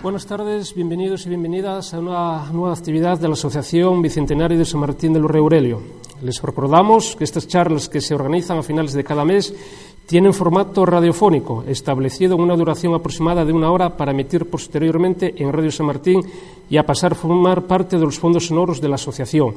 Buenas 0.00 0.26
tardes, 0.26 0.76
bienvenidos 0.76 1.26
y 1.26 1.28
bienvenidas 1.28 1.92
a 1.92 1.98
una 1.98 2.52
nueva 2.52 2.72
actividad 2.72 3.18
de 3.18 3.26
la 3.26 3.34
Asociación 3.34 4.00
Bicentenario 4.00 4.56
de 4.56 4.64
San 4.64 4.78
Martín 4.78 5.12
del 5.12 5.28
Rey 5.28 5.40
Aurelio. 5.40 5.82
Les 6.22 6.40
recordamos 6.40 7.16
que 7.16 7.24
estas 7.24 7.48
charlas 7.48 7.88
que 7.88 8.00
se 8.00 8.14
organizan 8.14 8.58
a 8.58 8.62
finales 8.62 8.92
de 8.92 9.02
cada 9.02 9.24
mes 9.24 9.52
tienen 10.06 10.32
formato 10.32 10.86
radiofónico, 10.86 11.64
establecido 11.66 12.36
en 12.36 12.42
una 12.42 12.54
duración 12.54 12.94
aproximada 12.94 13.44
de 13.44 13.52
una 13.52 13.72
hora 13.72 13.96
para 13.96 14.12
emitir 14.12 14.48
posteriormente 14.48 15.34
en 15.36 15.52
Radio 15.52 15.72
San 15.72 15.86
Martín 15.86 16.22
y 16.70 16.76
a 16.76 16.86
pasar 16.86 17.12
a 17.12 17.16
formar 17.16 17.66
parte 17.66 17.98
de 17.98 18.04
los 18.04 18.20
fondos 18.20 18.46
sonoros 18.46 18.80
de 18.80 18.88
la 18.88 18.94
asociación. 18.94 19.52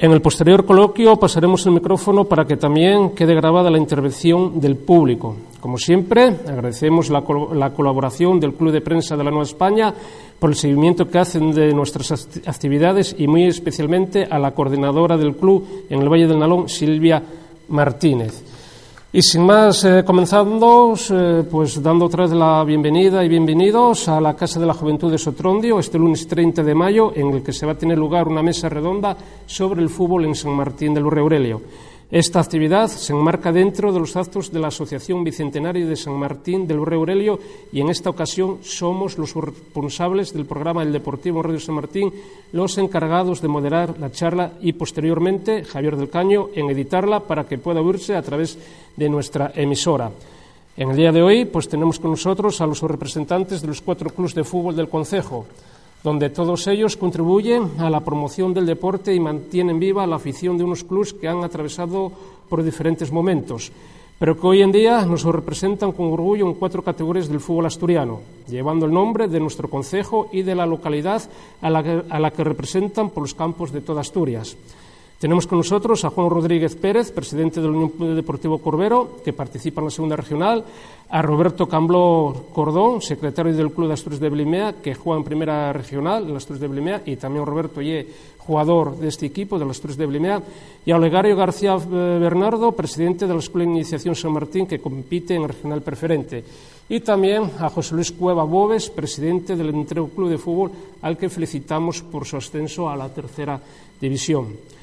En 0.00 0.12
el 0.12 0.22
posterior 0.22 0.64
coloquio 0.64 1.16
pasaremos 1.16 1.66
el 1.66 1.72
micrófono 1.72 2.24
para 2.24 2.44
que 2.44 2.56
también 2.56 3.16
quede 3.16 3.34
grabada 3.34 3.68
la 3.68 3.78
intervención 3.78 4.60
del 4.60 4.76
público. 4.76 5.34
Como 5.58 5.76
siempre, 5.76 6.36
agradecemos 6.46 7.10
la, 7.10 7.24
la, 7.52 7.70
colaboración 7.70 8.38
del 8.38 8.54
Club 8.54 8.70
de 8.70 8.80
Prensa 8.80 9.16
de 9.16 9.24
la 9.24 9.30
Nueva 9.30 9.42
España 9.42 9.92
por 10.38 10.50
el 10.50 10.56
seguimiento 10.56 11.08
que 11.08 11.18
hacen 11.18 11.50
de 11.50 11.74
nuestras 11.74 12.12
actividades 12.46 13.16
y 13.18 13.26
muy 13.26 13.46
especialmente 13.46 14.24
a 14.30 14.38
la 14.38 14.52
coordinadora 14.52 15.16
del 15.16 15.34
club 15.34 15.66
en 15.90 16.00
el 16.00 16.08
Valle 16.08 16.28
del 16.28 16.38
Nalón, 16.38 16.68
Silvia 16.68 17.20
Martínez. 17.66 18.57
Y 19.10 19.22
sin 19.22 19.46
más, 19.46 19.84
eh, 19.84 20.04
comenzando, 20.04 20.92
eh, 21.10 21.42
pues 21.50 21.82
dando 21.82 22.04
otra 22.04 22.24
vez 22.24 22.32
la 22.32 22.62
bienvenida 22.62 23.24
y 23.24 23.28
bienvenidos 23.30 24.06
a 24.06 24.20
la 24.20 24.36
Casa 24.36 24.60
de 24.60 24.66
la 24.66 24.74
Juventud 24.74 25.10
de 25.10 25.16
Sotrondio, 25.16 25.78
este 25.78 25.96
lunes 25.96 26.28
30 26.28 26.62
de 26.62 26.74
mayo, 26.74 27.12
en 27.14 27.28
el 27.32 27.42
que 27.42 27.54
se 27.54 27.64
va 27.64 27.72
a 27.72 27.78
tener 27.78 27.96
lugar 27.96 28.28
una 28.28 28.42
mesa 28.42 28.68
redonda 28.68 29.16
sobre 29.46 29.80
el 29.80 29.88
fútbol 29.88 30.26
en 30.26 30.34
San 30.34 30.52
Martín 30.52 30.92
del 30.92 31.06
Urre 31.06 31.22
Aurelio. 31.22 31.62
Esta 32.10 32.40
actividad 32.40 32.88
se 32.88 33.12
enmarca 33.12 33.52
dentro 33.52 33.92
de 33.92 34.00
los 34.00 34.16
actos 34.16 34.50
de 34.50 34.58
la 34.58 34.68
Asociación 34.68 35.24
Bicentenario 35.24 35.86
de 35.86 35.94
San 35.94 36.14
Martín 36.14 36.66
del 36.66 36.78
Urre 36.78 36.96
Aurelio 36.96 37.38
y 37.70 37.82
en 37.82 37.90
esta 37.90 38.08
ocasión 38.08 38.60
somos 38.62 39.18
los 39.18 39.34
responsables 39.34 40.32
del 40.32 40.46
programa 40.46 40.82
El 40.82 40.90
Deportivo 40.90 41.42
Radio 41.42 41.60
San 41.60 41.74
Martín 41.74 42.10
los 42.52 42.78
encargados 42.78 43.42
de 43.42 43.48
moderar 43.48 43.98
la 44.00 44.10
charla 44.10 44.52
y 44.62 44.72
posteriormente 44.72 45.64
Javier 45.64 45.96
del 45.98 46.08
Caño 46.08 46.48
en 46.54 46.70
editarla 46.70 47.20
para 47.20 47.44
que 47.44 47.58
pueda 47.58 47.82
oírse 47.82 48.16
a 48.16 48.22
través 48.22 48.56
de 48.96 49.08
nuestra 49.10 49.52
emisora. 49.54 50.10
En 50.78 50.88
el 50.88 50.96
día 50.96 51.12
de 51.12 51.20
hoy 51.20 51.44
pues 51.44 51.68
tenemos 51.68 51.98
con 51.98 52.12
nosotros 52.12 52.62
a 52.62 52.66
los 52.66 52.80
representantes 52.80 53.60
de 53.60 53.68
los 53.68 53.82
cuatro 53.82 54.08
clubes 54.08 54.34
de 54.34 54.44
fútbol 54.44 54.74
del 54.74 54.88
Concejo 54.88 55.44
donde 56.02 56.30
todos 56.30 56.66
ellos 56.66 56.96
contribuyen 56.96 57.72
a 57.78 57.90
la 57.90 58.04
promoción 58.04 58.54
del 58.54 58.66
deporte 58.66 59.14
y 59.14 59.20
mantienen 59.20 59.78
viva 59.78 60.06
la 60.06 60.16
afición 60.16 60.56
de 60.56 60.64
unos 60.64 60.84
clubes 60.84 61.12
que 61.12 61.28
han 61.28 61.42
atravesado 61.42 62.12
por 62.48 62.62
diferentes 62.62 63.10
momentos, 63.10 63.72
pero 64.18 64.38
que 64.38 64.46
hoy 64.46 64.62
en 64.62 64.72
día 64.72 65.04
nos 65.04 65.24
representan 65.24 65.92
con 65.92 66.12
orgullo 66.12 66.46
en 66.46 66.54
cuatro 66.54 66.82
categorías 66.82 67.28
del 67.28 67.40
fútbol 67.40 67.66
asturiano, 67.66 68.20
llevando 68.48 68.86
el 68.86 68.92
nombre 68.92 69.28
de 69.28 69.40
nuestro 69.40 69.68
concejo 69.68 70.28
y 70.32 70.42
de 70.42 70.54
la 70.54 70.66
localidad 70.66 71.22
a 71.60 71.70
la 71.70 71.82
que, 71.82 72.02
a 72.08 72.18
la 72.18 72.30
que 72.30 72.44
representan 72.44 73.10
por 73.10 73.22
los 73.22 73.34
campos 73.34 73.72
de 73.72 73.80
toda 73.80 74.00
Asturias. 74.00 74.56
Tenemos 75.18 75.48
con 75.48 75.58
nosotros 75.58 76.04
a 76.04 76.10
Juan 76.10 76.30
Rodríguez 76.30 76.76
Pérez, 76.76 77.10
presidente 77.10 77.60
del 77.60 77.70
Unión 77.70 78.14
Deportivo 78.14 78.58
Corbero, 78.58 79.18
que 79.24 79.32
participa 79.32 79.80
en 79.80 79.86
la 79.86 79.90
segunda 79.90 80.14
regional, 80.14 80.64
a 81.10 81.22
Roberto 81.22 81.66
Cambló 81.66 82.46
Cordón, 82.52 83.02
secretario 83.02 83.52
del 83.52 83.72
Club 83.72 83.88
de 83.88 83.94
Asturias 83.94 84.20
de 84.20 84.28
Blimea, 84.28 84.74
que 84.80 84.94
juega 84.94 85.18
en 85.18 85.24
primera 85.24 85.72
regional, 85.72 86.30
en 86.30 86.36
Asturias 86.36 86.60
de 86.60 86.68
Blimea, 86.68 87.02
y 87.04 87.16
también 87.16 87.44
Roberto 87.44 87.82
Ye, 87.82 88.06
jugador 88.38 88.96
de 88.96 89.08
este 89.08 89.26
equipo, 89.26 89.58
de 89.58 89.68
Asturias 89.68 89.98
de 89.98 90.06
Blimea, 90.06 90.40
y 90.86 90.92
a 90.92 90.96
Olegario 90.96 91.34
García 91.34 91.74
eh, 91.74 92.18
Bernardo, 92.20 92.70
presidente 92.70 93.26
de 93.26 93.34
la 93.34 93.40
Escuela 93.40 93.66
de 93.66 93.74
Iniciación 93.74 94.14
San 94.14 94.30
Martín, 94.30 94.68
que 94.68 94.78
compite 94.78 95.34
en 95.34 95.48
regional 95.48 95.82
preferente. 95.82 96.44
Y 96.88 97.00
también 97.00 97.50
a 97.58 97.68
José 97.70 97.96
Luis 97.96 98.12
Cueva 98.12 98.44
Bobes, 98.44 98.88
presidente 98.88 99.56
del 99.56 99.70
Entrego 99.70 100.10
Club 100.10 100.30
de 100.30 100.38
Fútbol, 100.38 100.70
al 101.02 101.18
que 101.18 101.28
felicitamos 101.28 102.02
por 102.02 102.24
su 102.24 102.36
ascenso 102.36 102.88
a 102.88 102.94
la 102.94 103.12
tercera 103.12 103.60
división. 104.00 104.77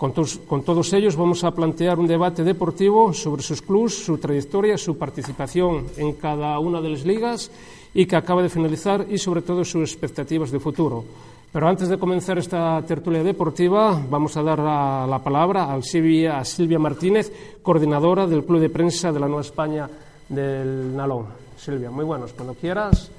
Con 0.00 0.14
todos, 0.14 0.92
ellos 0.94 1.14
vamos 1.14 1.44
a 1.44 1.50
plantear 1.50 1.98
un 1.98 2.06
debate 2.06 2.42
deportivo 2.42 3.12
sobre 3.12 3.42
sus 3.42 3.60
clubes, 3.60 4.02
su 4.02 4.16
trayectoria, 4.16 4.78
su 4.78 4.96
participación 4.96 5.88
en 5.98 6.14
cada 6.14 6.58
una 6.58 6.80
de 6.80 6.88
las 6.88 7.04
ligas 7.04 7.50
y 7.92 8.06
que 8.06 8.16
acaba 8.16 8.40
de 8.40 8.48
finalizar 8.48 9.04
y 9.10 9.18
sobre 9.18 9.42
todo 9.42 9.62
sus 9.62 9.92
expectativas 9.92 10.50
de 10.50 10.58
futuro. 10.58 11.04
Pero 11.52 11.68
antes 11.68 11.90
de 11.90 11.98
comenzar 11.98 12.38
esta 12.38 12.80
tertulia 12.80 13.22
deportiva, 13.22 14.00
vamos 14.08 14.38
a 14.38 14.42
dar 14.42 14.58
la, 14.60 15.06
la 15.06 15.22
palabra 15.22 15.70
a 15.70 15.82
Silvia, 15.82 16.42
Silvia 16.46 16.78
Martínez, 16.78 17.60
coordinadora 17.60 18.26
del 18.26 18.46
Club 18.46 18.60
de 18.60 18.70
Prensa 18.70 19.12
de 19.12 19.20
la 19.20 19.26
Nueva 19.26 19.42
España 19.42 19.86
del 20.30 20.96
Nalón. 20.96 21.26
Silvia, 21.58 21.90
muy 21.90 22.06
buenos. 22.06 22.32
Cuando 22.32 22.54
quieras, 22.54 23.10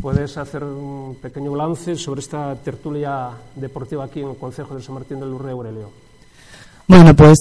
puedes 0.00 0.38
hacer 0.38 0.64
un 0.64 1.18
pequeño 1.20 1.52
balance 1.52 1.96
sobre 1.96 2.22
esta 2.22 2.56
tertulia 2.56 3.28
deportiva 3.54 4.04
aquí 4.04 4.22
en 4.22 4.30
el 4.30 4.36
Consejo 4.36 4.74
de 4.74 4.80
San 4.80 4.94
Martín 4.94 5.20
del 5.20 5.28
Urre 5.28 5.50
Aurelio. 5.50 6.03
Bueno, 6.86 7.16
pues 7.16 7.38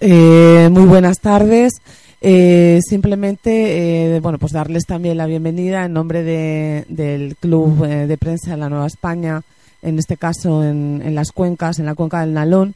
eh, 0.00 0.68
muy 0.72 0.84
buenas 0.84 1.20
tardes. 1.20 1.74
Eh, 2.22 2.80
simplemente, 2.82 4.14
eh, 4.16 4.20
bueno, 4.20 4.38
pues 4.38 4.52
darles 4.52 4.84
también 4.86 5.18
la 5.18 5.26
bienvenida 5.26 5.84
en 5.84 5.92
nombre 5.92 6.22
de, 6.22 6.86
del 6.88 7.36
Club 7.36 7.84
eh, 7.84 8.06
de 8.06 8.16
Prensa 8.16 8.52
de 8.52 8.56
la 8.56 8.70
Nueva 8.70 8.86
España, 8.86 9.42
en 9.82 9.98
este 9.98 10.16
caso 10.16 10.64
en, 10.64 11.14
las 11.14 11.30
cuencas, 11.30 11.78
en 11.78 11.84
la 11.84 11.94
cuenca 11.94 12.20
del 12.20 12.32
Nalón. 12.32 12.74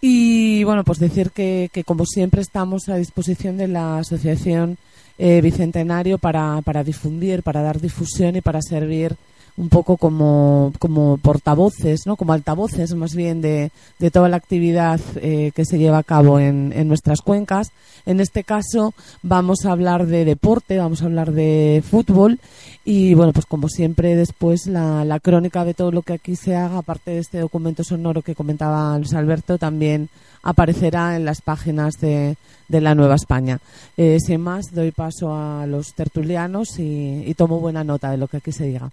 Y 0.00 0.62
bueno, 0.62 0.84
pues 0.84 1.00
decir 1.00 1.32
que, 1.32 1.70
que 1.72 1.82
como 1.82 2.06
siempre 2.06 2.40
estamos 2.40 2.88
a 2.88 2.94
disposición 2.94 3.56
de 3.56 3.66
la 3.66 3.98
Asociación 3.98 4.78
eh, 5.18 5.40
Bicentenario 5.42 6.18
para 6.18 6.84
difundir, 6.84 7.42
para 7.42 7.62
dar 7.62 7.80
difusión 7.80 8.36
y 8.36 8.42
para 8.42 8.62
servir 8.62 9.16
un 9.58 9.68
poco 9.68 9.96
como, 9.96 10.72
como 10.78 11.18
portavoces, 11.18 12.06
¿no? 12.06 12.16
como 12.16 12.32
altavoces 12.32 12.94
más 12.94 13.14
bien 13.14 13.40
de, 13.40 13.72
de 13.98 14.10
toda 14.10 14.28
la 14.28 14.36
actividad 14.36 15.00
eh, 15.16 15.50
que 15.52 15.64
se 15.64 15.78
lleva 15.78 15.98
a 15.98 16.04
cabo 16.04 16.38
en, 16.38 16.72
en, 16.74 16.86
nuestras 16.86 17.22
cuencas. 17.22 17.72
En 18.06 18.20
este 18.20 18.44
caso 18.44 18.94
vamos 19.22 19.66
a 19.66 19.72
hablar 19.72 20.06
de 20.06 20.24
deporte, 20.24 20.78
vamos 20.78 21.02
a 21.02 21.06
hablar 21.06 21.32
de 21.32 21.82
fútbol 21.84 22.38
y 22.84 23.14
bueno, 23.14 23.32
pues 23.32 23.46
como 23.46 23.68
siempre 23.68 24.14
después 24.14 24.68
la, 24.68 25.04
la 25.04 25.18
crónica 25.18 25.64
de 25.64 25.74
todo 25.74 25.90
lo 25.90 26.02
que 26.02 26.12
aquí 26.12 26.36
se 26.36 26.54
haga, 26.54 26.78
aparte 26.78 27.10
de 27.10 27.18
este 27.18 27.40
documento 27.40 27.82
sonoro 27.82 28.22
que 28.22 28.36
comentaba 28.36 28.96
Luis 28.96 29.12
Alberto, 29.12 29.58
también 29.58 30.08
aparecerá 30.44 31.16
en 31.16 31.24
las 31.24 31.42
páginas 31.42 31.94
de, 32.00 32.36
de 32.68 32.80
la 32.80 32.94
Nueva 32.94 33.16
España. 33.16 33.58
Eh, 33.96 34.18
sin 34.24 34.40
más, 34.40 34.66
doy 34.72 34.92
paso 34.92 35.34
a 35.34 35.66
los 35.66 35.94
tertulianos 35.94 36.78
y, 36.78 37.24
y 37.26 37.34
tomo 37.34 37.58
buena 37.58 37.82
nota 37.82 38.12
de 38.12 38.18
lo 38.18 38.28
que 38.28 38.36
aquí 38.36 38.52
se 38.52 38.64
diga. 38.64 38.92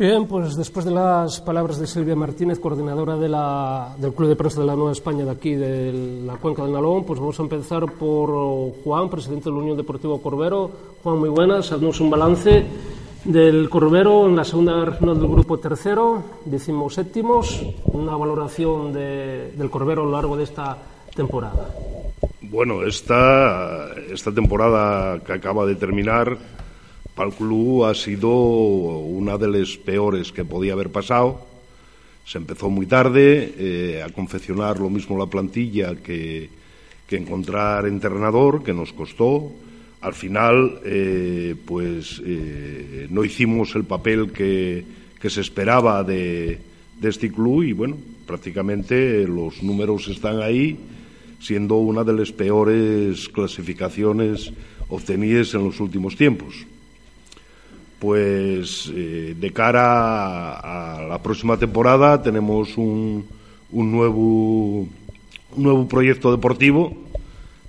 Bien, 0.00 0.26
pues 0.26 0.56
después 0.56 0.86
de 0.86 0.92
las 0.92 1.42
palabras 1.42 1.78
de 1.78 1.86
Silvia 1.86 2.16
Martínez, 2.16 2.58
coordinadora 2.58 3.18
de 3.18 3.28
la, 3.28 3.94
del 3.98 4.14
Club 4.14 4.30
de 4.30 4.34
Prensa 4.34 4.62
de 4.62 4.66
la 4.66 4.74
Nueva 4.74 4.92
España 4.92 5.26
de 5.26 5.30
aquí, 5.30 5.54
de 5.54 6.22
la 6.24 6.36
Cuenca 6.36 6.62
del 6.62 6.72
Nalón, 6.72 7.04
pues 7.04 7.20
vamos 7.20 7.38
a 7.38 7.42
empezar 7.42 7.84
por 7.84 8.30
Juan, 8.82 9.10
presidente 9.10 9.50
de 9.50 9.50
la 9.50 9.60
Unión 9.60 9.76
Deportivo 9.76 10.22
Corbero. 10.22 10.70
Juan, 11.02 11.18
muy 11.18 11.28
buenas, 11.28 11.70
haznos 11.70 12.00
un 12.00 12.08
balance 12.08 12.64
del 13.26 13.68
Corbero 13.68 14.26
en 14.26 14.36
la 14.36 14.44
segunda 14.44 14.82
regional 14.86 15.20
del 15.20 15.28
grupo 15.28 15.58
tercero, 15.58 16.22
decimos 16.46 16.94
séptimos, 16.94 17.62
una 17.92 18.16
valoración 18.16 18.94
de, 18.94 19.52
del 19.54 19.68
Corbero 19.68 20.00
a 20.00 20.06
lo 20.06 20.12
largo 20.12 20.34
de 20.34 20.44
esta 20.44 20.78
temporada. 21.14 21.74
Bueno, 22.40 22.84
esta 22.84 23.92
temporada 24.34 25.20
que 25.20 25.34
acaba 25.34 25.66
de 25.66 25.74
terminar 25.74 26.38
para 27.20 27.28
el 27.28 27.36
club 27.36 27.84
ha 27.84 27.94
sido 27.94 28.30
una 28.30 29.36
de 29.36 29.46
las 29.46 29.76
peores 29.76 30.32
que 30.32 30.42
podía 30.42 30.72
haber 30.72 30.88
pasado. 30.88 31.46
Se 32.24 32.38
empezó 32.38 32.70
muy 32.70 32.86
tarde 32.86 33.52
eh, 33.58 34.02
a 34.02 34.08
confeccionar 34.08 34.80
lo 34.80 34.88
mismo 34.88 35.18
la 35.18 35.26
plantilla 35.26 35.96
que, 35.96 36.48
que, 37.06 37.16
encontrar 37.18 37.84
entrenador, 37.86 38.62
que 38.62 38.72
nos 38.72 38.94
costó. 38.94 39.52
Al 40.00 40.14
final, 40.14 40.80
eh, 40.82 41.56
pues 41.66 42.22
eh, 42.24 43.06
no 43.10 43.22
hicimos 43.22 43.74
el 43.74 43.84
papel 43.84 44.32
que, 44.32 44.82
que 45.20 45.28
se 45.28 45.42
esperaba 45.42 46.02
de, 46.02 46.58
de 46.98 47.08
este 47.10 47.30
club 47.30 47.64
y 47.64 47.74
bueno, 47.74 47.98
prácticamente 48.26 49.26
los 49.28 49.62
números 49.62 50.08
están 50.08 50.40
ahí, 50.40 50.78
siendo 51.38 51.74
una 51.74 52.02
de 52.02 52.14
las 52.14 52.32
peores 52.32 53.28
clasificaciones 53.28 54.50
obtenidas 54.88 55.52
en 55.52 55.64
los 55.64 55.80
últimos 55.80 56.16
tiempos 56.16 56.64
pues 58.00 58.90
eh, 58.94 59.36
de 59.38 59.52
cara 59.52 60.54
a, 60.54 61.02
la 61.06 61.22
próxima 61.22 61.58
temporada 61.58 62.22
tenemos 62.22 62.76
un, 62.78 63.26
un, 63.70 63.92
nuevo, 63.92 64.80
un 64.80 64.88
nuevo 65.56 65.86
proyecto 65.86 66.32
deportivo 66.32 66.96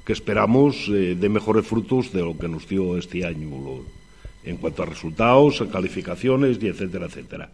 que 0.05 0.13
esperamos 0.13 0.87
eh, 0.87 1.15
de 1.19 1.29
mejores 1.29 1.67
frutos 1.67 2.13
de 2.13 2.21
lo 2.21 2.37
que 2.37 2.47
nos 2.47 2.67
dio 2.67 2.97
este 2.97 3.25
año 3.25 3.49
en 4.43 4.57
cuanto 4.57 4.83
a 4.83 4.85
resultados, 4.85 5.61
a 5.61 5.67
calificaciones 5.67 6.57
y 6.61 6.67
etcétera, 6.67 7.07
etcétera. 7.07 7.49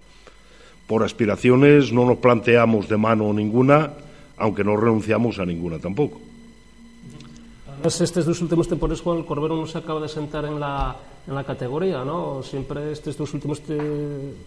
Por 0.85 1.03
aspiraciones 1.03 1.91
no 1.91 2.05
nos 2.05 2.19
planteamos 2.19 2.87
de 2.87 2.95
mano 2.95 3.33
ninguna, 3.33 3.91
aunque 4.37 4.63
no 4.63 4.77
renunciamos 4.77 5.39
a 5.39 5.45
ninguna 5.45 5.79
tampoco. 5.79 6.21
Estes 7.83 8.25
dos 8.25 8.41
últimos 8.41 8.67
temporadas, 8.67 9.01
Juan, 9.01 9.19
el 9.19 9.25
Corbero 9.25 9.55
no 9.55 9.67
se 9.67 9.77
acaba 9.77 10.01
de 10.01 10.09
sentar 10.09 10.45
en 10.45 10.59
la, 10.59 10.95
en 11.27 11.35
la 11.35 11.43
categoría, 11.43 12.03
¿no? 12.03 12.41
Siempre 12.41 12.91
estos 12.91 13.17
dos 13.17 13.33
últimos 13.33 13.61
te 13.61 13.77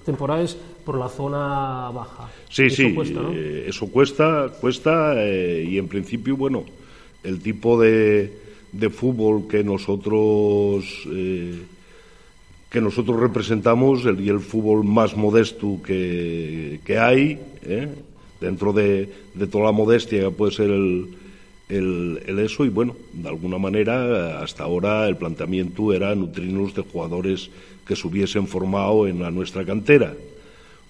temporadas 0.05 0.57
por 0.85 0.99
la 0.99 1.09
zona 1.09 1.91
baja. 1.91 2.29
Sí, 2.49 2.65
eso 2.65 2.77
sí, 2.77 2.95
cuesta, 2.95 3.21
¿no? 3.21 3.33
eh, 3.33 3.69
eso 3.69 3.87
cuesta, 3.87 4.49
cuesta 4.61 5.13
eh, 5.17 5.65
y 5.69 5.79
en 5.79 5.89
principio, 5.89 6.37
bueno, 6.37 6.65
el 7.23 7.41
tipo 7.41 7.81
de, 7.81 8.33
de 8.73 8.91
fútbol 8.91 9.47
que 9.49 9.63
nosotros 9.63 10.85
eh, 11.11 11.63
que 12.69 12.81
nosotros 12.81 13.19
representamos 13.19 14.05
el, 14.07 14.21
y 14.21 14.29
el 14.29 14.41
fútbol 14.41 14.85
más 14.85 15.17
modesto 15.17 15.81
que, 15.85 16.81
que 16.85 16.99
hay, 16.99 17.39
¿eh? 17.63 17.89
dentro 18.41 18.73
de, 18.73 19.09
de, 19.35 19.47
toda 19.49 19.65
la 19.65 19.73
modestia 19.73 20.21
que 20.21 20.31
puede 20.31 20.53
ser 20.53 20.71
el, 20.71 21.09
el, 21.71 22.39
eso, 22.39 22.65
y 22.65 22.69
bueno, 22.69 22.97
de 23.13 23.29
alguna 23.29 23.59
manera, 23.59 24.43
hasta 24.43 24.65
ahora 24.65 25.07
el 25.09 25.17
planteamiento 25.17 25.93
era 25.93 26.15
nutrirnos 26.15 26.75
de 26.75 26.83
jugadores 26.83 27.51
que 27.87 27.97
se 27.97 28.07
hubiesen 28.07 28.47
formado 28.47 29.07
en 29.07 29.23
la 29.23 29.31
nuestra 29.31 29.65
cantera. 29.65 30.15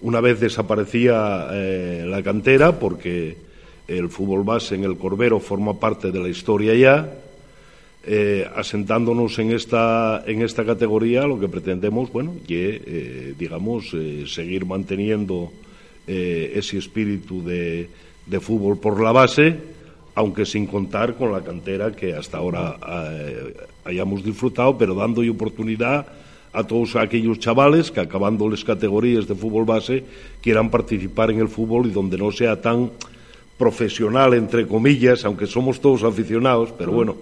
Una 0.01 0.19
vez 0.19 0.39
desaparecía 0.39 1.47
eh, 1.51 2.05
la 2.07 2.23
cantera, 2.23 2.79
porque 2.79 3.37
el 3.87 4.09
fútbol 4.09 4.43
base 4.43 4.75
en 4.75 4.83
el 4.83 4.97
Corbero 4.97 5.39
forma 5.39 5.79
parte 5.79 6.11
de 6.11 6.19
la 6.19 6.29
historia 6.29 6.73
ya, 6.73 7.13
eh, 8.03 8.47
asentándonos 8.55 9.37
en 9.37 9.51
esta, 9.51 10.23
en 10.25 10.41
esta 10.41 10.65
categoría, 10.65 11.27
lo 11.27 11.39
que 11.39 11.47
pretendemos, 11.47 12.11
bueno, 12.11 12.35
que, 12.47 12.81
eh, 12.83 13.33
digamos, 13.37 13.95
seguir 14.25 14.65
manteniendo 14.65 15.51
ese 16.07 16.77
espíritu 16.77 17.43
de, 17.43 17.87
fútbol 18.41 18.79
por 18.79 19.01
la 19.01 19.11
base, 19.11 19.55
aunque 20.15 20.45
sin 20.45 20.67
contar 20.67 21.15
con 21.15 21.31
la 21.31 21.41
cantera 21.41 21.91
que 21.91 22.13
hasta 22.13 22.37
ahora 22.37 22.77
eh, 23.11 23.55
hayamos 23.85 24.23
disfrutado, 24.23 24.77
pero 24.77 24.93
dando 24.93 25.21
oportunidad 25.29 26.07
a 26.53 26.63
todos 26.63 26.95
aquellos 26.95 27.39
chavales 27.39 27.91
que 27.91 28.01
acabando 28.01 28.49
las 28.49 28.63
categorías 28.63 29.27
de 29.27 29.35
fútbol 29.35 29.65
base 29.65 30.03
quieran 30.41 30.69
participar 30.69 31.31
en 31.31 31.39
el 31.39 31.47
fútbol 31.47 31.87
y 31.87 31.91
donde 31.91 32.17
no 32.17 32.31
sea 32.31 32.59
tan 32.61 32.91
profesional, 33.57 34.33
entre 34.33 34.67
comillas, 34.67 35.23
aunque 35.23 35.47
somos 35.47 35.79
todos 35.79 36.03
aficionados, 36.03 36.73
pero 36.77 36.91
bueno, 36.91 37.15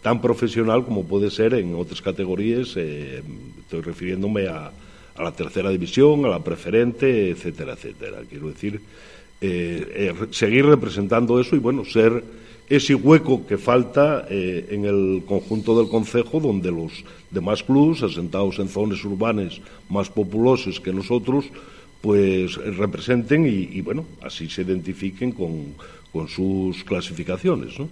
tan 0.00 0.20
profesional 0.20 0.84
como 0.84 1.04
puede 1.04 1.30
ser 1.30 1.54
en 1.54 1.74
otras 1.74 2.02
categorías, 2.02 2.72
eh, 2.76 3.22
estoy 3.60 3.82
refiriéndome 3.82 4.48
a, 4.48 4.72
a, 5.14 5.22
la 5.22 5.32
tercera 5.32 5.70
división, 5.70 6.24
a 6.24 6.28
la 6.28 6.40
preferente, 6.40 7.30
etcétera, 7.30 7.74
etcétera. 7.74 8.18
Quiero 8.28 8.48
decir, 8.48 8.80
eh, 9.44 10.14
eh, 10.14 10.26
seguir 10.30 10.66
representando 10.66 11.40
eso 11.40 11.56
y, 11.56 11.58
bueno, 11.58 11.84
ser 11.84 12.22
ese 12.68 12.94
hueco 12.94 13.44
que 13.44 13.58
falta 13.58 14.24
eh, 14.30 14.68
en 14.70 14.84
el 14.84 15.24
conjunto 15.26 15.76
del 15.76 15.90
Concejo, 15.90 16.38
donde 16.38 16.70
los 16.70 17.04
demás 17.28 17.64
clubes, 17.64 18.04
asentados 18.04 18.60
en 18.60 18.68
zonas 18.68 19.04
urbanas 19.04 19.60
más 19.90 20.08
populosas 20.08 20.78
que 20.78 20.92
nosotros, 20.92 21.46
pues 22.00 22.54
representen 22.54 23.44
y, 23.44 23.76
y 23.76 23.80
bueno, 23.80 24.04
así 24.22 24.48
se 24.48 24.62
identifiquen 24.62 25.32
con, 25.32 25.74
con 26.12 26.28
sus 26.28 26.84
clasificaciones, 26.84 27.76
¿no? 27.80 27.88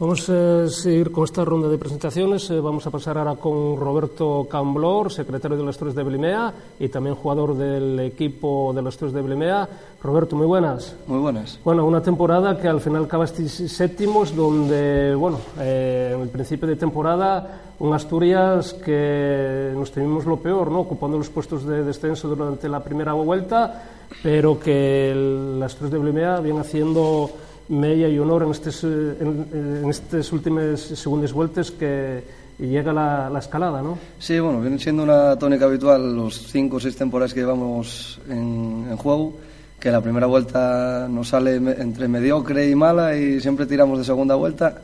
Vamos 0.00 0.30
a 0.30 0.66
seguir 0.66 1.12
con 1.12 1.24
esta 1.24 1.44
ronda 1.44 1.68
de 1.68 1.76
presentaciones. 1.76 2.48
Eh, 2.48 2.58
vamos 2.58 2.86
a 2.86 2.90
pasar 2.90 3.18
ahora 3.18 3.34
con 3.34 3.76
Roberto 3.76 4.46
Camblor, 4.50 5.12
secretario 5.12 5.58
de 5.58 5.62
las 5.62 5.76
Torres 5.76 5.94
de 5.94 6.02
Blimea 6.02 6.54
y 6.78 6.88
también 6.88 7.16
jugador 7.16 7.54
del 7.54 8.00
equipo 8.00 8.72
de 8.74 8.80
las 8.80 8.96
Torres 8.96 9.12
de 9.12 9.20
Blimea. 9.20 9.68
Roberto, 10.02 10.36
muy 10.36 10.46
buenas. 10.46 10.96
Muy 11.06 11.18
buenas. 11.18 11.60
Bueno, 11.62 11.84
una 11.84 12.00
temporada 12.00 12.58
que 12.58 12.66
al 12.66 12.80
final 12.80 13.04
acabaste 13.04 13.46
séptimos, 13.46 14.34
donde, 14.34 15.14
bueno, 15.14 15.38
eh, 15.58 16.12
en 16.14 16.22
el 16.22 16.30
principio 16.30 16.66
de 16.66 16.76
temporada, 16.76 17.60
un 17.78 17.92
Asturias 17.92 18.72
que 18.72 19.70
nos 19.74 19.92
temimos 19.92 20.24
lo 20.24 20.38
peor, 20.38 20.70
¿no? 20.70 20.80
Ocupando 20.80 21.18
los 21.18 21.28
puestos 21.28 21.66
de 21.66 21.84
descenso 21.84 22.26
durante 22.26 22.70
la 22.70 22.82
primera 22.82 23.12
vuelta, 23.12 23.82
pero 24.22 24.58
que 24.58 25.10
el, 25.10 25.60
las 25.60 25.74
Torres 25.74 25.92
de 25.92 25.98
Blimea 25.98 26.40
vienen 26.40 26.62
haciendo 26.62 27.30
media 27.70 28.08
y 28.08 28.18
honor 28.18 28.42
en 28.42 28.50
estas, 28.50 28.84
en, 28.84 29.46
en 29.52 29.88
estas 29.88 30.32
últimas 30.32 30.80
segundas 30.80 31.32
vueltas 31.32 31.70
que 31.70 32.22
llega 32.58 32.92
la, 32.92 33.30
la, 33.30 33.38
escalada, 33.38 33.80
¿no? 33.80 33.98
Sí, 34.18 34.38
bueno, 34.38 34.60
viene 34.60 34.78
siendo 34.78 35.02
una 35.02 35.38
tónica 35.38 35.64
habitual 35.64 36.14
los 36.14 36.46
cinco 36.48 36.76
o 36.76 36.80
seis 36.80 36.96
temporadas 36.96 37.32
que 37.32 37.40
llevamos 37.40 38.20
en, 38.28 38.86
en, 38.90 38.96
juego, 38.96 39.34
que 39.78 39.90
la 39.90 40.00
primera 40.00 40.26
vuelta 40.26 41.06
nos 41.08 41.28
sale 41.28 41.56
entre 41.56 42.08
mediocre 42.08 42.68
y 42.68 42.74
mala 42.74 43.16
y 43.16 43.40
siempre 43.40 43.66
tiramos 43.66 43.98
de 43.98 44.04
segunda 44.04 44.34
vuelta. 44.34 44.78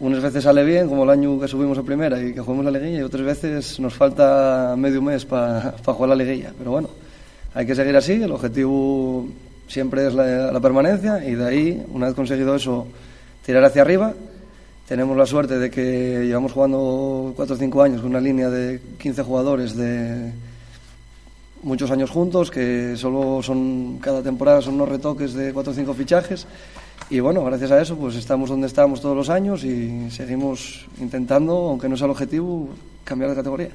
Unas 0.00 0.20
veces 0.20 0.42
sale 0.42 0.64
bien, 0.64 0.88
como 0.88 1.04
el 1.04 1.10
año 1.10 1.38
que 1.38 1.46
subimos 1.46 1.78
a 1.78 1.82
primera 1.84 2.20
y 2.20 2.34
que 2.34 2.40
jugamos 2.40 2.64
la 2.64 2.72
liguilla, 2.72 2.98
y 2.98 3.02
otras 3.02 3.22
veces 3.22 3.78
nos 3.78 3.94
falta 3.94 4.74
medio 4.76 5.00
mes 5.00 5.24
para 5.24 5.76
pa 5.76 5.92
jugar 5.92 6.08
la 6.10 6.16
liguilla. 6.16 6.52
Pero 6.58 6.72
bueno, 6.72 6.88
hay 7.54 7.64
que 7.64 7.76
seguir 7.76 7.96
así, 7.96 8.14
el 8.14 8.32
objetivo 8.32 9.28
siempre 9.66 10.06
es 10.06 10.14
la, 10.14 10.60
permanencia 10.60 11.24
y 11.24 11.34
de 11.34 11.46
ahí, 11.46 11.86
una 11.92 12.06
vez 12.06 12.14
conseguido 12.14 12.54
eso, 12.54 12.86
tirar 13.44 13.64
hacia 13.64 13.82
arriba. 13.82 14.14
Tenemos 14.86 15.16
la 15.16 15.26
suerte 15.26 15.58
de 15.58 15.70
que 15.70 16.24
llevamos 16.26 16.52
jugando 16.52 17.32
4 17.36 17.54
o 17.54 17.58
5 17.58 17.82
años 17.82 18.00
con 18.02 18.10
una 18.10 18.20
línea 18.20 18.50
de 18.50 18.80
15 18.98 19.22
jugadores 19.22 19.76
de 19.76 20.32
muchos 21.62 21.90
años 21.90 22.10
juntos, 22.10 22.50
que 22.50 22.94
solo 22.96 23.42
son, 23.42 23.98
cada 23.98 24.22
temporada 24.22 24.60
son 24.60 24.74
unos 24.74 24.90
retoques 24.90 25.32
de 25.32 25.52
4 25.52 25.72
o 25.72 25.74
5 25.74 25.94
fichajes. 25.94 26.46
Y 27.10 27.20
bueno, 27.20 27.44
gracias 27.44 27.70
a 27.70 27.80
eso, 27.80 27.96
pues 27.96 28.14
estamos 28.16 28.50
donde 28.50 28.66
estamos 28.66 29.00
todos 29.00 29.16
los 29.16 29.30
años 29.30 29.64
y 29.64 30.10
seguimos 30.10 30.86
intentando, 31.00 31.54
aunque 31.54 31.88
no 31.88 31.96
sea 31.96 32.06
el 32.06 32.12
objetivo, 32.12 32.68
cambiar 33.04 33.30
de 33.30 33.36
categoría. 33.36 33.70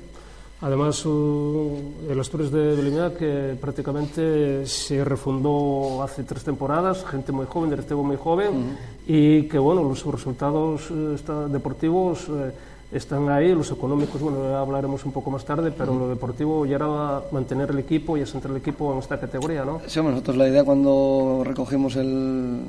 Además, 0.61 1.06
el 1.06 2.19
Asturias 2.19 2.51
de 2.51 2.75
Belimea, 2.75 3.13
que 3.13 3.56
prácticamente 3.59 4.65
se 4.65 5.06
refundó 5.06 6.03
hace 6.03 6.23
tres 6.23 6.44
temporadas, 6.44 7.06
gente 7.06 7.31
muy 7.31 7.45
joven, 7.45 7.69
directivo 7.69 8.03
muy 8.03 8.17
joven, 8.17 8.47
uh 8.50 8.59
-huh. 8.59 8.77
y 9.07 9.44
que, 9.44 9.57
bueno, 9.57 9.83
los 9.83 10.06
resultados 10.06 10.91
eh, 10.91 11.15
deportivos 11.50 12.27
eh, 12.27 12.51
están 12.91 13.29
ahí, 13.29 13.56
los 13.56 13.71
económicos, 13.71 14.19
bueno, 14.19 14.57
hablaremos 14.57 15.06
un 15.06 15.13
poco 15.13 15.31
más 15.31 15.45
tarde, 15.45 15.71
pero 15.71 15.94
uh 15.94 15.95
-huh. 15.95 16.00
lo 16.00 16.09
deportivo 16.09 16.65
ya 16.65 16.75
era 16.75 17.21
mantener 17.31 17.69
el 17.69 17.79
equipo 17.79 18.17
y 18.17 18.21
asentar 18.21 18.51
el 18.51 18.57
equipo 18.57 18.91
en 18.91 19.00
esta 19.00 19.17
categoría, 19.17 19.63
¿no? 19.63 19.79
Sí, 19.88 20.01
bueno, 20.01 20.15
nosotros 20.15 20.35
la 20.35 20.50
idea 20.50 20.65
cuando 20.65 21.41
recogimos 21.45 21.95
el, 21.95 22.63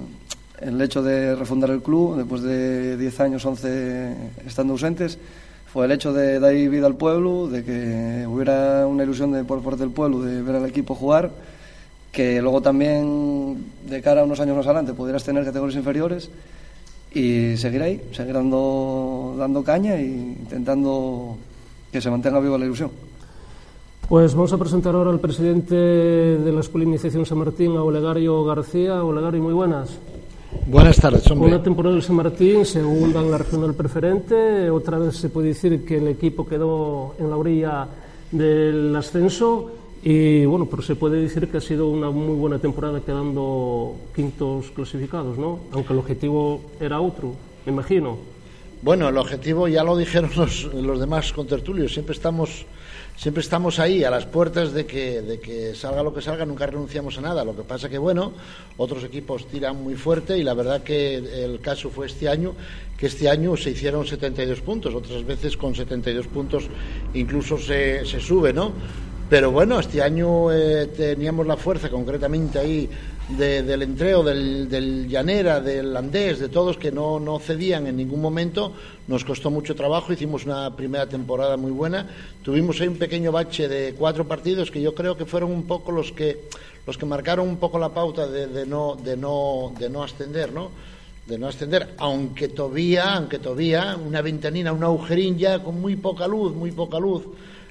el 0.61 0.81
hecho 0.81 1.03
de 1.03 1.35
refundar 1.35 1.71
el 1.71 1.83
club, 1.83 2.17
después 2.17 2.43
de 2.43 2.97
10 2.97 3.21
años, 3.21 3.45
11 3.45 4.15
estando 4.47 4.75
ausentes, 4.75 5.19
fue 5.73 5.87
el 5.87 5.93
hecho 5.93 6.13
de 6.13 6.41
dar 6.41 6.53
vida 6.53 6.87
al 6.87 6.97
pueblo, 6.97 7.47
de 7.47 7.63
que 7.63 8.27
hubiera 8.27 8.87
una 8.87 9.05
ilusión 9.05 9.31
de, 9.33 9.45
por 9.45 9.63
parte 9.63 9.81
del 9.81 9.91
pueblo 9.91 10.21
de 10.21 10.43
ver 10.43 10.57
al 10.57 10.67
equipo 10.67 10.97
jugar, 10.97 11.31
que 12.11 12.43
luego 12.43 12.61
también 12.61 13.67
de 13.87 14.03
cara 14.03 14.23
a 14.23 14.25
unos 14.25 14.41
años 14.41 14.57
más 14.57 14.67
adelante 14.67 14.95
pudieras 14.95 15.23
tener 15.23 15.45
categorías 15.45 15.77
inferiores 15.77 16.29
y 17.15 17.57
seguir 17.57 17.83
ahí, 17.83 18.03
seguir 18.11 18.35
dando, 18.35 19.37
dando 19.39 19.63
caña 19.63 19.95
e 19.95 20.07
intentando 20.07 21.37
que 21.93 22.01
se 22.01 22.11
mantenga 22.11 22.41
viva 22.41 22.59
la 22.59 22.65
ilusión. 22.65 22.91
Pues 24.09 24.35
vamos 24.35 24.53
a 24.53 24.59
presentar 24.59 24.97
ahora 24.97 25.11
al 25.11 25.21
presidente 25.21 25.77
de 25.77 26.53
la 26.53 26.61
Escuela 26.61 26.85
de 26.85 26.91
Iniciación 26.91 27.25
San 27.27 27.39
Martín, 27.39 27.77
a 27.77 27.83
Olegario 27.85 28.43
García. 28.45 29.05
Olegario, 29.05 29.41
muy 29.41 29.55
buenas. 29.55 30.01
Buenas 30.67 30.97
tardes, 30.97 31.29
hombre. 31.31 31.49
Una 31.49 31.63
temporada 31.63 31.95
del 31.95 32.03
San 32.03 32.17
Martín, 32.17 32.65
segunda 32.67 33.21
en 33.21 33.31
la 33.31 33.39
regional 33.39 33.75
preferente. 33.75 34.69
Otra 34.71 34.99
vez 34.99 35.17
se 35.17 35.29
puede 35.29 35.49
decir 35.49 35.85
que 35.85 35.99
el 35.99 36.09
equipo 36.09 36.47
quedó 36.47 37.15
en 37.19 37.31
la 37.31 37.37
orilla 37.37 37.89
del 38.31 38.95
ascenso. 38.97 39.71
Y 40.03 40.45
bueno, 40.47 40.67
pero 40.67 40.83
se 40.83 40.97
puede 40.97 41.21
decir 41.21 41.49
que 41.49 41.59
ha 41.59 41.61
sido 41.61 41.89
una 41.89 42.11
muy 42.11 42.35
buena 42.35 42.59
temporada 42.59 43.01
quedando 43.01 43.95
quintos 44.15 44.71
clasificados, 44.71 45.39
¿no? 45.39 45.61
Aunque 45.73 45.93
el 45.93 45.99
objetivo 45.99 46.61
era 46.81 47.01
otro, 47.01 47.35
me 47.67 47.73
imagino. 47.73 48.17
Bueno, 48.83 49.09
el 49.09 49.19
objetivo 49.19 49.69
ya 49.69 49.85
lo 49.85 49.97
dijeron 49.97 50.31
los, 50.37 50.65
los 50.75 50.99
demás 50.99 51.33
contertulios. 51.33 51.93
Siempre 51.93 52.15
estamos 52.15 52.65
siempre 53.21 53.43
estamos 53.43 53.79
ahí 53.79 54.03
a 54.03 54.09
las 54.09 54.25
puertas 54.25 54.73
de 54.73 54.87
que, 54.87 55.21
de 55.21 55.39
que 55.41 55.75
salga 55.75 56.03
lo 56.03 56.15
que 56.15 56.23
salga, 56.23 56.47
nunca 56.47 56.65
renunciamos 56.67 57.19
a 57.19 57.21
nada. 57.21 57.45
Lo 57.45 57.55
que 57.55 57.65
pasa 57.65 57.91
que, 57.91 57.99
bueno, 57.99 58.33
otros 58.79 59.05
equipos 59.05 59.47
tiran 59.47 59.77
muy 59.77 59.95
fuerte 59.95 60.39
y 60.39 60.43
la 60.43 60.55
verdad 60.55 60.83
que 60.83 61.17
el 61.17 61.61
caso 61.61 61.91
fue 61.91 62.07
este 62.07 62.31
año, 62.31 62.55
que 62.97 63.09
este 63.09 63.29
año 63.29 63.59
se 63.59 63.73
hicieron 63.73 64.07
72 64.07 64.63
puntos, 64.63 64.95
otras 64.95 65.23
veces 65.27 65.59
con 65.59 65.75
72 65.75 66.29
puntos 66.29 66.65
incluso 67.13 67.59
se, 67.59 68.07
se 68.07 68.21
sube, 68.21 68.55
¿no? 68.55 68.73
Pero 69.29 69.51
bueno, 69.51 69.79
este 69.79 70.01
año 70.01 70.51
eh, 70.51 70.87
teníamos 70.87 71.47
la 71.47 71.59
fuerza 71.59 71.91
concretamente 71.91 72.59
ahí 72.59 72.89
de, 73.37 73.63
del 73.63 73.83
entreo, 73.83 74.23
del, 74.23 75.09
Llanera, 75.09 75.61
del 75.61 75.97
Andés, 75.97 76.39
de 76.39 76.49
todos 76.49 76.77
que 76.77 76.91
no, 76.91 77.21
no, 77.21 77.39
cedían 77.39 77.87
en 77.87 77.97
ningún 77.97 78.21
momento. 78.21 78.73
Nos 79.09 79.25
costó 79.25 79.51
mucho 79.51 79.75
trabajo, 79.75 80.13
hicimos 80.13 80.45
una 80.45 80.75
primera 80.77 81.07
temporada 81.07 81.57
muy 81.57 81.71
buena. 81.71 82.09
Tuvimos 82.43 82.81
ahí 82.81 82.89
un 82.89 82.97
pequeño 82.97 83.33
bache 83.33 83.69
de 83.69 83.95
cuatro 83.95 84.27
partidos 84.27 84.71
que 84.71 84.81
yo 84.81 84.95
creo 84.95 85.17
que 85.17 85.27
fueron 85.27 85.53
un 85.53 85.65
poco 85.65 85.93
los 85.93 86.13
que, 86.13 86.49
los 86.87 86.97
que 86.97 87.07
marcaron 87.07 87.49
un 87.49 87.57
poco 87.57 87.79
la 87.79 87.91
pauta 87.91 88.27
de, 88.27 88.67
no, 88.67 88.97
de, 88.97 89.17
no, 89.17 89.73
de 89.79 89.91
no 89.91 90.03
ascender, 90.03 90.53
¿no? 90.53 90.71
de 91.27 91.39
no 91.39 91.47
ascender, 91.47 91.95
aunque 91.99 92.49
todavía, 92.49 93.15
aunque 93.15 93.39
todavía 93.39 93.97
una 93.97 94.21
ventanina, 94.21 94.73
un 94.73 94.83
agujerín 94.83 95.39
ya 95.39 95.63
con 95.63 95.81
muy 95.81 95.95
poca 95.95 96.27
luz, 96.27 96.55
muy 96.55 96.73
poca 96.73 96.99
luz. 96.99 97.23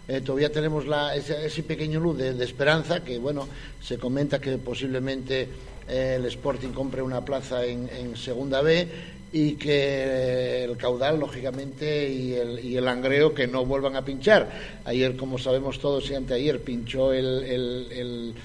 Eh, 0.09 0.21
todavía 0.21 0.51
tenemos 0.51 0.87
la, 0.87 1.15
ese, 1.15 1.45
ese 1.45 1.61
pequeño 1.61 1.99
luz 1.99 2.17
de, 2.17 2.33
de, 2.33 2.43
esperanza 2.43 3.03
que, 3.03 3.19
bueno, 3.19 3.47
se 3.79 3.99
comenta 3.99 4.41
que 4.41 4.57
posiblemente 4.57 5.47
eh, 5.87 6.15
el 6.17 6.25
Sporting 6.25 6.69
compre 6.69 7.03
una 7.03 7.23
plaza 7.23 7.63
en, 7.63 7.87
en, 7.95 8.17
Segunda 8.17 8.63
B 8.63 8.87
y 9.31 9.53
que 9.53 10.63
el 10.63 10.77
caudal, 10.77 11.19
lógicamente, 11.19 12.09
y 12.11 12.33
el, 12.33 12.65
y 12.65 12.75
el 12.75 12.87
angreo 12.87 13.35
que 13.35 13.45
no 13.45 13.63
vuelvan 13.65 13.95
a 13.95 14.03
pinchar. 14.03 14.49
Ayer, 14.83 15.15
como 15.15 15.37
sabemos 15.37 15.77
todos, 15.77 16.09
y 16.09 16.15
anteayer 16.15 16.59
pinchó 16.59 17.13
el, 17.13 17.43
el, 17.43 17.87
el 17.91 18.35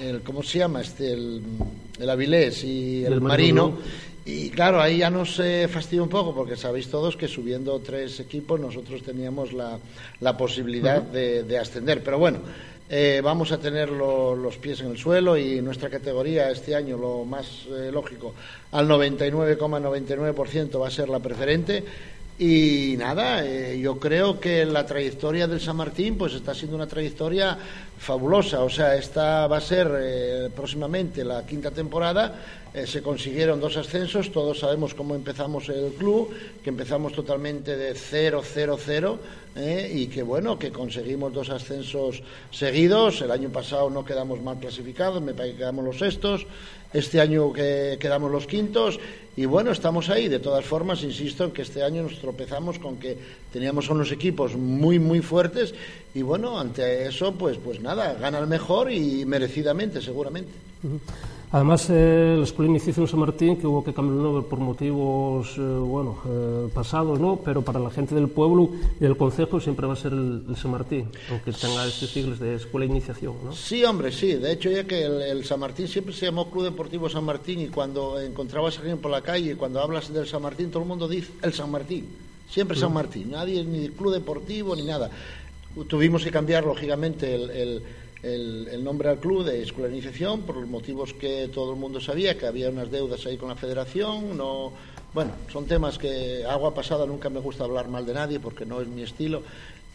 el, 0.00 0.22
¿cómo 0.22 0.42
se 0.42 0.58
llama? 0.58 0.80
Este, 0.80 1.12
el, 1.12 1.42
el 2.00 2.10
Avilés 2.10 2.64
y 2.64 3.04
el, 3.04 3.14
el 3.14 3.20
Marino. 3.20 3.68
Marino. 3.68 4.11
Y 4.24 4.50
claro, 4.50 4.80
ahí 4.80 4.98
ya 4.98 5.10
nos 5.10 5.40
eh, 5.40 5.66
fastidia 5.68 6.02
un 6.02 6.08
poco 6.08 6.32
porque 6.32 6.56
sabéis 6.56 6.88
todos 6.88 7.16
que 7.16 7.26
subiendo 7.26 7.80
tres 7.80 8.20
equipos 8.20 8.60
nosotros 8.60 9.02
teníamos 9.02 9.52
la, 9.52 9.78
la 10.20 10.36
posibilidad 10.36 11.02
uh 11.02 11.06
-huh. 11.06 11.10
de, 11.10 11.42
de, 11.42 11.58
ascender. 11.58 12.04
Pero 12.04 12.18
bueno, 12.18 12.38
eh, 12.88 13.20
vamos 13.24 13.50
a 13.50 13.58
tener 13.58 13.88
lo, 13.90 14.36
los 14.36 14.58
pies 14.58 14.80
en 14.80 14.90
el 14.92 14.98
suelo 14.98 15.36
y 15.36 15.60
nuestra 15.60 15.88
categoría 15.90 16.50
este 16.50 16.76
año, 16.76 16.96
lo 16.96 17.24
más 17.24 17.66
eh, 17.70 17.90
lógico, 17.90 18.34
al 18.70 18.86
99,99% 18.86 20.70
,99 20.70 20.80
va 20.80 20.86
a 20.86 20.90
ser 20.90 21.08
la 21.08 21.18
preferente. 21.18 21.82
Y 22.38 22.96
nada, 22.98 23.46
eh, 23.46 23.78
yo 23.80 23.98
creo 23.98 24.40
que 24.40 24.64
la 24.64 24.84
trayectoria 24.84 25.46
del 25.46 25.60
San 25.60 25.76
Martín 25.76 26.16
pues 26.16 26.34
está 26.34 26.54
siendo 26.54 26.76
una 26.76 26.86
trayectoria 26.86 27.56
fabulosa. 28.02 28.64
O 28.64 28.68
sea, 28.68 28.96
esta 28.96 29.46
va 29.46 29.58
a 29.58 29.60
ser 29.60 29.88
eh, 29.96 30.50
próximamente 30.54 31.24
la 31.24 31.46
quinta 31.46 31.70
temporada. 31.70 32.34
Eh, 32.74 32.86
se 32.86 33.00
consiguieron 33.00 33.60
dos 33.60 33.76
ascensos. 33.76 34.32
Todos 34.32 34.58
sabemos 34.58 34.94
cómo 34.94 35.14
empezamos 35.14 35.68
el 35.68 35.92
club, 35.92 36.34
que 36.64 36.70
empezamos 36.70 37.12
totalmente 37.12 37.76
de 37.76 37.94
0-0-0 37.94 39.18
y 39.92 40.06
que 40.06 40.22
bueno, 40.22 40.58
que 40.58 40.72
conseguimos 40.72 41.32
dos 41.32 41.50
ascensos 41.50 42.22
seguidos. 42.50 43.20
El 43.20 43.30
año 43.30 43.50
pasado 43.50 43.90
no 43.90 44.04
quedamos 44.04 44.40
mal 44.40 44.58
clasificados, 44.58 45.22
me 45.22 45.34
parece 45.34 45.52
que 45.52 45.58
quedamos 45.58 45.84
los 45.84 45.98
sextos. 45.98 46.46
Este 46.92 47.20
año 47.20 47.52
que 47.52 47.96
quedamos 47.98 48.30
los 48.30 48.46
quintos 48.46 48.98
y 49.34 49.46
bueno, 49.46 49.70
estamos 49.70 50.10
ahí. 50.10 50.28
De 50.28 50.40
todas 50.40 50.64
formas, 50.64 51.02
insisto 51.02 51.44
en 51.44 51.52
que 51.52 51.62
este 51.62 51.82
año 51.82 52.02
nos 52.02 52.18
tropezamos 52.18 52.78
con 52.78 52.96
que 52.96 53.16
teníamos 53.50 53.88
unos 53.88 54.12
equipos 54.12 54.56
muy, 54.56 54.98
muy 54.98 55.20
fuertes 55.20 55.74
y 56.14 56.20
bueno, 56.20 56.58
ante 56.58 57.06
eso, 57.06 57.32
pues, 57.32 57.56
pues 57.56 57.80
nada, 57.80 57.91
gana 57.94 58.38
el 58.38 58.46
mejor 58.46 58.90
y 58.92 59.24
merecidamente, 59.24 60.00
seguramente. 60.00 60.50
Uh 60.82 60.88
-huh. 60.88 61.00
Además, 61.52 61.86
eh, 61.90 62.34
la 62.38 62.44
Escuela 62.44 62.70
Iniciación 62.70 63.06
San 63.06 63.20
Martín, 63.20 63.58
que 63.58 63.66
hubo 63.66 63.84
que 63.84 63.92
cambiar 63.92 64.16
el 64.16 64.22
nombre 64.22 64.48
por 64.48 64.58
motivos 64.58 65.52
eh, 65.58 65.60
bueno, 65.60 66.18
eh, 66.26 66.68
pasados, 66.72 67.20
¿no? 67.20 67.40
pero 67.44 67.60
para 67.60 67.78
la 67.78 67.90
gente 67.90 68.14
del 68.14 68.28
pueblo 68.28 68.70
y 68.98 69.00
del 69.00 69.18
concejo 69.18 69.60
siempre 69.60 69.86
va 69.86 69.92
a 69.92 69.96
ser 69.96 70.14
el, 70.14 70.44
el 70.48 70.56
San 70.56 70.70
Martín, 70.70 71.10
aunque 71.30 71.52
tenga 71.52 71.84
estos 71.84 72.08
siglos 72.08 72.38
de 72.40 72.54
Escuela 72.54 72.86
Iniciación. 72.86 73.34
¿no? 73.44 73.52
Sí, 73.52 73.84
hombre, 73.84 74.12
sí. 74.12 74.32
De 74.32 74.50
hecho, 74.50 74.70
ya 74.70 74.84
que 74.84 75.04
el, 75.04 75.20
el, 75.20 75.44
San 75.44 75.60
Martín 75.60 75.88
siempre 75.88 76.14
se 76.14 76.24
llamó 76.24 76.50
Club 76.50 76.64
Deportivo 76.64 77.10
San 77.10 77.24
Martín 77.24 77.60
y 77.60 77.68
cuando 77.68 78.18
encontrabas 78.18 78.78
a 78.78 78.80
alguien 78.80 78.96
por 78.96 79.10
la 79.10 79.20
calle, 79.20 79.54
cuando 79.54 79.78
hablas 79.78 80.10
del 80.10 80.26
San 80.26 80.40
Martín, 80.40 80.70
todo 80.70 80.84
el 80.84 80.88
mundo 80.88 81.06
dice 81.06 81.32
el 81.42 81.52
San 81.52 81.70
Martín. 81.70 82.08
Siempre 82.48 82.78
San 82.78 82.94
Martín. 82.94 83.30
Nadie, 83.30 83.62
ni 83.62 83.88
Club 83.90 84.12
Deportivo, 84.12 84.74
ni 84.74 84.84
nada. 84.84 85.10
Tuvimos 85.88 86.24
que 86.24 86.30
cambiar, 86.30 86.64
lógicamente, 86.64 87.34
el, 87.34 87.82
el 88.22 88.84
nombre 88.84 89.08
al 89.08 89.18
club 89.18 89.44
de 89.44 89.62
escolarización 89.62 90.42
por 90.42 90.56
los 90.56 90.68
motivos 90.68 91.12
que 91.14 91.48
todo 91.48 91.72
el 91.72 91.78
mundo 91.78 92.00
sabía, 92.00 92.38
que 92.38 92.46
había 92.46 92.70
unas 92.70 92.90
deudas 92.90 93.26
ahí 93.26 93.36
con 93.36 93.48
la 93.48 93.56
federación, 93.56 94.36
no, 94.36 94.72
bueno, 95.12 95.32
son 95.52 95.66
temas 95.66 95.98
que 95.98 96.44
agua 96.44 96.72
pasada 96.74 97.04
nunca 97.04 97.28
me 97.28 97.40
gusta 97.40 97.64
hablar 97.64 97.88
mal 97.88 98.06
de 98.06 98.14
nadie 98.14 98.40
porque 98.40 98.64
no 98.64 98.80
es 98.80 98.88
mi 98.88 99.02
estilo 99.02 99.42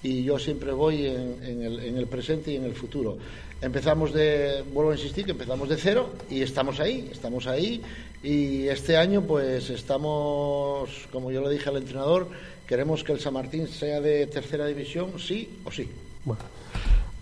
y 0.04 0.24
yo 0.24 0.38
siempre 0.38 0.72
voy 0.72 1.08
en, 1.08 1.40
en, 1.42 1.64
el, 1.64 1.80
en 1.80 1.98
el 1.98 2.06
presente 2.08 2.52
y 2.52 2.56
en 2.58 2.66
el 2.66 2.74
futuro. 2.74 3.18
Empezamos 3.60 4.14
de, 4.14 4.64
vuelvo 4.72 4.92
a 4.92 4.96
insistir, 4.96 5.26
que 5.26 5.32
empezamos 5.32 5.68
de 5.70 5.78
cero 5.78 6.10
y 6.30 6.44
estamos 6.44 6.80
ahí, 6.80 7.10
estamos 7.12 7.48
ahí 7.48 7.82
y 8.22 8.68
este 8.68 8.96
año 8.98 9.24
pues 9.24 9.72
estamos, 9.72 11.08
como 11.12 11.32
yo 11.32 11.42
le 11.42 11.50
dije 11.50 11.70
al 11.70 11.78
entrenador, 11.78 12.28
queremos 12.68 13.04
que 13.04 13.14
el 13.14 13.20
San 13.20 13.34
Martín 13.34 13.68
sea 13.68 14.02
de 14.02 14.28
tercera 14.28 14.66
división, 14.66 15.12
sí 15.18 15.60
o 15.66 15.72
sí. 15.72 15.90
Bueno. 16.26 16.42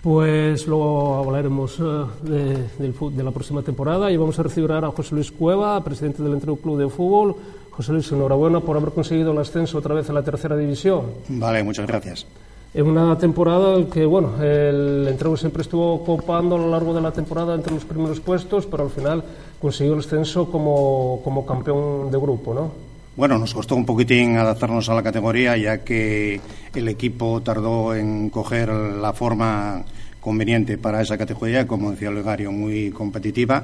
Pues 0.01 0.67
luego 0.67 1.15
hablaremos 1.15 1.79
uh, 1.79 2.07
de, 2.21 2.55
de, 2.77 2.93
de, 3.11 3.23
la 3.23 3.31
próxima 3.31 3.63
temporada 3.63 4.11
y 4.11 4.17
vamos 4.17 4.37
a 4.37 4.43
recibir 4.43 4.71
ahora 4.71 4.89
a 4.89 4.91
José 4.91 5.15
Luis 5.15 5.31
Cueva, 5.31 5.83
presidente 5.83 6.21
del 6.21 6.33
Entreno 6.33 6.57
Club 6.57 6.77
de 6.79 6.89
Fútbol. 6.89 7.35
José 7.71 7.91
Luis, 7.91 8.11
enhorabuena 8.11 8.59
por 8.59 8.77
haber 8.77 8.91
conseguido 8.91 9.31
el 9.31 9.37
ascenso 9.39 9.79
otra 9.79 9.95
vez 9.95 10.09
a 10.09 10.13
la 10.13 10.23
tercera 10.23 10.55
división. 10.55 11.05
Vale, 11.27 11.63
muchas 11.63 11.87
gracias. 11.87 12.25
En 12.73 12.87
una 12.87 13.17
temporada 13.17 13.83
que, 13.91 14.05
bueno, 14.05 14.41
el 14.43 15.07
Entreno 15.07 15.35
siempre 15.37 15.61
estuvo 15.61 16.03
copando 16.03 16.55
a 16.55 16.59
lo 16.59 16.69
largo 16.69 16.93
de 16.93 17.01
la 17.01 17.11
temporada 17.11 17.55
entre 17.55 17.73
los 17.73 17.83
primeros 17.83 18.19
puestos, 18.19 18.65
pero 18.65 18.83
al 18.83 18.89
final 18.89 19.23
consiguió 19.59 19.93
el 19.93 19.99
ascenso 19.99 20.51
como, 20.51 21.21
como 21.23 21.45
campeón 21.45 22.11
de 22.11 22.17
grupo, 22.17 22.53
¿no? 22.53 22.94
Bueno, 23.17 23.37
nos 23.37 23.53
costó 23.53 23.77
un 23.77 23.85
poquitín 23.85 24.35
adaptarnos 24.35 24.89
a 24.89 24.93
la 24.93 25.01
categoría, 25.01 25.55
ya 25.55 25.85
que 25.85 26.41
el 26.73 26.87
equipo 26.89 27.41
tardó 27.41 27.95
en 27.95 28.29
coger 28.29 28.67
la 28.67 29.13
forma 29.13 29.85
conveniente 30.19 30.77
para 30.77 31.01
esa 31.01 31.17
categoría, 31.17 31.65
como 31.65 31.91
decía 31.91 32.11
Legario, 32.11 32.51
muy 32.51 32.91
competitiva, 32.91 33.63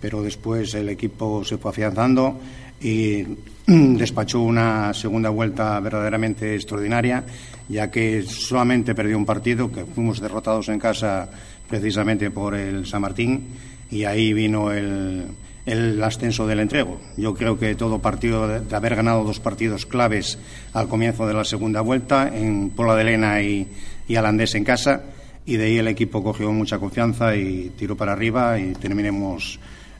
pero 0.00 0.22
después 0.22 0.72
el 0.72 0.88
equipo 0.88 1.44
se 1.44 1.58
fue 1.58 1.72
afianzando 1.72 2.40
y 2.80 3.22
despachó 3.66 4.40
una 4.40 4.94
segunda 4.94 5.28
vuelta 5.28 5.78
verdaderamente 5.80 6.54
extraordinaria, 6.54 7.22
ya 7.68 7.90
que 7.90 8.22
solamente 8.22 8.94
perdió 8.94 9.18
un 9.18 9.26
partido, 9.26 9.70
que 9.70 9.84
fuimos 9.84 10.20
derrotados 10.20 10.70
en 10.70 10.78
casa 10.78 11.28
precisamente 11.68 12.30
por 12.30 12.54
el 12.54 12.86
San 12.86 13.02
Martín, 13.02 13.46
y 13.90 14.04
ahí 14.04 14.32
vino 14.32 14.72
el, 14.72 15.26
el 15.66 16.02
ascenso 16.02 16.46
del 16.46 16.60
entrego. 16.60 17.00
Yo 17.16 17.34
creo 17.34 17.58
que 17.58 17.74
todo 17.74 17.98
partido, 17.98 18.46
de, 18.46 18.74
haber 18.74 18.96
ganado 18.96 19.24
dos 19.24 19.40
partidos 19.40 19.84
claves 19.84 20.38
al 20.72 20.88
comienzo 20.88 21.26
de 21.26 21.34
la 21.34 21.44
segunda 21.44 21.80
vuelta, 21.80 22.30
en 22.32 22.70
Pola 22.70 22.94
de 22.94 23.04
Lena 23.04 23.42
y, 23.42 23.68
y 24.06 24.16
Alandés 24.16 24.54
en 24.54 24.64
casa, 24.64 25.02
y 25.44 25.56
de 25.56 25.64
ahí 25.66 25.78
el 25.78 25.88
equipo 25.88 26.22
cogió 26.22 26.50
mucha 26.52 26.78
confianza 26.78 27.36
y 27.36 27.72
tiró 27.76 27.96
para 27.96 28.12
arriba 28.12 28.58
y 28.58 28.72
terminemos 28.72 29.58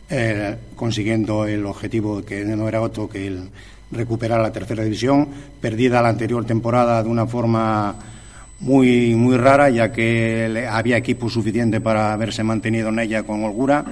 eh, 0.09 0.57
consiguiendo 0.77 1.47
el 1.47 1.67
objetivo 1.67 2.25
que 2.25 2.45
no 2.45 2.69
era 2.69 2.81
otro 2.81 3.09
que 3.09 3.27
el 3.27 3.49
recuperar 3.91 4.41
la 4.41 4.53
tercera 4.53 4.83
división, 4.83 5.29
perdida 5.61 6.03
la 6.03 6.09
anterior 6.09 6.45
temporada 6.45 7.03
de 7.03 7.09
una 7.09 7.27
forma 7.27 7.97
muy, 8.61 9.15
muy 9.15 9.37
rara, 9.37 9.69
ya 9.71 9.93
que 9.93 10.67
había 10.71 10.97
equipo 10.97 11.29
suficiente 11.29 11.81
para 11.81 12.13
haberse 12.13 12.43
mantenido 12.43 12.89
en 12.89 12.99
ella 12.99 13.23
con 13.23 13.45
holgura. 13.45 13.85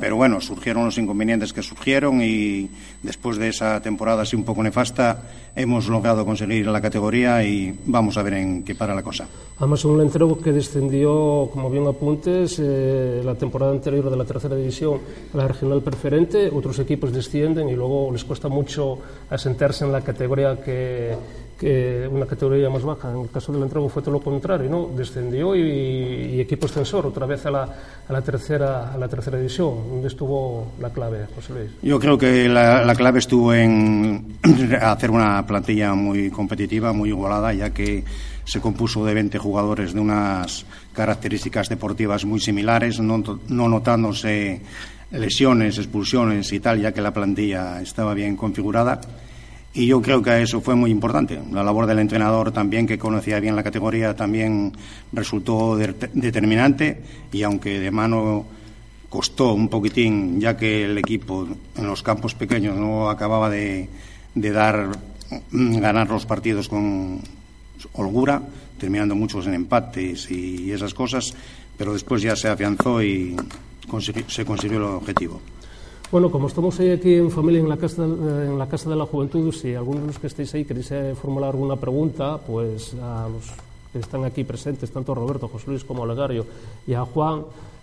Pero 0.00 0.16
bueno, 0.16 0.40
surgieron 0.40 0.84
los 0.84 0.98
inconvenientes 0.98 1.52
que 1.52 1.62
surgieron 1.62 2.20
y 2.20 2.68
después 3.02 3.38
de 3.38 3.48
esa 3.48 3.80
temporada 3.80 4.22
así 4.22 4.36
un 4.36 4.44
poco 4.44 4.62
nefasta, 4.62 5.22
hemos 5.54 5.88
logrado 5.88 6.24
conseguir 6.26 6.66
la 6.66 6.82
categoría 6.82 7.42
y 7.42 7.74
vamos 7.86 8.18
a 8.18 8.22
ver 8.22 8.34
en 8.34 8.62
qué 8.62 8.74
para 8.74 8.94
la 8.94 9.02
cosa. 9.02 9.26
Además, 9.58 9.84
un 9.86 10.02
entrego 10.02 10.38
que 10.38 10.52
descendió, 10.52 11.48
como 11.50 11.70
bien 11.70 11.86
apuntes, 11.86 12.60
eh, 12.62 13.22
la 13.24 13.34
temporada 13.36 13.72
anterior 13.72 14.10
de 14.10 14.16
la 14.16 14.24
tercera 14.24 14.54
división 14.54 15.00
a 15.32 15.36
la 15.38 15.48
regional 15.48 15.80
preferente, 15.80 16.50
otros 16.52 16.78
equipos 16.78 17.10
descienden 17.10 17.70
y 17.70 17.74
luego 17.74 18.10
les 18.12 18.24
cuesta 18.24 18.48
mucho 18.48 18.98
asentarse 19.30 19.86
en 19.86 19.92
la 19.92 20.02
categoría 20.02 20.60
que 20.60 21.14
una 21.62 22.26
categoría 22.26 22.68
más 22.68 22.82
baja. 22.82 23.10
En 23.10 23.22
el 23.22 23.30
caso 23.30 23.52
del 23.52 23.62
entrego 23.62 23.88
fue 23.88 24.02
todo 24.02 24.12
lo 24.12 24.20
contrario, 24.20 24.68
¿no? 24.68 24.90
Descendió 24.94 25.54
y, 25.56 26.40
equipo 26.40 26.66
extensor 26.66 27.06
otra 27.06 27.26
vez 27.26 27.46
a 27.46 27.50
la, 27.50 27.62
a 28.08 28.12
la, 28.12 28.20
tercera, 28.22 28.92
a 28.92 28.98
la 28.98 29.08
tercera 29.08 29.38
división. 29.38 29.88
¿Dónde 29.88 30.08
estuvo 30.08 30.72
la 30.80 30.90
clave, 30.90 31.26
José 31.34 31.52
Luis? 31.54 31.70
Yo 31.82 31.98
creo 31.98 32.18
que 32.18 32.48
la, 32.48 32.84
la 32.84 32.94
clave 32.94 33.20
estuvo 33.20 33.54
en 33.54 34.38
hacer 34.80 35.10
una 35.10 35.46
plantilla 35.46 35.94
muy 35.94 36.30
competitiva, 36.30 36.92
muy 36.92 37.08
igualada, 37.08 37.54
ya 37.54 37.70
que 37.70 38.04
se 38.44 38.60
compuso 38.60 39.04
de 39.04 39.14
20 39.14 39.38
jugadores 39.38 39.94
de 39.94 40.00
unas 40.00 40.66
características 40.92 41.68
deportivas 41.68 42.24
muy 42.24 42.38
similares, 42.38 43.00
no 43.00 43.22
notándose 43.48 44.60
lesiones, 45.10 45.78
expulsiones 45.78 46.52
y 46.52 46.60
tal, 46.60 46.80
ya 46.80 46.92
que 46.92 47.00
la 47.00 47.12
plantilla 47.12 47.80
estaba 47.80 48.14
bien 48.14 48.36
configurada 48.36 49.00
y 49.76 49.86
yo 49.86 50.00
creo 50.00 50.22
que 50.22 50.40
eso 50.40 50.62
fue 50.62 50.74
muy 50.74 50.90
importante. 50.90 51.38
La 51.52 51.62
labor 51.62 51.84
del 51.84 51.98
entrenador 51.98 52.50
también, 52.50 52.86
que 52.86 52.98
conocía 52.98 53.40
bien 53.40 53.54
la 53.54 53.62
categoría, 53.62 54.16
también 54.16 54.72
resultó 55.12 55.76
de 55.76 55.94
determinante 56.14 57.02
y 57.30 57.42
aunque 57.42 57.78
de 57.78 57.90
mano 57.90 58.46
costó 59.10 59.52
un 59.52 59.68
poquitín, 59.68 60.40
ya 60.40 60.56
que 60.56 60.86
el 60.86 60.96
equipo 60.96 61.46
en 61.76 61.86
los 61.86 62.02
campos 62.02 62.34
pequeños 62.34 62.74
no 62.74 63.10
acababa 63.10 63.50
de, 63.50 63.90
dar 64.34 64.92
ganar 65.50 66.08
los 66.08 66.24
partidos 66.24 66.70
con 66.70 67.20
holgura, 67.92 68.40
terminando 68.78 69.14
muchos 69.14 69.46
en 69.46 69.52
empates 69.52 70.30
y 70.30 70.72
esas 70.72 70.94
cosas, 70.94 71.34
pero 71.76 71.92
después 71.92 72.22
ya 72.22 72.34
se 72.34 72.48
afianzó 72.48 73.02
y 73.02 73.36
se 74.28 74.44
consiguió 74.46 74.78
el 74.78 74.84
objetivo. 74.84 75.42
Bueno, 76.12 76.30
como 76.30 76.46
estamos 76.46 76.78
hoy 76.78 76.90
aquí 76.90 77.14
en 77.14 77.32
familia 77.32 77.60
en 77.60 77.68
la 77.68 77.76
Casa, 77.76 78.04
en 78.04 78.56
la, 78.56 78.68
casa 78.68 78.88
de 78.88 78.94
la 78.94 79.06
Juventud, 79.06 79.52
si 79.52 79.74
alguno 79.74 80.02
de 80.02 80.06
los 80.06 80.18
que 80.20 80.28
estéis 80.28 80.54
ahí 80.54 80.64
queréis 80.64 80.92
eh, 80.92 81.16
formular 81.20 81.50
alguna 81.50 81.74
pregunta, 81.74 82.38
pues 82.38 82.94
a 82.94 83.28
los 83.28 83.46
que 83.92 83.98
están 83.98 84.24
aquí 84.24 84.44
presentes, 84.44 84.90
tanto 84.92 85.16
Roberto, 85.16 85.48
José 85.48 85.64
Luis 85.66 85.82
como 85.82 86.04
a 86.04 86.06
Legario 86.06 86.46
y 86.86 86.94
a 86.94 87.04
Juan, 87.04 87.42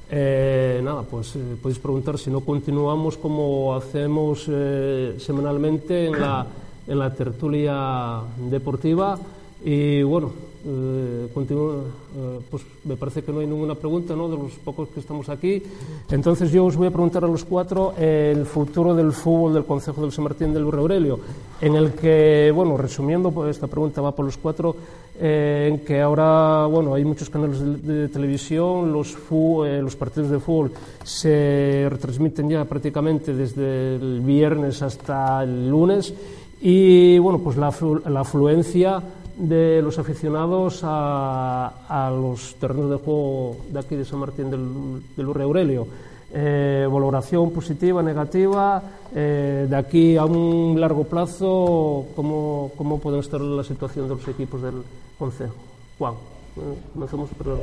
eh, 0.09 0.79
nada, 0.83 1.01
pues 1.01 1.35
eh, 1.35 1.57
podéis 1.61 1.79
preguntar 1.79 2.17
si 2.17 2.29
no 2.29 2.41
continuamos 2.41 3.17
como 3.17 3.75
hacemos 3.75 4.45
eh, 4.47 5.15
semanalmente 5.17 6.05
en 6.05 6.19
la, 6.19 6.47
en 6.87 6.99
la 6.99 7.13
tertulia 7.13 8.21
deportiva. 8.49 9.19
Y 9.65 10.01
bueno, 10.03 10.31
eh, 10.65 11.27
continúa, 11.33 11.75
eh, 12.15 12.39
pues 12.49 12.63
me 12.85 12.95
parece 12.95 13.21
que 13.21 13.33
no 13.33 13.41
hay 13.41 13.47
ninguna 13.47 13.75
pregunta 13.75 14.15
¿no? 14.15 14.29
de 14.29 14.37
los 14.37 14.53
pocos 14.53 14.87
que 14.89 15.01
estamos 15.01 15.27
aquí. 15.27 15.61
Entonces 16.09 16.51
yo 16.51 16.63
os 16.63 16.77
voy 16.77 16.87
a 16.87 16.91
preguntar 16.91 17.25
a 17.25 17.27
los 17.27 17.43
cuatro 17.43 17.93
el 17.97 18.45
futuro 18.45 18.95
del 18.95 19.11
fútbol 19.11 19.53
del 19.53 19.65
Consejo 19.65 20.01
del 20.01 20.13
San 20.13 20.23
Martín 20.23 20.53
del 20.53 20.63
Aurelio, 20.63 21.19
en 21.59 21.75
el 21.75 21.91
que, 21.91 22.51
bueno, 22.55 22.77
resumiendo, 22.77 23.31
pues 23.31 23.51
esta 23.51 23.67
pregunta 23.67 23.99
va 24.01 24.15
por 24.15 24.23
los 24.23 24.37
cuatro, 24.37 24.75
eh, 25.19 25.69
en 25.69 25.79
que 25.79 26.01
ahora, 26.01 26.65
bueno, 26.67 26.93
hay 26.93 27.03
muchos 27.03 27.29
canales 27.29 27.59
de, 27.85 28.07
televisión, 28.07 28.93
los, 28.93 29.09
fu, 29.11 29.65
los 29.65 29.95
partidos 29.97 30.29
de 30.29 30.39
fútbol 30.39 30.71
se 31.03 31.87
retransmiten 31.89 32.49
ya 32.49 32.63
prácticamente 32.63 33.33
desde 33.33 33.95
el 33.95 34.21
viernes 34.21 34.81
hasta 34.81 35.43
el 35.43 35.69
lunes 35.69 36.13
y, 36.61 37.17
bueno, 37.19 37.39
pues 37.39 37.57
la, 37.57 37.73
la 38.09 38.21
afluencia 38.21 39.03
de 39.37 39.81
los 39.81 39.97
aficionados 39.99 40.81
a, 40.83 41.73
a, 41.87 42.11
los 42.11 42.55
terrenos 42.55 42.89
de 42.89 42.97
juego 42.97 43.57
de 43.69 43.79
aquí 43.79 43.95
de 43.95 44.05
San 44.05 44.19
Martín 44.19 44.51
del, 44.51 45.01
del 45.15 45.27
Urre 45.27 45.43
Aurelio. 45.43 45.87
Eh, 46.35 46.87
valoración 46.91 47.51
positiva, 47.51 48.01
negativa, 48.01 48.81
eh, 49.13 49.67
de 49.69 49.75
aquí 49.75 50.17
a 50.17 50.25
un 50.25 50.79
largo 50.79 51.03
plazo, 51.03 52.07
¿cómo, 52.15 52.71
¿cómo 52.75 52.99
puede 52.99 53.19
estar 53.19 53.39
la 53.39 53.63
situación 53.63 54.07
de 54.09 54.15
los 54.15 54.27
equipos 54.27 54.61
del 54.61 54.81
Consejo? 55.19 55.53
Juan, 55.99 56.15
eh, 56.57 56.59
comencemos 56.93 57.29
por 57.37 57.59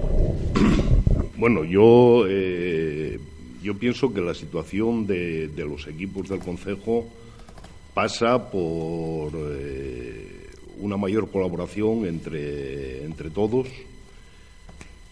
Bueno, 1.36 1.64
yo, 1.64 2.24
eh, 2.28 3.18
yo 3.60 3.76
pienso 3.76 4.14
que 4.14 4.20
la 4.20 4.34
situación 4.34 5.04
de, 5.04 5.48
de 5.48 5.64
los 5.64 5.88
equipos 5.88 6.28
del 6.28 6.38
Consejo 6.38 7.06
pasa 7.92 8.50
por 8.50 9.32
eh, 9.34 10.39
una 10.80 10.96
mayor 10.96 11.30
colaboración 11.30 12.06
entre, 12.06 13.04
entre 13.04 13.30
todos, 13.30 13.68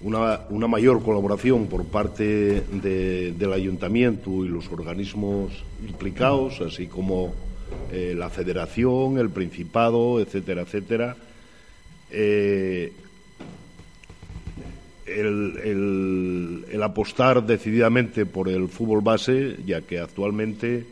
una, 0.00 0.40
una, 0.50 0.68
mayor 0.68 1.02
colaboración 1.02 1.66
por 1.66 1.84
parte 1.84 2.60
de, 2.60 3.32
del 3.32 3.52
ayuntamiento 3.52 4.44
y 4.44 4.48
los 4.48 4.70
organismos 4.70 5.52
implicados, 5.86 6.60
así 6.60 6.86
como 6.86 7.34
eh, 7.90 8.14
la 8.16 8.30
federación, 8.30 9.18
el 9.18 9.30
principado, 9.30 10.20
etcétera, 10.20 10.62
etcétera. 10.62 11.16
Eh, 12.10 12.92
el, 15.06 15.58
el, 15.64 16.64
el, 16.70 16.82
apostar 16.82 17.44
decididamente 17.44 18.26
por 18.26 18.48
el 18.48 18.68
fútbol 18.68 19.00
base, 19.00 19.56
ya 19.66 19.80
que 19.80 19.98
actualmente 19.98 20.86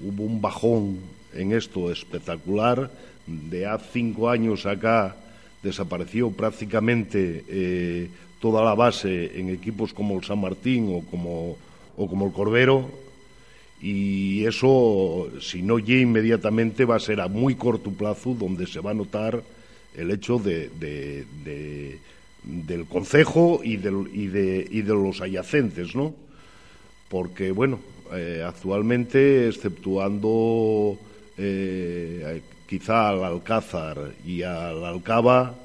hubo 0.00 0.24
un 0.24 0.40
bajón 0.40 0.98
en 1.34 1.52
esto 1.52 1.90
espectacular. 1.90 2.90
De 3.50 3.66
hace 3.66 3.86
cinco 3.92 4.28
años 4.28 4.66
acá 4.66 5.14
desapareció 5.62 6.30
prácticamente 6.30 7.44
eh, 7.48 8.08
toda 8.40 8.64
la 8.64 8.74
base 8.74 9.38
en 9.38 9.50
equipos 9.50 9.92
como 9.92 10.18
el 10.18 10.24
San 10.24 10.40
Martín 10.40 10.92
o 10.94 11.08
como, 11.10 11.56
o 11.96 12.08
como 12.08 12.26
el 12.26 12.32
Corbero. 12.32 12.90
Y 13.80 14.44
eso, 14.44 15.28
si 15.40 15.62
no 15.62 15.78
llega 15.78 16.02
inmediatamente, 16.02 16.84
va 16.84 16.96
a 16.96 17.00
ser 17.00 17.20
a 17.20 17.28
muy 17.28 17.54
corto 17.54 17.90
plazo 17.90 18.34
donde 18.34 18.66
se 18.66 18.80
va 18.80 18.90
a 18.90 18.94
notar 18.94 19.42
el 19.96 20.10
hecho 20.10 20.38
de, 20.38 20.68
de, 20.68 21.24
de 21.44 21.98
del 22.42 22.86
concejo 22.86 23.60
y, 23.62 23.76
del, 23.76 24.08
y, 24.12 24.26
de, 24.28 24.66
y 24.70 24.82
de 24.82 24.94
los 24.94 25.20
adyacentes, 25.20 25.94
¿no? 25.94 26.14
Porque, 27.08 27.50
bueno, 27.50 27.80
eh, 28.12 28.42
actualmente, 28.46 29.48
exceptuando 29.48 30.98
eh, 31.36 32.40
quizá 32.70 33.08
al 33.08 33.24
Alcázar 33.24 34.12
y 34.24 34.42
al 34.42 34.84
Alcaba, 34.84 35.56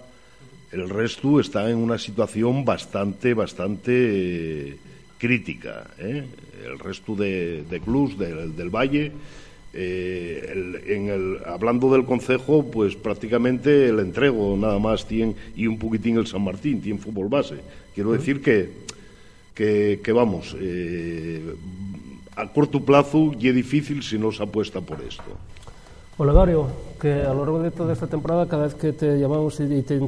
el 0.72 0.90
resto 0.90 1.40
está 1.40 1.70
en 1.70 1.78
una 1.78 2.00
situación 2.00 2.66
bastante, 2.66 3.36
bastante 3.36 3.92
eh, 3.94 4.78
crítica. 5.20 5.86
¿eh? 6.00 6.26
El 6.66 6.80
resto 6.80 7.16
de, 7.16 7.64
de 7.70 7.80
clubs 7.80 8.18
del, 8.18 8.56
del 8.56 8.72
Valle. 8.72 9.12
Eh, 9.72 10.50
el, 10.52 10.92
en 10.92 11.10
el, 11.10 11.38
hablando 11.46 11.94
del 11.94 12.06
Consejo, 12.06 12.66
pues 12.72 12.96
prácticamente 12.96 13.88
el 13.90 14.00
entrego 14.00 14.58
nada 14.58 14.80
más 14.80 15.06
tiene, 15.06 15.36
y 15.56 15.68
un 15.68 15.78
poquitín 15.78 16.18
el 16.18 16.26
San 16.26 16.42
Martín, 16.42 16.82
tiene 16.82 16.98
fútbol 16.98 17.30
base. 17.30 17.58
Quiero 17.94 18.14
decir 18.14 18.42
que, 18.42 18.72
que, 19.54 20.00
que 20.04 20.12
vamos, 20.12 20.56
a 22.36 22.48
corto 22.52 22.84
plazo 22.84 23.32
y 23.40 23.50
es 23.50 23.56
difícil 23.56 24.02
si 24.02 24.18
no 24.18 24.32
se 24.32 24.42
apuesta 24.42 24.82
por 24.82 25.02
esto. 25.02 25.38
Olegario, 26.18 26.68
que 27.02 27.24
a 27.24 27.34
lo 27.34 27.40
largo 27.40 27.60
de 27.60 27.72
toda 27.72 27.92
esta 27.92 28.08
temporada, 28.08 28.48
cada 28.48 28.64
vez 28.64 28.76
que 28.76 28.94
te 28.94 29.20
llamamos 29.20 29.60
y, 29.60 29.82
te, 29.82 30.00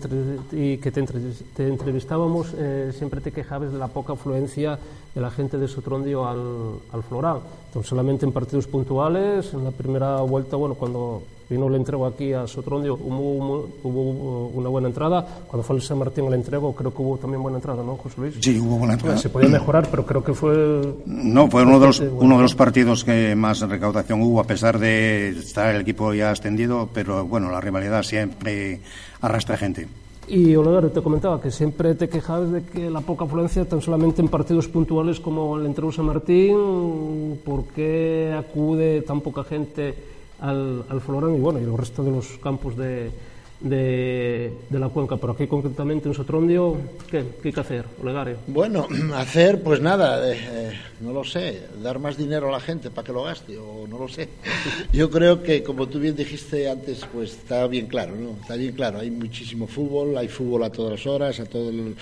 y 0.53 0.77
que 0.77 0.89
te, 0.89 1.03
te 1.03 1.67
entrevistábamos, 1.67 2.53
eh, 2.57 2.93
siempre 2.97 3.19
te 3.19 3.33
quejabas 3.33 3.73
de 3.73 3.77
la 3.77 3.89
poca 3.89 4.13
afluencia 4.13 4.79
de 5.13 5.19
la 5.19 5.29
gente 5.29 5.57
de 5.57 5.67
Sotrondio 5.67 6.25
al, 6.25 6.79
al 6.93 7.03
Floral. 7.03 7.41
Entonces, 7.67 7.89
solamente 7.89 8.25
en 8.25 8.31
partidos 8.31 8.67
puntuales, 8.67 9.53
en 9.53 9.65
la 9.65 9.71
primera 9.71 10.21
vuelta, 10.21 10.55
bueno, 10.55 10.75
cuando 10.75 11.23
vino 11.49 11.67
el 11.67 11.75
entrego 11.75 12.05
aquí 12.05 12.33
a 12.33 12.47
Sotrondio, 12.47 12.95
hubo, 12.95 13.69
hubo, 13.83 14.47
una 14.53 14.69
buena 14.69 14.87
entrada. 14.87 15.25
Cuando 15.47 15.63
fue 15.63 15.77
el 15.77 15.81
San 15.81 15.99
Martín 15.99 16.25
el 16.25 16.33
entrego, 16.33 16.73
creo 16.73 16.93
que 16.93 17.01
hubo 17.01 17.17
también 17.17 17.41
buena 17.41 17.57
entrada, 17.57 17.83
¿no, 17.83 17.95
José 17.95 18.15
Luis? 18.21 18.35
Sí, 18.41 18.59
hubo 18.59 18.77
buena 18.77 18.93
entrada. 18.93 19.17
Se 19.17 19.29
podía 19.29 19.49
mejorar, 19.49 19.87
pero 19.89 20.05
creo 20.05 20.23
que 20.23 20.33
fue. 20.33 20.95
No, 21.05 21.49
fue 21.49 21.63
uno 21.63 21.79
de 21.79 21.87
los, 21.87 21.99
uno 21.99 22.37
de 22.37 22.41
los 22.41 22.55
partidos 22.55 23.03
que 23.03 23.35
más 23.35 23.61
recaudación 23.61 24.21
hubo, 24.21 24.39
a 24.39 24.45
pesar 24.45 24.79
de 24.79 25.29
estar 25.29 25.73
el 25.73 25.81
equipo 25.81 26.13
ya 26.13 26.31
extendido, 26.31 26.89
pero 26.93 27.25
bueno, 27.25 27.51
la 27.51 27.61
rivalidad 27.61 28.03
siempre 28.03 28.81
arrastra 29.21 29.57
gente. 29.57 29.87
Y 30.27 30.53
Olegario 30.57 30.91
te 30.91 31.01
comentaba 31.01 31.39
que 31.39 31.51
siempre 31.51 31.95
te 31.95 32.09
quejabas 32.09 32.51
de 32.51 32.63
que 32.63 32.89
la 32.89 32.99
poca 32.99 33.23
afluencia, 33.23 33.63
tan 33.63 33.81
solamente 33.81 34.21
en 34.21 34.27
partidos 34.27 34.67
puntuales 34.67 35.21
como 35.21 35.57
el 35.57 35.65
entrego 35.65 35.89
San 35.93 36.05
Martín, 36.05 37.39
¿por 37.45 37.63
qué 37.67 38.35
acude 38.37 39.03
tan 39.03 39.21
poca 39.21 39.45
gente 39.45 39.95
al, 40.39 40.85
al 40.89 41.01
Florán 41.01 41.35
y 41.35 41.39
bueno, 41.39 41.59
y 41.59 41.63
el 41.63 41.77
resto 41.77 42.03
de 42.03 42.11
los 42.11 42.37
campos 42.37 42.77
de, 42.77 43.11
de, 43.59 44.53
de, 44.69 44.79
la 44.79 44.89
cuenca, 44.89 45.17
pero 45.17 45.33
aquí 45.33 45.47
concretamente 45.47 46.07
en 46.07 46.13
Sotrondio, 46.13 46.77
¿qué, 47.09 47.23
qué 47.41 47.47
hay 47.49 47.53
que 47.53 47.59
hacer, 47.59 47.85
Olegario? 48.01 48.37
Bueno, 48.47 48.87
hacer, 49.15 49.63
pues 49.63 49.81
nada, 49.81 50.31
eh, 50.31 50.73
no 51.01 51.11
lo 51.11 51.23
sé, 51.23 51.63
dar 51.81 51.99
más 51.99 52.17
dinero 52.17 52.49
a 52.49 52.51
la 52.51 52.59
gente 52.59 52.91
para 52.91 53.05
que 53.05 53.13
lo 53.13 53.23
gaste, 53.23 53.57
o 53.57 53.87
no 53.87 53.97
lo 53.97 54.07
sé. 54.07 54.29
Yo 54.93 55.09
creo 55.09 55.41
que, 55.41 55.63
como 55.63 55.87
tú 55.87 55.99
bien 55.99 56.15
dijiste 56.15 56.69
antes, 56.69 57.05
pues 57.11 57.33
está 57.33 57.65
bien 57.67 57.87
claro, 57.87 58.15
¿no? 58.15 58.37
Está 58.41 58.55
bien 58.55 58.73
claro, 58.73 58.99
hay 58.99 59.09
muchísimo 59.09 59.65
fútbol, 59.67 60.17
hay 60.17 60.27
fútbol 60.27 60.63
a 60.63 60.69
todas 60.69 60.91
las 60.91 61.07
horas, 61.07 61.39
a 61.39 61.45
todo 61.45 61.69
el, 61.69 61.95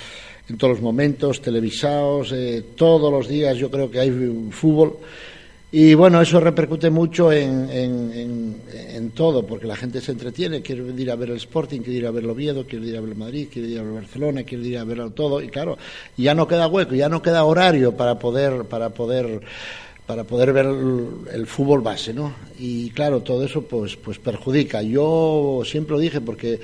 en 0.49 0.57
todos 0.57 0.73
los 0.73 0.81
momentos, 0.81 1.41
televisados, 1.41 2.31
eh, 2.33 2.63
todos 2.75 3.11
los 3.11 3.27
días 3.27 3.57
yo 3.57 3.71
creo 3.71 3.89
que 3.89 3.99
hay 3.99 4.11
fútbol. 4.51 4.97
Y 5.77 5.93
bueno, 5.93 6.21
eso 6.21 6.39
repercute 6.39 6.89
mucho 6.89 7.33
en, 7.33 7.69
en, 7.69 8.61
en, 8.71 9.09
todo, 9.11 9.45
porque 9.45 9.67
la 9.67 9.75
gente 9.75 9.99
se 9.99 10.13
entretiene, 10.13 10.61
quiere 10.61 10.83
ir 10.97 11.11
a 11.11 11.17
ver 11.17 11.31
el 11.31 11.35
Sporting, 11.35 11.81
quiere 11.81 11.99
ir 11.99 12.07
a 12.07 12.11
ver 12.11 12.23
el 12.23 12.29
Oviedo, 12.29 12.65
quiere 12.65 12.87
ir 12.87 12.95
a 12.95 13.01
ver 13.01 13.09
el 13.09 13.17
Madrid, 13.17 13.49
quiere 13.51 13.67
ir 13.67 13.79
a 13.79 13.81
ver 13.81 13.91
el 13.91 13.99
Barcelona, 13.99 14.43
quiere 14.43 14.65
ir 14.65 14.77
a 14.77 14.85
ver 14.85 15.09
todo, 15.09 15.41
y 15.41 15.49
claro, 15.49 15.77
ya 16.15 16.33
no 16.33 16.47
queda 16.47 16.67
hueco, 16.67 16.95
ya 16.95 17.09
no 17.09 17.21
queda 17.21 17.43
horario 17.43 17.91
para 17.91 18.17
poder, 18.17 18.63
para 18.63 18.91
poder, 18.91 19.41
para 20.05 20.23
poder 20.23 20.53
ver 20.53 20.65
el, 20.67 21.07
el 21.33 21.45
fútbol 21.45 21.81
base, 21.81 22.13
¿no? 22.13 22.33
Y 22.57 22.91
claro, 22.91 23.19
todo 23.19 23.43
eso 23.43 23.63
pues, 23.63 23.97
pues 23.97 24.17
perjudica. 24.17 24.81
Yo 24.81 25.61
siempre 25.65 25.97
lo 25.97 25.99
dije 25.99 26.21
porque 26.21 26.61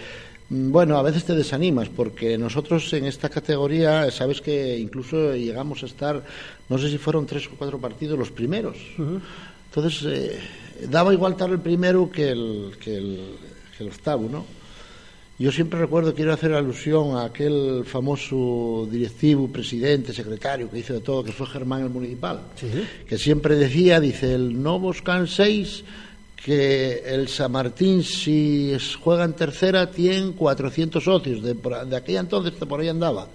bueno, 0.53 0.97
a 0.97 1.01
veces 1.01 1.23
te 1.23 1.33
desanimas 1.33 1.87
porque 1.87 2.37
nosotros 2.37 2.91
en 2.91 3.05
esta 3.05 3.29
categoría, 3.29 4.11
sabes 4.11 4.41
que 4.41 4.77
incluso 4.77 5.33
llegamos 5.33 5.81
a 5.81 5.85
estar, 5.85 6.21
no 6.67 6.77
sé 6.77 6.89
si 6.89 6.97
fueron 6.97 7.25
tres 7.25 7.47
o 7.47 7.51
cuatro 7.57 7.79
partidos 7.79 8.19
los 8.19 8.31
primeros. 8.31 8.75
Uh 8.97 9.01
-huh. 9.01 9.21
Entonces, 9.69 10.03
eh, 10.05 10.39
daba 10.89 11.13
igual 11.13 11.31
estar 11.33 11.49
el 11.49 11.59
primero 11.59 12.11
que 12.11 12.31
el, 12.31 12.71
que 12.83 12.97
el, 12.97 13.19
que 13.77 13.83
el 13.85 13.89
octavo, 13.91 14.27
¿no? 14.29 14.45
Yo 15.39 15.53
siempre 15.53 15.79
recuerdo, 15.79 16.13
quiero 16.13 16.33
hacer 16.33 16.53
alusión 16.53 17.15
a 17.15 17.23
aquel 17.23 17.83
famoso 17.85 18.85
directivo, 18.91 19.47
presidente, 19.47 20.11
secretario 20.13 20.69
que 20.69 20.79
hizo 20.79 20.93
de 20.93 20.99
todo, 20.99 21.23
que 21.23 21.31
fue 21.31 21.47
Germán 21.47 21.83
el 21.83 21.89
Municipal, 21.89 22.41
-huh. 22.59 23.07
que 23.07 23.17
siempre 23.17 23.55
decía, 23.55 24.01
dice, 24.01 24.35
el 24.35 24.61
no 24.61 24.79
vos 24.79 25.01
canséis 25.01 25.85
que 26.43 27.03
el 27.05 27.27
San 27.27 27.51
Martín, 27.51 28.03
si 28.03 28.75
juega 29.01 29.23
en 29.23 29.33
tercera, 29.33 29.91
tiene 29.91 30.31
400 30.31 31.03
socios. 31.03 31.43
De, 31.43 31.53
de 31.53 31.95
aquella 31.95 32.19
entonces, 32.19 32.53
por 32.53 32.79
ahí 32.79 32.89
andaba. 32.89 33.27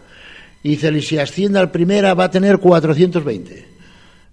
Y 0.62 0.71
dice, 0.71 0.90
y 0.90 1.03
si 1.03 1.19
asciende 1.19 1.59
al 1.59 1.71
primera, 1.71 2.14
va 2.14 2.25
a 2.25 2.31
tener 2.31 2.59
420. 2.59 3.76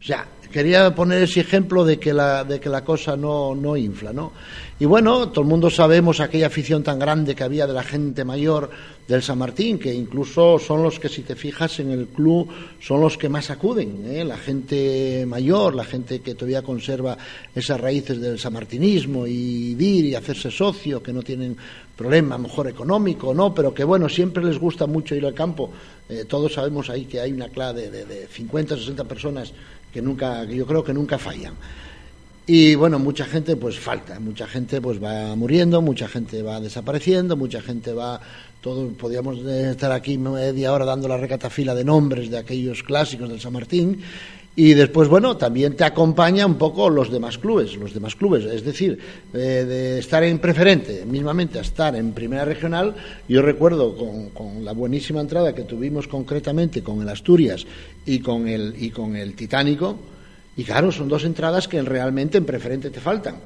O 0.04 0.06
sea, 0.06 0.28
quería 0.52 0.94
poner 0.94 1.24
ese 1.24 1.40
ejemplo 1.40 1.86
de 1.86 1.98
que 1.98 2.14
la, 2.14 2.44
de 2.44 2.60
que 2.60 2.68
la 2.68 2.84
cosa 2.84 3.16
no, 3.16 3.56
no 3.56 3.78
infla, 3.78 4.12
¿no? 4.12 4.34
Y 4.78 4.86
bueno, 4.86 5.30
todo 5.30 5.42
el 5.42 5.48
mundo 5.48 5.70
sabemos 5.70 6.20
aquella 6.20 6.48
afición 6.48 6.84
tan 6.84 7.00
grande 7.00 7.36
que 7.36 7.44
había 7.46 7.66
de 7.66 7.72
la 7.72 7.84
gente 7.84 8.26
mayor 8.26 8.70
del 9.08 9.24
San 9.24 9.38
Martín, 9.38 9.80
que 9.80 9.94
incluso 9.94 10.60
son 10.60 10.84
los 10.84 11.00
que, 11.00 11.08
si 11.08 11.22
te 11.22 11.36
fijas 11.36 11.80
en 11.80 11.90
el 11.90 12.08
club, 12.08 12.50
son 12.82 13.00
los 13.00 13.18
que 13.18 13.30
más 13.30 13.50
acuden, 13.50 14.04
¿eh? 14.06 14.26
la 14.26 14.36
gente 14.36 15.26
mayor, 15.26 15.74
la 15.74 15.86
gente 15.86 16.20
que 16.20 16.36
todavía 16.36 16.64
conserva 16.64 17.18
esas 17.56 17.80
raíces 17.80 18.20
del 18.20 18.38
sanmartinismo 18.38 19.26
y 19.26 19.76
ir 19.80 20.06
y 20.06 20.16
hacerse 20.16 20.52
socio, 20.52 21.02
que 21.02 21.14
no 21.14 21.22
tienen 21.22 21.56
problema, 21.96 22.38
mejor 22.38 22.68
económico, 22.68 23.34
¿no? 23.34 23.54
Pero 23.54 23.74
que 23.74 23.84
bueno, 23.84 24.10
siempre 24.10 24.44
les 24.44 24.60
gusta 24.60 24.86
mucho 24.86 25.16
ir 25.16 25.26
al 25.26 25.34
campo. 25.34 25.72
Eh, 26.10 26.26
todos 26.28 26.54
sabemos 26.54 26.90
ahí 26.90 27.06
que 27.06 27.20
hay 27.20 27.32
una 27.32 27.50
clase 27.50 27.90
de, 27.90 27.92
de, 27.92 28.06
de 28.06 28.28
50, 28.28 28.76
60 28.76 29.04
personas 29.06 29.54
que 29.94 30.02
nunca, 30.02 30.44
yo 30.46 30.66
creo 30.66 30.84
que 30.84 30.94
nunca 30.94 31.18
fallan. 31.18 31.54
Y 32.46 32.76
bueno, 32.76 33.00
mucha 33.00 33.24
gente 33.24 33.56
pues 33.56 33.80
falta, 33.80 34.20
mucha 34.20 34.48
gente 34.48 34.82
pues 34.82 35.02
va 35.02 35.34
muriendo, 35.36 35.82
mucha 35.82 36.10
gente 36.10 36.42
va 36.42 36.60
desapareciendo, 36.60 37.38
mucha 37.38 37.62
gente 37.62 37.94
va, 37.94 38.20
todos 38.60 38.92
podríamos 38.96 39.38
estar 39.40 39.94
aquí 39.94 40.18
media 40.18 40.74
hora 40.74 40.84
dando 40.84 41.08
la 41.08 41.16
recatafila 41.16 41.74
de 41.74 41.86
nombres 41.86 42.30
de 42.30 42.40
aquellos 42.40 42.84
clásicos 42.84 43.30
del 43.30 43.40
San 43.40 43.54
Martín 43.54 44.02
y 44.56 44.74
después, 44.74 45.10
bueno, 45.10 45.36
también 45.36 45.76
te 45.76 45.84
acompaña 45.84 46.46
un 46.46 46.56
poco 46.56 46.90
los 46.90 47.12
demás 47.12 47.40
clubes, 47.40 47.76
los 47.76 47.94
demás 47.94 48.16
clubes. 48.16 48.46
Es 48.46 48.64
decir, 48.64 49.00
eh, 49.34 49.38
de 49.38 50.00
estar 50.00 50.24
en 50.24 50.38
preferente, 50.38 51.06
mismamente 51.06 51.58
a 51.58 51.62
estar 51.62 51.96
en 51.96 52.12
primera 52.12 52.46
regional, 52.46 52.94
yo 53.28 53.42
recuerdo 53.42 53.96
con, 53.98 54.30
con, 54.30 54.64
la 54.64 54.74
buenísima 54.74 55.22
entrada 55.22 55.56
que 55.56 55.64
tuvimos 55.64 56.08
concretamente 56.08 56.84
con 56.84 57.02
el 57.02 57.10
Asturias 57.10 57.66
y 58.06 58.20
con 58.20 58.48
el, 58.48 58.76
y 58.78 58.92
con 58.92 59.16
el 59.16 59.34
Titánico, 59.34 59.98
y 60.56 60.64
claro, 60.64 60.92
son 60.92 61.10
dos 61.10 61.24
entradas 61.24 61.68
que 61.68 61.82
realmente 61.82 62.38
en 62.38 62.46
preferente 62.46 62.92
te 62.92 63.00
faltan. 63.00 63.38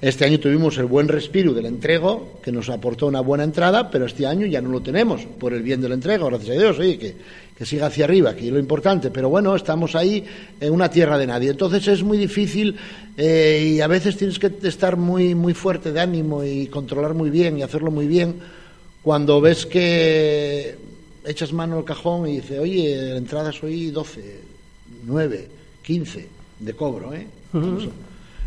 Este 0.00 0.24
año 0.24 0.40
tuvimos 0.40 0.78
el 0.78 0.86
buen 0.86 1.08
respiro 1.08 1.52
del 1.52 1.66
entrego, 1.66 2.40
que 2.42 2.52
nos 2.52 2.70
aportó 2.70 3.06
una 3.06 3.20
buena 3.20 3.44
entrada, 3.44 3.90
pero 3.90 4.06
este 4.06 4.26
año 4.26 4.46
ya 4.46 4.62
no 4.62 4.70
lo 4.70 4.80
tenemos, 4.80 5.26
por 5.38 5.52
el 5.52 5.62
bien 5.62 5.82
del 5.82 5.92
entrego, 5.92 6.26
gracias 6.28 6.56
a 6.56 6.60
Dios, 6.60 6.78
oye, 6.78 6.98
que, 6.98 7.16
que 7.56 7.64
siga 7.64 7.86
hacia 7.86 8.04
arriba, 8.04 8.34
que 8.34 8.46
es 8.46 8.52
lo 8.52 8.58
importante. 8.58 9.10
Pero 9.10 9.28
bueno, 9.28 9.54
estamos 9.54 9.94
ahí 9.94 10.24
en 10.60 10.72
una 10.72 10.90
tierra 10.90 11.16
de 11.18 11.26
nadie. 11.26 11.50
Entonces 11.50 11.86
es 11.88 12.02
muy 12.02 12.18
difícil 12.18 12.76
eh, 13.16 13.74
y 13.76 13.80
a 13.80 13.86
veces 13.86 14.16
tienes 14.16 14.38
que 14.38 14.52
estar 14.62 14.96
muy, 14.96 15.34
muy 15.34 15.54
fuerte 15.54 15.92
de 15.92 16.00
ánimo 16.00 16.42
y 16.44 16.66
controlar 16.66 17.14
muy 17.14 17.30
bien 17.30 17.58
y 17.58 17.62
hacerlo 17.62 17.90
muy 17.90 18.06
bien 18.06 18.34
cuando 19.02 19.40
ves 19.40 19.66
que 19.66 20.76
echas 21.26 21.52
mano 21.52 21.78
al 21.78 21.84
cajón 21.84 22.26
y 22.28 22.36
dices, 22.36 22.58
oye, 22.58 22.96
la 22.96 23.16
entrada 23.18 23.52
soy 23.52 23.90
12, 23.90 24.40
9, 25.04 25.48
15 25.82 26.28
de 26.60 26.72
cobro, 26.74 27.14
¿eh? 27.14 27.26
Uh 27.52 27.58
-huh. 27.58 27.90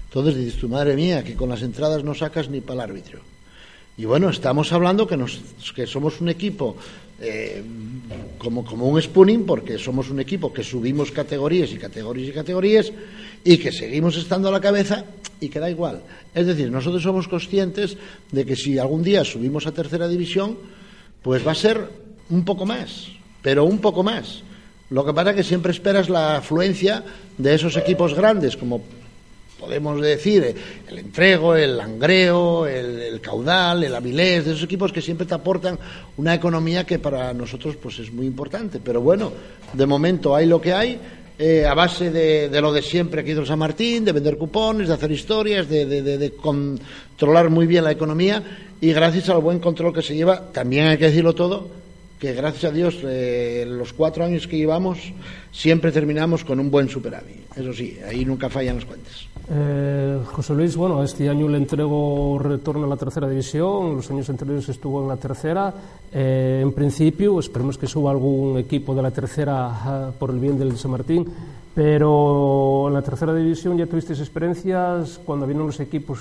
Entonces 0.06 0.36
dices, 0.36 0.60
tu 0.60 0.68
madre 0.68 0.96
mía, 0.96 1.24
que 1.24 1.36
con 1.36 1.50
las 1.50 1.62
entradas 1.62 2.04
no 2.04 2.16
sacas 2.16 2.50
ni 2.50 2.62
para 2.62 2.84
el 2.84 2.90
árbitro. 2.90 3.20
Y 3.98 4.06
bueno, 4.06 4.30
estamos 4.30 4.72
hablando 4.74 5.08
que, 5.08 5.18
nos, 5.18 5.42
que 5.76 5.86
somos 5.86 6.22
un 6.22 6.30
equipo 6.30 6.76
eh, 7.20 7.64
como, 8.38 8.64
como 8.64 8.88
un 8.88 9.02
spooning, 9.02 9.46
porque 9.46 9.78
somos 9.78 10.10
un 10.10 10.20
equipo 10.20 10.54
que 10.54 10.64
subimos 10.64 11.12
categorías 11.12 11.72
y 11.72 11.78
categorías 11.78 12.30
y 12.30 12.32
categorías 12.32 12.92
y 13.44 13.58
que 13.58 13.72
seguimos 13.72 14.18
estando 14.18 14.50
a 14.50 14.52
la 14.52 14.62
cabeza 14.62 15.04
y 15.40 15.50
que 15.50 15.60
da 15.60 15.70
igual. 15.70 16.04
Es 16.34 16.46
decir, 16.46 16.70
nosotros 16.70 17.02
somos 17.02 17.28
conscientes 17.28 17.98
de 18.32 18.46
que 18.46 18.56
si 18.56 18.78
algún 18.78 19.04
día 19.04 19.24
subimos 19.26 19.66
a 19.66 19.72
tercera 19.72 20.08
división, 20.08 20.58
pues 21.22 21.46
va 21.46 21.52
a 21.52 21.56
ser 21.56 21.90
un 22.30 22.46
poco 22.46 22.66
más, 22.66 23.08
pero 23.42 23.66
un 23.66 23.80
poco 23.80 24.04
más. 24.04 24.44
Lo 24.90 25.06
que 25.06 25.14
pasa 25.14 25.32
es 25.32 25.36
que 25.38 25.44
siempre 25.44 25.72
esperas 25.72 26.10
la 26.10 26.38
afluencia 26.38 27.04
de 27.38 27.54
esos 27.54 27.76
equipos 27.78 28.14
grandes, 28.14 28.56
como 28.56 28.82
podemos 29.60 30.02
decir 30.02 30.56
el 30.88 31.00
Entrego, 31.00 31.56
el 31.56 31.78
Langreo, 31.78 32.68
el, 32.68 33.20
Caudal, 33.22 33.84
el 33.84 33.96
Avilés, 33.96 34.46
de 34.46 34.52
esos 34.52 34.64
equipos 34.64 34.92
que 34.92 35.02
siempre 35.02 35.26
te 35.26 35.34
aportan 35.34 35.78
una 36.18 36.34
economía 36.34 36.86
que 36.86 37.00
para 37.00 37.34
nosotros 37.34 37.76
pues 37.76 38.00
es 38.00 38.12
muy 38.12 38.26
importante. 38.26 38.80
Pero 38.84 39.02
bueno, 39.02 39.32
de 39.74 39.86
momento 39.86 40.36
hay 40.36 40.46
lo 40.46 40.62
que 40.62 40.74
hay. 40.74 41.00
Eh, 41.40 41.68
a 41.68 41.76
base 41.76 42.10
de, 42.10 42.50
lo 42.62 42.74
de 42.74 42.82
siempre 42.82 43.22
aquí 43.22 43.32
en 43.32 43.46
San 43.46 43.60
Martín, 43.60 44.04
de 44.04 44.12
vender 44.12 44.38
cupones, 44.38 44.88
de 44.88 44.96
hacer 44.96 45.12
historias, 45.12 45.70
de, 45.70 46.34
controlar 46.42 47.52
muy 47.52 47.68
bien 47.68 47.84
la 47.84 47.92
economía 47.92 48.42
y 48.82 48.92
gracias 48.92 49.30
al 49.30 49.42
buen 49.42 49.60
control 49.60 49.94
que 49.94 50.02
se 50.02 50.16
lleva, 50.16 50.52
también 50.52 50.88
hay 50.88 50.98
que 50.98 51.06
decirlo 51.06 51.36
todo, 51.36 51.70
que 52.20 52.34
gracias 52.34 52.72
a 52.72 52.74
Dios 52.74 52.98
eh, 53.04 53.66
los 53.68 53.94
cuatro 53.94 54.26
años 54.26 54.48
que 54.48 54.58
llevamos 54.58 54.98
siempre 55.52 55.92
terminamos 55.92 56.44
con 56.44 56.60
un 56.60 56.72
buen 56.72 56.90
superávit. 56.90 57.56
Eso 57.56 57.72
sí, 57.72 58.00
ahí 58.08 58.26
nunca 58.26 58.50
fallan 58.50 58.78
las 58.78 58.86
cuentas. 58.86 59.28
Eh, 59.50 60.20
José 60.34 60.54
Luis, 60.54 60.76
bueno, 60.76 61.02
este 61.04 61.30
año 61.30 61.48
le 61.48 61.58
entrego 61.58 62.38
retorno 62.38 62.86
a 62.86 62.90
la 62.90 62.98
tercera 62.98 63.30
división, 63.30 63.96
los 63.96 64.12
años 64.12 64.30
anteriores 64.30 64.68
estuvo 64.68 65.02
en 65.02 65.08
la 65.08 65.16
tercera. 65.16 65.74
Eh, 66.12 66.60
en 66.62 66.74
principio, 66.74 67.40
esperemos 67.40 67.78
que 67.78 67.88
suba 67.88 68.12
algún 68.12 68.58
equipo 68.58 68.94
de 68.94 69.02
la 69.02 69.12
tercera 69.12 69.70
uh, 69.70 70.12
por 70.18 70.32
el 70.32 70.40
bien 70.40 70.60
del 70.60 70.78
San 70.78 70.92
Martín, 70.92 71.26
pero 71.74 72.90
en 72.90 72.94
la 72.94 73.02
tercera 73.02 73.34
división 73.34 73.78
ya 73.78 73.88
tuvisteis 73.88 74.20
experiencias 74.20 75.22
cuando 75.24 75.48
vienen 75.48 75.66
los 75.66 75.80
equipos 75.80 76.20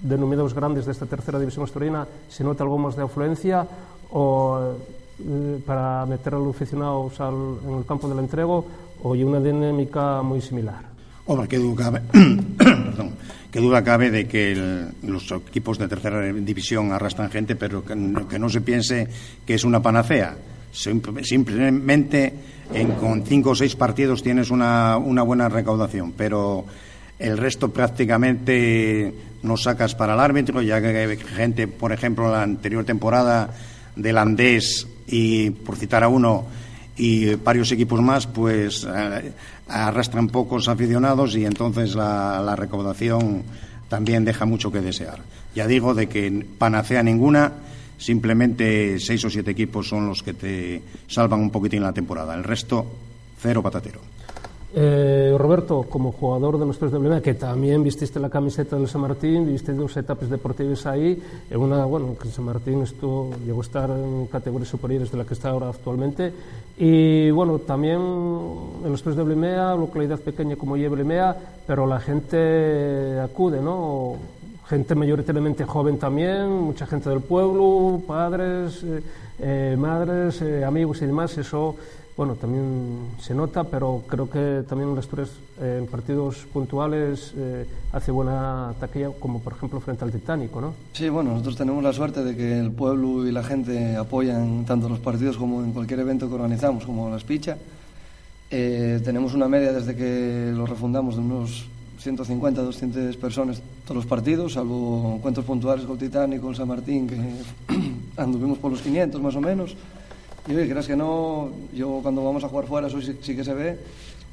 denominados 0.00 0.52
grandes 0.52 0.84
de 0.86 0.92
esta 0.92 1.06
tercera 1.06 1.38
división 1.38 1.64
asturiana, 1.64 2.08
¿se 2.28 2.42
nota 2.42 2.64
algo 2.64 2.78
más 2.78 2.96
de 2.96 3.02
afluencia 3.02 3.66
o 4.10 4.74
eh, 5.20 5.62
para 5.64 6.04
meter 6.06 6.34
a 6.34 6.38
los 6.38 6.56
aficionados 6.56 7.20
al, 7.20 7.58
en 7.68 7.78
el 7.78 7.86
campo 7.86 8.08
del 8.08 8.18
entrego 8.18 8.64
o 9.02 9.14
hay 9.14 9.22
una 9.22 9.38
dinámica 9.38 10.22
muy 10.22 10.40
similar? 10.40 10.93
Hombre, 11.26 11.48
qué 11.48 11.58
duda 11.58 11.84
cabe, 11.84 12.00
perdón, 12.58 13.14
duda 13.52 13.82
cabe 13.82 14.10
de 14.10 14.26
que 14.26 14.54
los 15.02 15.30
equipos 15.30 15.78
de 15.78 15.88
tercera 15.88 16.20
división 16.32 16.92
arrastran 16.92 17.30
gente, 17.30 17.56
pero 17.56 17.84
que, 17.84 17.94
que 18.28 18.38
no 18.38 18.48
se 18.48 18.60
piense 18.60 19.08
que 19.46 19.54
es 19.54 19.64
una 19.64 19.80
panacea. 19.80 20.36
Simplemente 20.72 22.34
en, 22.72 22.92
con 22.92 23.24
cinco 23.24 23.50
o 23.50 23.54
seis 23.54 23.76
partidos 23.76 24.22
tienes 24.22 24.50
una, 24.50 24.98
una 24.98 25.22
buena 25.22 25.48
recaudación, 25.48 26.12
pero 26.12 26.66
el 27.18 27.38
resto 27.38 27.70
prácticamente 27.70 29.14
no 29.42 29.56
sacas 29.56 29.94
para 29.94 30.14
el 30.14 30.20
árbitro, 30.20 30.62
ya 30.62 30.80
que 30.80 30.88
hay 30.88 31.16
gente, 31.16 31.68
por 31.68 31.92
ejemplo, 31.92 32.30
la 32.30 32.42
anterior 32.42 32.84
temporada 32.84 33.50
del 33.94 34.18
Andés 34.18 34.88
y, 35.06 35.50
por 35.50 35.76
citar 35.76 36.02
a 36.02 36.08
uno, 36.08 36.44
y 36.96 37.34
varios 37.36 37.70
equipos 37.72 38.00
más, 38.00 38.26
pues 38.26 38.86
eh, 38.88 39.32
arrastran 39.74 40.28
pocos 40.28 40.68
aficionados 40.68 41.34
y 41.34 41.44
entonces 41.44 41.96
la, 41.96 42.54
recaudación 42.56 43.42
también 43.88 44.24
deja 44.24 44.46
mucho 44.46 44.70
que 44.70 44.80
desear. 44.80 45.18
Ya 45.54 45.66
digo 45.66 45.94
de 45.94 46.08
que 46.08 46.46
panacea 46.58 47.02
ninguna, 47.02 47.52
simplemente 47.98 48.98
seis 49.00 49.24
o 49.24 49.30
siete 49.30 49.50
equipos 49.50 49.88
son 49.88 50.06
los 50.06 50.22
que 50.22 50.34
te 50.34 50.82
salvan 51.08 51.40
un 51.40 51.50
poquitín 51.50 51.82
la 51.82 51.92
temporada. 51.92 52.34
El 52.34 52.44
resto, 52.44 52.86
cero 53.40 53.62
patatero. 53.62 54.13
Eh, 54.76 55.32
Roberto, 55.38 55.86
como 55.88 56.10
jugador 56.10 56.58
de 56.58 56.66
los 56.66 56.76
tres 56.76 56.90
de 56.90 57.22
que 57.22 57.34
también 57.34 57.84
vististe 57.84 58.18
la 58.18 58.28
camiseta 58.28 58.74
del 58.74 58.88
San 58.88 59.02
Martín, 59.02 59.46
viste 59.46 59.72
dos 59.72 59.96
etapas 59.96 60.28
deportivas 60.28 60.84
ahí, 60.86 61.22
en 61.48 61.60
una, 61.60 61.84
bueno, 61.84 62.16
que 62.20 62.26
San 62.28 62.44
Martín 62.44 62.82
estuvo, 62.82 63.30
llegó 63.46 63.60
a 63.60 63.62
estar 63.62 63.90
en 63.90 64.26
categorías 64.26 64.68
superiores 64.68 65.12
de 65.12 65.18
la 65.18 65.24
que 65.24 65.34
está 65.34 65.50
ahora 65.50 65.68
actualmente, 65.68 66.32
y 66.76 67.30
bueno, 67.30 67.60
también 67.60 68.00
en 68.00 68.90
los 68.90 69.00
tres 69.00 69.14
de 69.14 69.22
Blimea, 69.22 69.76
localidad 69.76 70.18
pequeña 70.18 70.56
como 70.56 70.74
Blimea, 70.74 71.36
pero 71.68 71.86
la 71.86 72.00
gente 72.00 73.20
acude, 73.20 73.60
¿no? 73.60 74.16
Gente 74.66 74.96
mayoritariamente 74.96 75.64
joven 75.64 75.98
también, 75.98 76.50
mucha 76.50 76.86
gente 76.86 77.10
del 77.10 77.20
pueblo, 77.20 78.02
padres, 78.08 78.82
eh, 78.82 79.02
eh, 79.38 79.76
madres, 79.78 80.42
eh, 80.42 80.64
amigos 80.64 81.00
y 81.02 81.06
demás, 81.06 81.38
eso 81.38 81.76
bueno, 82.16 82.36
también 82.36 83.08
se 83.20 83.34
nota, 83.34 83.64
pero 83.64 84.02
creo 84.06 84.30
que 84.30 84.62
también 84.68 84.90
en 84.90 84.98
Asturias 84.98 85.30
eh, 85.60 85.78
en 85.80 85.86
partidos 85.88 86.46
puntuales 86.52 87.32
eh, 87.36 87.66
hace 87.92 88.12
buena 88.12 88.72
taquilla, 88.78 89.10
como 89.18 89.40
por 89.40 89.54
ejemplo 89.54 89.80
frente 89.80 90.04
al 90.04 90.12
Titánico, 90.12 90.60
¿no? 90.60 90.74
Sí, 90.92 91.08
bueno, 91.08 91.30
nosotros 91.32 91.56
tenemos 91.56 91.82
la 91.82 91.92
suerte 91.92 92.22
de 92.22 92.36
que 92.36 92.58
el 92.60 92.70
pueblo 92.70 93.26
y 93.26 93.32
la 93.32 93.42
gente 93.42 93.96
apoyan 93.96 94.64
tanto 94.64 94.88
los 94.88 95.00
partidos 95.00 95.36
como 95.36 95.64
en 95.64 95.72
cualquier 95.72 96.00
evento 96.00 96.28
que 96.28 96.34
organizamos, 96.34 96.84
como 96.84 97.10
las 97.10 97.24
pichas. 97.24 97.58
Eh, 98.48 99.00
tenemos 99.04 99.34
una 99.34 99.48
media 99.48 99.72
desde 99.72 99.96
que 99.96 100.52
lo 100.54 100.66
refundamos 100.66 101.16
de 101.16 101.22
unos 101.22 101.66
150, 101.98 102.62
200 102.62 103.16
personas 103.16 103.60
todos 103.84 103.96
los 103.96 104.06
partidos, 104.06 104.52
salvo 104.52 105.14
encuentros 105.16 105.44
puntuales 105.44 105.84
con 105.84 105.94
el 105.94 105.98
Titánico, 105.98 106.50
el 106.50 106.54
San 106.54 106.68
Martín, 106.68 107.08
que 107.08 107.16
anduvimos 108.16 108.58
por 108.58 108.70
los 108.70 108.82
500 108.82 109.20
más 109.20 109.34
o 109.34 109.40
menos. 109.40 109.74
Y 110.46 110.54
oye, 110.54 110.68
creas 110.68 110.86
que 110.86 110.96
no, 110.96 111.50
yo 111.72 112.00
cuando 112.02 112.22
vamos 112.22 112.44
a 112.44 112.48
jugar 112.48 112.66
fuera 112.66 112.88
eso 112.88 113.00
sí, 113.00 113.18
sí 113.22 113.34
que 113.34 113.44
se 113.44 113.54
ve 113.54 113.78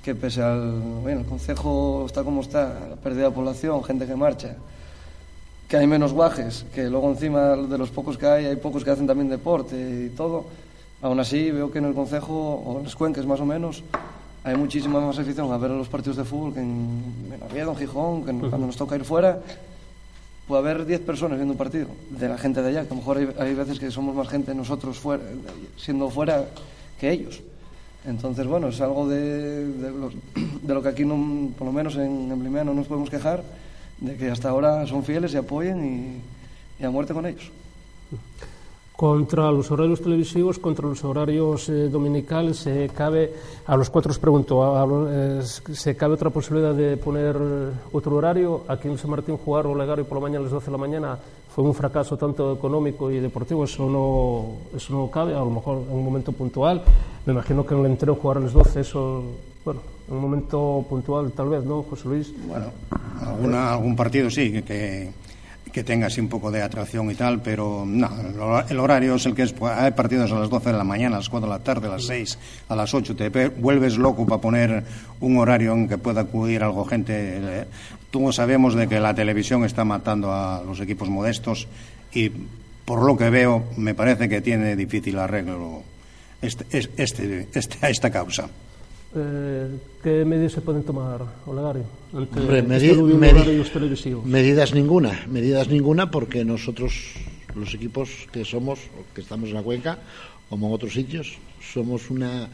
que 0.04 0.16
pese 0.16 0.42
al, 0.42 0.80
bueno, 1.02 1.22
el 1.22 1.26
concejo 1.26 2.06
está 2.08 2.24
como 2.24 2.42
está, 2.42 2.88
la 2.90 2.96
pérdida 2.96 3.26
de 3.26 3.32
población, 3.32 3.84
gente 3.84 4.08
que 4.08 4.16
marcha, 4.16 4.56
que 5.68 5.78
hay 5.78 5.88
menos 5.88 6.12
guajes, 6.12 6.66
que 6.74 6.90
luego 6.90 7.10
encima 7.10 7.56
de 7.56 7.78
los 7.78 7.92
pocos 7.92 8.18
que 8.18 8.26
hay, 8.26 8.46
hay 8.46 8.56
pocos 8.56 8.84
que 8.84 8.90
hacen 8.90 9.06
también 9.06 9.30
deporte 9.30 9.76
y 9.78 10.10
todo, 10.10 10.46
aún 11.02 11.20
así 11.20 11.52
veo 11.52 11.72
que 11.72 11.78
en 11.78 11.86
el 11.86 11.94
concejo, 11.94 12.34
o 12.34 12.80
en 12.80 12.84
las 12.84 12.96
cuencas 12.96 13.26
más 13.26 13.40
o 13.40 13.46
menos, 13.46 13.84
hay 14.44 14.56
muchísima 14.56 15.00
más 15.00 15.20
afición 15.20 15.52
a 15.52 15.58
ver 15.58 15.70
los 15.70 15.88
partidos 15.88 16.18
de 16.18 16.26
fútbol 16.26 16.56
que 16.56 16.62
en, 16.62 17.32
en 17.32 17.44
Oviedo, 17.44 17.72
en 17.72 17.78
Gijón, 17.78 18.26
que 18.26 18.32
cuando 18.50 18.68
nos 18.68 18.76
toca 18.76 18.96
ir 18.96 19.06
fuera 19.06 19.40
puede 20.52 20.70
haber 20.70 20.86
10 20.86 21.00
personas 21.04 21.38
viendo 21.38 21.54
un 21.54 21.58
partido 21.58 21.88
de 22.10 22.28
la 22.28 22.38
gente 22.38 22.62
de 22.62 22.68
allá, 22.68 22.82
que 22.82 22.88
a 22.88 22.90
lo 22.90 22.98
mejor 22.98 23.18
hay, 23.18 23.30
hay 23.40 23.54
veces 23.54 23.80
que 23.80 23.90
somos 23.90 24.14
más 24.14 24.28
gente 24.28 24.54
nosotros 24.54 25.00
fuera, 25.00 25.24
siendo 25.78 26.10
fuera 26.10 26.46
que 27.00 27.10
ellos. 27.10 27.40
Entonces, 28.06 28.46
bueno, 28.46 28.68
es 28.68 28.82
algo 28.82 29.08
de, 29.08 29.66
de, 29.66 29.92
de 30.62 30.74
lo 30.74 30.84
que 30.84 30.90
aquí, 30.90 31.06
no, 31.06 31.52
por 31.58 31.68
lo 31.68 31.72
menos 31.72 31.96
en, 31.96 32.30
en 32.30 32.38
Blimea, 32.38 32.66
no 32.66 32.74
nos 32.74 32.88
podemos 32.88 33.10
quejar, 33.10 33.46
de 34.02 34.18
que 34.18 34.30
hasta 34.30 34.50
ahora 34.50 34.86
son 34.88 35.06
fieles 35.06 35.34
y 35.34 35.38
apoyen 35.38 35.86
y, 35.86 36.84
y 36.84 36.86
a 36.86 36.90
muerte 36.90 37.14
con 37.14 37.26
ellos. 37.26 37.50
Contra 39.02 39.52
los 39.52 39.72
horarios 39.72 40.00
televisivos, 40.00 40.60
contra 40.60 40.88
los 40.88 41.04
horarios 41.04 41.68
eh, 41.70 41.90
dominicales, 41.90 42.58
se 42.58 42.88
cabe, 42.90 43.34
a 43.66 43.76
los 43.76 43.90
cuatro 43.90 44.12
os 44.12 44.20
pregunto, 44.20 44.62
eh, 45.10 45.42
¿se 45.42 45.98
cabe 45.98 46.14
otra 46.14 46.30
posibilidad 46.30 46.76
de 46.76 46.98
poner 46.98 47.36
otro 47.92 48.16
horario? 48.16 48.64
Aquí 48.68 48.88
en 48.88 49.00
San 49.00 49.10
Martín 49.10 49.38
jugar 49.38 49.66
o 49.66 49.74
Legario 49.74 50.06
por 50.06 50.20
la 50.20 50.22
mañana 50.22 50.42
a 50.42 50.44
las 50.44 50.52
12 50.52 50.68
de 50.68 50.72
la 50.72 50.78
mañana 50.78 51.18
fue 51.50 51.64
un 51.64 51.74
fracaso 51.74 52.16
tanto 52.16 52.54
económico 52.54 53.10
y 53.10 53.20
deportivo, 53.20 53.64
eso 53.64 53.90
no, 53.90 54.78
eso 54.78 54.94
no 54.94 55.10
cabe, 55.10 55.34
a 55.34 55.40
lo 55.40 55.50
mejor 55.50 55.82
en 55.82 55.98
un 55.98 56.06
momento 56.06 56.32
puntual. 56.32 56.84
Me 57.26 57.34
imagino 57.34 57.66
que 57.66 57.74
en 57.74 57.80
el 57.80 57.86
entero 57.88 58.14
jugar 58.14 58.38
a 58.38 58.42
las 58.42 58.54
12, 58.54 58.82
eso, 58.82 59.24
bueno, 59.66 59.82
en 60.10 60.14
un 60.14 60.22
momento 60.22 60.86
puntual 60.88 61.32
tal 61.32 61.50
vez, 61.50 61.64
¿no, 61.64 61.82
José 61.90 62.08
Luis? 62.08 62.32
Bueno, 62.48 62.68
alguna, 63.20 63.74
algún 63.74 63.96
partido 63.96 64.30
sí, 64.30 64.62
que 64.62 65.10
que 65.72 65.84
tenga 65.84 66.08
así 66.08 66.20
un 66.20 66.28
poco 66.28 66.52
de 66.52 66.62
atracción 66.62 67.10
y 67.12 67.16
tal, 67.16 67.42
pero 67.42 67.84
no, 67.86 68.10
el 68.68 68.80
horario 68.80 69.16
es 69.16 69.26
el 69.26 69.34
que 69.34 69.44
es. 69.44 69.54
Hay 69.62 69.92
partidos 69.92 70.32
a 70.32 70.36
las 70.36 70.50
12 70.50 70.72
de 70.72 70.78
la 70.78 70.84
mañana, 70.84 71.16
a 71.16 71.20
las 71.20 71.30
4 71.30 71.48
de 71.48 71.58
la 71.58 71.64
tarde, 71.64 71.88
a 71.88 71.92
las 71.92 72.06
6, 72.06 72.38
a 72.70 72.76
las 72.76 72.94
8. 72.94 73.16
Te 73.16 73.30
vuelves 73.50 73.98
loco 73.98 74.26
para 74.26 74.42
poner 74.42 74.84
un 75.20 75.38
horario 75.38 75.74
en 75.74 75.88
que 75.88 75.98
pueda 75.98 76.22
acudir 76.22 76.64
algo 76.64 76.86
gente. 76.86 77.68
Todos 78.10 78.36
sabemos 78.36 78.76
de 78.76 78.88
que 78.88 79.00
la 79.00 79.14
televisión 79.14 79.64
está 79.64 79.86
matando 79.86 80.34
a 80.34 80.62
los 80.66 80.80
equipos 80.80 81.10
modestos 81.10 81.68
y 82.14 82.30
por 82.86 83.04
lo 83.04 83.16
que 83.16 83.30
veo 83.30 83.64
me 83.78 83.94
parece 83.96 84.28
que 84.28 84.42
tiene 84.42 84.76
difícil 84.76 85.18
arreglo 85.18 85.84
este, 86.42 86.66
este, 86.98 87.48
este, 87.54 87.90
esta 87.90 88.10
causa. 88.10 88.50
Eh, 89.14 89.68
¿Qué 90.02 90.24
medidas 90.24 90.54
se 90.54 90.62
pueden 90.62 90.84
tomar, 90.84 91.22
Olegario? 91.46 91.84
Ante 92.16 92.40
Hombre, 92.40 92.62
medi 92.64 92.90
este 92.90 93.04
medi 93.04 93.64
televisivos? 93.70 94.26
medidas 94.26 94.74
ninguna, 94.74 95.26
medidas 95.28 95.68
ninguna 95.68 96.10
porque 96.10 96.46
nosotros, 96.46 96.94
los 97.54 97.74
equipos 97.74 98.10
que 98.32 98.46
somos, 98.46 98.80
que 99.14 99.20
estamos 99.22 99.50
en 99.50 99.56
la 99.56 99.64
cuenca, 99.64 100.00
como 100.50 100.68
en 100.68 100.74
otros 100.74 100.94
sitios, 100.94 101.38
somos 101.62 102.10
una, 102.10 102.48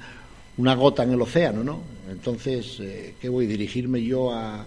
una 0.58 0.74
gota 0.74 1.04
en 1.04 1.12
el 1.12 1.22
océano, 1.22 1.64
¿no? 1.64 1.82
Entonces, 2.10 2.80
eh, 2.80 3.14
¿qué 3.22 3.30
voy 3.30 3.46
a 3.46 3.50
dirigirme 3.50 4.04
yo 4.04 4.34
al 4.34 4.66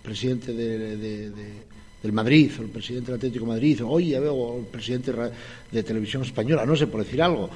presidente 0.00 0.52
de, 0.52 0.96
de, 0.96 1.30
de, 1.30 1.52
del 2.02 2.12
Madrid, 2.12 2.52
o 2.58 2.62
el 2.62 2.68
presidente 2.68 3.06
del 3.06 3.16
Atlético 3.16 3.46
de 3.46 3.50
Madrid, 3.50 3.84
oye, 3.84 4.16
o 4.16 4.58
el 4.58 4.66
presidente 4.66 5.12
de 5.72 5.82
Televisión 5.82 6.22
Española, 6.22 6.64
no 6.64 6.76
sé, 6.76 6.86
por 6.86 7.02
decir 7.02 7.20
algo? 7.20 7.50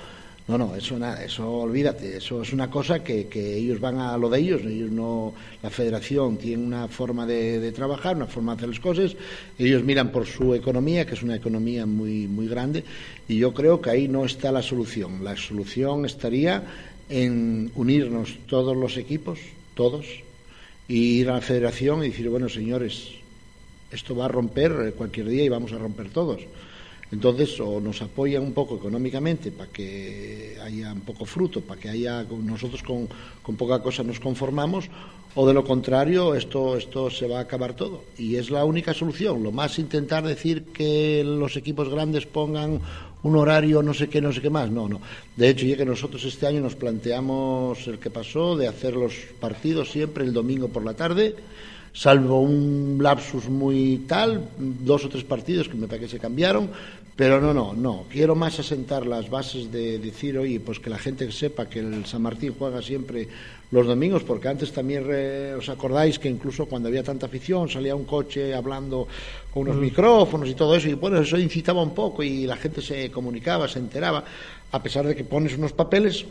No, 0.48 0.56
no, 0.56 0.76
eso 0.76 0.96
nada, 0.96 1.24
eso 1.24 1.50
olvídate, 1.50 2.18
eso 2.18 2.40
es 2.40 2.52
una 2.52 2.70
cosa 2.70 3.02
que, 3.02 3.26
que, 3.26 3.56
ellos 3.56 3.80
van 3.80 3.98
a 3.98 4.16
lo 4.16 4.30
de 4.30 4.38
ellos, 4.38 4.62
ellos 4.62 4.92
no, 4.92 5.34
la 5.60 5.70
federación 5.70 6.36
tiene 6.36 6.62
una 6.62 6.86
forma 6.86 7.26
de, 7.26 7.58
de, 7.58 7.72
trabajar, 7.72 8.14
una 8.14 8.28
forma 8.28 8.52
de 8.52 8.58
hacer 8.58 8.68
las 8.68 8.78
cosas, 8.78 9.16
ellos 9.58 9.82
miran 9.82 10.12
por 10.12 10.24
su 10.24 10.54
economía, 10.54 11.04
que 11.04 11.14
es 11.14 11.22
una 11.24 11.34
economía 11.34 11.84
muy, 11.84 12.28
muy 12.28 12.46
grande, 12.46 12.84
y 13.26 13.38
yo 13.38 13.52
creo 13.52 13.80
que 13.80 13.90
ahí 13.90 14.06
no 14.06 14.24
está 14.24 14.52
la 14.52 14.62
solución. 14.62 15.24
La 15.24 15.36
solución 15.36 16.04
estaría 16.04 16.62
en 17.08 17.72
unirnos 17.74 18.38
todos 18.46 18.76
los 18.76 18.98
equipos, 18.98 19.40
todos, 19.74 20.06
y 20.86 21.20
ir 21.20 21.30
a 21.30 21.34
la 21.34 21.40
federación 21.40 22.04
y 22.04 22.10
decir, 22.10 22.28
bueno, 22.28 22.48
señores, 22.48 23.08
esto 23.90 24.14
va 24.14 24.26
a 24.26 24.28
romper 24.28 24.94
cualquier 24.96 25.28
día 25.28 25.42
y 25.42 25.48
vamos 25.48 25.72
a 25.72 25.78
romper 25.78 26.10
todos. 26.10 26.42
Entonces, 27.12 27.60
o 27.60 27.80
nos 27.80 28.02
apoyan 28.02 28.42
un 28.42 28.52
poco 28.52 28.76
económicamente 28.76 29.52
para 29.52 29.70
que 29.70 30.58
haya 30.62 30.92
un 30.92 31.02
poco 31.02 31.24
fruto, 31.24 31.60
para 31.60 31.80
que 31.80 31.88
haya 31.88 32.24
nosotros 32.24 32.82
con, 32.82 33.08
con, 33.42 33.56
poca 33.56 33.80
cosa 33.80 34.02
nos 34.02 34.18
conformamos, 34.18 34.90
o 35.36 35.46
de 35.46 35.54
lo 35.54 35.64
contrario, 35.64 36.34
esto, 36.34 36.76
esto 36.76 37.10
se 37.10 37.28
va 37.28 37.38
a 37.38 37.42
acabar 37.42 37.74
todo. 37.74 38.04
Y 38.18 38.36
es 38.36 38.50
la 38.50 38.64
única 38.64 38.94
solución. 38.94 39.42
Lo 39.42 39.52
más 39.52 39.78
intentar 39.78 40.24
decir 40.24 40.64
que 40.72 41.22
los 41.24 41.56
equipos 41.56 41.90
grandes 41.90 42.26
pongan 42.26 42.80
un 43.22 43.36
horario, 43.36 43.82
no 43.82 43.92
sé 43.92 44.08
qué, 44.08 44.20
no 44.20 44.32
sé 44.32 44.40
qué 44.40 44.50
más. 44.50 44.70
No, 44.70 44.88
no. 44.88 45.00
De 45.36 45.48
hecho, 45.48 45.66
ya 45.66 45.76
que 45.76 45.84
nosotros 45.84 46.24
este 46.24 46.46
año 46.46 46.60
nos 46.60 46.74
planteamos 46.74 47.86
el 47.86 47.98
que 47.98 48.10
pasó 48.10 48.56
de 48.56 48.66
hacer 48.66 48.94
los 48.94 49.14
partidos 49.38 49.90
siempre 49.90 50.24
el 50.24 50.32
domingo 50.32 50.68
por 50.68 50.84
la 50.84 50.94
tarde 50.94 51.36
salvo 51.96 52.40
un 52.40 52.98
lapsus 53.00 53.48
muy 53.48 54.04
tal, 54.06 54.50
dos 54.58 55.06
o 55.06 55.08
tres 55.08 55.24
partidos 55.24 55.66
que 55.66 55.76
me 55.76 55.88
parece 55.88 56.04
que 56.04 56.12
se 56.12 56.18
cambiaron, 56.18 56.68
pero 57.16 57.40
no, 57.40 57.54
no, 57.54 57.72
no. 57.72 58.04
Quiero 58.10 58.34
más 58.34 58.60
asentar 58.60 59.06
las 59.06 59.30
bases 59.30 59.72
de 59.72 59.98
decir, 59.98 60.36
oye, 60.36 60.60
pues 60.60 60.78
que 60.78 60.90
la 60.90 60.98
gente 60.98 61.32
sepa 61.32 61.70
que 61.70 61.78
el 61.78 62.04
San 62.04 62.20
Martín 62.20 62.54
juega 62.58 62.82
siempre 62.82 63.26
los 63.70 63.86
domingos, 63.86 64.24
porque 64.24 64.48
antes 64.48 64.72
también 64.72 65.06
re, 65.06 65.54
os 65.54 65.70
acordáis 65.70 66.18
que 66.18 66.28
incluso 66.28 66.66
cuando 66.66 66.88
había 66.88 67.02
tanta 67.02 67.26
afición 67.26 67.66
salía 67.70 67.96
un 67.96 68.04
coche 68.04 68.54
hablando 68.54 69.08
con 69.52 69.62
unos 69.62 69.76
mm. 69.76 69.80
micrófonos 69.80 70.50
y 70.50 70.54
todo 70.54 70.76
eso, 70.76 70.90
y 70.90 70.94
bueno, 70.94 71.18
eso 71.18 71.38
incitaba 71.38 71.82
un 71.82 71.94
poco 71.94 72.22
y 72.22 72.46
la 72.46 72.56
gente 72.56 72.82
se 72.82 73.10
comunicaba, 73.10 73.66
se 73.68 73.78
enteraba, 73.78 74.22
a 74.70 74.82
pesar 74.82 75.06
de 75.06 75.16
que 75.16 75.24
pones 75.24 75.56
unos 75.56 75.72
papeles, 75.72 76.26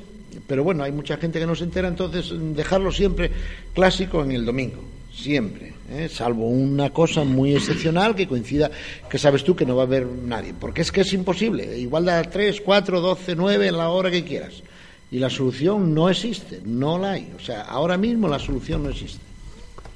pero 0.45 0.63
bueno, 0.63 0.83
hay 0.83 0.91
mucha 0.91 1.17
gente 1.17 1.39
que 1.39 1.47
no 1.47 1.55
se 1.55 1.63
entera, 1.63 1.87
entonces 1.87 2.31
dejarlo 2.55 2.91
siempre 2.91 3.31
clásico 3.73 4.23
en 4.23 4.31
el 4.31 4.45
domingo 4.45 4.94
siempre, 5.15 5.73
¿eh? 5.89 6.09
salvo 6.09 6.47
una 6.47 6.91
cosa 6.91 7.23
muy 7.23 7.55
excepcional 7.55 8.15
que 8.15 8.27
coincida, 8.27 8.69
que 9.09 9.17
sabes 9.17 9.43
tú 9.43 9.55
que 9.55 9.65
no 9.65 9.75
va 9.75 9.83
a 9.83 9.85
haber 9.85 10.05
nadie, 10.05 10.53
porque 10.59 10.81
es 10.81 10.91
que 10.91 11.01
es 11.01 11.13
imposible, 11.13 11.77
igual 11.79 12.05
da 12.05 12.21
3, 12.21 12.61
4, 12.61 13.01
12, 13.01 13.35
9 13.35 13.67
en 13.67 13.77
la 13.77 13.89
hora 13.89 14.11
que 14.11 14.23
quieras, 14.23 14.61
y 15.09 15.19
la 15.19 15.29
solución 15.29 15.93
no 15.93 16.09
existe, 16.09 16.61
no 16.65 16.99
la 16.99 17.11
hay, 17.11 17.31
o 17.35 17.39
sea, 17.39 17.61
ahora 17.61 17.97
mismo 17.97 18.27
la 18.27 18.39
solución 18.39 18.83
no 18.83 18.89
existe. 18.89 19.23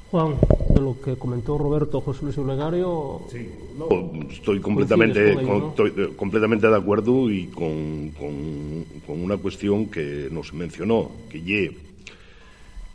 Juan, 0.09 0.37
de 0.73 0.81
lo 0.81 0.99
que 0.99 1.17
comentó 1.17 1.55
Roberto 1.55 2.01
José 2.01 2.23
Luis 2.23 2.37
Olegario. 2.39 3.21
Sí, 3.31 3.47
no, 3.77 3.87
estoy 4.31 4.59
completamente, 4.59 5.33
ello, 5.33 5.41
¿no? 5.43 5.69
estoy 5.69 5.93
eh, 5.95 6.09
completamente 6.15 6.67
de 6.67 6.75
acuerdo 6.75 7.29
y 7.29 7.45
con, 7.45 8.09
con, 8.17 8.85
con, 9.05 9.21
una 9.21 9.37
cuestión 9.37 9.85
que 9.85 10.27
nos 10.31 10.51
mencionó, 10.51 11.11
que, 11.29 11.43
ye, 11.43 11.77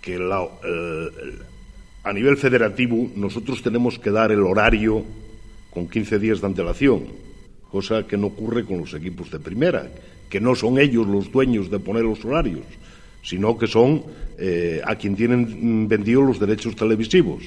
que 0.00 0.18
la, 0.18 0.42
eh, 0.42 1.08
a 2.04 2.12
nivel 2.12 2.36
federativo 2.36 3.08
nosotros 3.16 3.62
tenemos 3.62 3.98
que 3.98 4.10
dar 4.10 4.30
el 4.30 4.42
horario 4.42 5.02
con 5.72 5.88
15 5.88 6.18
días 6.18 6.40
de 6.40 6.46
antelación, 6.46 7.04
cosa 7.70 8.06
que 8.06 8.16
no 8.16 8.28
ocurre 8.28 8.64
con 8.64 8.78
los 8.78 8.92
equipos 8.94 9.30
de 9.30 9.40
primera, 9.40 9.88
que 10.28 10.40
no 10.40 10.54
son 10.54 10.78
ellos 10.78 11.06
los 11.06 11.32
dueños 11.32 11.70
de 11.70 11.80
poner 11.80 12.04
los 12.04 12.24
horarios, 12.24 12.62
sino 13.22 13.56
que 13.56 13.66
son 13.66 14.04
eh, 14.38 14.82
a 14.84 14.94
quien 14.96 15.16
tienen 15.16 15.88
vendidos 15.88 16.24
los 16.24 16.38
derechos 16.38 16.76
televisivos. 16.76 17.42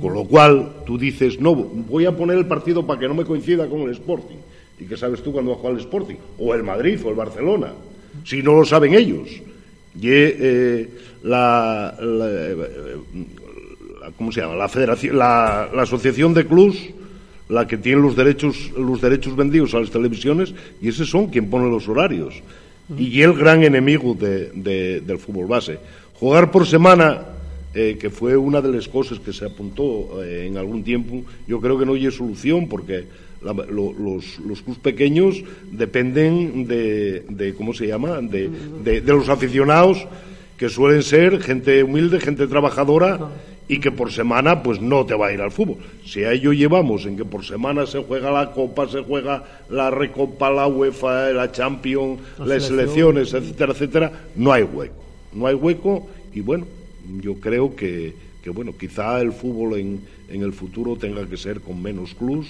Con 0.00 0.12
lo 0.12 0.24
cual, 0.24 0.82
tú 0.84 0.98
dices, 0.98 1.40
no, 1.40 1.54
voy 1.54 2.04
a 2.04 2.16
poner 2.16 2.36
el 2.36 2.46
partido 2.46 2.84
para 2.84 2.98
que 2.98 3.06
no 3.06 3.14
me 3.14 3.24
coincida 3.24 3.68
con 3.68 3.82
el 3.82 3.90
Sporting. 3.90 4.38
¿Y 4.80 4.86
qué 4.86 4.96
sabes 4.96 5.22
tú 5.22 5.32
cuando 5.32 5.52
va 5.52 5.56
a 5.56 5.60
jugar 5.60 5.74
el 5.74 5.80
Sporting? 5.80 6.16
O 6.38 6.52
el 6.52 6.64
Madrid 6.64 6.98
o 7.04 7.10
el 7.10 7.14
Barcelona. 7.14 7.72
Si 8.24 8.42
no 8.42 8.54
lo 8.54 8.64
saben 8.64 8.94
ellos. 8.94 9.28
Y 9.94 10.08
eh, 10.08 10.88
la, 11.22 11.94
la, 12.00 12.48
¿cómo 14.16 14.32
se 14.32 14.40
llama? 14.40 14.54
La 14.54 14.68
federación, 14.68 15.18
la, 15.18 15.68
la 15.74 15.82
asociación 15.82 16.34
de 16.34 16.46
clubs, 16.46 16.78
la 17.48 17.66
que 17.66 17.76
tiene 17.76 18.00
los 18.00 18.16
derechos, 18.16 18.72
los 18.76 19.00
derechos 19.00 19.36
vendidos 19.36 19.74
a 19.74 19.80
las 19.80 19.90
televisiones, 19.90 20.54
y 20.80 20.88
esos 20.88 21.08
son 21.08 21.26
quien 21.26 21.50
pone 21.50 21.68
los 21.68 21.88
horarios. 21.88 22.42
Y 22.98 23.22
el 23.22 23.32
gran 23.32 23.62
enemigo 23.62 24.14
de, 24.14 24.50
de, 24.50 25.00
del 25.00 25.18
fútbol 25.18 25.46
base. 25.46 25.78
Jugar 26.20 26.50
por 26.50 26.66
semana, 26.66 27.22
eh, 27.74 27.96
que 27.98 28.10
fue 28.10 28.36
una 28.36 28.60
de 28.60 28.72
las 28.72 28.88
cosas 28.88 29.18
que 29.18 29.32
se 29.32 29.46
apuntó 29.46 30.22
eh, 30.22 30.46
en 30.46 30.58
algún 30.58 30.84
tiempo, 30.84 31.22
yo 31.46 31.60
creo 31.60 31.78
que 31.78 31.86
no 31.86 31.94
hay 31.94 32.10
solución 32.10 32.68
porque 32.68 33.04
la, 33.42 33.52
lo, 33.52 33.92
los, 33.92 34.38
los 34.40 34.62
clubes 34.62 34.80
pequeños 34.80 35.42
dependen 35.72 36.66
de, 36.66 37.24
de 37.28 37.54
¿cómo 37.54 37.72
se 37.72 37.86
llama?, 37.86 38.20
de, 38.20 38.50
de, 38.84 39.00
de 39.00 39.12
los 39.12 39.28
aficionados 39.28 40.06
que 40.56 40.68
suelen 40.68 41.02
ser 41.02 41.40
gente 41.40 41.82
humilde, 41.82 42.20
gente 42.20 42.46
trabajadora 42.46 43.30
y 43.66 43.80
que 43.80 43.90
por 43.90 44.12
semana 44.12 44.62
pues 44.62 44.80
no 44.80 45.06
te 45.06 45.14
va 45.14 45.28
a 45.28 45.32
ir 45.32 45.40
al 45.40 45.50
fútbol. 45.50 45.78
Si 46.04 46.22
a 46.22 46.32
ello 46.32 46.52
llevamos 46.52 47.06
en 47.06 47.16
que 47.16 47.24
por 47.24 47.44
semana 47.44 47.86
se 47.86 48.02
juega 48.02 48.30
la 48.30 48.52
Copa, 48.52 48.88
se 48.88 49.02
juega 49.02 49.44
la 49.70 49.90
Recopa, 49.90 50.50
la 50.50 50.66
UEFA, 50.66 51.30
la 51.30 51.50
Champions, 51.50 52.20
la 52.38 52.46
las 52.46 52.64
selecciones, 52.64 53.32
etcétera, 53.32 53.72
etcétera, 53.72 54.12
no 54.36 54.52
hay 54.52 54.64
hueco. 54.64 55.02
No 55.32 55.46
hay 55.46 55.54
hueco 55.54 56.08
y 56.32 56.40
bueno, 56.40 56.66
yo 57.20 57.34
creo 57.40 57.74
que, 57.74 58.14
que 58.42 58.50
bueno, 58.50 58.74
quizá 58.78 59.20
el 59.20 59.32
fútbol 59.32 59.78
en, 59.78 60.00
en 60.28 60.42
el 60.42 60.52
futuro 60.52 60.96
tenga 60.96 61.26
que 61.26 61.36
ser 61.36 61.60
con 61.60 61.82
menos 61.82 62.14
clubs 62.14 62.48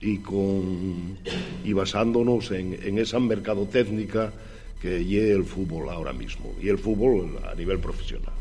y, 0.00 0.18
con, 0.18 1.16
y 1.64 1.72
basándonos 1.72 2.50
en, 2.50 2.78
en 2.82 2.98
esa 2.98 3.20
mercadotécnica 3.20 4.32
que 4.80 5.04
lleve 5.04 5.32
el 5.32 5.44
fútbol 5.44 5.90
ahora 5.90 6.12
mismo 6.12 6.54
y 6.60 6.68
el 6.68 6.78
fútbol 6.78 7.38
a 7.50 7.54
nivel 7.54 7.78
profesional. 7.78 8.32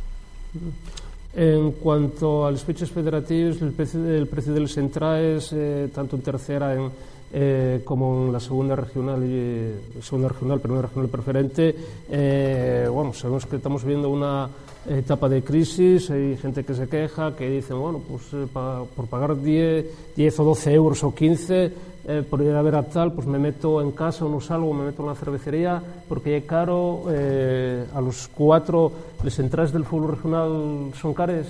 En 1.36 1.74
cuanto 1.74 2.46
a 2.46 2.52
los 2.52 2.64
fechos 2.64 2.90
federativos, 2.90 3.62
el 3.62 3.72
precio, 3.72 4.04
el 4.04 4.28
precio 4.28 4.52
de 4.54 4.60
los 4.62 4.76
entraes, 4.78 5.54
eh, 5.54 5.90
tanto 5.94 6.16
en 6.16 6.22
tercera 6.24 6.74
en, 6.74 6.90
eh, 7.32 7.82
como 7.86 8.26
en 8.26 8.34
la 8.34 8.40
segunda 8.40 8.76
regional, 8.76 9.24
y, 9.24 10.02
segunda 10.02 10.30
regional, 10.30 10.60
primera 10.60 10.82
regional 10.84 11.10
preferente, 11.10 11.76
eh, 12.10 12.88
bueno, 12.92 13.14
sabemos 13.14 13.46
que 13.46 13.58
estamos 13.58 13.84
viendo 13.84 14.10
una 14.10 14.50
etapa 14.88 15.30
de 15.30 15.44
crisis, 15.44 16.10
hay 16.10 16.38
gente 16.38 16.64
que 16.64 16.74
se 16.74 16.88
queja, 16.88 17.36
que 17.36 17.50
dicen, 17.50 17.80
bueno, 17.80 18.02
pues 18.08 18.34
eh, 18.34 18.48
pa, 18.52 18.84
por 18.96 19.08
pagar 19.08 19.40
10, 19.40 20.16
10 20.16 20.40
o 20.40 20.44
12 20.44 20.74
euros 20.74 21.04
o 21.04 21.14
15 21.14 21.72
eh, 22.08 22.24
por 22.28 22.42
ir 22.42 22.52
a 22.52 22.62
ver 22.62 22.76
a 22.76 22.84
tal, 22.84 23.14
pues 23.14 23.28
me 23.28 23.38
meto 23.40 23.82
en 23.82 23.92
casa 23.92 24.26
o 24.26 24.30
no 24.30 24.40
salgo, 24.42 24.74
me 24.74 24.86
meto 24.86 25.02
en 25.04 25.10
la 25.10 25.16
cervecería, 25.16 25.82
porque 26.08 26.38
es 26.38 26.46
caro, 26.46 27.04
eh, 27.10 27.86
a 27.94 28.02
los 28.02 28.28
cuatro, 28.28 28.92
¿les 29.24 29.38
entradas 29.40 29.72
del 29.74 29.86
fútbol 29.86 30.12
regional 30.12 30.92
son 31.00 31.14
cares? 31.14 31.48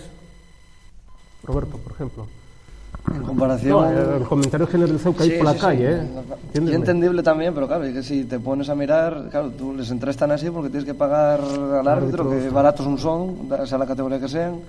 Roberto, 1.44 1.78
por 1.78 1.94
ejemplo. 1.94 2.28
En 3.14 3.24
comparación. 3.24 3.72
No, 3.72 4.16
el 4.18 4.24
comentario 4.24 4.68
generalizado 4.68 5.16
que 5.16 5.24
hay 5.24 5.30
Sí, 5.32 5.38
por 5.38 5.46
la 5.46 5.54
sí, 5.54 5.60
calle, 5.60 6.00
sí. 6.02 6.60
¿eh? 6.60 6.62
Y 6.70 6.74
entendible 6.74 7.24
también, 7.24 7.54
pero 7.54 7.68
claro, 7.68 7.86
es 7.86 7.94
que 7.94 8.04
si 8.04 8.26
te 8.26 8.40
pones 8.40 8.70
a 8.70 8.76
mirar, 8.76 9.30
claro, 9.32 9.50
tú 9.52 9.74
les 9.74 9.90
entras 9.90 10.18
tan 10.18 10.32
así 10.32 10.50
porque 10.50 10.70
tienes 10.70 10.86
que 10.86 10.94
pagar 10.94 11.42
al 11.42 11.88
árbitro, 11.88 12.30
que 12.30 12.50
baratos 12.50 12.86
no 12.88 12.98
son, 12.98 13.50
sea 13.66 13.78
la 13.78 13.86
categoría 13.86 14.20
que 14.20 14.28
sean, 14.28 14.60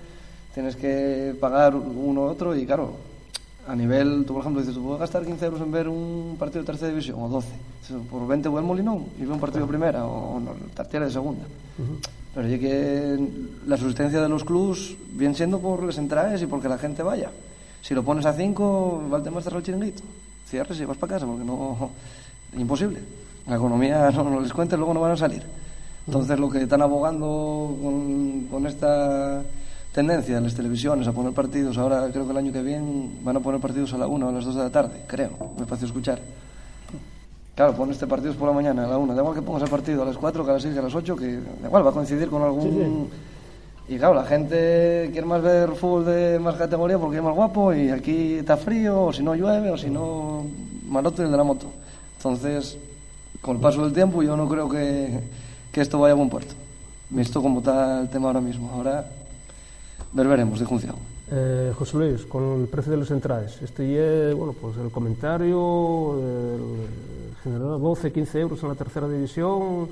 tienes 0.54 0.76
que 0.76 1.34
pagar 1.40 1.74
uno 1.74 2.22
u 2.22 2.24
otro 2.24 2.54
y 2.54 2.64
claro, 2.64 2.92
a 3.66 3.74
nivel, 3.74 4.24
tú 4.26 4.34
por 4.34 4.40
ejemplo 4.40 4.60
dices, 4.60 4.74
tú 4.74 4.82
puedes 4.82 5.00
gastar 5.00 5.24
15 5.24 5.44
euros 5.44 5.60
en 5.60 5.70
ver 5.70 5.88
un 5.88 6.36
partido 6.38 6.62
de 6.62 6.66
tercera 6.66 6.88
división 6.88 7.22
o 7.22 7.28
12, 7.28 7.48
Dices, 7.80 7.96
por 8.10 8.26
20 8.26 8.48
voy 8.48 8.58
al 8.58 8.64
Molinón 8.64 9.06
y 9.18 9.22
veo 9.22 9.34
un 9.34 9.40
partido 9.40 9.62
de 9.64 9.68
primera 9.68 10.04
o 10.06 10.40
no, 10.40 10.52
tercera 10.74 11.04
de 11.06 11.10
segunda. 11.10 11.44
Pero 12.34 12.48
ya 12.48 12.58
que 12.58 13.18
la 13.66 13.76
subsistencia 13.76 14.20
de 14.20 14.28
los 14.28 14.44
clubs 14.44 14.96
viene 15.12 15.34
siendo 15.34 15.58
por 15.58 15.82
las 15.82 15.98
entradas 15.98 16.40
y 16.42 16.46
porque 16.46 16.68
la 16.68 16.78
gente 16.78 17.02
vaya. 17.02 17.30
Si 17.82 17.94
lo 17.94 18.04
pones 18.04 18.26
a 18.26 18.32
5, 18.32 19.08
va 19.12 19.18
el 19.18 19.22
tema 19.22 19.38
de 19.38 19.42
cerrar 19.42 19.58
el 19.58 19.64
chiringuito. 19.64 20.02
Cierres 20.46 20.78
y 20.80 20.84
vas 20.84 20.96
para 20.96 21.14
casa 21.14 21.26
porque 21.26 21.44
no. 21.44 21.90
Imposible. 22.56 23.00
La 23.46 23.56
economía 23.56 24.10
no, 24.14 24.24
no 24.24 24.40
les 24.40 24.52
cuentes, 24.52 24.78
luego 24.78 24.94
no 24.94 25.00
van 25.00 25.12
a 25.12 25.16
salir. 25.16 25.42
Entonces, 26.06 26.38
lo 26.38 26.50
que 26.50 26.62
están 26.62 26.82
abogando 26.82 27.76
con, 27.82 28.46
con 28.50 28.66
esta 28.66 29.42
tendencia 30.00 30.38
en 30.38 30.44
las 30.44 30.54
televisiones 30.54 31.06
a 31.06 31.12
poner 31.12 31.34
partidos, 31.34 31.76
ahora 31.76 32.08
creo 32.10 32.24
que 32.24 32.30
el 32.30 32.38
año 32.38 32.50
que 32.50 32.62
viene 32.62 33.10
van 33.22 33.36
a 33.36 33.40
poner 33.40 33.60
partidos 33.60 33.92
a 33.92 33.98
la 33.98 34.06
1 34.06 34.26
o 34.26 34.28
a 34.30 34.32
las 34.32 34.46
2 34.46 34.54
de 34.54 34.62
la 34.62 34.70
tarde, 34.70 35.02
creo, 35.06 35.52
me 35.58 35.66
pareció 35.66 35.88
escuchar. 35.88 36.18
Claro, 37.54 37.74
pones 37.74 37.96
este 37.96 38.06
partido 38.06 38.32
por 38.32 38.48
la 38.48 38.54
mañana 38.54 38.86
a 38.86 38.88
la 38.88 38.96
1, 38.96 39.14
da 39.14 39.20
igual 39.20 39.34
que 39.34 39.42
pongas 39.42 39.62
el 39.62 39.68
partido 39.68 40.02
a 40.02 40.06
las 40.06 40.16
4, 40.16 40.42
que 40.42 40.50
a 40.50 40.54
las 40.54 40.62
6, 40.62 40.72
que 40.72 40.80
a 40.80 40.82
las 40.82 40.94
8, 40.94 41.16
que 41.16 41.26
da 41.60 41.66
igual, 41.66 41.84
va 41.84 41.90
a 41.90 41.92
coincidir 41.92 42.30
con 42.30 42.40
algún. 42.40 43.10
Y 43.88 43.98
claro, 43.98 44.14
la 44.14 44.24
gente 44.24 45.10
quiere 45.12 45.26
más 45.26 45.42
ver 45.42 45.68
fútbol 45.72 46.06
de 46.06 46.38
más 46.38 46.54
categoría 46.54 46.96
porque 46.96 47.18
es 47.18 47.22
más 47.22 47.34
guapo 47.34 47.74
y 47.74 47.90
aquí 47.90 48.36
está 48.36 48.56
frío, 48.56 49.04
o 49.04 49.12
si 49.12 49.22
no 49.22 49.34
llueve, 49.34 49.70
o 49.70 49.76
si 49.76 49.90
no, 49.90 50.46
malote 50.88 51.24
el 51.24 51.30
de 51.30 51.36
la 51.36 51.44
moto. 51.44 51.66
Entonces, 52.16 52.78
con 53.42 53.56
el 53.56 53.60
paso 53.60 53.84
del 53.84 53.92
tiempo, 53.92 54.22
yo 54.22 54.34
no 54.34 54.48
creo 54.48 54.66
que, 54.66 55.20
que 55.70 55.82
esto 55.82 55.98
vaya 56.00 56.12
a 56.12 56.16
buen 56.16 56.30
puerto. 56.30 56.54
Visto 57.10 57.42
como 57.42 57.58
está 57.58 58.00
el 58.00 58.08
tema 58.08 58.28
ahora 58.28 58.40
mismo. 58.40 58.70
Ahora, 58.72 59.04
ver, 60.12 60.28
veremos 60.28 60.60
de 60.60 60.66
función. 60.66 60.96
Eh, 61.32 61.72
José 61.78 61.96
Luis, 61.96 62.22
con 62.22 62.62
el 62.62 62.66
precio 62.66 62.90
de 62.90 62.98
los 62.98 63.10
entradas, 63.10 63.62
este 63.62 64.30
es, 64.30 64.34
bueno, 64.34 64.52
pues 64.52 64.76
el 64.78 64.90
comentario, 64.90 66.18
el 66.18 67.36
general 67.42 67.80
12, 67.80 68.12
15 68.12 68.40
euros 68.40 68.62
en 68.62 68.68
la 68.68 68.74
tercera 68.74 69.08
división. 69.08 69.88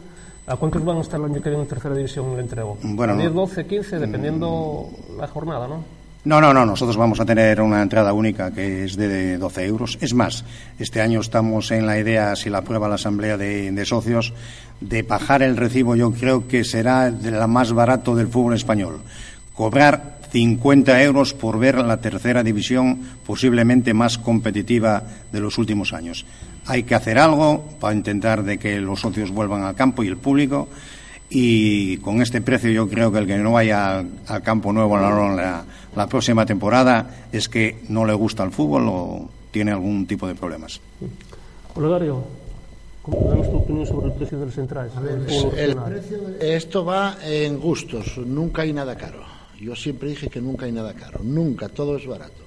¿A 0.49 0.57
cuántos 0.57 0.83
van 0.83 0.97
a 0.97 1.01
estar 1.03 1.21
el 1.21 1.27
año 1.27 1.43
que 1.43 1.51
viene 1.51 1.63
en 1.63 1.69
tercera 1.69 1.95
división 1.95 2.33
el 2.33 2.41
entrego? 2.41 2.79
Bueno, 2.83 3.15
no. 3.15 3.21
10, 3.21 3.35
12, 3.35 3.67
15, 3.67 3.99
dependiendo 3.99 4.89
la 5.19 5.29
jornada, 5.29 5.69
¿no? 5.69 5.85
No, 6.25 6.41
no, 6.41 6.53
no, 6.53 6.67
nosotros 6.67 6.97
vamos 6.97 7.21
a 7.21 7.25
tener 7.25 7.61
una 7.61 7.81
entrada 7.81 8.13
única 8.13 8.51
que 8.51 8.85
es 8.85 8.97
de 8.97 9.39
12 9.39 9.65
euros. 9.65 9.99
Es 10.01 10.15
más, 10.15 10.45
este 10.79 11.01
año 11.01 11.21
estamos 11.21 11.71
en 11.71 11.87
la 11.87 11.99
idea, 11.99 12.35
si 12.35 12.51
la 12.51 12.59
aprueba 12.59 12.89
la 12.89 12.97
Asamblea 12.97 13.37
de, 13.37 13.71
de 13.71 13.85
Socios, 13.85 14.33
de 14.81 15.03
bajar 15.03 15.43
el 15.43 15.57
recibo, 15.57 15.95
yo 15.97 16.11
creo 16.13 16.49
que 16.49 16.65
será 16.65 17.11
de 17.11 17.31
la 17.31 17.47
más 17.47 17.73
barato 17.73 18.17
del 18.17 18.29
fútbol 18.29 18.55
español. 18.55 19.01
Cobrar 19.59 20.19
50 20.31 21.03
euros 21.03 21.35
por 21.35 21.59
ver 21.59 21.79
la 21.79 21.97
tercera 21.97 22.45
división 22.45 23.01
posiblemente 23.27 23.93
más 23.93 24.17
competitiva 24.17 25.03
de 25.33 25.41
los 25.41 25.59
últimos 25.59 25.93
años. 25.93 26.25
Hay 26.67 26.85
que 26.85 26.95
hacer 26.95 27.19
algo 27.19 27.65
para 27.81 27.93
intentar 27.97 28.45
de 28.45 28.57
que 28.57 28.79
los 28.81 29.01
socios 29.01 29.33
vuelvan 29.33 29.65
al 29.65 29.75
campo 29.75 30.05
y 30.05 30.07
el 30.07 30.17
público 30.17 30.69
y 31.29 31.97
con 31.97 32.23
este 32.23 32.41
precio 32.41 32.71
yo 32.71 32.89
creo 32.89 33.11
que 33.11 33.19
el 33.19 33.27
que 33.27 33.37
no 33.37 33.51
vaya 33.51 33.99
al, 33.99 34.09
al 34.29 34.43
campo 34.45 34.73
nuevo 34.73 34.97
la, 34.97 35.11
la, 35.35 35.65
la 35.97 36.07
próxima 36.07 36.47
temporada 36.47 37.27
es 37.33 37.49
que 37.49 37.79
no 37.89 38.05
le 38.07 38.13
gusta 38.15 38.45
el 38.45 38.53
fútbol 38.53 38.87
o 38.89 39.29
tiene 39.51 39.73
algún 39.73 40.07
tipo 40.07 40.29
de 40.29 40.37
problemas. 40.37 40.81
Olegario, 41.75 42.23
¿cómo 43.03 43.29
danos 43.29 43.51
tu 43.51 43.57
opinión 43.57 43.87
sobre 43.89 44.07
el 44.07 44.13
precio 44.13 44.39
de 44.39 44.47
los 44.47 44.57
entradas? 44.57 44.93
El 45.57 45.75
precio 45.75 46.19
de- 46.21 46.57
esto 46.57 46.85
va 46.85 47.17
en 47.25 47.59
gustos, 47.59 48.19
nunca 48.19 48.63
hay 48.63 48.73
nada 48.73 48.95
caro. 48.95 49.37
Yo 49.59 49.75
siempre 49.75 50.09
dije 50.09 50.29
que 50.29 50.41
nunca 50.41 50.67
hay 50.67 50.73
nada 50.73 50.95
caro, 50.95 51.21
nunca, 51.23 51.69
todo 51.69 51.97
es 51.97 52.07
barato. 52.07 52.45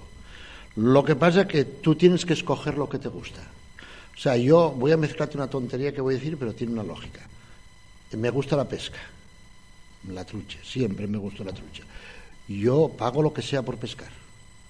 Lo 0.78 1.04
que 1.04 1.16
pasa 1.16 1.42
es 1.42 1.48
que 1.48 1.66
tú 1.66 1.96
tienes 1.96 2.26
que 2.26 2.34
escoger 2.34 2.78
lo 2.78 2.88
que 2.88 3.00
te 3.00 3.10
gusta. 3.10 3.42
O 4.16 4.18
sea, 4.18 4.38
yo 4.38 4.72
voy 4.72 4.92
a 4.92 4.98
mezclarte 4.98 5.36
una 5.36 5.50
tontería 5.50 5.94
que 5.94 6.00
voy 6.00 6.16
a 6.16 6.18
decir, 6.18 6.38
pero 6.38 6.54
tiene 6.54 6.74
una 6.74 6.84
lógica. 6.84 7.22
Me 8.14 8.30
gusta 8.30 8.56
la 8.56 8.68
pesca, 8.68 9.00
la 10.10 10.24
trucha, 10.26 10.60
siempre 10.64 11.08
me 11.08 11.18
gustó 11.18 11.44
la 11.44 11.54
trucha. 11.54 11.84
Yo 12.48 12.90
pago 12.98 13.22
lo 13.22 13.34
que 13.34 13.42
sea 13.42 13.62
por 13.62 13.78
pescar, 13.78 14.10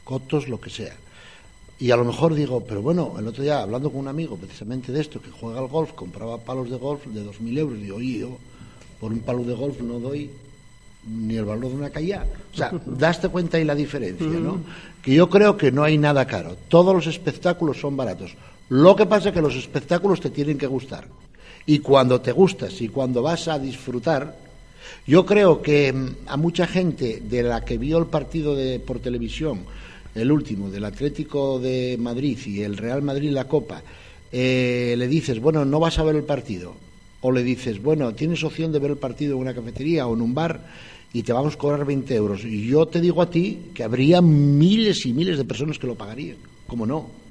cotos, 0.04 0.47
lo 0.47 0.60
que 0.60 0.69
sea. 0.69 0.95
Y 1.80 1.89
a 1.89 1.97
lo 1.97 2.06
mejor 2.06 2.36
digo, 2.36 2.63
pero 2.63 2.82
bueno, 2.82 3.15
el 3.17 3.27
otro 3.27 3.43
día 3.43 3.62
hablando 3.62 3.89
con 3.89 4.01
un 4.01 4.08
amigo 4.08 4.38
precisamente 4.38 4.91
de 4.91 5.01
esto, 5.01 5.21
que 5.21 5.32
juega 5.32 5.60
al 5.60 5.67
golf, 5.67 5.93
compraba 5.93 6.38
palos 6.38 6.69
de 6.69 6.77
golf 6.77 7.06
de 7.06 7.23
2.000 7.23 7.58
euros, 7.58 7.80
digo, 7.80 7.97
oye, 7.97 8.19
yo 8.19 8.38
por 8.99 9.12
un 9.12 9.19
palo 9.19 9.43
de 9.43 9.56
golf 9.56 9.80
no 9.82 9.99
doy 9.99 10.30
ni 11.05 11.35
el 11.35 11.45
valor 11.45 11.69
de 11.69 11.75
una 11.75 11.89
calle. 11.89 12.19
O 12.53 12.57
sea, 12.57 12.71
daste 12.85 13.29
cuenta 13.29 13.57
ahí 13.57 13.65
la 13.65 13.75
diferencia, 13.75 14.27
¿no? 14.27 14.61
Que 15.01 15.13
yo 15.13 15.29
creo 15.29 15.57
que 15.57 15.71
no 15.71 15.83
hay 15.83 15.97
nada 15.97 16.25
caro. 16.25 16.55
Todos 16.67 16.93
los 16.93 17.07
espectáculos 17.07 17.79
son 17.79 17.97
baratos. 17.97 18.35
Lo 18.69 18.95
que 18.95 19.05
pasa 19.05 19.29
es 19.29 19.33
que 19.33 19.41
los 19.41 19.55
espectáculos 19.55 20.21
te 20.21 20.29
tienen 20.29 20.57
que 20.57 20.67
gustar. 20.67 21.07
Y 21.65 21.79
cuando 21.79 22.21
te 22.21 22.31
gustas 22.31 22.81
y 22.81 22.89
cuando 22.89 23.21
vas 23.21 23.47
a 23.47 23.59
disfrutar, 23.59 24.35
yo 25.05 25.25
creo 25.25 25.61
que 25.61 25.91
mm, 25.91 26.09
a 26.27 26.37
mucha 26.37 26.67
gente 26.67 27.21
de 27.23 27.43
la 27.43 27.63
que 27.65 27.77
vio 27.77 27.97
el 27.97 28.07
partido 28.07 28.55
de, 28.55 28.79
por 28.79 28.99
televisión, 28.99 29.65
el 30.15 30.31
último, 30.31 30.69
del 30.69 30.85
Atlético 30.85 31.59
de 31.59 31.97
Madrid 31.99 32.37
y 32.45 32.61
el 32.61 32.77
Real 32.77 33.01
Madrid 33.01 33.31
la 33.31 33.47
Copa, 33.47 33.81
eh, 34.31 34.95
le 34.97 35.07
dices, 35.07 35.39
bueno, 35.39 35.65
no 35.65 35.79
vas 35.79 35.99
a 35.99 36.03
ver 36.03 36.15
el 36.15 36.23
partido. 36.23 36.73
O 37.21 37.31
le 37.31 37.43
dices, 37.43 37.81
bueno, 37.81 38.13
tienes 38.13 38.43
opción 38.43 38.71
de 38.71 38.79
ver 38.79 38.91
el 38.91 38.97
partido 38.97 39.35
en 39.35 39.41
una 39.41 39.53
cafetería 39.53 40.07
o 40.07 40.15
en 40.15 40.21
un 40.21 40.33
bar 40.33 40.61
y 41.13 41.24
te 41.24 41.34
vamos 41.34 41.56
a 41.56 41.58
cobrar 41.58 41.86
20 41.86 42.15
euros. 42.15 42.43
Y 42.45 42.67
yo 42.67 42.86
te 42.86 43.02
digo 43.02 43.21
a 43.21 43.30
ti 43.30 43.60
que 43.74 43.84
habría 43.84 44.21
miles 44.21 45.06
y 45.06 45.13
miles 45.13 45.38
de 45.38 45.45
personas 45.45 45.78
que 45.78 45.88
lo 45.88 45.95
pagarían. 45.95 46.38
¿Cómo 46.67 46.86
no? 46.86 47.21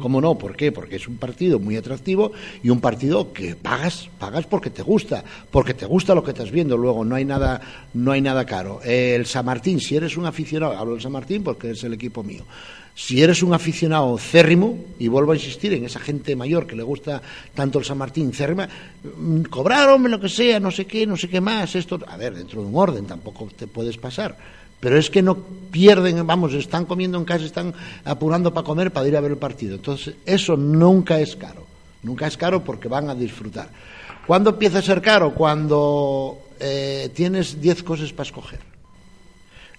¿Cómo 0.00 0.20
no? 0.20 0.38
¿Por 0.38 0.54
qué? 0.54 0.70
Porque 0.70 0.94
es 0.94 1.08
un 1.08 1.16
partido 1.16 1.58
muy 1.58 1.76
atractivo 1.76 2.30
y 2.62 2.70
un 2.70 2.80
partido 2.80 3.32
que 3.32 3.56
pagas, 3.56 4.08
pagas 4.16 4.46
porque 4.46 4.70
te 4.70 4.82
gusta, 4.82 5.24
porque 5.50 5.74
te 5.74 5.86
gusta 5.86 6.14
lo 6.14 6.22
que 6.22 6.30
estás 6.30 6.52
viendo. 6.52 6.76
Luego 6.76 7.04
no 7.04 7.16
hay 7.16 7.24
nada, 7.24 7.60
no 7.92 8.12
hay 8.12 8.20
nada 8.20 8.46
caro. 8.46 8.80
El 8.84 9.26
San 9.26 9.44
Martín, 9.44 9.80
si 9.80 9.96
eres 9.96 10.16
un 10.16 10.24
aficionado, 10.24 10.78
hablo 10.78 10.92
del 10.92 11.02
San 11.02 11.10
Martín 11.10 11.42
porque 11.42 11.72
es 11.72 11.82
el 11.82 11.94
equipo 11.94 12.22
mío. 12.22 12.44
Si 12.94 13.22
eres 13.22 13.42
un 13.42 13.54
aficionado 13.54 14.16
cérrimo, 14.18 14.78
y 14.98 15.08
vuelvo 15.08 15.32
a 15.32 15.36
insistir 15.36 15.72
en 15.72 15.84
esa 15.84 15.98
gente 15.98 16.36
mayor 16.36 16.66
que 16.66 16.76
le 16.76 16.82
gusta 16.82 17.22
tanto 17.54 17.78
el 17.78 17.84
San 17.84 17.96
Martín 17.98 18.32
cérrima, 18.32 18.68
mm, 19.02 19.42
cobrar, 19.44 19.88
hombre, 19.88 20.10
lo 20.10 20.20
que 20.20 20.28
sea, 20.28 20.60
no 20.60 20.70
sé 20.70 20.86
qué, 20.86 21.06
no 21.06 21.16
sé 21.16 21.28
qué 21.28 21.40
más, 21.40 21.74
esto, 21.74 21.98
a 22.06 22.16
ver, 22.16 22.34
dentro 22.34 22.60
de 22.60 22.68
un 22.68 22.76
orden, 22.76 23.06
tampoco 23.06 23.48
te 23.56 23.66
puedes 23.66 23.96
pasar. 23.96 24.36
Pero 24.78 24.98
es 24.98 25.10
que 25.10 25.22
no 25.22 25.38
pierden, 25.70 26.26
vamos, 26.26 26.52
están 26.54 26.84
comiendo 26.84 27.16
en 27.16 27.24
casa, 27.24 27.44
están 27.44 27.72
apurando 28.04 28.52
para 28.52 28.66
comer, 28.66 28.92
para 28.92 29.06
ir 29.06 29.16
a 29.16 29.20
ver 29.20 29.30
el 29.30 29.38
partido. 29.38 29.76
Entonces, 29.76 30.16
eso 30.26 30.56
nunca 30.56 31.20
es 31.20 31.36
caro. 31.36 31.64
Nunca 32.02 32.26
es 32.26 32.36
caro 32.36 32.64
porque 32.64 32.88
van 32.88 33.08
a 33.08 33.14
disfrutar. 33.14 33.70
¿Cuándo 34.26 34.50
empieza 34.50 34.80
a 34.80 34.82
ser 34.82 35.00
caro? 35.00 35.34
Cuando 35.34 36.48
eh, 36.58 37.10
tienes 37.14 37.60
10 37.60 37.82
cosas 37.84 38.12
para 38.12 38.26
escoger. 38.26 38.71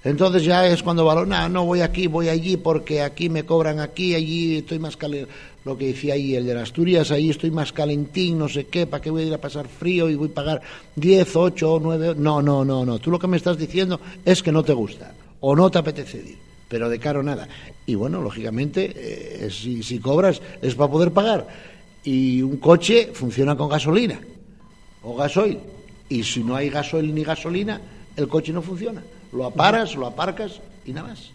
Entonces 0.04 0.44
ya 0.44 0.68
es 0.68 0.84
cuando 0.84 1.06
valor, 1.06 1.28
no, 1.28 1.48
no 1.48 1.66
voy 1.66 1.80
aquí, 1.80 2.08
voy 2.08 2.28
allí, 2.28 2.58
porque 2.58 3.02
aquí 3.02 3.30
me 3.30 3.46
cobran 3.46 3.80
aquí, 3.80 4.16
allí 4.16 4.58
estoy 4.58 4.78
más 4.78 4.98
caliente. 4.98 5.32
Lo 5.64 5.78
que 5.78 5.88
decía 5.88 6.16
ahí 6.16 6.36
el 6.36 6.46
de 6.46 6.56
las 6.56 6.64
Asturias, 6.64 7.10
ahí 7.12 7.30
estoy 7.30 7.50
más 7.50 7.72
calentín, 7.72 8.38
no 8.38 8.50
sé 8.50 8.66
qué, 8.66 8.86
¿para 8.86 9.02
qué 9.02 9.10
voy 9.10 9.24
a 9.24 9.26
ir 9.28 9.34
a 9.34 9.38
pasar 9.38 9.70
frío 9.70 10.10
y 10.10 10.16
voy 10.16 10.28
a 10.28 10.34
pagar 10.34 10.62
10, 10.98 11.36
8 11.38 11.74
o 11.74 11.80
9? 11.80 12.16
No, 12.18 12.42
no, 12.42 12.66
no, 12.66 12.86
no. 12.86 13.00
Tú 13.00 13.12
lo 13.12 13.18
que 13.18 13.28
me 13.28 13.38
estás 13.38 13.58
diciendo 13.58 14.02
es 14.26 14.44
que 14.44 14.52
no 14.52 14.62
te 14.62 14.74
gusta 14.74 15.14
o 15.40 15.56
no 15.56 15.72
te 15.72 15.78
apetece 15.78 16.18
ir, 16.18 16.38
pero 16.68 16.90
de 16.90 17.00
caro 17.00 17.24
nada. 17.24 17.48
Y 17.86 17.96
bueno, 17.96 18.22
lógicamente, 18.22 18.92
eh, 18.94 19.50
si, 19.50 19.84
si 19.84 20.00
cobras 20.00 20.42
es 20.62 20.76
para 20.76 20.92
poder 20.92 21.12
pagar. 21.12 21.48
Y 22.04 22.42
un 22.42 22.58
coche 22.58 23.12
funciona 23.14 23.56
con 23.56 23.70
gasolina 23.70 24.20
o 25.02 25.16
gasoil. 25.16 25.60
Y 26.10 26.24
si 26.24 26.44
no 26.44 26.58
hay 26.58 26.70
gasoil 26.70 27.16
ni 27.16 27.24
gasolina, 27.24 27.80
el 28.18 28.28
coche 28.28 28.52
no 28.52 28.62
funciona. 28.62 29.02
Lo 29.34 29.46
aparas, 29.46 29.96
lo 29.96 30.08
aparcas 30.08 30.60
y 30.86 30.94
nada 30.94 31.10
más. 31.10 31.32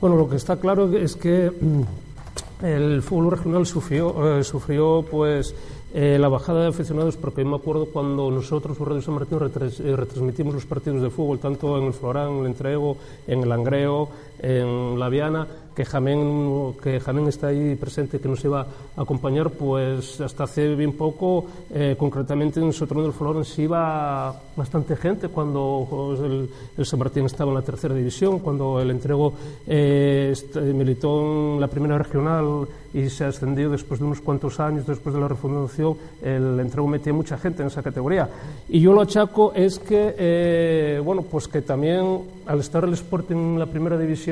Bueno, 0.00 0.16
lo 0.16 0.28
que 0.28 0.36
está 0.36 0.56
claro 0.56 0.92
es 0.96 1.16
que 1.16 1.50
mm, 1.50 2.64
el 2.64 3.02
fútbol 3.02 3.32
regional 3.32 3.66
sufrió, 3.66 4.38
eh, 4.38 4.44
sufrió 4.44 5.04
pues 5.08 5.54
eh, 5.94 6.18
la 6.20 6.28
bajada 6.28 6.62
de 6.62 6.68
aficionados, 6.68 7.16
porque 7.16 7.44
me 7.44 7.56
acuerdo 7.56 7.86
cuando 7.86 8.30
nosotros, 8.30 8.76
por 8.76 8.88
Radio 8.88 9.02
San 9.02 9.14
Martín, 9.14 9.38
eh, 9.40 9.96
retransmitimos 9.96 10.54
los 10.54 10.66
partidos 10.66 11.02
de 11.02 11.08
fútbol, 11.08 11.38
tanto 11.38 11.78
en 11.78 11.84
el 11.84 11.94
Florán, 11.94 12.30
en 12.32 12.38
el 12.40 12.46
Entrego, 12.46 12.96
en 13.26 13.42
el 13.42 13.48
Langreo, 13.48 14.08
en 14.40 14.98
la 14.98 15.08
Viana, 15.08 15.46
que 15.78 15.84
Jamén, 15.84 16.74
que 16.82 16.98
Jamén 16.98 17.28
está 17.28 17.48
ahí 17.48 17.76
presente, 17.76 18.18
que 18.18 18.26
nos 18.26 18.44
iba 18.44 18.66
a 18.96 19.00
acompañar, 19.00 19.50
pues 19.50 20.20
hasta 20.20 20.42
hace 20.42 20.74
bien 20.74 20.92
poco, 20.94 21.46
eh, 21.70 21.94
concretamente 21.96 22.58
en 22.58 22.72
Sotrón 22.72 23.04
del 23.04 23.12
Florence 23.12 23.62
iba 23.62 24.34
bastante 24.56 24.96
gente 24.96 25.28
cuando 25.28 25.86
pues, 25.88 26.18
el, 26.18 26.84
San 26.84 26.98
Martín 26.98 27.26
estaba 27.26 27.50
en 27.52 27.54
la 27.54 27.62
tercera 27.62 27.94
división, 27.94 28.40
cuando 28.40 28.80
el 28.80 28.90
entrego 28.90 29.34
eh, 29.68 30.34
militó 30.74 31.54
en 31.54 31.60
la 31.60 31.68
primera 31.68 31.96
regional 31.96 32.66
y 32.92 33.08
se 33.10 33.24
ascendió 33.24 33.70
después 33.70 34.00
de 34.00 34.06
unos 34.06 34.20
cuantos 34.20 34.58
años, 34.60 34.86
después 34.86 35.14
de 35.14 35.20
la 35.20 35.28
refundación, 35.28 35.96
el 36.22 36.58
entrego 36.58 36.88
metía 36.88 37.12
mucha 37.12 37.38
gente 37.38 37.62
en 37.62 37.68
esa 37.68 37.82
categoría. 37.82 38.28
Y 38.68 38.80
yo 38.80 38.92
lo 38.92 39.02
achaco 39.02 39.52
es 39.54 39.78
que, 39.78 40.14
eh, 40.18 41.02
bueno, 41.04 41.22
pues 41.22 41.46
que 41.46 41.62
también 41.62 42.22
al 42.46 42.60
estar 42.60 42.82
el 42.84 42.94
Sporting 42.94 43.36
en 43.36 43.58
la 43.58 43.66
primera 43.66 43.98
división, 43.98 44.27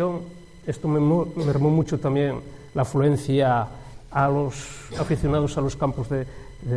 esto 0.66 0.88
me 0.88 1.00
mermó 1.44 1.70
mucho 1.70 1.98
también 1.98 2.40
la 2.74 2.82
afluencia 2.82 3.66
a 4.10 4.28
los 4.28 4.90
aficionados 4.98 5.56
a 5.58 5.60
los 5.60 5.76
campos 5.76 6.08
de, 6.08 6.26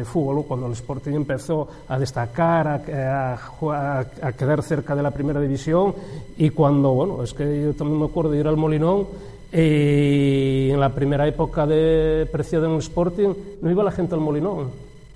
fútbol, 0.03 0.45
cuando 0.45 0.67
el 0.67 0.73
Sporting 0.73 1.13
empezó 1.13 1.67
a 1.87 1.97
destacar, 1.97 2.67
a, 2.67 4.05
quedar 4.37 4.61
cerca 4.61 4.93
de 4.93 5.01
la 5.01 5.09
primera 5.09 5.39
división 5.39 5.95
y 6.37 6.49
cuando, 6.51 6.91
bueno, 6.91 7.23
es 7.23 7.33
que 7.33 7.63
yo 7.63 7.73
también 7.73 7.99
me 7.99 8.05
acuerdo 8.05 8.31
de 8.31 8.39
ir 8.39 8.47
al 8.47 8.57
Molinón 8.57 9.07
y 9.51 10.69
en 10.69 10.79
la 10.79 10.93
primera 10.93 11.27
época 11.27 11.65
de 11.65 12.27
Preciado 12.31 12.65
en 12.65 12.73
el 12.73 12.79
Sporting 12.79 13.29
no 13.61 13.71
iba 13.71 13.83
la 13.83 13.91
gente 13.91 14.13
al 14.13 14.21
Molinón, 14.21 14.69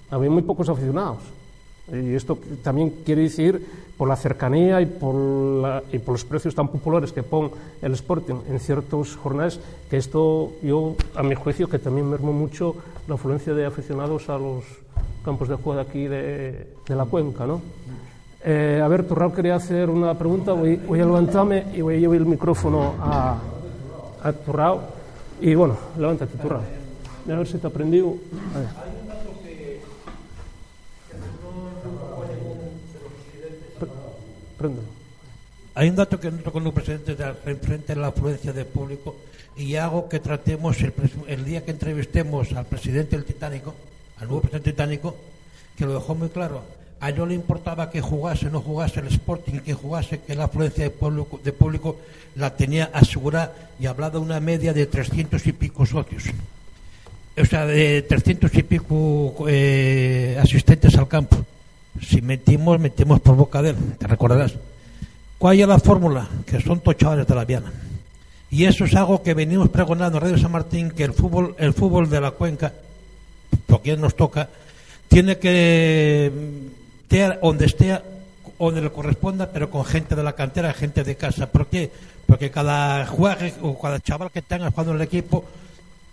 había 0.10 0.30
muy 0.30 0.42
pocos 0.42 0.70
aficionados. 0.70 1.20
Y 1.92 2.16
esto 2.16 2.38
también 2.64 2.92
quiere 3.06 3.24
decir 3.24 3.66
por 3.98 4.08
la 4.08 4.16
cercanía 4.16 4.82
y 4.82 4.86
por, 4.86 5.84
y 5.92 6.00
por 6.00 6.14
los 6.14 6.26
precios 6.26 6.56
tan 6.56 6.70
populares 6.70 7.12
que 7.12 7.24
pone 7.24 7.52
el 7.82 7.94
Sporting 7.94 8.36
en 8.50 8.60
ciertos 8.60 9.16
jornales, 9.16 9.60
que 9.90 9.98
esto 9.98 10.54
yo, 10.64 10.96
a 11.16 11.24
mi 11.24 11.36
juicio, 11.36 11.68
que 11.68 11.80
también 11.80 12.10
mermó 12.10 12.34
mucho 12.34 12.76
la 13.08 13.16
afluencia 13.16 13.54
de 13.54 13.66
aficionados 13.66 14.30
a 14.30 14.38
los 14.38 14.64
campos 15.24 15.50
de 15.50 15.56
juego 15.56 15.76
de 15.76 15.82
aquí 15.82 16.08
de, 16.08 16.68
la 16.88 17.06
cuenca, 17.06 17.46
¿no? 17.46 17.62
Eh, 18.46 18.82
a 18.84 18.88
ver, 18.88 19.08
Turrao 19.08 19.34
quería 19.34 19.56
hacer 19.56 19.90
una 19.90 20.18
pregunta, 20.18 20.52
voy, 20.54 20.76
voy, 20.76 21.00
a 21.00 21.06
levantarme 21.06 21.66
y 21.74 21.82
voy 21.82 21.96
a 21.96 22.00
llevar 22.00 22.18
el 22.18 22.26
micrófono 22.26 22.94
a, 23.00 23.40
a 24.22 24.34
Turrao. 24.34 24.82
Y 25.40 25.56
bueno, 25.56 25.78
levántate, 25.98 26.38
Turrao. 26.38 26.62
A 27.30 27.36
ver 27.38 27.48
si 27.48 27.58
te 27.58 27.68
ha 27.68 28.93
aprendido. 34.56 34.84
Hay 35.76 35.90
un 35.90 35.96
dato 35.96 36.20
que 36.20 36.30
no 36.30 36.52
con 36.52 36.66
el 36.66 36.74
presidente 36.74 37.16
frente 37.62 37.94
a 37.94 37.96
la 37.96 38.08
afluencia 38.08 38.54
de 38.54 38.64
público 38.64 39.16
y 39.58 39.76
hago 39.76 40.08
que 40.08 40.20
tratemos 40.20 40.78
el, 41.28 41.46
día 41.46 41.66
que 41.66 41.72
entrevistemos 41.72 42.54
al 42.54 42.66
presidente 42.66 43.16
del 43.16 43.26
Titánico, 43.26 43.74
al 44.18 44.28
nuevo 44.28 44.42
presidente 44.42 44.72
Titánico, 44.72 45.16
que 45.76 45.86
lo 45.86 45.94
dejó 45.96 46.16
muy 46.16 46.30
claro. 46.30 46.64
A 47.00 47.10
él 47.10 47.18
no 47.18 47.26
le 47.26 47.34
importaba 47.34 47.90
que 47.90 48.02
jugase 48.02 48.48
o 48.48 48.50
no 48.50 48.62
jugase 48.62 49.00
el 49.00 49.08
Sporting, 49.08 49.60
que 49.60 49.74
jugase, 49.74 50.22
que 50.22 50.36
la 50.36 50.46
afluencia 50.46 50.86
de 50.86 51.52
público 51.52 51.98
la 52.36 52.56
tenía 52.56 52.92
asegurada 52.94 53.54
y 53.80 53.88
hablaba 53.88 54.12
de 54.12 54.18
una 54.20 54.40
media 54.40 54.74
de 54.74 54.86
300 54.86 55.46
y 55.48 55.52
pico 55.54 55.86
socios. 55.86 56.24
O 57.36 57.46
sea, 57.46 57.66
de 57.66 58.04
300 58.04 58.54
y 58.54 58.64
pico 58.64 59.46
eh, 59.50 60.38
asistentes 60.40 60.96
al 60.96 61.08
campo. 61.08 61.44
Si 62.02 62.22
metimos, 62.22 62.80
metimos 62.80 63.20
por 63.20 63.36
boca 63.36 63.62
de 63.62 63.72
él, 63.72 63.78
te 63.98 64.08
recordarás. 64.08 64.54
¿Cuál 65.38 65.60
es 65.60 65.68
la 65.68 65.80
fórmula? 65.80 66.28
Que 66.46 66.62
son 66.62 66.80
tochadores 66.80 67.28
de 67.28 67.36
la 67.36 67.46
Viana. 67.46 67.72
Y 68.50 68.66
eso 68.66 68.86
es 68.86 68.96
algo 68.96 69.24
que 69.24 69.34
venimos 69.34 69.70
pregonando 69.70 70.18
en 70.18 70.24
Radio 70.24 70.38
San 70.38 70.52
Martín, 70.52 70.92
que 70.92 71.04
el 71.04 71.14
fútbol, 71.14 71.56
el 71.58 71.74
fútbol 71.74 72.10
de 72.10 72.22
la 72.22 72.32
cuenca, 72.32 72.72
por 73.66 73.82
quien 73.82 74.00
nos 74.00 74.16
toca, 74.16 74.50
tiene 75.08 75.38
que 75.38 76.32
estar 77.10 77.40
donde 77.42 77.66
esté, 77.66 78.02
donde 78.60 78.82
le 78.82 78.92
corresponda, 78.92 79.52
pero 79.52 79.70
con 79.70 79.86
gente 79.86 80.16
de 80.16 80.24
la 80.24 80.34
cantera, 80.34 80.74
gente 80.74 81.04
de 81.04 81.16
casa. 81.16 81.48
¿Por 81.48 81.68
qué? 81.68 81.92
Porque 82.26 82.50
cada 82.50 83.06
jugador 83.06 83.52
o 83.62 83.80
cada 83.80 84.00
chaval 84.00 84.32
que 84.32 84.42
tenga 84.42 84.72
jugando 84.72 84.94
en 84.94 84.98
el 84.98 85.04
equipo 85.04 85.46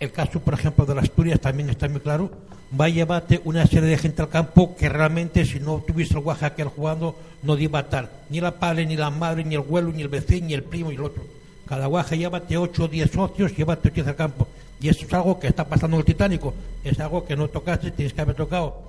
el 0.01 0.11
caso, 0.11 0.39
por 0.39 0.55
ejemplo, 0.55 0.83
de 0.83 0.95
las 0.95 1.03
Asturias 1.03 1.39
también 1.39 1.69
está 1.69 1.87
muy 1.87 1.99
claro. 1.99 2.31
Va 2.77 2.85
a 2.85 2.89
llevarte 2.89 3.39
una 3.45 3.67
serie 3.67 3.87
de 3.87 3.97
gente 3.99 4.23
al 4.23 4.29
campo 4.29 4.75
que 4.75 4.89
realmente, 4.89 5.45
si 5.45 5.59
no 5.59 5.77
tuviese 5.85 6.17
el 6.17 6.23
aquel 6.27 6.69
jugando, 6.69 7.15
no 7.43 7.55
iba 7.55 7.77
a 7.77 7.81
estar. 7.83 8.09
Ni 8.31 8.41
la 8.41 8.51
padre, 8.51 8.87
ni 8.87 8.97
la 8.97 9.11
madre, 9.11 9.43
ni 9.43 9.53
el 9.53 9.61
abuelo, 9.61 9.91
ni 9.91 10.01
el 10.01 10.07
vecino, 10.07 10.47
ni 10.47 10.55
el 10.55 10.63
primo 10.63 10.91
y 10.91 10.95
el 10.95 11.03
otro. 11.03 11.23
Cada 11.67 11.85
guaje 11.85 12.17
llévate 12.17 12.57
8 12.57 12.83
o 12.83 12.87
10 12.87 13.11
socios, 13.11 13.55
llévate 13.55 13.91
10 13.91 14.07
al 14.07 14.15
campo. 14.15 14.47
Y 14.81 14.89
eso 14.89 15.05
es 15.05 15.13
algo 15.13 15.39
que 15.39 15.47
está 15.47 15.65
pasando 15.65 15.97
en 15.97 15.99
el 15.99 16.05
Titánico. 16.05 16.55
Es 16.83 16.99
algo 16.99 17.23
que 17.23 17.35
no 17.35 17.47
tocaste, 17.47 17.91
tienes 17.91 18.13
que 18.13 18.21
haber 18.21 18.35
tocado. 18.35 18.81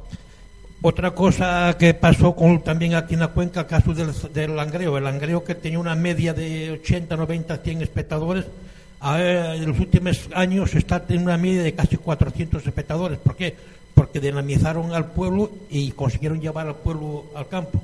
Otra 0.81 1.11
cosa 1.11 1.77
que 1.79 1.93
pasó 1.93 2.35
con, 2.35 2.63
también 2.63 2.95
aquí 2.95 3.13
en 3.15 3.21
la 3.21 3.29
cuenca, 3.29 3.61
el 3.61 3.67
caso 3.67 3.93
del, 3.93 4.13
del 4.33 4.57
Langreo. 4.57 4.97
El 4.97 5.05
Langreo 5.05 5.45
que 5.45 5.55
tenía 5.55 5.79
una 5.79 5.95
media 5.95 6.33
de 6.33 6.71
80, 6.71 7.15
90, 7.17 7.59
100 7.59 7.83
espectadores 7.83 8.47
en 9.05 9.67
los 9.67 9.81
últimos 9.81 10.29
años 10.35 10.75
está 10.75 11.05
en 11.09 11.23
una 11.23 11.37
media 11.37 11.63
de 11.63 11.75
casi 11.75 11.97
400 11.97 12.65
espectadores. 12.65 13.19
¿Por 13.19 13.37
qué? 13.37 13.55
Porque 13.95 14.21
dinamizaron 14.21 14.93
al 14.93 15.07
pueblo 15.07 15.51
y 15.71 15.91
consiguieron 15.93 16.41
llevar 16.41 16.69
al 16.69 16.77
pueblo 16.77 17.27
al 17.35 17.49
campo. 17.49 17.83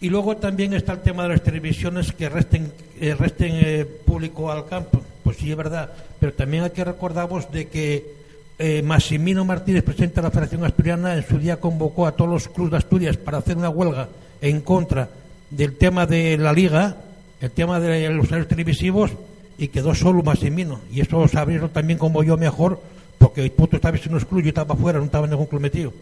Y 0.00 0.08
luego 0.08 0.36
también 0.36 0.74
está 0.74 0.92
el 0.92 1.00
tema 1.00 1.24
de 1.24 1.30
las 1.30 1.42
televisiones 1.42 2.12
que 2.12 2.28
resten, 2.28 2.72
eh, 3.00 3.14
resten 3.14 3.52
eh, 3.54 3.84
público 3.84 4.50
al 4.50 4.66
campo. 4.66 5.02
Pues 5.22 5.36
sí, 5.36 5.50
es 5.50 5.56
verdad. 5.56 5.90
Pero 6.20 6.32
también 6.32 6.64
hay 6.64 6.70
que 6.70 6.84
recordaros 6.84 7.50
de 7.52 7.68
que 7.68 8.14
eh, 8.58 8.82
Massimino 8.82 9.44
Martínez, 9.44 9.82
presidente 9.82 10.16
de 10.16 10.22
la 10.22 10.30
Federación 10.30 10.64
Asturiana, 10.64 11.14
en 11.14 11.26
su 11.26 11.38
día 11.38 11.60
convocó 11.60 12.06
a 12.06 12.12
todos 12.12 12.30
los 12.30 12.48
clubes 12.48 12.72
de 12.72 12.76
Asturias 12.78 13.16
para 13.16 13.38
hacer 13.38 13.56
una 13.56 13.68
huelga 13.68 14.08
en 14.40 14.60
contra 14.62 15.08
del 15.50 15.76
tema 15.76 16.06
de 16.06 16.36
la 16.38 16.52
liga, 16.52 16.96
el 17.40 17.50
tema 17.50 17.78
de 17.78 18.08
los 18.10 18.26
horarios 18.26 18.48
televisivos 18.48 19.12
y 19.58 19.68
quedó 19.68 19.94
solo 19.94 20.22
Massimino. 20.22 20.80
Y 20.92 21.00
eso 21.00 21.26
sabéislo 21.28 21.70
también 21.70 21.98
como 21.98 22.22
yo 22.22 22.36
mejor, 22.36 22.80
porque 23.18 23.48
puto 23.50 23.76
estaba 23.76 23.96
en 23.96 24.12
los 24.12 24.24
clubes, 24.24 24.44
yo 24.44 24.48
estaba 24.48 24.74
afuera, 24.74 24.98
no 24.98 25.04
estaba 25.06 25.24
en 25.24 25.30
ningún 25.30 25.46
club 25.46 25.60
metido. 25.60 25.92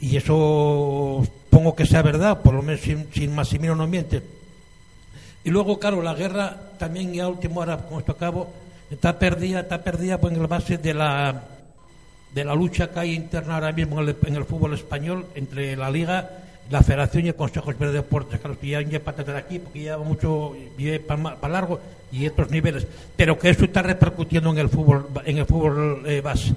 Y 0.00 0.16
eso 0.16 1.26
pongo 1.50 1.74
que 1.74 1.86
sea 1.86 2.02
verdad, 2.02 2.42
por 2.42 2.54
lo 2.54 2.62
menos 2.62 2.82
sin, 2.82 3.06
sin 3.12 3.34
Massimino 3.34 3.74
no 3.74 3.86
miente. 3.86 4.22
Y 5.44 5.50
luego, 5.50 5.78
claro, 5.78 6.02
la 6.02 6.14
guerra 6.14 6.72
también 6.78 7.14
ya 7.14 7.28
último 7.28 7.60
hora, 7.60 7.78
como 7.78 8.00
esto 8.00 8.12
acabo, 8.12 8.52
está 8.90 9.18
perdida, 9.18 9.60
está 9.60 9.82
perdida 9.82 10.18
pues, 10.18 10.34
en 10.34 10.42
la 10.42 10.48
base 10.48 10.76
de 10.76 10.92
la, 10.92 11.44
de 12.34 12.44
la 12.44 12.54
lucha 12.54 12.90
que 12.90 13.00
hay 13.00 13.14
interna 13.14 13.54
ahora 13.54 13.72
mismo 13.72 14.00
en 14.02 14.08
el, 14.08 14.16
en 14.26 14.34
el 14.36 14.44
fútbol 14.44 14.74
español 14.74 15.26
entre 15.34 15.76
la 15.76 15.90
Liga 15.90 16.45
la 16.70 16.82
Federación 16.82 17.24
y 17.24 17.28
el 17.28 17.34
Consejo 17.34 17.72
de 17.72 17.92
Deportes, 17.92 18.40
claro, 18.40 18.58
que 18.58 18.68
ya 18.68 18.78
hay 18.78 18.98
para 18.98 19.38
aquí, 19.38 19.58
porque 19.58 19.80
lleva 19.80 20.02
mucho, 20.02 20.54
para 21.06 21.52
largo 21.52 21.80
y 22.10 22.26
otros 22.26 22.50
niveles, 22.50 22.86
pero 23.16 23.38
que 23.38 23.50
eso 23.50 23.64
está 23.64 23.82
repercutiendo 23.82 24.50
en 24.50 24.58
el 24.58 24.68
fútbol, 24.68 25.08
en 25.24 25.38
el 25.38 25.46
fútbol 25.46 26.02
eh, 26.06 26.20
base. 26.20 26.54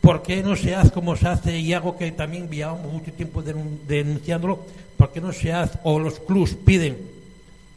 ¿Por 0.00 0.22
qué 0.22 0.42
no 0.42 0.54
se 0.54 0.74
hace 0.74 0.90
como 0.90 1.16
se 1.16 1.28
hace, 1.28 1.58
y 1.58 1.72
algo 1.72 1.96
que 1.96 2.12
también 2.12 2.48
llevamos 2.48 2.92
mucho 2.92 3.12
tiempo 3.12 3.42
denunciándolo, 3.42 4.60
por 4.96 5.12
qué 5.12 5.20
no 5.20 5.32
se 5.32 5.52
hace, 5.52 5.78
o 5.82 5.98
los 5.98 6.20
clubes 6.20 6.54
piden 6.54 6.96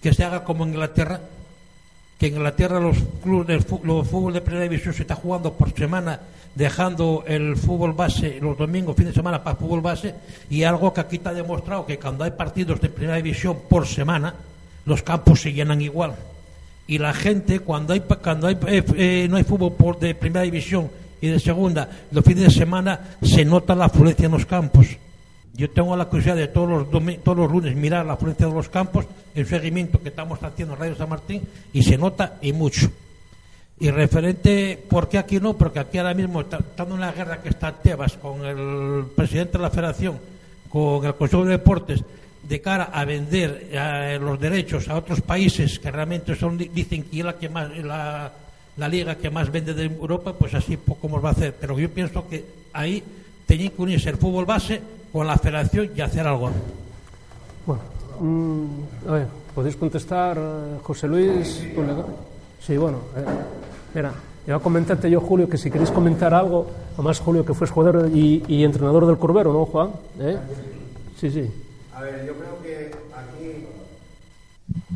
que 0.02 0.14
se 0.14 0.24
haga 0.24 0.44
como 0.44 0.64
en 0.64 0.72
Inglaterra, 0.72 1.22
que 2.20 2.28
en 2.28 2.36
Inglaterra 2.36 2.80
los 2.80 2.98
clubes 3.24 3.48
de 3.48 3.60
fútbol 3.62 4.34
de 4.34 4.42
primera 4.42 4.64
división 4.64 4.94
se 4.94 5.04
está 5.04 5.16
jugando 5.16 5.54
por 5.54 5.74
semana 5.74 6.20
dejando 6.56 7.24
el 7.28 7.56
fútbol 7.56 7.94
base 7.94 8.40
los 8.42 8.58
domingos, 8.58 8.96
fin 8.96 9.06
de 9.06 9.14
semana 9.14 9.44
para 9.44 9.56
fútbol 9.56 9.82
base, 9.82 10.16
y 10.50 10.64
algo 10.64 10.94
que 10.94 11.02
aquí 11.02 11.16
está 11.18 11.34
demostrado 11.34 11.86
que 11.86 12.00
cuando 12.00 12.24
hay 12.24 12.32
partidos 12.32 12.82
de 12.82 12.90
primera 12.90 13.18
división 13.18 13.60
por 13.70 13.88
semana, 13.88 14.36
los 14.86 15.04
campos 15.04 15.42
se 15.42 15.54
llenan 15.54 15.82
igual. 15.82 16.16
Y 16.88 16.98
la 16.98 17.14
gente, 17.14 17.60
cuando 17.60 17.94
hay, 17.94 18.00
cuando 18.02 18.48
hay, 18.48 18.58
eh, 18.68 18.84
eh, 18.96 19.28
no 19.30 19.38
hay 19.38 19.44
fútbol 19.44 19.74
por, 19.74 20.00
de 20.00 20.16
primera 20.16 20.44
división 20.44 20.90
y 21.22 21.28
de 21.28 21.40
segunda, 21.40 21.90
los 22.12 22.24
fines 22.24 22.46
de 22.46 22.52
semana 22.52 23.18
se 23.22 23.46
nota 23.46 23.76
la 23.76 23.86
afluencia 23.86 24.26
en 24.26 24.32
los 24.32 24.46
campos. 24.46 24.88
Yo 25.54 25.70
tengo 25.70 25.96
la 25.96 26.06
curiosidad 26.06 26.38
de 26.38 26.48
todos 26.48 26.70
los, 26.70 27.24
todos 27.24 27.38
los 27.38 27.52
lunes 27.52 27.76
mirar 27.76 28.06
la 28.06 28.14
afluencia 28.14 28.48
de 28.48 28.54
los 28.54 28.70
campos, 28.70 29.06
el 29.36 29.46
seguimiento 29.46 30.02
que 30.02 30.10
estamos 30.10 30.42
haciendo 30.42 30.74
en 30.74 30.80
Radio 30.80 30.96
San 30.96 31.10
Martín, 31.10 31.42
y 31.74 31.84
se 31.84 31.98
nota 31.98 32.38
y 32.42 32.54
mucho. 32.54 32.90
Y 33.80 33.92
referente, 33.92 34.78
¿por 34.90 35.08
qué 35.08 35.18
aquí 35.18 35.40
no? 35.40 35.54
Porque 35.54 35.80
aquí 35.80 35.98
ahora 35.98 36.14
mismo, 36.14 36.42
estando 36.42 36.96
en 36.96 37.02
la 37.02 37.14
guerra 37.14 37.42
que 37.42 37.50
está 37.50 37.72
Tebas 37.72 38.18
con 38.18 38.46
el 38.46 39.06
presidente 39.16 39.58
de 39.58 39.62
la 39.62 39.70
federación, 39.70 40.20
con 40.68 41.06
el 41.06 41.16
Consejo 41.16 41.46
de 41.46 41.52
Deportes, 41.52 42.04
de 42.44 42.62
cara 42.62 42.90
a 42.92 43.06
vender 43.06 43.70
eh, 43.72 44.18
los 44.20 44.40
derechos 44.40 44.90
a 44.90 44.96
otros 44.96 45.22
países 45.22 45.80
que 45.80 45.92
realmente 45.92 46.36
son 46.36 46.58
dicen 46.58 47.04
que 47.04 47.20
es 47.20 47.26
la 47.26 47.38
que 47.38 47.48
más 47.48 47.70
la, 47.78 48.32
la 48.76 48.88
liga 48.88 49.16
que 49.16 49.30
más 49.30 49.52
vende 49.52 49.74
de 49.74 49.86
Europa, 49.86 50.34
pues 50.34 50.54
así 50.56 50.76
poco 50.76 51.08
nos 51.08 51.24
va 51.24 51.30
a 51.30 51.32
hacer. 51.34 51.56
Pero 51.60 51.80
yo 51.80 51.90
pienso 51.90 52.28
que 52.28 52.44
ahí 52.74 53.04
tenía 53.46 53.70
que 53.70 53.82
unirse 53.82 54.10
el 54.10 54.18
fútbol 54.18 54.46
base 54.46 54.82
con 55.12 55.26
la 55.26 55.38
federación 55.38 55.92
y 55.96 56.02
hacer 56.02 56.28
algo. 56.28 56.52
Bueno, 57.66 57.82
mm, 58.20 59.08
a 59.08 59.12
ver, 59.12 59.28
¿podéis 59.56 59.76
contestar, 59.76 60.38
eh, 60.38 60.80
José 60.84 61.08
Luis? 61.08 61.64
Sí, 62.66 62.78
bueno, 62.78 62.98
eh, 63.16 63.24
mira, 63.94 64.14
iba 64.48 64.58
a 64.58 64.60
comentarte 64.60 65.10
yo, 65.10 65.22
Julio, 65.22 65.50
que 65.50 65.58
si 65.58 65.70
queréis 65.70 65.92
comentar 65.92 66.34
algo, 66.34 66.68
además 66.94 67.20
Julio, 67.20 67.46
que 67.46 67.54
fue 67.54 67.68
jugador 67.68 68.10
y, 68.14 68.44
y 68.48 68.64
entrenador 68.64 69.06
del 69.06 69.18
Corbero, 69.18 69.54
¿no, 69.54 69.66
Juan? 69.66 69.92
¿Eh? 70.20 70.38
Sí, 71.20 71.30
sí. 71.30 71.52
A 71.94 72.02
ver, 72.02 72.26
yo 72.26 72.34
creo 72.34 72.62
que 72.62 72.92
aquí, 73.14 73.66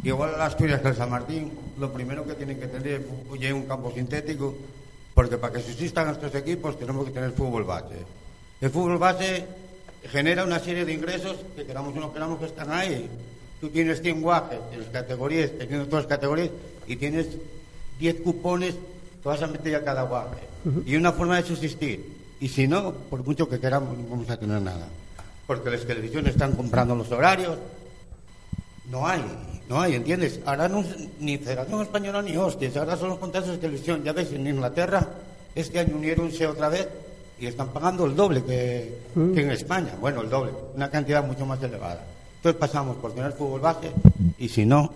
igual 0.07 0.33
en 0.35 0.41
Asturias 0.41 0.81
que 0.81 0.87
el 0.87 0.95
San 0.95 1.09
Martín, 1.09 1.51
lo 1.79 1.91
primero 1.91 2.25
que 2.25 2.33
tienen 2.33 2.59
que 2.59 2.67
tener 2.67 3.01
es 3.41 3.53
un 3.53 3.63
campo 3.63 3.91
sintético, 3.91 4.55
porque 5.13 5.37
para 5.37 5.53
que 5.53 5.59
existan 5.59 6.09
estos 6.09 6.33
equipos 6.35 6.79
tenemos 6.79 7.05
que 7.05 7.11
tener 7.11 7.31
fútbol 7.31 7.63
base. 7.63 7.95
El 8.61 8.69
fútbol 8.69 8.97
base 8.97 9.45
genera 10.09 10.43
una 10.43 10.59
serie 10.59 10.85
de 10.85 10.93
ingresos 10.93 11.37
que 11.55 11.65
queramos 11.65 11.95
o 11.95 11.99
no 11.99 12.13
queramos 12.13 12.39
que 12.39 12.45
están 12.45 12.71
ahí. 12.71 13.09
Tú 13.59 13.69
tienes 13.69 14.01
100 14.01 14.21
guajes 14.21 14.59
en 14.71 14.79
las 14.79 14.89
categorías, 14.89 15.51
teniendo 15.57 15.85
todas 15.85 16.05
las 16.05 16.09
categorías, 16.09 16.49
y 16.87 16.95
tienes 16.95 17.27
10 17.99 18.21
cupones, 18.21 18.75
te 18.75 19.29
vas 19.29 19.41
a 19.41 19.47
meter 19.47 19.75
a 19.75 19.83
cada 19.83 20.03
guaje. 20.03 20.41
Y 20.85 20.95
una 20.95 21.11
forma 21.11 21.37
de 21.37 21.43
subsistir. 21.43 22.23
Y 22.39 22.47
si 22.49 22.67
no, 22.67 22.91
por 22.91 23.25
mucho 23.25 23.47
que 23.47 23.59
queramos, 23.59 23.97
no 23.97 24.07
vamos 24.09 24.29
a 24.29 24.37
tener 24.37 24.61
nada. 24.61 24.87
Porque 25.47 25.69
las 25.69 25.85
televisiones 25.85 26.33
están 26.33 26.53
comprando 26.53 26.95
los 26.95 27.11
horarios. 27.11 27.57
No 28.89 29.07
hay, 29.07 29.23
no 29.69 29.81
hay, 29.81 29.95
¿entiendes? 29.95 30.39
Ahora 30.45 30.67
no, 30.67 30.83
ni 31.19 31.37
Federación 31.37 31.81
Española 31.81 32.21
ni 32.21 32.35
hostias, 32.35 32.75
ahora 32.75 32.97
son 32.97 33.09
los 33.09 33.19
contratos 33.19 33.51
de 33.51 33.57
televisión. 33.57 34.03
Ya 34.03 34.11
ves, 34.13 34.31
en 34.33 34.45
Inglaterra, 34.45 35.07
este 35.55 35.79
año 35.79 35.95
unieronse 35.95 36.45
otra 36.45 36.69
vez 36.69 36.87
y 37.39 37.47
están 37.47 37.69
pagando 37.69 38.05
el 38.05 38.15
doble 38.15 38.43
que, 38.43 38.97
que, 39.13 39.41
en 39.41 39.51
España. 39.51 39.95
Bueno, 39.99 40.21
el 40.21 40.29
doble, 40.29 40.51
una 40.75 40.89
cantidad 40.89 41.25
mucho 41.25 41.45
más 41.45 41.61
elevada. 41.63 42.05
Entonces 42.37 42.59
pasamos 42.59 42.97
por 42.97 43.13
tener 43.13 43.31
fútbol 43.31 43.61
base 43.61 43.91
y 44.37 44.49
si 44.49 44.65
no, 44.65 44.91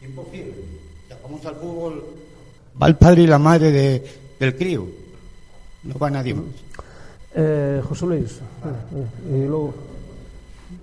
imposible. 0.00 0.54
Vamos 1.22 1.46
al 1.46 1.54
fútbol, 1.56 2.04
va 2.80 2.86
el 2.86 2.96
padre 2.96 3.22
y 3.22 3.26
la 3.26 3.38
madre 3.38 3.70
de, 3.70 4.04
del 4.38 4.56
crío. 4.56 4.86
No 5.84 5.98
va 5.98 6.10
nadie 6.10 6.34
más. 6.34 6.44
Eh, 7.34 7.80
José 7.88 8.06
Luis, 8.06 8.40
y 9.28 9.46
luego... 9.46 9.74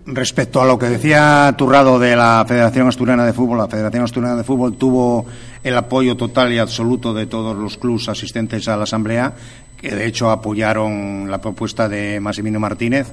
Respecto 0.05 0.61
a 0.61 0.65
lo 0.65 0.79
que 0.79 0.87
decía 0.87 1.53
Turrado 1.57 1.99
de 1.99 2.15
la 2.15 2.43
Federación 2.47 2.87
Asturiana 2.87 3.25
de 3.25 3.33
Fútbol, 3.33 3.59
la 3.59 3.67
Federación 3.67 4.03
Asturiana 4.03 4.35
de 4.35 4.43
Fútbol 4.43 4.75
tuvo 4.75 5.25
el 5.63 5.77
apoyo 5.77 6.17
total 6.17 6.51
y 6.51 6.57
absoluto 6.57 7.13
de 7.13 7.27
todos 7.27 7.55
los 7.55 7.77
clubes 7.77 8.09
asistentes 8.09 8.67
a 8.67 8.77
la 8.77 8.83
Asamblea, 8.83 9.33
que 9.77 9.95
de 9.95 10.07
hecho 10.07 10.31
apoyaron 10.31 11.29
la 11.29 11.39
propuesta 11.39 11.87
de 11.87 12.19
Massimino 12.19 12.59
Martínez 12.59 13.07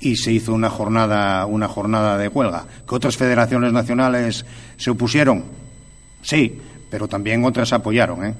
y 0.00 0.16
se 0.16 0.32
hizo 0.32 0.52
una 0.52 0.68
jornada, 0.68 1.46
una 1.46 1.68
jornada 1.68 2.18
de 2.18 2.28
huelga. 2.28 2.66
¿Que 2.88 2.94
otras 2.94 3.16
federaciones 3.16 3.72
nacionales 3.72 4.44
se 4.76 4.90
opusieron? 4.90 5.44
Sí, 6.22 6.58
pero 6.88 7.08
también 7.08 7.44
otras 7.44 7.72
apoyaron. 7.72 8.24
¿eh? 8.24 8.34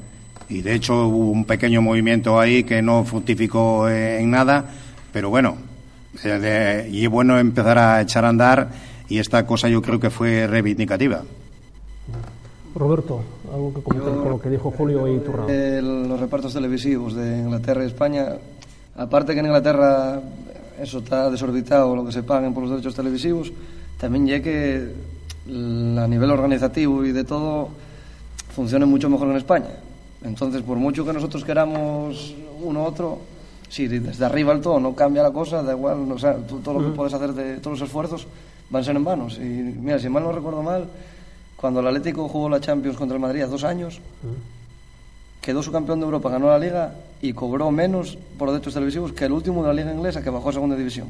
Y 0.48 0.62
de 0.62 0.74
hecho 0.74 1.08
hubo 1.08 1.30
un 1.30 1.44
pequeño 1.44 1.82
movimiento 1.82 2.40
ahí 2.40 2.64
que 2.64 2.80
no 2.80 3.04
fructificó 3.04 3.88
en 3.88 4.30
nada, 4.30 4.64
pero 5.12 5.30
bueno, 5.30 5.56
eh, 6.24 6.88
y 6.90 7.04
es 7.04 7.10
bueno 7.10 7.38
empezar 7.38 7.78
a 7.78 8.00
echar 8.00 8.24
a 8.24 8.28
andar 8.28 8.68
y 9.08 9.18
esta 9.18 9.46
cosa 9.46 9.68
yo 9.68 9.82
creo 9.82 9.98
que 9.98 10.10
fue 10.10 10.46
reivindicativa. 10.46 11.22
Roberto, 12.74 13.22
algo 13.52 13.74
que 13.74 13.82
comentar 13.82 14.14
con 14.14 14.30
lo 14.30 14.40
que 14.40 14.48
dijo 14.48 14.70
Julio 14.70 15.06
y 15.06 15.18
Turra. 15.20 15.46
los 15.82 16.18
repartos 16.18 16.54
televisivos 16.54 17.14
de 17.14 17.38
Inglaterra 17.40 17.84
y 17.84 17.86
España, 17.86 18.28
aparte 18.96 19.34
que 19.34 19.40
en 19.40 19.46
Inglaterra 19.46 20.20
eso 20.80 20.98
está 20.98 21.30
desorbitado 21.30 21.94
lo 21.94 22.04
que 22.04 22.12
se 22.12 22.22
paguen 22.22 22.54
por 22.54 22.62
los 22.62 22.70
derechos 22.70 22.94
televisivos, 22.94 23.52
también 23.98 24.26
ya 24.26 24.42
que 24.42 24.92
a 25.46 26.06
nivel 26.06 26.30
organizativo 26.30 27.04
y 27.04 27.12
de 27.12 27.24
todo 27.24 27.68
funcione 28.54 28.86
mucho 28.86 29.08
mejor 29.08 29.28
en 29.28 29.36
España. 29.36 29.70
Entonces, 30.22 30.62
por 30.62 30.78
mucho 30.78 31.04
que 31.04 31.12
nosotros 31.12 31.44
queramos 31.44 32.34
uno 32.62 32.82
u 32.82 32.84
otro, 32.84 33.18
si 33.68 33.88
desde 33.88 34.24
arriba 34.24 34.52
al 34.52 34.60
todo 34.60 34.78
no 34.78 34.94
cambia 34.94 35.22
la 35.22 35.32
cosa, 35.32 35.62
da 35.62 35.72
igual, 35.72 36.10
o 36.10 36.18
sea, 36.18 36.36
todo 36.36 36.78
lo 36.78 36.90
que 36.90 36.94
puedes 36.94 37.14
hacer 37.14 37.32
de 37.32 37.56
todos 37.56 37.80
los 37.80 37.88
esfuerzos 37.88 38.26
van 38.70 38.82
a 38.82 38.84
ser 38.84 38.96
en 38.96 39.04
vanos. 39.04 39.38
Y 39.38 39.40
mira, 39.40 39.98
si 39.98 40.08
mal 40.08 40.22
no 40.22 40.30
recuerdo 40.30 40.62
mal, 40.62 40.86
cuando 41.56 41.80
el 41.80 41.86
Atlético 41.86 42.28
jugó 42.28 42.48
la 42.48 42.60
Champions 42.60 42.96
contra 42.96 43.16
el 43.16 43.20
Madrid 43.20 43.42
hace 43.42 43.50
dos 43.50 43.64
años, 43.64 44.00
quedó 45.40 45.62
su 45.62 45.72
campeón 45.72 46.00
de 46.00 46.04
Europa, 46.04 46.30
ganó 46.30 46.48
la 46.48 46.58
Liga 46.58 46.94
y 47.20 47.32
cobró 47.32 47.70
menos 47.70 48.18
por 48.38 48.50
derechos 48.50 48.74
televisivos 48.74 49.12
que 49.12 49.24
el 49.24 49.32
último 49.32 49.62
de 49.62 49.68
la 49.68 49.74
Liga 49.74 49.92
inglesa 49.92 50.22
que 50.22 50.30
bajó 50.30 50.50
a 50.50 50.52
segunda 50.52 50.76
división. 50.76 51.08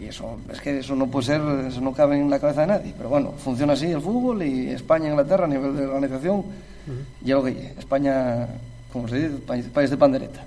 Y 0.00 0.04
eso, 0.04 0.38
es 0.52 0.60
que 0.60 0.78
eso 0.78 0.94
no 0.94 1.08
puede 1.08 1.26
ser, 1.26 1.40
eso 1.66 1.80
no 1.80 1.92
cabe 1.92 2.18
en 2.18 2.30
la 2.30 2.38
cabeza 2.38 2.62
de 2.62 2.66
nadie. 2.68 2.94
Pero 2.96 3.08
bueno, 3.08 3.32
funciona 3.32 3.72
así 3.72 3.86
el 3.86 4.00
fútbol 4.00 4.42
y 4.42 4.70
España 4.70 5.08
Inglaterra 5.08 5.44
a 5.44 5.48
nivel 5.48 5.76
de 5.76 5.86
organización, 5.86 6.44
y 7.24 7.30
lo 7.30 7.42
que 7.42 7.74
España, 7.78 8.46
como 8.92 9.08
se 9.08 9.16
dice, 9.16 9.42
país, 9.46 9.66
país 9.66 9.90
de 9.90 9.96
pandereta. 9.96 10.44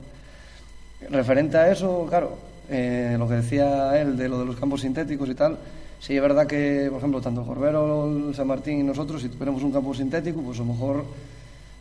Referente 1.10 1.58
a 1.58 1.72
eso, 1.72 2.06
claro, 2.10 2.38
eh, 2.70 3.16
lo 3.20 3.28
que 3.28 3.36
decía 3.36 4.00
él 4.00 4.16
de 4.16 4.30
lo 4.30 4.40
de 4.40 4.46
los 4.46 4.56
campos 4.56 4.82
sintéticos 4.82 5.30
y 5.30 5.36
tal, 5.36 5.58
sí 6.00 6.16
es 6.16 6.22
verdad 6.22 6.48
que, 6.48 6.88
por 6.90 7.00
ejemplo, 7.00 7.22
tanto 7.22 7.46
Corbero, 7.46 8.34
San 8.34 8.48
Martín 8.48 8.80
y 8.80 8.84
nosotros, 8.84 9.22
si 9.22 9.30
tuviéramos 9.30 9.64
un 9.64 9.72
campo 9.72 9.94
sintético, 9.94 10.42
pues 10.42 10.60
a 10.60 10.64
lo 10.64 10.74
mejor 10.74 11.06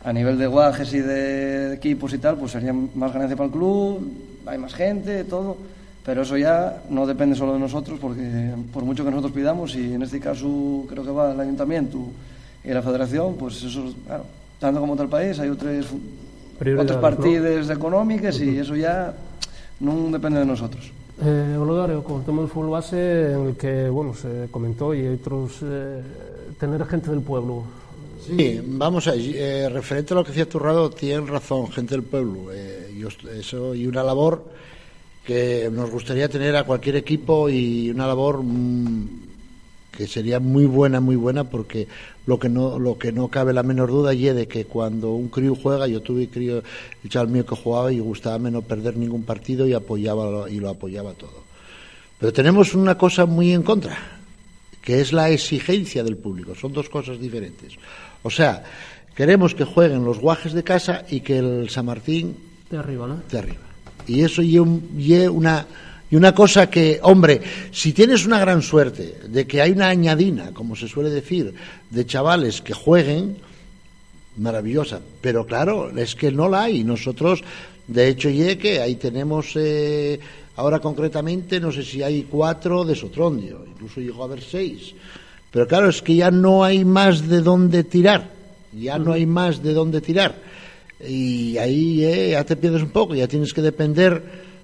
a 0.03 0.11
nivel 0.11 0.37
de 0.37 0.47
guajes 0.47 0.93
y 0.93 0.99
de 0.99 1.75
equipos 1.75 2.13
y 2.13 2.17
tal, 2.17 2.37
pues 2.37 2.51
sería 2.51 2.73
más 2.73 3.13
ganancia 3.13 3.37
para 3.37 3.47
el 3.47 3.53
club, 3.53 4.11
hay 4.45 4.57
más 4.57 4.73
gente, 4.73 5.23
todo, 5.23 5.55
pero 6.05 6.23
eso 6.23 6.37
ya 6.37 6.83
no 6.89 7.05
depende 7.05 7.35
solo 7.35 7.53
de 7.53 7.59
nosotros, 7.59 7.99
porque 7.99 8.51
por 8.73 8.83
mucho 8.83 9.03
que 9.03 9.09
nosotros 9.09 9.31
pidamos, 9.31 9.75
y 9.75 9.93
en 9.93 10.01
este 10.01 10.19
caso 10.19 10.85
creo 10.89 11.03
que 11.03 11.11
va 11.11 11.31
el 11.31 11.39
ayuntamiento 11.39 11.99
y 12.63 12.69
la 12.69 12.81
federación, 12.81 13.35
pues 13.35 13.63
eso, 13.63 13.93
claro, 14.05 14.25
tanto 14.59 14.79
como 14.79 14.95
tal 14.95 15.09
país, 15.09 15.39
hay 15.39 15.49
otras, 15.49 15.85
otras 16.79 16.97
partidas 16.97 17.67
¿no? 17.67 17.73
económicas 17.73 18.39
y 18.39 18.57
eso 18.57 18.75
ya 18.75 19.13
no 19.79 20.09
depende 20.11 20.39
de 20.39 20.45
nosotros. 20.45 20.91
Eh, 21.21 21.55
Olodario, 21.59 22.03
con 22.03 22.19
el 22.19 22.25
tema 22.25 22.41
del 22.41 22.49
fútbol 22.49 22.71
base, 22.71 23.33
en 23.33 23.47
el 23.47 23.55
que 23.55 23.87
bueno 23.87 24.15
se 24.15 24.47
comentó 24.49 24.93
y 24.93 25.07
otros 25.07 25.59
eh, 25.61 26.01
tener 26.59 26.85
gente 26.85 27.11
del 27.11 27.21
pueblo. 27.21 27.63
Sí, 28.25 28.61
vamos 28.65 29.07
a 29.07 29.13
eh, 29.15 29.69
referente 29.69 30.13
a 30.13 30.17
lo 30.17 30.23
que 30.23 30.29
decía 30.29 30.47
Turrado, 30.47 30.89
tiene 30.89 31.27
razón, 31.27 31.69
gente 31.71 31.93
del 31.95 32.03
pueblo. 32.03 32.51
Eh, 32.53 32.93
y 32.95 33.37
eso 33.37 33.75
y 33.75 33.85
una 33.85 34.01
labor 34.03 34.43
que 35.25 35.69
nos 35.71 35.89
gustaría 35.89 36.27
tener 36.27 36.55
a 36.55 36.65
cualquier 36.65 36.97
equipo 36.97 37.49
y 37.49 37.89
una 37.89 38.07
labor 38.07 38.43
mmm, 38.43 39.07
que 39.95 40.07
sería 40.07 40.39
muy 40.39 40.65
buena, 40.65 40.99
muy 40.99 41.15
buena, 41.15 41.43
porque 41.43 41.87
lo 42.25 42.39
que 42.39 42.49
no 42.49 42.79
lo 42.79 42.97
que 42.97 43.11
no 43.11 43.27
cabe 43.27 43.53
la 43.53 43.63
menor 43.63 43.89
duda 43.89 44.13
y 44.13 44.27
es 44.27 44.35
de 44.35 44.47
que 44.47 44.65
cuando 44.65 45.11
un 45.11 45.29
crío 45.29 45.55
juega, 45.55 45.87
yo 45.87 46.01
tuve 46.01 46.27
crío, 46.27 46.63
el 47.03 47.09
chaval 47.09 47.29
mío 47.29 47.45
que 47.45 47.55
jugaba 47.55 47.93
y 47.93 47.99
gustaba 47.99 48.39
menos 48.39 48.63
perder 48.63 48.97
ningún 48.97 49.23
partido 49.23 49.67
y 49.67 49.73
apoyaba 49.73 50.49
y 50.49 50.59
lo 50.59 50.69
apoyaba 50.69 51.13
todo. 51.13 51.43
Pero 52.19 52.33
tenemos 52.33 52.73
una 52.73 52.97
cosa 52.97 53.25
muy 53.25 53.53
en 53.53 53.63
contra, 53.63 53.97
que 54.81 54.99
es 54.99 55.13
la 55.13 55.29
exigencia 55.29 56.03
del 56.03 56.17
público. 56.17 56.55
Son 56.55 56.73
dos 56.73 56.89
cosas 56.89 57.19
diferentes. 57.19 57.73
O 58.23 58.29
sea, 58.29 58.63
queremos 59.15 59.53
que 59.53 59.65
jueguen 59.65 60.03
los 60.03 60.19
guajes 60.19 60.53
de 60.53 60.63
casa 60.63 61.05
y 61.09 61.21
que 61.21 61.37
el 61.37 61.69
San 61.69 61.85
Martín 61.85 62.35
de 62.69 62.77
arriba, 62.77 63.07
¿no? 63.07 63.21
De 63.29 63.37
arriba. 63.37 63.72
Y 64.07 64.21
eso 64.21 64.41
y 64.41 64.57
una 64.59 65.65
y 66.13 66.15
una 66.15 66.35
cosa 66.35 66.69
que, 66.69 66.99
hombre, 67.01 67.41
si 67.71 67.91
tienes 67.91 68.23
una 68.27 68.37
gran 68.37 68.61
suerte 68.61 69.17
de 69.27 69.47
que 69.47 69.63
hay 69.63 69.71
una 69.71 69.87
añadina, 69.87 70.51
como 70.53 70.75
se 70.75 70.87
suele 70.87 71.09
decir, 71.09 71.55
de 71.89 72.05
chavales 72.05 72.61
que 72.61 72.75
jueguen, 72.75 73.37
maravillosa. 74.37 75.01
Pero 75.21 75.47
claro, 75.47 75.89
es 75.97 76.13
que 76.13 76.31
no 76.31 76.47
la 76.49 76.65
hay. 76.65 76.83
Nosotros, 76.83 77.43
de 77.87 78.09
hecho, 78.09 78.29
y 78.29 78.55
que 78.57 78.79
ahí 78.79 78.93
tenemos, 78.93 79.53
eh, 79.55 80.19
ahora 80.55 80.79
concretamente, 80.79 81.59
no 81.59 81.71
sé 81.71 81.81
si 81.81 82.03
hay 82.03 82.27
cuatro 82.29 82.85
de 82.85 82.93
Sotrondio, 82.93 83.65
incluso 83.67 83.99
llegó 83.99 84.21
a 84.21 84.27
haber 84.27 84.43
seis. 84.43 84.93
Pero 85.49 85.67
claro, 85.67 85.89
es 85.89 86.03
que 86.03 86.13
ya 86.13 86.29
no 86.29 86.63
hay 86.63 86.85
más 86.85 87.27
de 87.27 87.41
dónde 87.41 87.83
tirar. 87.83 88.29
Ya 88.71 88.99
no 88.99 89.13
hay 89.13 89.25
más 89.25 89.63
de 89.63 89.73
dónde 89.73 89.99
tirar. 89.99 90.35
Y 91.07 91.57
ahí 91.57 92.03
eh, 92.03 92.29
ya 92.31 92.43
te 92.43 92.55
pierdes 92.55 92.83
un 92.83 92.89
poco, 92.89 93.15
ya 93.15 93.27
tienes 93.27 93.53
que 93.53 93.61
depender 93.61 94.21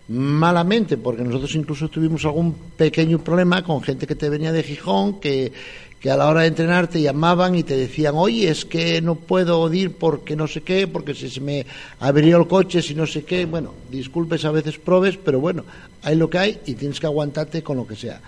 malamente, 0.09 0.97
porque 0.97 1.23
nosotros 1.23 1.53
incluso 1.55 1.87
tuvimos 1.87 2.25
algún 2.25 2.53
pequeño 2.75 3.19
problema 3.19 3.63
con 3.63 3.81
gente 3.81 4.07
que 4.07 4.15
te 4.15 4.29
venía 4.29 4.51
de 4.51 4.63
Gijón, 4.63 5.19
que, 5.19 5.51
que 5.99 6.09
a 6.09 6.17
la 6.17 6.27
hora 6.27 6.41
de 6.41 6.47
entrenar 6.47 6.87
te 6.87 7.01
llamaban 7.01 7.55
y 7.55 7.63
te 7.63 7.77
decían, 7.77 8.15
oye, 8.15 8.49
es 8.49 8.65
que 8.65 9.01
no 9.01 9.15
puedo 9.15 9.71
ir 9.71 9.91
porque 9.91 10.35
no 10.35 10.47
sé 10.47 10.61
qué, 10.61 10.87
porque 10.87 11.13
si 11.13 11.29
se 11.29 11.41
me 11.41 11.65
abrió 11.99 12.37
el 12.37 12.47
coche, 12.47 12.81
si 12.81 12.95
no 12.95 13.05
sé 13.05 13.23
qué. 13.23 13.45
Bueno, 13.45 13.73
disculpes, 13.91 14.45
a 14.45 14.51
veces 14.51 14.79
probes, 14.79 15.17
pero 15.17 15.39
bueno, 15.39 15.63
hay 16.01 16.15
lo 16.15 16.29
que 16.29 16.39
hay 16.39 16.59
y 16.65 16.73
tienes 16.73 16.99
que 16.99 17.05
aguantarte 17.05 17.61
con 17.61 17.77
lo 17.77 17.85
que 17.85 17.95
sea. 17.95 18.19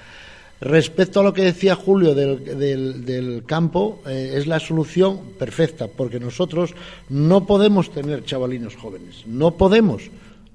Respecto 0.61 1.19
a 1.19 1.23
lo 1.23 1.33
que 1.33 1.43
decía 1.43 1.75
Julio 1.75 2.13
del, 2.13 3.03
del, 3.03 3.43
campo, 3.47 3.99
eh, 4.05 4.35
es 4.35 4.45
la 4.45 4.59
solución 4.59 5.19
perfecta, 5.39 5.87
porque 5.87 6.19
nosotros 6.19 6.75
no 7.09 7.47
podemos 7.47 7.91
tener 7.91 8.23
chavalinos 8.23 8.75
jóvenes, 8.75 9.23
no 9.25 9.51
podemos. 9.57 10.03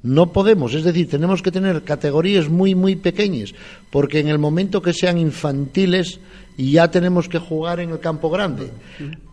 No 0.04 0.32
podemos, 0.32 0.72
es 0.74 0.84
decir, 0.84 1.10
tenemos 1.10 1.42
que 1.42 1.50
tener 1.50 1.82
categorías 1.82 2.48
muy, 2.48 2.76
muy 2.76 2.94
pequeñas, 2.94 3.52
porque 3.90 4.20
en 4.20 4.28
el 4.28 4.38
momento 4.38 4.80
que 4.80 4.92
sean 4.92 5.18
infantiles 5.18 6.20
ya 6.56 6.88
tenemos 6.92 7.28
que 7.28 7.40
jugar 7.40 7.80
en 7.80 7.90
el 7.90 7.98
campo 7.98 8.30
grande. 8.30 8.70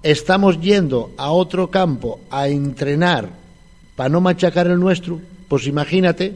Estamos 0.02 0.60
yendo 0.60 1.12
a 1.18 1.32
otro 1.32 1.70
campo 1.70 2.22
a 2.32 2.48
entrenar 2.48 3.30
para 3.96 4.10
no 4.10 4.20
machacar 4.20 4.66
el 4.66 4.80
nuestro, 4.80 5.22
pues 5.48 5.68
imagínate 5.68 6.34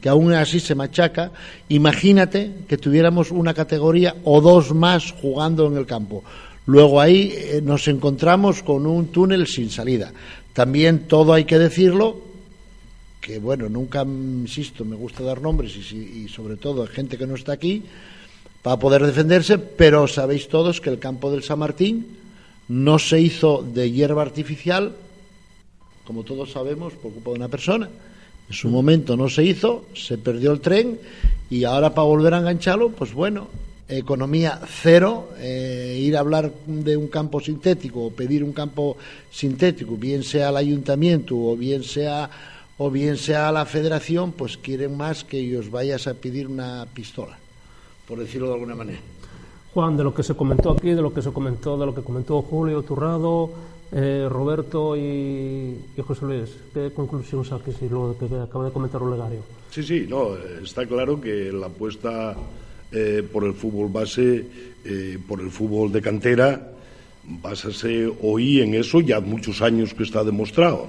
que 0.00 0.08
aún 0.08 0.32
así 0.32 0.60
se 0.60 0.74
machaca, 0.74 1.32
imagínate 1.68 2.52
que 2.68 2.78
tuviéramos 2.78 3.30
una 3.30 3.54
categoría 3.54 4.14
o 4.24 4.40
dos 4.40 4.74
más 4.74 5.12
jugando 5.12 5.66
en 5.66 5.76
el 5.76 5.86
campo. 5.86 6.22
Luego 6.66 7.00
ahí 7.00 7.32
eh, 7.34 7.60
nos 7.62 7.88
encontramos 7.88 8.62
con 8.62 8.86
un 8.86 9.08
túnel 9.08 9.46
sin 9.46 9.70
salida. 9.70 10.12
También 10.52 11.08
todo 11.08 11.32
hay 11.32 11.44
que 11.44 11.58
decirlo, 11.58 12.20
que 13.20 13.38
bueno, 13.38 13.68
nunca, 13.68 14.02
insisto, 14.02 14.84
me 14.84 14.94
gusta 14.94 15.22
dar 15.22 15.40
nombres 15.40 15.76
y, 15.76 16.28
sobre 16.28 16.56
todo 16.56 16.82
a 16.82 16.86
gente 16.86 17.18
que 17.18 17.26
no 17.26 17.34
está 17.34 17.52
aquí 17.52 17.82
para 18.62 18.78
poder 18.78 19.04
defenderse, 19.04 19.58
pero 19.58 20.06
sabéis 20.08 20.48
todos 20.48 20.80
que 20.80 20.90
el 20.90 20.98
campo 20.98 21.30
del 21.30 21.42
San 21.42 21.58
Martín 21.58 22.18
no 22.68 22.98
se 22.98 23.20
hizo 23.20 23.62
de 23.62 23.90
hierba 23.90 24.22
artificial, 24.22 24.94
como 26.04 26.22
todos 26.22 26.52
sabemos, 26.52 26.92
por 26.94 27.12
culpa 27.12 27.30
de 27.30 27.36
una 27.36 27.48
persona. 27.48 27.88
En 28.48 28.54
su 28.54 28.68
momento 28.68 29.16
no 29.16 29.28
se 29.28 29.44
hizo, 29.44 29.84
se 29.94 30.16
perdió 30.16 30.52
el 30.52 30.60
tren 30.60 30.98
y 31.50 31.64
ahora 31.64 31.94
para 31.94 32.06
volver 32.06 32.34
a 32.34 32.38
engancharlo, 32.38 32.90
pues 32.90 33.12
bueno, 33.12 33.48
economía 33.88 34.60
cero, 34.66 35.30
eh, 35.38 35.98
ir 36.00 36.16
a 36.16 36.20
hablar 36.20 36.52
de 36.66 36.96
un 36.96 37.08
campo 37.08 37.40
sintético 37.40 38.06
o 38.06 38.10
pedir 38.10 38.44
un 38.44 38.52
campo 38.52 38.96
sintético, 39.30 39.96
bien 39.96 40.22
sea 40.22 40.48
al 40.48 40.56
ayuntamiento 40.56 41.36
o 41.36 41.56
bien 41.56 41.82
sea 41.82 42.30
o 42.78 42.90
bien 42.90 43.16
sea 43.16 43.50
la 43.50 43.66
federación, 43.66 44.32
pues 44.32 44.56
quieren 44.56 44.96
más 44.96 45.24
que 45.24 45.56
os 45.58 45.70
vayas 45.70 46.06
a 46.06 46.14
pedir 46.14 46.46
una 46.46 46.86
pistola, 46.94 47.36
por 48.06 48.20
decirlo 48.20 48.48
de 48.48 48.54
alguna 48.54 48.76
manera. 48.76 49.00
Juan, 49.74 49.96
de 49.96 50.04
lo 50.04 50.14
que 50.14 50.22
se 50.22 50.34
comentó 50.34 50.70
aquí, 50.70 50.90
de 50.90 51.02
lo 51.02 51.12
que 51.12 51.20
se 51.20 51.32
comentó, 51.32 51.76
de 51.76 51.86
lo 51.86 51.94
que 51.94 52.02
comentó 52.02 52.40
Julio 52.42 52.82
Turrado, 52.82 53.50
eh, 53.92 54.26
Roberto 54.28 54.96
y, 54.96 55.76
José 56.06 56.24
Luis, 56.26 56.50
¿qué 56.74 56.90
conclusión 56.94 57.44
saques 57.44 57.76
y 57.82 57.88
lo 57.88 58.16
que 58.18 58.26
acaba 58.36 58.66
de 58.66 58.70
comentar 58.70 59.02
Olegario? 59.02 59.40
Sí, 59.70 59.82
sí, 59.82 60.06
no, 60.08 60.36
está 60.62 60.86
claro 60.86 61.20
que 61.20 61.52
la 61.52 61.66
apuesta 61.66 62.36
eh, 62.92 63.22
por 63.32 63.44
el 63.44 63.54
fútbol 63.54 63.90
base, 63.90 64.44
eh, 64.84 65.18
por 65.26 65.40
el 65.40 65.50
fútbol 65.50 65.92
de 65.92 66.02
cantera, 66.02 66.72
basase 67.24 68.10
hoy 68.22 68.60
en 68.60 68.74
eso 68.74 69.00
ya 69.00 69.20
muchos 69.20 69.62
años 69.62 69.94
que 69.94 70.02
está 70.02 70.24
demostrado. 70.24 70.86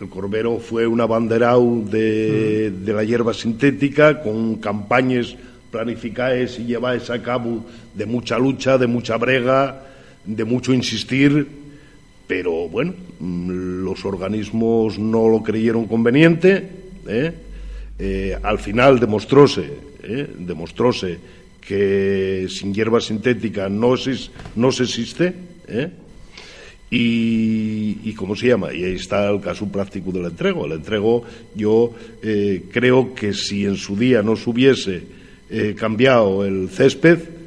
El 0.00 0.08
Corbero 0.08 0.58
fue 0.58 0.86
un 0.86 1.00
abanderado 1.00 1.82
de, 1.84 2.70
de 2.70 2.92
la 2.92 3.02
hierba 3.02 3.34
sintética 3.34 4.22
con 4.22 4.56
campañas 4.56 5.36
planificadas 5.70 6.58
y 6.58 6.64
llevadas 6.64 7.10
a 7.10 7.20
cabo 7.22 7.64
de 7.94 8.06
mucha 8.06 8.38
lucha, 8.38 8.78
de 8.78 8.86
mucha 8.86 9.16
brega, 9.16 9.84
de 10.24 10.44
mucho 10.44 10.72
insistir, 10.72 11.46
pero 12.28 12.68
bueno, 12.68 12.92
mm, 13.18 13.82
los 13.82 14.04
organismos 14.04 14.98
no 14.98 15.28
lo 15.28 15.42
creyeron 15.42 15.86
conveniente. 15.86 16.68
¿eh? 17.08 17.32
Eh, 17.98 18.38
al 18.40 18.58
final 18.58 19.00
demostróse, 19.00 19.70
¿eh? 20.02 20.28
demostróse 20.38 21.18
que 21.60 22.46
sin 22.48 22.72
hierba 22.72 23.00
sintética 23.00 23.68
no, 23.68 23.94
no 24.54 24.72
se 24.72 24.82
existe. 24.84 25.34
Y, 26.90 28.12
cómo 28.14 28.34
se 28.34 28.48
llama 28.48 28.72
y 28.72 28.82
ahí 28.82 28.94
está 28.94 29.30
el 29.30 29.40
caso 29.40 29.68
práctico 29.68 30.10
del 30.10 30.24
entrego 30.24 30.66
el 30.66 30.72
entrego 30.72 31.22
yo 31.54 31.92
creo 32.72 33.14
que 33.14 33.32
si 33.32 33.64
en 33.64 33.76
su 33.76 33.96
día 33.96 34.22
no 34.22 34.34
se 34.34 34.50
hubiese 34.50 35.02
cambiado 35.76 36.44
el 36.44 36.68
césped 36.68 37.37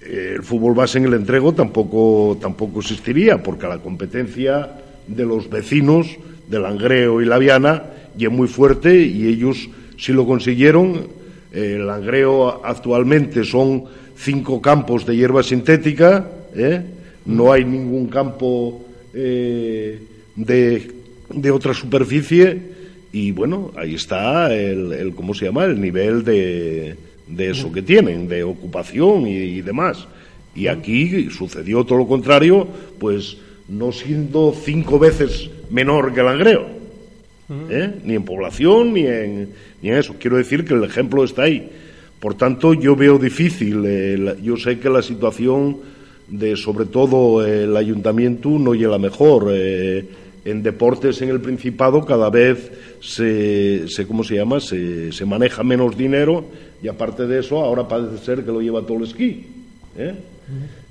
el 0.00 0.42
fútbol 0.42 0.74
base 0.74 0.98
en 0.98 1.04
el 1.04 1.14
entrego 1.14 1.52
tampoco 1.52 2.38
tampoco 2.40 2.80
existiría 2.80 3.42
porque 3.42 3.66
la 3.66 3.78
competencia 3.78 4.70
de 5.06 5.24
los 5.24 5.50
vecinos 5.50 6.16
de 6.48 6.58
Langreo 6.58 7.20
y 7.20 7.26
La 7.26 7.38
Viana 7.38 7.84
y 8.16 8.24
es 8.24 8.30
muy 8.30 8.48
fuerte 8.48 9.02
y 9.02 9.26
ellos 9.28 9.68
sí 9.98 10.12
lo 10.12 10.26
consiguieron 10.26 11.08
el 11.52 11.86
Langreo 11.86 12.64
actualmente 12.64 13.44
son 13.44 13.84
cinco 14.16 14.62
campos 14.62 15.04
de 15.04 15.16
hierba 15.16 15.42
sintética 15.42 16.26
¿eh? 16.54 16.82
no 17.26 17.52
hay 17.52 17.64
ningún 17.64 18.08
campo 18.08 18.82
eh, 19.12 20.00
de, 20.36 21.50
otra 21.50 21.74
superficie 21.74 22.80
y 23.12 23.32
bueno, 23.32 23.72
ahí 23.76 23.94
está 23.94 24.54
el, 24.54 25.12
¿cómo 25.16 25.34
se 25.34 25.46
llama? 25.46 25.64
El 25.64 25.80
nivel 25.80 26.24
de, 26.24 26.96
de 27.30 27.50
eso 27.50 27.72
que 27.72 27.82
tienen, 27.82 28.28
de 28.28 28.42
ocupación 28.44 29.26
y, 29.26 29.60
demás. 29.60 30.06
Y 30.54 30.66
aquí 30.66 31.30
sucedió 31.30 31.84
todo 31.84 31.98
lo 31.98 32.06
contrario, 32.06 32.66
pues 32.98 33.36
no 33.68 33.92
siendo 33.92 34.52
cinco 34.52 34.98
veces 34.98 35.48
menor 35.70 36.12
que 36.12 36.20
el 36.20 36.26
Langreo, 36.26 36.66
¿eh? 37.70 37.92
ni 38.04 38.14
en 38.14 38.24
población 38.24 38.92
ni 38.94 39.06
en, 39.06 39.50
ni 39.80 39.90
en 39.90 39.96
eso. 39.96 40.16
Quiero 40.18 40.36
decir 40.36 40.64
que 40.64 40.74
el 40.74 40.84
ejemplo 40.84 41.24
está 41.24 41.42
ahí. 41.42 41.70
Por 42.18 42.34
tanto, 42.34 42.74
yo 42.74 42.96
veo 42.96 43.18
difícil, 43.18 43.82
eh, 43.86 44.36
yo 44.42 44.56
sé 44.56 44.78
que 44.78 44.90
la 44.90 45.02
situación 45.02 45.78
de 46.28 46.56
sobre 46.56 46.84
todo 46.84 47.44
el 47.44 47.76
ayuntamiento 47.76 48.50
no 48.50 48.74
llega 48.74 48.98
mejor. 48.98 49.52
En 50.44 50.62
deportes 50.62 51.20
en 51.22 51.28
el 51.28 51.40
Principado 51.40 52.04
cada 52.04 52.30
vez 52.30 52.70
se, 53.00 53.88
se 53.88 54.06
¿cómo 54.06 54.24
se 54.24 54.36
llama? 54.36 54.60
Se, 54.60 55.12
se, 55.12 55.26
maneja 55.26 55.62
menos 55.62 55.96
dinero 55.96 56.44
y 56.82 56.88
aparte 56.88 57.26
de 57.26 57.40
eso 57.40 57.60
ahora 57.60 57.86
parece 57.86 58.18
ser 58.18 58.44
que 58.44 58.50
lo 58.50 58.60
lleva 58.60 58.82
todo 58.82 58.98
el 58.98 59.04
esquí. 59.04 59.46
¿eh? 59.96 60.14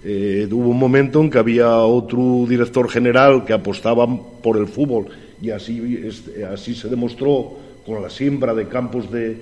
Eh, 0.03 0.47
hubo 0.51 0.69
un 0.69 0.79
momento 0.79 1.19
en 1.21 1.29
que 1.29 1.37
había 1.37 1.77
otro 1.77 2.45
director 2.47 2.89
general 2.89 3.43
que 3.43 3.53
apostaba 3.53 4.07
por 4.41 4.57
el 4.57 4.67
fútbol 4.67 5.07
y 5.41 5.49
así, 5.49 6.07
así 6.51 6.75
se 6.75 6.87
demostró 6.87 7.57
con 7.85 8.01
la 8.01 8.09
siembra 8.09 8.53
de 8.53 8.67
campos 8.67 9.11
de, 9.11 9.37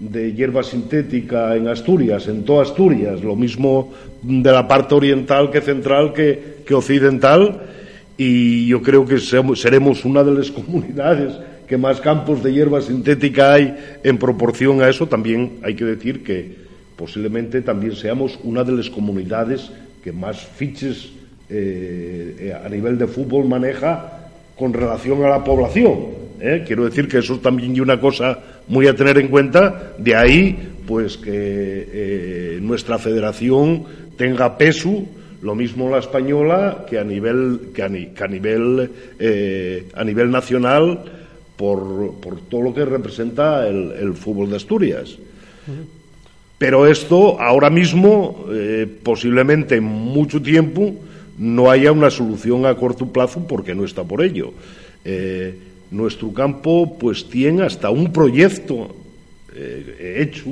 de 0.00 0.32
hierba 0.32 0.62
sintética 0.62 1.54
en 1.54 1.68
Asturias, 1.68 2.26
en 2.26 2.44
toda 2.44 2.62
Asturias, 2.62 3.22
lo 3.22 3.36
mismo 3.36 3.92
de 4.22 4.50
la 4.50 4.66
parte 4.66 4.94
oriental 4.94 5.50
que 5.50 5.60
central 5.60 6.14
que, 6.14 6.74
occidental, 6.74 7.60
y 8.22 8.66
yo 8.66 8.82
creo 8.82 9.06
que 9.06 9.18
seremos 9.18 10.04
una 10.04 10.22
de 10.22 10.32
las 10.32 10.50
comunidades 10.58 11.32
que 11.66 11.78
más 11.78 12.02
campos 12.02 12.42
de 12.42 12.52
hierba 12.52 12.82
sintética 12.82 13.54
hay 13.54 13.74
en 14.04 14.18
proporción 14.18 14.82
a 14.82 14.90
eso. 14.90 15.06
También 15.06 15.60
hay 15.62 15.74
que 15.74 15.86
decir 15.86 16.22
que 16.22 16.54
posiblemente 16.96 17.62
también 17.62 17.96
seamos 17.96 18.38
una 18.42 18.62
de 18.62 18.72
las 18.72 18.90
comunidades 18.90 19.72
que 20.04 20.12
más 20.12 20.36
fiches 20.38 21.12
eh, 21.48 22.54
a 22.62 22.68
nivel 22.68 22.98
de 22.98 23.06
fútbol 23.06 23.48
maneja 23.48 24.28
con 24.54 24.74
relación 24.74 25.24
a 25.24 25.30
la 25.30 25.42
población. 25.42 26.08
¿eh? 26.40 26.62
Quiero 26.66 26.84
decir 26.84 27.08
que 27.08 27.20
eso 27.20 27.38
también 27.38 27.72
es 27.72 27.80
una 27.80 27.98
cosa 27.98 28.38
muy 28.68 28.86
a 28.86 28.94
tener 28.94 29.16
en 29.16 29.28
cuenta. 29.28 29.94
De 29.96 30.14
ahí, 30.14 30.58
pues 30.86 31.16
que 31.16 31.30
eh, 31.32 32.58
nuestra 32.60 32.98
federación 32.98 33.84
tenga 34.18 34.58
peso, 34.58 35.06
lo 35.42 35.54
mismo 35.54 35.90
la 35.90 35.98
española 35.98 36.84
que 36.88 36.98
a 36.98 37.04
nivel 37.04 37.70
que 37.74 37.82
a, 37.82 37.88
nivel 37.88 38.90
eh, 39.18 39.88
a 39.94 40.04
nivel 40.04 40.30
nacional 40.30 41.04
por, 41.56 42.14
por, 42.20 42.40
todo 42.40 42.62
lo 42.62 42.74
que 42.74 42.84
representa 42.84 43.66
el, 43.68 44.14
fútbol 44.14 44.50
de 44.50 44.56
Asturias. 44.56 45.16
Pero 46.56 46.86
esto 46.86 47.40
ahora 47.40 47.68
mismo, 47.68 48.46
posiblemente 49.02 49.76
en 49.76 49.84
mucho 49.84 50.40
tiempo, 50.40 50.94
no 51.38 51.70
haya 51.70 51.92
una 51.92 52.10
solución 52.10 52.64
a 52.64 52.74
corto 52.74 53.06
plazo 53.06 53.46
porque 53.46 53.74
no 53.74 53.84
está 53.84 54.04
por 54.04 54.22
ello. 54.22 54.54
Nuestro 55.90 56.32
campo 56.32 56.96
pues 56.98 57.28
tiene 57.28 57.64
hasta 57.64 57.90
un 57.90 58.12
proyecto 58.12 58.94
eh, 59.54 60.16
hecho 60.20 60.50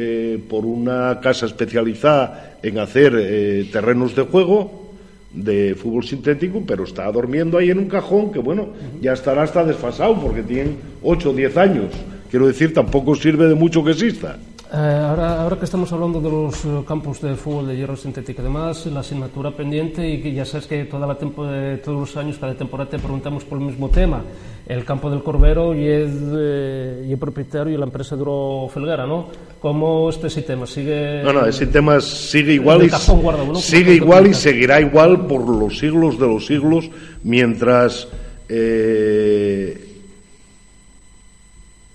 eh, 0.00 0.38
por 0.48 0.64
una 0.64 1.18
casa 1.20 1.46
especializada 1.46 2.58
en 2.62 2.78
hacer 2.78 3.16
eh, 3.18 3.68
terrenos 3.72 4.14
de 4.14 4.22
juego 4.22 4.92
de 5.32 5.74
fútbol 5.74 6.04
sintético, 6.04 6.62
pero 6.64 6.84
está 6.84 7.10
durmiendo 7.10 7.58
ahí 7.58 7.70
en 7.70 7.80
un 7.80 7.88
cajón 7.88 8.30
que, 8.30 8.38
bueno, 8.38 8.68
ya 9.00 9.12
estará 9.12 9.42
hasta 9.42 9.64
desfasado 9.64 10.20
porque 10.20 10.44
tiene 10.44 10.70
8 11.02 11.30
o 11.30 11.34
10 11.34 11.56
años. 11.56 11.86
Quiero 12.30 12.46
decir, 12.46 12.72
tampoco 12.72 13.16
sirve 13.16 13.48
de 13.48 13.56
mucho 13.56 13.82
que 13.82 13.90
exista. 13.90 14.38
Eh, 14.70 14.76
ahora, 14.76 15.40
ahora 15.40 15.58
que 15.58 15.64
estamos 15.64 15.90
hablando 15.92 16.20
de 16.20 16.30
los 16.30 16.62
eh, 16.66 16.84
campos 16.86 17.22
de 17.22 17.34
fútbol 17.36 17.68
de 17.68 17.76
hierro 17.76 17.96
sintético, 17.96 18.42
además 18.42 18.84
la 18.84 19.00
asignatura 19.00 19.50
pendiente 19.50 20.06
y 20.06 20.20
que 20.20 20.34
ya 20.34 20.44
sabes 20.44 20.66
que 20.66 20.84
toda 20.84 21.06
la 21.06 21.14
tempo, 21.14 21.46
de 21.46 21.78
todos 21.78 22.00
los 22.00 22.16
años, 22.18 22.36
cada 22.38 22.54
temporada 22.54 22.90
te 22.90 22.98
preguntamos 22.98 23.44
por 23.44 23.58
el 23.58 23.64
mismo 23.64 23.88
tema. 23.88 24.22
El 24.66 24.84
campo 24.84 25.08
del 25.08 25.22
Corbero 25.22 25.74
y 25.74 25.88
es, 25.88 26.10
eh, 26.36 27.06
y 27.08 27.12
es 27.14 27.18
propietario 27.18 27.72
de 27.72 27.78
la 27.78 27.86
empresa 27.86 28.14
Duro 28.14 28.68
Felguera, 28.68 29.06
¿no? 29.06 29.28
¿Cómo 29.58 30.10
está 30.10 30.26
ese 30.26 30.42
tema? 30.42 30.66
¿Sigue 30.66 31.22
No, 31.24 31.32
no, 31.32 31.46
ese 31.46 31.66
tema 31.68 31.98
sigue 32.02 32.52
igual 32.52 32.82
el 32.82 32.88
y, 32.88 33.22
guardado, 33.22 33.46
¿no? 33.46 33.54
sigue 33.54 33.94
igual 33.94 34.26
y 34.26 34.34
seguirá 34.34 34.82
igual 34.82 35.26
por 35.26 35.48
los 35.48 35.78
siglos 35.78 36.18
de 36.18 36.26
los 36.26 36.44
siglos 36.44 36.90
mientras 37.22 38.06
eh, 38.50 39.82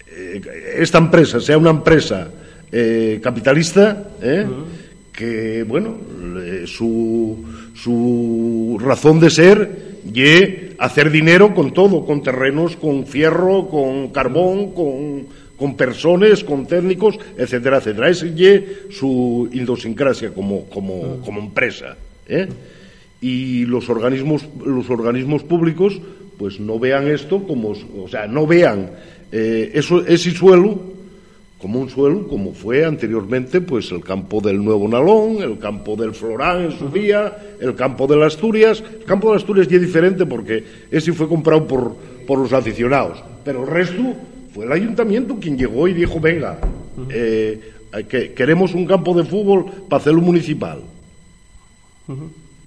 eh, 0.07 0.41
esta 0.77 0.97
empresa 0.97 1.39
sea 1.39 1.59
una 1.59 1.69
empresa 1.69 2.31
eh, 2.73 3.19
capitalista, 3.21 4.09
¿eh? 4.21 4.45
que, 5.11 5.63
bueno, 5.63 5.95
su, 6.65 7.45
su 7.75 8.79
razón 8.81 9.19
de 9.19 9.29
ser 9.29 9.93
y 10.11 10.73
hacer 10.79 11.11
dinero 11.11 11.53
con 11.53 11.71
todo, 11.71 12.05
con 12.05 12.23
terrenos, 12.23 12.75
con 12.75 13.05
fierro, 13.05 13.67
con 13.67 14.09
carbón, 14.09 14.71
con, 14.73 15.27
con 15.55 15.77
personas, 15.77 16.43
con 16.43 16.65
técnicos, 16.65 17.17
etcétera, 17.37 17.77
etcétera. 17.77 18.09
Es 18.09 18.25
su 18.89 19.49
idiosincrasia 19.51 20.33
como, 20.33 20.65
como, 20.65 21.19
como 21.23 21.39
empresa. 21.39 21.95
¿eh? 22.27 22.47
Y 23.21 23.65
los 23.65 23.89
organismos, 23.89 24.45
los 24.65 24.89
organismos 24.89 25.43
públicos, 25.43 26.01
pues 26.37 26.59
no 26.59 26.79
vean 26.79 27.07
esto 27.07 27.43
como, 27.43 27.69
o 27.69 28.07
sea, 28.09 28.27
no 28.27 28.45
vean 28.45 28.89
eh, 29.31 29.71
eso, 29.73 30.05
ese 30.05 30.31
suelo 30.31 30.92
como 31.63 31.79
un 31.79 31.89
suelo, 31.89 32.27
como 32.27 32.51
fue 32.51 32.83
anteriormente 32.83 33.61
pues 33.61 33.89
el 33.93 34.03
campo 34.03 34.41
del 34.41 34.61
Nuevo 34.61 34.85
Nalón, 34.85 35.37
el 35.41 35.57
campo 35.59 35.95
del 35.95 36.13
Florán 36.13 36.65
en 36.65 36.77
su 36.77 36.89
día, 36.89 37.55
el 37.61 37.73
campo 37.73 38.05
de 38.05 38.17
las 38.17 38.33
Asturias. 38.35 38.83
El 38.99 39.05
campo 39.05 39.29
de 39.29 39.35
las 39.35 39.43
Asturias 39.43 39.69
ya 39.69 39.77
es 39.77 39.81
diferente 39.81 40.25
porque 40.25 40.61
ese 40.91 41.13
fue 41.13 41.29
comprado 41.29 41.65
por, 41.65 41.95
por 42.27 42.39
los 42.39 42.51
aficionados, 42.51 43.23
pero 43.45 43.63
el 43.63 43.69
resto 43.69 44.13
fue 44.53 44.65
el 44.65 44.73
ayuntamiento 44.73 45.37
quien 45.39 45.57
llegó 45.57 45.87
y 45.87 45.93
dijo, 45.93 46.19
venga, 46.19 46.59
eh, 47.09 47.61
que, 48.09 48.33
queremos 48.33 48.73
un 48.73 48.85
campo 48.85 49.13
de 49.13 49.23
fútbol 49.23 49.63
para 49.87 50.01
hacerlo 50.01 50.19
municipal. 50.19 50.81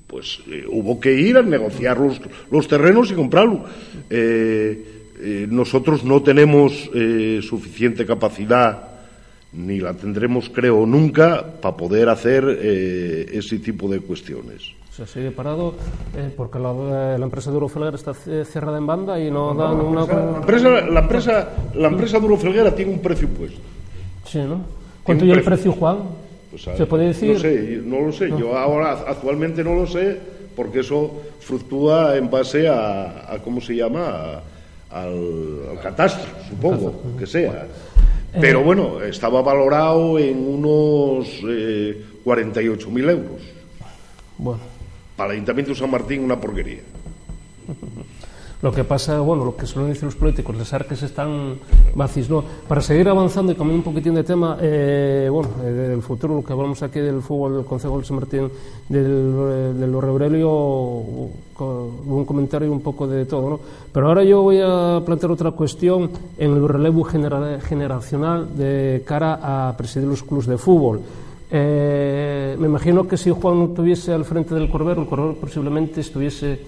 Pues 0.06 0.40
eh, 0.50 0.64
hubo 0.70 0.98
que 0.98 1.12
ir 1.12 1.36
a 1.36 1.42
negociar 1.42 1.98
los, 1.98 2.18
los 2.50 2.66
terrenos 2.66 3.10
y 3.10 3.14
comprarlo. 3.14 3.66
Eh, 4.08 4.95
eh, 5.20 5.46
nosotros 5.48 6.04
no 6.04 6.22
tenemos 6.22 6.90
eh, 6.94 7.40
suficiente 7.42 8.04
capacidad, 8.06 8.82
ni 9.52 9.80
la 9.80 9.94
tendremos, 9.94 10.48
creo, 10.50 10.84
nunca, 10.86 11.44
para 11.60 11.76
poder 11.76 12.08
hacer 12.08 12.44
eh, 12.60 13.26
ese 13.32 13.58
tipo 13.58 13.88
de 13.88 14.00
cuestiones. 14.00 14.62
Se 14.94 15.06
sigue 15.06 15.30
parado 15.30 15.74
eh, 16.16 16.30
porque 16.34 16.58
la, 16.58 16.70
eh, 16.72 17.18
la 17.18 17.24
empresa 17.26 17.50
Duro 17.50 17.68
Felguera 17.68 17.96
está 17.96 18.14
cerrada 18.14 18.78
en 18.78 18.86
banda 18.86 19.20
y 19.20 19.30
no 19.30 19.54
da 19.54 19.70
ninguna... 19.74 20.06
La 20.06 20.36
empresa, 20.38 20.68
la 20.86 21.00
empresa, 21.00 21.48
la 21.74 21.88
empresa 21.88 22.18
Duro 22.18 22.36
Felguera 22.38 22.74
tiene 22.74 22.92
un 22.92 23.00
precio 23.00 23.28
puesto. 23.28 23.58
Sí, 24.24 24.38
¿no? 24.38 24.60
¿Cuánto 25.02 25.24
y 25.24 25.30
el 25.30 25.42
precio. 25.42 25.72
Juan? 25.72 25.98
Pues, 26.50 26.62
¿Se 26.62 26.86
puede 26.86 27.08
decir? 27.08 27.34
No 27.34 27.38
sé, 27.38 27.80
no 27.84 28.00
lo 28.00 28.12
sé. 28.12 28.28
Yo 28.30 28.56
ahora 28.56 28.92
actualmente 29.06 29.62
no 29.62 29.74
lo 29.74 29.86
sé 29.86 30.18
porque 30.56 30.80
eso 30.80 31.12
fluctúa 31.40 32.16
en 32.16 32.30
base 32.30 32.66
a, 32.66 33.32
a 33.34 33.38
¿cómo 33.44 33.60
se 33.60 33.76
llama? 33.76 34.08
A- 34.08 34.42
al, 35.02 35.68
al 35.70 35.80
catastro, 35.80 36.26
supongo, 36.48 37.02
que 37.18 37.26
sea. 37.26 37.66
Pero 38.40 38.62
bueno, 38.62 39.00
estaba 39.02 39.40
valorado 39.40 40.18
en 40.18 40.36
unos 40.36 41.26
eh, 41.48 42.04
48.000 42.24 43.10
euros. 43.10 43.42
Bueno. 44.36 44.60
Para 45.16 45.30
el 45.30 45.36
Ayuntamiento 45.36 45.72
de 45.72 45.78
San 45.78 45.90
Martín 45.90 46.22
una 46.22 46.38
porquería. 46.38 46.80
lo 48.62 48.72
que 48.72 48.84
pasa, 48.84 49.20
bueno, 49.20 49.44
lo 49.44 49.54
que 49.54 49.66
suelen 49.66 49.90
decir 49.92 50.04
los 50.04 50.16
políticos, 50.16 50.56
las 50.56 50.72
arques 50.72 51.02
están 51.02 51.56
vacíos, 51.94 52.30
¿no? 52.30 52.42
Para 52.66 52.80
seguir 52.80 53.08
avanzando 53.08 53.52
y 53.52 53.54
cambiando 53.54 53.86
un 53.88 53.94
poquitín 53.94 54.14
de 54.14 54.24
tema, 54.24 54.56
eh, 54.60 55.28
bueno, 55.30 55.50
eh, 55.62 55.70
del 55.70 56.02
futuro, 56.02 56.34
lo 56.36 56.42
que 56.44 56.52
hablamos 56.54 56.82
aquí 56.82 56.98
del 57.00 57.20
fútbol 57.20 57.56
del 57.56 57.64
Consejo 57.66 57.98
de 57.98 58.04
San 58.06 58.16
Martín, 58.16 58.48
del, 58.88 59.34
eh, 59.36 59.72
del 59.78 59.92
co- 61.54 61.90
un 62.06 62.24
comentario 62.24 62.72
un 62.72 62.80
poco 62.80 63.06
de 63.06 63.24
todo, 63.26 63.50
¿no? 63.50 63.60
Pero 63.92 64.08
ahora 64.08 64.24
yo 64.24 64.42
voy 64.42 64.60
a 64.62 65.02
plantear 65.04 65.32
otra 65.32 65.50
cuestión 65.50 66.10
en 66.38 66.52
el 66.52 66.66
relevo 66.68 67.04
genera- 67.04 67.60
generacional 67.60 68.56
de 68.56 69.02
cara 69.06 69.68
a 69.68 69.76
presidir 69.76 70.08
los 70.08 70.22
clubes 70.22 70.46
de 70.46 70.56
fútbol. 70.58 71.00
Eh, 71.50 72.56
me 72.58 72.66
imagino 72.66 73.06
que 73.06 73.16
si 73.16 73.30
Juan 73.30 73.58
no 73.58 73.64
estuviese 73.66 74.12
al 74.12 74.24
frente 74.24 74.54
del 74.54 74.68
Corbero, 74.70 75.02
el 75.02 75.08
Corbero 75.08 75.34
posiblemente 75.34 76.00
estuviese 76.00 76.58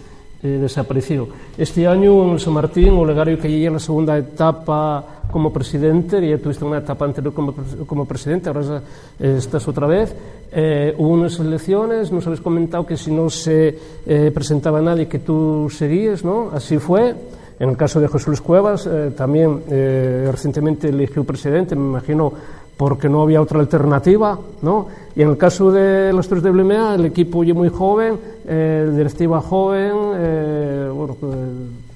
eh, 0.43 0.59
desaparecido. 0.61 1.28
Este 1.57 1.86
año 1.86 2.32
en 2.32 2.39
San 2.39 2.53
Martín, 2.53 2.91
Olegario 2.91 3.39
que 3.39 3.64
en 3.64 3.72
la 3.72 3.78
segunda 3.78 4.16
etapa 4.16 5.05
como 5.30 5.53
presidente, 5.53 6.26
ya 6.26 6.39
tuviste 6.39 6.64
una 6.64 6.78
etapa 6.78 7.05
anterior 7.05 7.34
como, 7.34 7.55
como 7.86 8.07
presidente, 8.07 8.49
ahora 8.49 8.82
eh, 9.18 9.34
estás 9.39 9.66
otra 9.68 9.86
vez. 9.86 10.14
Eh, 10.51 10.95
hubo 10.97 11.11
unas 11.11 11.39
elecciones, 11.39 12.11
nos 12.11 12.26
habéis 12.26 12.41
comentado 12.41 12.86
que 12.86 12.97
si 12.97 13.11
no 13.11 13.28
se 13.28 13.78
eh, 14.07 14.30
presentaba 14.32 14.80
nadie 14.80 15.07
que 15.07 15.18
tú 15.18 15.68
seguías, 15.70 16.24
¿no? 16.24 16.51
Así 16.53 16.78
fue. 16.78 17.14
En 17.61 17.70
el 17.70 17.76
caso 17.76 18.01
de 18.01 18.07
José 18.07 18.28
Luis 18.28 18.41
Cuevas, 18.41 18.86
eh, 18.86 19.12
también 19.16 19.64
eh, 19.68 20.28
recientemente 20.30 20.89
eligió 20.89 21.24
presidente, 21.24 21.74
me 21.74 21.86
imagino 21.86 22.32
porque 22.79 23.09
no 23.09 23.22
había 23.22 23.43
otra 23.43 23.59
alternativa, 23.59 24.39
¿no? 24.62 24.87
Y 25.14 25.22
en 25.22 25.31
el 25.31 25.37
caso 25.37 25.72
de 25.72 26.12
los 26.12 26.29
tres 26.29 26.45
de 26.45 26.51
Blimea, 26.51 26.95
el 26.95 27.07
equipo 27.07 27.43
ya 27.43 27.53
muy 27.53 27.68
joven, 27.68 28.16
eh, 28.47 28.89
directiva 28.97 29.41
joven, 29.41 29.93
eh, 30.14 30.91
bueno, 30.95 31.16
pues, 31.18 31.37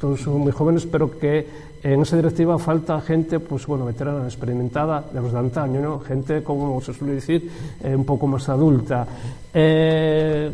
todos 0.00 0.20
son 0.20 0.40
muy 0.40 0.50
jóvenes, 0.50 0.84
pero 0.84 1.08
que 1.18 1.46
en 1.84 2.02
esa 2.02 2.16
directiva 2.16 2.58
falta 2.58 3.00
gente, 3.00 3.38
pues 3.38 3.64
bueno, 3.66 3.84
veterana, 3.84 4.24
experimentada, 4.24 5.04
de 5.12 5.20
los 5.20 5.32
de 5.32 5.38
antaño, 5.38 5.80
¿no? 5.80 6.00
Gente, 6.00 6.42
como 6.42 6.80
se 6.80 6.92
suele 6.92 7.14
decir, 7.14 7.48
eh, 7.82 7.94
un 7.94 8.04
poco 8.04 8.26
más 8.26 8.48
adulta. 8.48 9.06
Eh, 9.54 10.50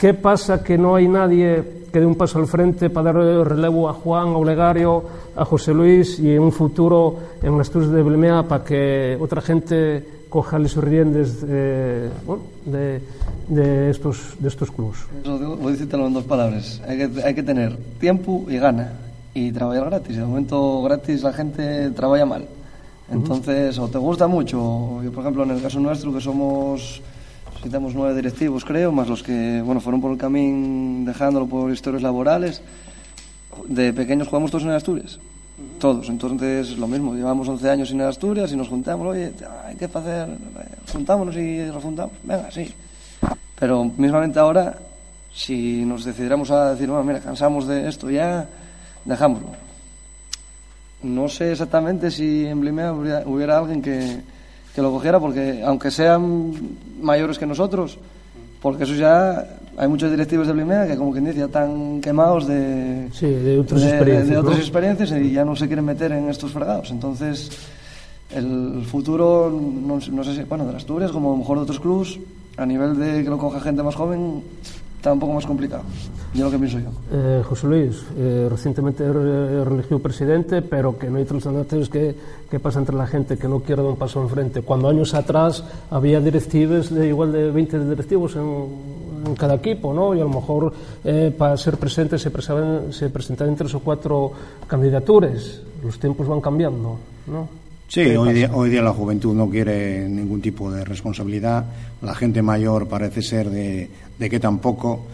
¿Qué 0.00 0.14
pasa 0.14 0.64
que 0.64 0.78
no 0.78 0.94
hay 0.94 1.08
nadie 1.08 1.62
que 1.92 2.00
dé 2.00 2.06
un 2.06 2.14
paso 2.14 2.38
al 2.38 2.46
frente 2.46 2.88
para 2.88 3.12
dar 3.12 3.46
relevo 3.46 3.86
a 3.86 3.92
Juan, 3.92 4.28
a 4.28 4.38
Olegario, 4.38 5.04
a 5.36 5.44
José 5.44 5.74
Luis 5.74 6.18
y 6.18 6.30
en 6.30 6.40
un 6.40 6.52
futuro 6.52 7.18
en 7.42 7.58
las 7.58 7.68
Tours 7.68 7.90
de 7.90 8.02
Blemea 8.02 8.44
para 8.44 8.64
que 8.64 9.18
otra 9.20 9.42
gente 9.42 10.02
coja 10.30 10.58
las 10.58 10.74
riendas 10.74 11.42
de, 11.42 12.08
bueno, 12.24 12.44
de, 12.64 13.02
de 13.48 13.90
estos, 13.90 14.36
de 14.38 14.48
estos 14.48 14.70
clubes? 14.70 15.00
Voy 15.22 15.66
a 15.66 15.70
decírtelo 15.72 16.06
en 16.06 16.14
dos 16.14 16.24
palabras. 16.24 16.80
Hay 16.88 16.96
que, 16.96 17.22
hay 17.22 17.34
que 17.34 17.42
tener 17.42 17.76
tiempo 17.98 18.46
y 18.48 18.56
gana 18.56 18.94
y 19.34 19.52
trabajar 19.52 19.90
gratis. 19.90 20.16
De 20.16 20.24
momento 20.24 20.80
gratis 20.80 21.22
la 21.22 21.34
gente 21.34 21.90
trabaja 21.90 22.24
mal. 22.24 22.46
Entonces, 23.12 23.78
o 23.78 23.88
te 23.88 23.98
gusta 23.98 24.26
mucho, 24.28 25.02
yo 25.02 25.12
por 25.12 25.24
ejemplo 25.24 25.42
en 25.42 25.50
el 25.50 25.60
caso 25.60 25.78
nuestro 25.78 26.10
que 26.10 26.22
somos, 26.22 27.02
tenemos 27.62 27.94
nueve 27.94 28.14
directivos 28.14 28.64
creo, 28.64 28.92
más 28.92 29.08
los 29.08 29.22
que 29.22 29.62
bueno 29.62 29.80
fueron 29.80 30.00
por 30.00 30.12
el 30.12 30.18
camino 30.18 31.06
dejándolo 31.06 31.46
por 31.46 31.70
historias 31.70 32.02
laborales, 32.02 32.62
de 33.66 33.92
pequeños 33.92 34.28
jugamos 34.28 34.50
todos 34.50 34.64
en 34.64 34.70
Asturias. 34.70 35.18
Todos, 35.78 36.08
entonces 36.08 36.78
lo 36.78 36.86
mismo, 36.86 37.14
llevamos 37.14 37.48
11 37.48 37.70
años 37.70 37.88
sin 37.88 38.00
Asturias 38.00 38.52
y 38.52 38.56
nos 38.56 38.68
juntamos, 38.68 39.06
oye, 39.06 39.32
hay 39.66 39.76
que 39.76 39.84
hacer, 39.86 40.28
juntámonos 40.92 41.36
y 41.36 41.70
rejuntamos, 41.70 42.12
venga, 42.22 42.50
sí. 42.50 42.72
Pero 43.58 43.84
mismamente 43.84 44.38
ahora, 44.38 44.78
si 45.32 45.84
nos 45.84 46.04
decidiéramos 46.04 46.50
a 46.50 46.72
decir, 46.72 46.88
bueno, 46.88 47.04
mira, 47.04 47.20
cansamos 47.20 47.66
de 47.66 47.88
esto 47.88 48.10
ya, 48.10 48.48
dejámoslo. 49.04 49.48
No 51.02 51.28
sé 51.28 51.52
exactamente 51.52 52.10
si 52.10 52.46
en 52.46 52.60
Blimea 52.60 52.92
hubiera 52.92 53.58
alguien 53.58 53.80
que, 53.82 54.20
que 54.74 54.82
lo 54.82 54.90
cogiera, 54.92 55.18
porque 55.20 55.62
aunque 55.64 55.90
sean 55.90 56.52
mayores 57.00 57.38
que 57.38 57.46
nosotros, 57.46 57.98
porque 58.62 58.84
eso 58.84 58.94
ya 58.94 59.46
hay 59.76 59.88
muchos 59.88 60.10
directivos 60.10 60.46
de 60.46 60.52
Blimea 60.52 60.86
que, 60.86 60.96
como 60.96 61.12
quien 61.12 61.24
dice, 61.24 61.38
ya 61.38 61.44
están 61.46 62.00
quemados 62.00 62.46
de, 62.46 63.08
Sí, 63.12 63.26
de 63.26 63.58
otras 63.58 63.80
de- 63.82 63.88
experiencias. 63.88 64.28
de 64.28 64.36
otras 64.38 64.56
¿no? 64.56 64.60
experiencias 64.62 65.12
y 65.12 65.32
ya 65.32 65.44
no 65.44 65.56
se 65.56 65.66
quieren 65.66 65.84
meter 65.84 66.12
en 66.12 66.28
estos 66.28 66.52
fregados. 66.52 66.90
Entonces, 66.90 67.50
el 68.34 68.84
futuro, 68.86 69.50
no, 69.50 70.00
sé- 70.00 70.12
no 70.12 70.22
sé 70.22 70.34
si, 70.36 70.42
bueno, 70.44 70.64
de 70.66 70.72
las 70.72 70.82
Asturias, 70.82 71.10
como 71.10 71.30
a 71.30 71.32
lo 71.32 71.38
mejor 71.38 71.56
de 71.58 71.62
otros 71.64 71.80
clubs, 71.80 72.18
a 72.56 72.66
nivel 72.66 72.98
de 72.98 73.24
que 73.24 73.30
lo 73.30 73.38
coja 73.38 73.60
gente 73.60 73.82
más 73.82 73.94
joven, 73.94 74.42
está 75.00 75.14
un 75.14 75.18
poco 75.18 75.32
más 75.32 75.46
complicado. 75.46 75.82
Yo 76.34 76.44
lo 76.44 76.50
que 76.50 76.58
pienso 76.58 76.78
yo. 76.78 76.90
Eh, 77.10 77.42
José 77.42 77.66
Luis, 77.66 78.04
eh, 78.18 78.46
recientemente 78.50 79.10
re- 79.10 79.64
religió 79.64 79.98
presidente, 79.98 80.60
pero 80.60 80.96
que 80.98 81.08
no 81.08 81.16
hay 81.16 81.22
alternativas 81.28 81.88
que, 81.88 82.14
que 82.50 82.60
pasa 82.60 82.78
entre 82.80 82.94
la 82.94 83.06
gente 83.06 83.38
que 83.38 83.48
no 83.48 83.60
quiere 83.60 83.82
dar 83.82 83.90
un 83.90 83.96
paso 83.96 84.22
enfrente. 84.22 84.60
Cuando 84.62 84.88
años 84.90 85.14
atrás 85.14 85.64
había 85.90 86.20
directivos 86.20 86.90
de 86.94 87.08
igual 87.08 87.32
de 87.32 87.50
20 87.50 87.78
directivos 87.88 88.36
en, 88.36 89.24
en 89.26 89.34
cada 89.36 89.54
equipo, 89.54 89.92
¿no? 89.94 90.14
Y 90.14 90.20
a 90.20 90.24
lo 90.24 90.28
mejor 90.30 90.72
eh, 91.02 91.34
para 91.36 91.56
ser 91.56 91.78
presidente 91.78 92.18
se 92.18 92.30
presentaban, 92.30 92.92
se 92.92 93.08
presentaban 93.08 93.56
tres 93.56 93.74
o 93.74 93.80
cuatro 93.80 94.30
candidaturas. 94.66 95.62
Los 95.82 95.98
tiempos 95.98 96.28
van 96.28 96.40
cambiando, 96.42 96.98
¿no? 97.26 97.59
Sí, 97.90 98.02
hoy 98.02 98.32
día, 98.32 98.48
hoy 98.54 98.70
día 98.70 98.82
la 98.82 98.92
juventud 98.92 99.34
no 99.34 99.50
quiere 99.50 100.08
ningún 100.08 100.40
tipo 100.40 100.70
de 100.70 100.84
responsabilidad. 100.84 101.64
La 102.02 102.14
gente 102.14 102.40
mayor 102.40 102.86
parece 102.86 103.20
ser 103.20 103.50
de, 103.50 103.90
de 104.16 104.30
que 104.30 104.38
tampoco. 104.38 105.06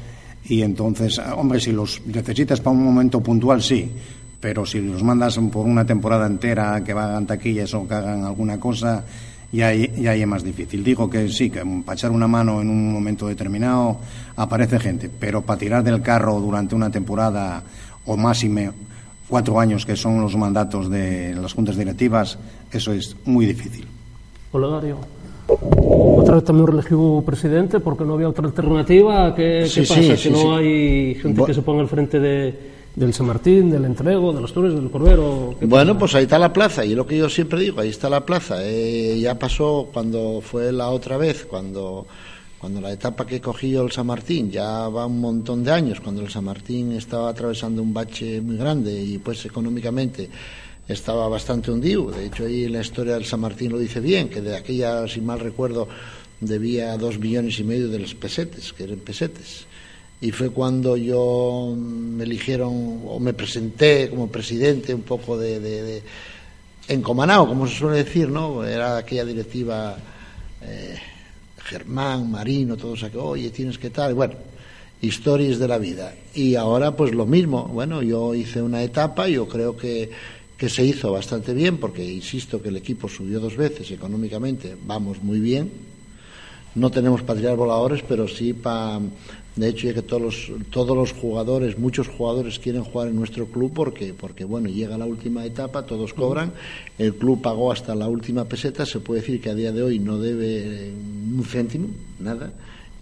Y 0.45 0.61
entonces, 0.61 1.19
hombre, 1.19 1.59
si 1.59 1.73
los 1.73 2.03
necesitas 2.05 2.61
para 2.61 2.77
un 2.77 2.85
momento 2.85 3.23
puntual, 3.23 3.63
sí. 3.63 3.91
Pero 4.39 4.67
si 4.67 4.83
los 4.83 5.03
mandas 5.03 5.39
por 5.51 5.65
una 5.65 5.87
temporada 5.87 6.27
entera 6.27 6.85
que 6.85 6.93
hagan 6.93 7.27
taquillas 7.27 7.73
o 7.73 7.89
que 7.89 7.95
hagan 7.95 8.25
alguna 8.25 8.61
cosa, 8.61 9.03
ya, 9.51 9.73
ya 9.73 10.15
es 10.15 10.27
más 10.27 10.45
difícil. 10.45 10.85
Digo 10.85 11.09
que 11.09 11.31
sí, 11.31 11.49
que 11.49 11.63
para 11.83 11.97
echar 11.97 12.11
una 12.11 12.29
mano 12.29 12.61
en 12.61 12.69
un 12.69 12.93
momento 12.93 13.27
determinado 13.27 14.01
aparece 14.37 14.79
gente, 14.79 15.09
pero 15.09 15.41
para 15.41 15.59
tirar 15.59 15.83
del 15.83 16.03
carro 16.03 16.39
durante 16.41 16.75
una 16.75 16.91
temporada 16.91 17.63
o 18.05 18.19
máxime 18.19 18.71
cuatro 19.29 19.59
años, 19.61 19.85
que 19.87 19.97
son 19.97 20.21
los 20.21 20.37
mandatos 20.37 20.91
de 20.91 21.35
las 21.35 21.53
juntas 21.53 21.77
directivas, 21.77 22.39
eso 22.71 22.93
es 22.93 23.17
muy 23.25 23.47
difícil. 23.47 23.87
Olegario. 24.53 24.99
Otra 25.49 26.37
vez 26.37 26.45
también 26.45 26.69
elegido 26.73 27.23
presidente 27.25 27.79
porque 27.81 28.05
no 28.05 28.15
había 28.15 28.29
otra 28.29 28.47
alternativa. 28.47 29.35
¿Qué, 29.35 29.67
Sí, 29.69 29.83
qué 29.83 29.87
pasa? 29.87 30.17
sí, 30.17 30.23
que 30.25 30.31
no 30.31 30.39
sí. 30.39 30.47
hay 30.49 31.15
gente 31.17 31.45
que 31.45 31.55
se 31.55 31.63
ponga 31.63 31.83
al 31.83 31.89
frente 31.89 32.19
de, 32.19 32.55
del 32.97 33.15
San 33.15 33.27
Martín, 33.27 33.71
del 33.71 33.85
Entrego, 33.85 34.33
de 34.33 34.41
los 34.41 34.53
Toros, 34.53 34.75
del 34.75 34.91
Cordero. 34.91 35.55
¿Qué 35.61 35.67
Bueno, 35.67 35.93
pasa? 35.93 35.99
pues 36.01 36.15
ahí 36.17 36.23
está 36.25 36.39
la 36.39 36.53
plaza, 36.53 36.85
y 36.85 36.91
es 36.93 36.97
lo 36.97 37.07
que 37.07 37.17
yo 37.19 37.29
siempre 37.29 37.61
digo, 37.61 37.81
ahí 37.81 37.91
está 37.91 38.09
la 38.11 38.25
plaza. 38.27 38.57
Eh, 38.61 39.19
ya 39.21 39.39
pasó 39.39 39.89
cuando 39.93 40.41
fue 40.41 40.73
la 40.73 40.89
otra 40.89 41.17
vez, 41.17 41.45
cuando, 41.49 42.07
cuando 42.59 42.81
la 42.81 42.93
etapa 42.93 43.27
que 43.27 43.41
cogí 43.41 43.71
yo 43.71 43.83
el 43.83 43.93
San 43.93 44.07
Martín, 44.07 44.51
ya 44.51 44.89
va 44.89 45.07
un 45.07 45.21
montón 45.21 45.63
de 45.63 45.73
años, 45.73 46.01
cuando 46.01 46.23
el 46.23 46.31
San 46.31 46.45
Martín 46.45 46.93
estaba 46.93 47.29
atravesando 47.29 47.83
un 47.83 47.93
bache 47.93 48.41
muy 48.41 48.57
grande 48.57 48.99
y 48.99 49.19
pues 49.19 49.45
económicamente 49.45 50.29
estaba 50.89 51.29
bastante 51.29 51.71
hundido. 51.71 52.11
De 52.11 52.27
hecho, 52.27 52.47
ahí 52.47 52.65
en 52.65 52.73
la 52.73 52.81
historia 52.81 53.15
del 53.15 53.25
San 53.25 53.41
Martín 53.41 53.73
lo 53.73 53.79
dice 53.79 54.01
bien, 54.01 54.29
que 54.29 54.41
de 54.41 54.57
aquella, 54.57 55.07
si 55.07 55.21
mal 55.21 55.41
recuerdo, 55.41 55.89
debía 56.41 56.97
dos 56.97 57.19
millones 57.19 57.59
y 57.59 57.65
medio 57.65 57.89
de 57.89 57.99
los 57.99 58.15
pesetes, 58.15 58.73
que 58.73 58.85
eran 58.85 58.99
pesetes. 58.99 59.67
Y 60.21 60.31
fue 60.31 60.51
cuando 60.51 60.97
yo 60.97 61.75
me 61.77 62.25
eligieron 62.25 63.03
o 63.07 63.21
me 63.21 63.35
presenté 63.35 64.09
como 64.09 64.29
presidente 64.29 64.95
un 64.95 65.03
poco 65.03 65.37
de, 65.37 65.61
de, 65.61 66.03
como 67.05 67.67
se 67.67 67.77
suele 67.77 67.99
decir, 68.05 68.31
¿no? 68.31 68.65
Era 68.65 68.97
aquella 68.97 69.27
directiva 69.27 69.99
eh, 70.63 70.97
Germán, 71.67 72.31
Marino, 72.31 72.77
todos 72.77 73.03
aquellos, 73.03 73.25
oye, 73.25 73.51
tienes 73.51 73.79
que 73.79 73.91
tal, 73.91 74.15
bueno, 74.15 74.35
historias 75.01 75.59
de 75.59 75.69
la 75.69 75.79
vida. 75.79 76.15
Y 76.35 76.55
ahora 76.55 76.97
pues 76.97 77.13
lo 77.13 77.27
mismo, 77.27 77.65
bueno, 77.65 78.03
yo 78.03 78.35
hice 78.35 78.63
una 78.63 78.83
etapa, 78.83 79.29
yo 79.29 79.49
creo 79.49 79.77
que, 79.77 80.11
que 80.57 80.69
se 80.69 80.85
hizo 80.85 81.13
bastante 81.13 81.53
bien, 81.53 81.79
porque 81.79 82.05
insisto 82.05 82.63
que 82.63 82.69
el 82.69 82.77
equipo 82.77 83.09
subió 83.09 83.41
dos 83.41 83.57
veces 83.57 83.91
económicamente, 83.91 84.77
vamos 84.87 85.23
muy 85.23 85.41
bien, 85.41 85.71
no 86.77 86.91
tenemos 86.91 87.23
para 87.23 87.55
voladores, 87.55 88.03
pero 88.07 88.29
sí 88.29 88.53
para... 88.53 89.01
De 89.57 89.69
hecho, 89.69 89.87
ya 89.87 89.95
que 89.95 90.03
todos 90.03 90.23
los, 90.23 90.53
todos 90.69 90.95
los 90.95 91.13
jugadores, 91.13 91.79
muchos 91.79 92.09
jugadores 92.09 92.59
quieren 92.59 92.85
jugar 92.85 93.09
en 93.09 93.17
nuestro 93.17 93.47
club 93.47 93.73
porque, 93.75 94.13
porque, 94.13 94.45
bueno, 94.45 94.69
llega 94.69 94.99
la 94.99 95.07
última 95.07 95.47
etapa, 95.47 95.87
todos 95.87 96.13
cobran, 96.13 96.53
el 96.99 97.15
club 97.15 97.41
pagó 97.41 97.73
hasta 97.73 97.95
la 97.95 98.07
última 98.07 98.45
peseta, 98.45 98.85
se 98.85 99.01
puede 99.01 99.23
decir 99.23 99.41
que 99.41 99.49
a 99.49 99.55
día 99.55 99.73
de 99.73 99.83
hoy 99.83 99.99
no 99.99 100.19
debe 100.19 100.91
un 100.91 101.43
céntimo, 101.43 101.89
nada, 102.21 102.53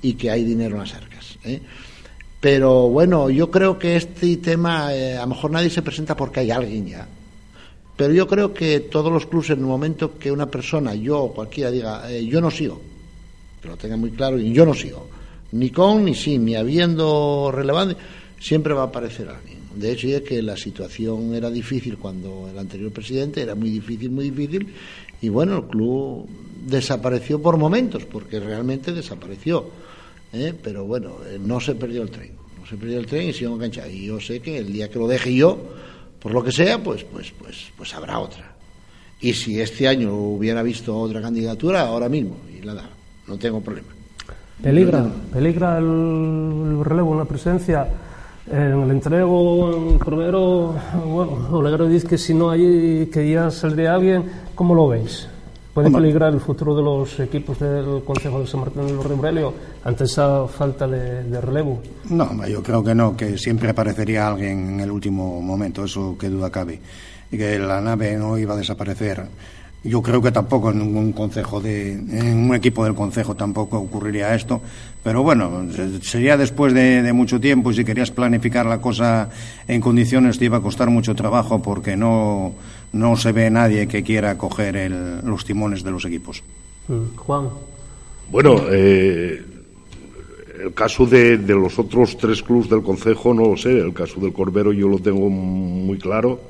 y 0.01 0.15
que 0.15 0.31
hay 0.31 0.45
dinero 0.45 0.77
en 0.77 0.83
las 0.83 0.95
arcas. 0.95 1.37
¿eh? 1.45 1.61
Pero 2.41 2.89
bueno, 2.89 3.31
yo 3.31 3.51
creo 3.51 3.77
que 3.77 3.97
este 3.97 4.37
tema, 4.37 4.95
eh, 4.95 5.17
a 5.17 5.23
lo 5.23 5.29
mejor 5.35 5.51
nadie 5.51 5.71
se 5.71 5.83
presenta 5.83 6.17
porque 6.17 6.39
hay 6.39 6.53
alguien 6.53 6.87
ya. 6.87 7.09
Pero 7.97 8.15
yo 8.15 8.29
creo 8.29 8.55
que 8.55 8.79
todos 8.79 9.13
los 9.13 9.27
clubes, 9.27 9.51
en 9.51 9.59
el 9.59 9.65
momento 9.65 10.17
que 10.19 10.31
una 10.31 10.47
persona, 10.47 10.95
yo 10.95 11.21
o 11.21 11.35
cualquiera, 11.35 11.73
diga, 11.73 12.13
eh, 12.13 12.25
yo 12.25 12.41
no 12.41 12.53
sigo, 12.53 12.81
que 13.61 13.67
lo 13.67 13.77
tengan 13.77 13.99
muy 13.99 14.13
claro, 14.13 14.39
y 14.39 14.53
yo 14.53 14.65
no 14.65 14.75
sigo, 14.75 15.09
ni 15.55 15.71
con 15.71 16.05
ni 16.05 16.15
sin, 16.15 16.45
ni 16.45 16.57
habiendo 16.57 17.51
relevante, 17.53 17.97
siempre 18.41 18.75
va 18.75 18.83
a 18.83 18.87
aparecer 18.87 19.29
alguien. 19.29 19.59
De 19.77 19.93
hecho, 19.93 20.09
ya 20.09 20.23
que 20.23 20.43
la 20.43 20.57
situación 20.57 21.33
era 21.35 21.49
difícil 21.49 21.97
cuando 21.97 22.49
el 22.51 22.59
anterior 22.59 22.91
presidente, 22.93 23.41
era 23.41 23.55
muy 23.55 23.71
difícil, 23.71 24.11
muy 24.11 24.31
difícil, 24.31 24.67
y 25.21 25.29
bueno, 25.29 25.59
el 25.59 25.65
club 25.65 26.29
desapareció 26.67 27.41
por 27.41 27.57
momentos, 27.57 28.05
porque 28.05 28.41
realmente 28.41 28.93
desapareció. 28.93 29.71
¿eh? 30.33 30.53
Pero 30.61 30.85
bueno, 30.87 31.19
eh, 31.27 31.39
no 31.41 31.61
se 31.61 31.77
perdió 31.77 32.03
el 32.03 32.11
tren, 32.11 32.33
no 32.59 32.67
se 32.67 32.77
perdió 32.77 32.99
el 32.99 33.07
tren 33.07 33.29
y 33.29 33.33
sigo 33.33 33.55
enganchado. 33.55 33.91
Y 33.91 34.07
yo 34.07 34.21
sé 34.21 34.41
que 34.41 34.59
el 34.59 34.73
día 34.73 34.91
que 34.91 34.99
lo 34.99 35.07
deje 35.07 35.35
yo, 35.35 35.57
por 36.19 36.33
lo 36.33 36.43
que 36.43 36.51
sea, 36.51 36.83
pues, 36.83 37.05
pues, 37.05 37.33
pues, 37.39 37.73
pues 37.77 37.95
habrá 37.95 38.19
otra. 38.19 38.57
Y 39.21 39.33
si 39.33 39.61
este 39.61 39.87
año 39.87 40.15
hubiera 40.15 40.65
visto 40.65 40.99
otra 40.99 41.23
candidatura, 41.23 41.83
ahora 41.83 42.09
mismo, 42.09 42.39
y 42.53 42.65
la 42.65 42.75
da, 42.75 42.91
no 43.29 43.39
tengo 43.39 43.61
problema. 43.61 43.94
Peligra, 44.65 45.05
peligra 45.31 45.79
el, 45.79 45.85
el 45.85 46.85
relevo 46.85 47.13
en 47.13 47.19
la 47.19 47.25
presidencia. 47.27 47.87
En 48.51 48.83
el 48.83 48.91
entrego, 48.91 49.73
en 49.75 49.99
Cordero, 49.99 50.75
bueno, 51.07 51.49
Olegario 51.53 51.87
dice 51.87 52.07
que 52.07 52.19
si 52.19 52.35
no 52.35 52.51
hay, 52.51 53.09
que 53.13 53.31
ya 53.31 53.51
saldría 53.51 53.95
alguien, 53.95 54.25
¿cómo 54.55 54.75
lo 54.75 54.89
veis? 54.89 55.29
¿Puede 55.75 55.89
Hombre. 55.89 56.03
peligrar 56.03 56.33
el 56.33 56.41
futuro 56.41 56.75
de 56.75 56.83
los 56.83 57.21
equipos 57.21 57.59
del 57.59 58.03
Consejo 58.05 58.41
de 58.41 58.47
San 58.47 58.61
Martín 58.61 58.87
del 58.87 59.03
Reurelio 59.03 59.53
ante 59.85 60.05
esa 60.05 60.47
falta 60.47 60.87
de, 60.87 61.25
de 61.25 61.41
relevo? 61.41 61.81
No, 62.09 62.47
yo 62.47 62.63
creo 62.63 62.83
que 62.83 62.95
no, 62.95 63.17
que 63.17 63.37
siempre 63.37 63.71
aparecería 63.71 64.29
alguien 64.29 64.75
en 64.75 64.81
el 64.81 64.91
último 64.91 65.41
momento, 65.43 65.85
eso 65.85 66.17
que 66.19 66.29
duda 66.29 66.51
cabe. 66.51 66.81
Y 67.31 67.37
que 67.37 67.59
la 67.59 67.81
nave 67.81 68.17
no 68.17 68.39
iba 68.39 68.55
a 68.55 68.57
desaparecer. 68.57 69.27
Yo 69.85 70.01
creo 70.01 70.23
que 70.23 70.33
tampoco 70.33 70.71
en 70.71 70.79
ningún 70.79 71.13
consejo 71.13 71.61
de, 71.61 71.93
en 71.93 72.39
un 72.39 72.55
equipo 72.55 72.85
del 72.85 72.95
consejo 72.95 73.35
tampoco 73.35 73.79
ocurriría 73.79 74.35
esto. 74.35 74.63
Pero 75.03 75.23
bueno, 75.23 75.67
se- 75.71 76.01
sería 76.03 76.39
después 76.39 76.73
de, 76.73 77.03
de 77.03 77.13
mucho 77.13 77.39
tiempo 77.39 77.71
y 77.71 77.75
si 77.75 77.85
querías 77.85 78.11
planificar 78.11 78.65
la 78.65 78.81
cosa 78.81 79.29
en 79.69 79.83
condiciones 79.83 80.39
te 80.39 80.47
iba 80.47 80.57
a 80.57 80.63
costar 80.63 80.89
mucho 80.89 81.15
trabajo 81.15 81.61
porque 81.61 81.97
no, 81.97 82.55
no 82.95 83.17
se 83.19 83.33
ve 83.33 83.51
nadie 83.51 83.87
que 83.87 84.03
quiera 84.03 84.39
coger 84.39 84.77
el- 84.77 85.21
los 85.23 85.45
timones 85.45 85.85
de 85.85 85.91
los 85.91 86.05
equipos. 86.07 86.43
Mm, 86.89 87.17
Juan. 87.17 87.49
Bueno, 88.33 88.63
eh, 88.71 89.43
el 90.65 90.73
caso 90.73 91.05
de, 91.05 91.37
de 91.37 91.55
los 91.55 91.79
otros 91.79 92.17
tres 92.17 92.43
clubes 92.43 92.71
del 92.71 92.83
Concejo 92.83 93.35
no 93.35 93.49
lo 93.51 93.57
sé. 93.59 93.71
El 93.79 93.93
caso 93.93 94.19
del 94.19 94.33
Corbero 94.33 94.73
yo 94.73 94.89
lo 94.89 94.99
tengo 94.99 95.29
muy 95.29 95.99
claro, 95.99 96.41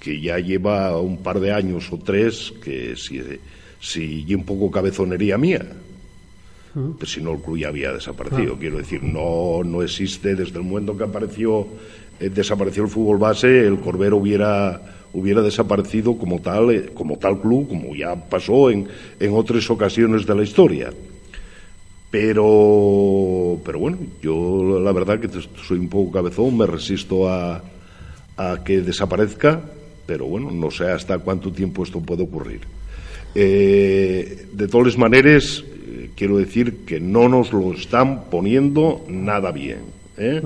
que 0.00 0.20
ya 0.20 0.38
lleva 0.38 1.00
un 1.00 1.18
par 1.18 1.40
de 1.40 1.52
años 1.52 1.92
o 1.92 1.98
tres 1.98 2.52
que 2.62 2.96
si, 2.96 3.20
si 3.80 4.24
y 4.26 4.34
un 4.34 4.44
poco 4.44 4.70
cabezonería 4.70 5.38
mía. 5.38 5.64
Pues 6.98 7.12
si 7.12 7.22
no, 7.22 7.32
el 7.32 7.40
club 7.40 7.56
ya 7.56 7.68
había 7.68 7.90
desaparecido. 7.90 8.58
Quiero 8.58 8.76
decir, 8.76 9.02
no, 9.02 9.64
no 9.64 9.82
existe 9.82 10.34
desde 10.34 10.58
el 10.58 10.64
momento 10.64 10.94
que 10.94 11.04
apareció, 11.04 11.66
eh, 12.20 12.28
desapareció 12.28 12.82
el 12.82 12.90
fútbol 12.90 13.16
base, 13.16 13.66
el 13.66 13.78
Corbero 13.80 14.18
hubiera 14.18 14.82
hubiera 15.14 15.40
desaparecido 15.40 16.18
como 16.18 16.40
tal, 16.40 16.70
eh, 16.70 16.90
como 16.92 17.16
tal 17.16 17.40
club, 17.40 17.68
como 17.68 17.96
ya 17.96 18.14
pasó 18.14 18.70
en, 18.70 18.86
en 19.18 19.32
otras 19.32 19.70
ocasiones 19.70 20.26
de 20.26 20.34
la 20.34 20.42
historia. 20.42 20.92
Pero, 22.10 23.58
pero 23.64 23.78
bueno, 23.78 23.98
yo 24.22 24.78
la 24.78 24.92
verdad 24.92 25.18
que 25.18 25.28
soy 25.66 25.78
un 25.78 25.88
poco 25.88 26.12
cabezón, 26.12 26.56
me 26.58 26.66
resisto 26.66 27.28
a, 27.28 27.62
a 28.36 28.64
que 28.64 28.82
desaparezca, 28.82 29.62
pero 30.06 30.26
bueno, 30.26 30.50
no 30.50 30.70
sé 30.70 30.90
hasta 30.90 31.18
cuánto 31.18 31.52
tiempo 31.52 31.82
esto 31.82 32.00
puede 32.00 32.22
ocurrir. 32.22 32.60
Eh, 33.34 34.46
de 34.52 34.68
todas 34.68 34.96
maneras, 34.96 35.62
eh, 35.86 36.10
quiero 36.16 36.38
decir 36.38 36.84
que 36.86 37.00
no 37.00 37.28
nos 37.28 37.52
lo 37.52 37.72
están 37.72 38.24
poniendo 38.30 39.04
nada 39.08 39.52
bien. 39.52 39.80
¿eh? 40.16 40.40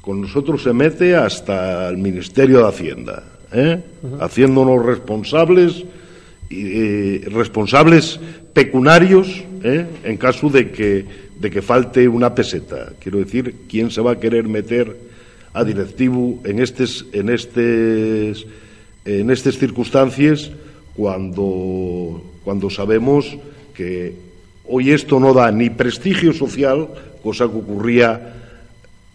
Con 0.00 0.20
nosotros 0.20 0.62
se 0.62 0.72
mete 0.72 1.14
hasta 1.14 1.88
el 1.88 1.96
Ministerio 1.96 2.58
de 2.58 2.68
Hacienda, 2.68 3.22
¿eh? 3.52 3.80
haciéndonos 4.20 4.84
responsables 4.84 5.84
y, 6.50 7.18
responsables 7.18 8.18
pecunarios 8.52 9.44
¿eh? 9.62 9.86
en 10.04 10.16
caso 10.16 10.48
de 10.48 10.70
que, 10.70 11.04
de 11.38 11.50
que 11.50 11.62
falte 11.62 12.08
una 12.08 12.34
peseta. 12.34 12.92
Quiero 12.98 13.18
decir, 13.18 13.54
¿quién 13.68 13.90
se 13.90 14.00
va 14.00 14.12
a 14.12 14.20
querer 14.20 14.48
meter 14.48 14.96
a 15.54 15.64
directivo 15.64 16.40
en 16.44 16.60
estes, 16.60 17.04
en 17.12 17.28
estes, 17.28 18.46
en 19.04 19.30
estas 19.30 19.58
circunstancias 19.58 20.50
cuando, 20.94 22.22
cuando 22.44 22.70
sabemos 22.70 23.36
que 23.74 24.14
hoy 24.68 24.90
esto 24.90 25.18
no 25.18 25.32
da 25.34 25.50
ni 25.50 25.70
prestigio 25.70 26.32
social, 26.32 26.88
cosa 27.22 27.48
que 27.48 27.56
ocurría 27.58 28.34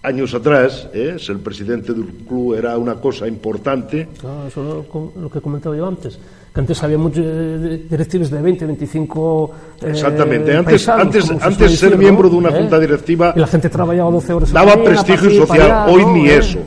años 0.03 0.33
atrás, 0.33 0.87
¿eh? 0.93 1.17
ser 1.19 1.37
presidente 1.39 1.93
del 1.93 2.05
club 2.27 2.55
era 2.55 2.77
una 2.77 2.95
cosa 2.95 3.27
importante, 3.27 4.07
Ah, 4.23 4.45
eso 4.47 4.61
es 4.61 4.87
lo, 4.93 5.11
lo 5.21 5.29
que 5.29 5.41
comentaba 5.41 5.75
yo 5.75 5.87
antes. 5.87 6.17
Que 6.53 6.61
antes 6.61 6.81
había 6.81 6.97
muchos 6.97 7.23
eh, 7.25 7.83
directivos 7.89 8.29
de 8.31 8.41
20, 8.41 8.65
25. 8.65 9.51
eh, 9.81 9.89
Exactamente. 9.91 10.55
Antes, 10.55 10.85
paisanos, 10.85 11.05
antes, 11.29 11.31
antes 11.43 11.79
ser 11.79 11.97
miembro 11.97 12.29
de 12.29 12.35
una 12.35 12.49
¿Eh? 12.49 12.59
junta 12.59 12.79
directiva 12.79 13.33
Y 13.35 13.39
la 13.39 13.47
gente 13.47 13.69
trabajaba 13.69 14.09
12 14.11 14.33
horas. 14.33 14.51
daba 14.53 14.81
prestigio 14.83 15.45
social. 15.45 15.61
allá, 15.71 15.85
Hoy 15.87 16.01
¿no? 16.03 16.13
ni 16.13 16.29
eso. 16.29 16.59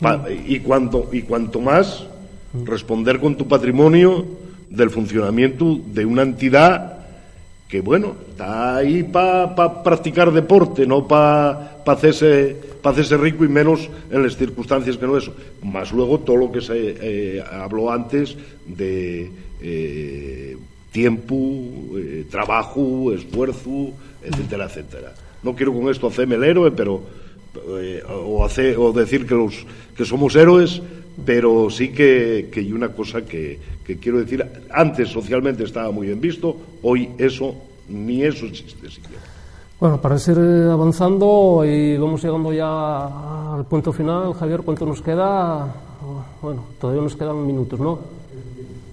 Pa- 0.00 0.24
y, 0.46 0.60
cuanto, 0.60 1.08
y 1.12 1.22
cuanto 1.22 1.60
más 1.60 2.06
responder 2.64 3.18
con 3.18 3.36
tu 3.36 3.48
patrimonio, 3.48 4.24
del 4.74 4.90
funcionamiento 4.90 5.78
de 5.86 6.04
una 6.04 6.22
entidad 6.22 6.98
que, 7.68 7.80
bueno, 7.80 8.14
está 8.30 8.76
ahí 8.76 9.02
para 9.02 9.54
pa 9.54 9.82
practicar 9.82 10.30
deporte, 10.32 10.86
no 10.86 11.06
para 11.08 11.82
pa 11.84 11.92
hacerse, 11.92 12.56
pa 12.82 12.90
hacerse 12.90 13.16
rico 13.16 13.44
y 13.44 13.48
menos 13.48 13.88
en 14.10 14.22
las 14.22 14.36
circunstancias 14.36 14.96
que 14.96 15.06
no 15.06 15.16
eso. 15.16 15.34
Más 15.62 15.92
luego 15.92 16.20
todo 16.20 16.36
lo 16.36 16.52
que 16.52 16.60
se 16.60 16.74
eh, 16.76 17.42
habló 17.42 17.90
antes 17.90 18.36
de 18.66 19.30
eh, 19.60 20.56
tiempo, 20.92 21.34
eh, 21.96 22.26
trabajo, 22.30 23.12
esfuerzo, 23.12 23.90
etcétera, 24.22 24.66
etcétera. 24.66 25.14
No 25.42 25.54
quiero 25.54 25.72
con 25.72 25.88
esto 25.88 26.06
hacerme 26.06 26.36
el 26.36 26.44
héroe, 26.44 26.70
pero 26.70 27.02
o, 28.08 28.44
hacer, 28.44 28.76
o 28.78 28.92
decir 28.92 29.26
que, 29.26 29.34
los, 29.34 29.54
que 29.96 30.04
somos 30.04 30.34
héroes, 30.34 30.82
pero 31.24 31.70
sí 31.70 31.92
que, 31.92 32.48
que 32.52 32.60
hay 32.60 32.72
una 32.72 32.88
cosa 32.88 33.22
que, 33.22 33.58
que 33.84 33.98
quiero 33.98 34.18
decir, 34.18 34.44
antes 34.70 35.08
socialmente 35.08 35.64
estaba 35.64 35.90
muy 35.90 36.06
bien 36.06 36.20
visto, 36.20 36.56
hoy 36.82 37.10
eso, 37.18 37.54
ni 37.88 38.22
eso 38.22 38.46
existe 38.46 38.90
siquiera. 38.90 39.22
Bueno, 39.78 40.00
para 40.00 40.16
ir 40.16 40.70
avanzando 40.70 41.62
y 41.66 41.96
vamos 41.98 42.22
llegando 42.22 42.52
ya 42.52 43.54
al 43.54 43.66
punto 43.66 43.92
final, 43.92 44.32
Javier, 44.34 44.62
¿cuánto 44.62 44.86
nos 44.86 45.02
queda? 45.02 45.74
Bueno, 46.40 46.64
todavía 46.80 47.02
nos 47.02 47.16
quedan 47.16 47.46
minutos, 47.46 47.78
¿no? 47.80 47.98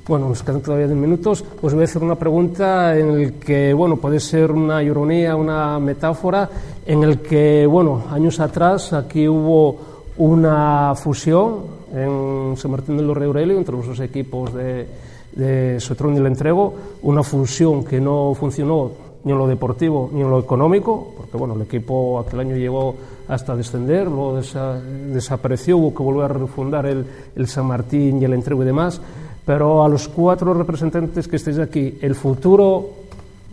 Bueno, 0.07 0.29
nos 0.29 0.43
quedan 0.43 0.61
todavía 0.61 0.87
10 0.87 0.97
minutos. 0.97 1.43
Pues 1.61 1.73
voy 1.73 1.83
a 1.83 1.85
hacer 1.85 2.03
una 2.03 2.15
pregunta 2.15 2.97
en 2.97 3.11
el 3.11 3.33
que, 3.33 3.71
bueno, 3.73 3.97
puede 3.97 4.19
ser 4.19 4.51
una 4.51 4.83
ironía, 4.83 5.35
una 5.35 5.79
metáfora, 5.79 6.49
en 6.85 7.03
el 7.03 7.19
que, 7.19 7.65
bueno, 7.67 8.03
años 8.11 8.39
atrás 8.39 8.91
aquí 8.91 9.27
hubo 9.27 9.79
una 10.17 10.93
fusión 10.95 11.80
en 11.93 12.55
San 12.57 12.71
Martín 12.71 12.97
del 12.97 13.13
Rey 13.13 13.27
Aurelio 13.27 13.57
entre 13.57 13.75
los 13.75 13.87
dos 13.87 13.99
equipos 13.99 14.53
de, 14.53 14.87
de 15.33 15.79
Sotrón 15.79 16.15
y 16.15 16.25
Entrego, 16.25 16.73
una 17.03 17.23
fusión 17.23 17.83
que 17.83 17.99
no 17.99 18.33
funcionó 18.33 18.91
ni 19.23 19.31
en 19.31 19.37
lo 19.37 19.47
deportivo 19.47 20.09
ni 20.13 20.21
en 20.21 20.29
lo 20.29 20.39
económico, 20.39 21.13
porque 21.15 21.37
bueno, 21.37 21.53
el 21.53 21.61
equipo 21.61 22.19
aquel 22.19 22.39
año 22.39 22.55
llegó 22.55 22.95
hasta 23.27 23.55
descender, 23.55 24.07
luego 24.07 24.35
desa, 24.37 24.81
desapareció, 24.81 25.77
hubo 25.77 25.93
que 25.93 26.03
volver 26.03 26.31
a 26.31 26.33
refundar 26.33 26.85
el, 26.85 27.05
el 27.35 27.47
San 27.47 27.67
Martín 27.67 28.21
y 28.21 28.25
el 28.25 28.33
Entrego 28.33 28.63
y 28.63 28.65
demás, 28.65 29.01
pero 29.45 29.83
a 29.83 29.89
los 29.89 30.07
cuatro 30.07 30.53
representantes 30.53 31.27
que 31.27 31.35
estéis 31.35 31.59
aquí, 31.59 31.97
el 32.01 32.15
futuro, 32.15 32.89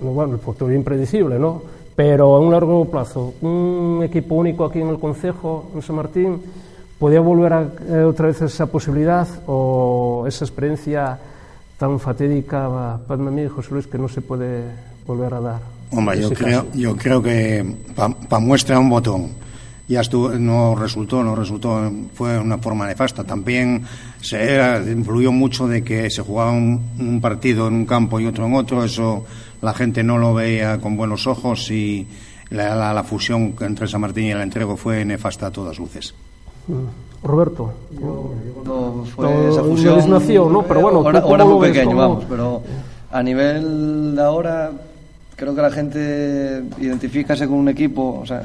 bueno, 0.00 0.34
el 0.34 0.40
futuro 0.40 0.72
impredecible, 0.72 1.38
¿no? 1.38 1.62
Pero 1.94 2.36
a 2.36 2.40
un 2.40 2.52
largo 2.52 2.84
plazo, 2.84 3.34
un 3.42 4.00
equipo 4.04 4.36
único 4.36 4.64
aquí 4.64 4.80
en 4.80 4.88
el 4.88 4.98
Concejo, 4.98 5.70
en 5.74 5.82
San 5.82 5.96
Martín, 5.96 6.40
¿podía 6.98 7.20
volver 7.20 7.52
a, 7.52 7.62
eh, 7.62 8.02
otra 8.04 8.26
vez 8.26 8.42
esa 8.42 8.66
posibilidad 8.66 9.26
o 9.46 10.24
esa 10.26 10.44
experiencia 10.44 11.18
tan 11.78 12.00
fatídica 12.00 12.98
para 13.06 13.22
mí, 13.22 13.46
José 13.46 13.68
Luis, 13.72 13.86
que 13.86 13.98
no 13.98 14.08
se 14.08 14.20
puede 14.20 14.64
volver 15.06 15.34
a 15.34 15.40
dar? 15.40 15.60
Hombre, 15.90 16.20
yo 16.20 16.30
creo, 16.30 16.66
yo 16.74 16.96
creo 16.96 17.22
que 17.22 17.64
para 17.94 18.14
pa 18.14 18.38
muestra 18.38 18.78
un 18.78 18.90
botón 18.90 19.30
ya 19.88 20.02
estuvo, 20.02 20.30
no 20.30 20.74
resultó, 20.74 21.24
no 21.24 21.34
resultó, 21.34 21.90
fue 22.12 22.38
una 22.38 22.58
forma 22.58 22.86
nefasta. 22.86 23.24
También 23.24 23.84
se 24.20 24.54
era, 24.54 24.78
influyó 24.80 25.32
mucho 25.32 25.66
de 25.66 25.82
que 25.82 26.10
se 26.10 26.20
jugaba 26.20 26.52
un, 26.52 26.90
un, 26.98 27.20
partido 27.22 27.68
en 27.68 27.74
un 27.74 27.86
campo 27.86 28.20
y 28.20 28.26
otro 28.26 28.46
en 28.46 28.54
otro, 28.54 28.84
eso 28.84 29.24
la 29.62 29.72
gente 29.72 30.02
no 30.02 30.18
lo 30.18 30.34
veía 30.34 30.78
con 30.78 30.96
buenos 30.96 31.26
ojos 31.26 31.70
y 31.70 32.06
la, 32.50 32.76
la, 32.76 32.92
la 32.92 33.02
fusión 33.02 33.54
entre 33.60 33.88
San 33.88 34.02
Martín 34.02 34.24
y 34.24 34.30
el 34.30 34.42
entrego 34.42 34.76
fue 34.76 35.04
nefasta 35.06 35.46
a 35.46 35.50
todas 35.50 35.78
luces. 35.78 36.14
Roberto. 37.22 37.72
Yo, 38.00 38.32
no 38.64 39.04
fue 39.04 39.50
esa 39.50 39.62
fusión, 39.62 40.10
nació, 40.10 40.48
¿no? 40.48 40.62
Pero 40.62 40.80
bueno, 40.80 40.98
ahora, 40.98 41.20
ahora 41.20 41.44
muy 41.44 41.68
pequeño, 41.68 41.96
vamos, 41.96 42.24
pero 42.28 42.62
a 43.10 43.22
nivel 43.22 44.14
de 44.14 44.22
ahora 44.22 44.70
creo 45.34 45.54
que 45.54 45.62
la 45.62 45.70
gente 45.70 46.64
identifícase 46.78 47.46
con 47.46 47.58
un 47.58 47.68
equipo, 47.68 48.20
o 48.22 48.26
sea, 48.26 48.42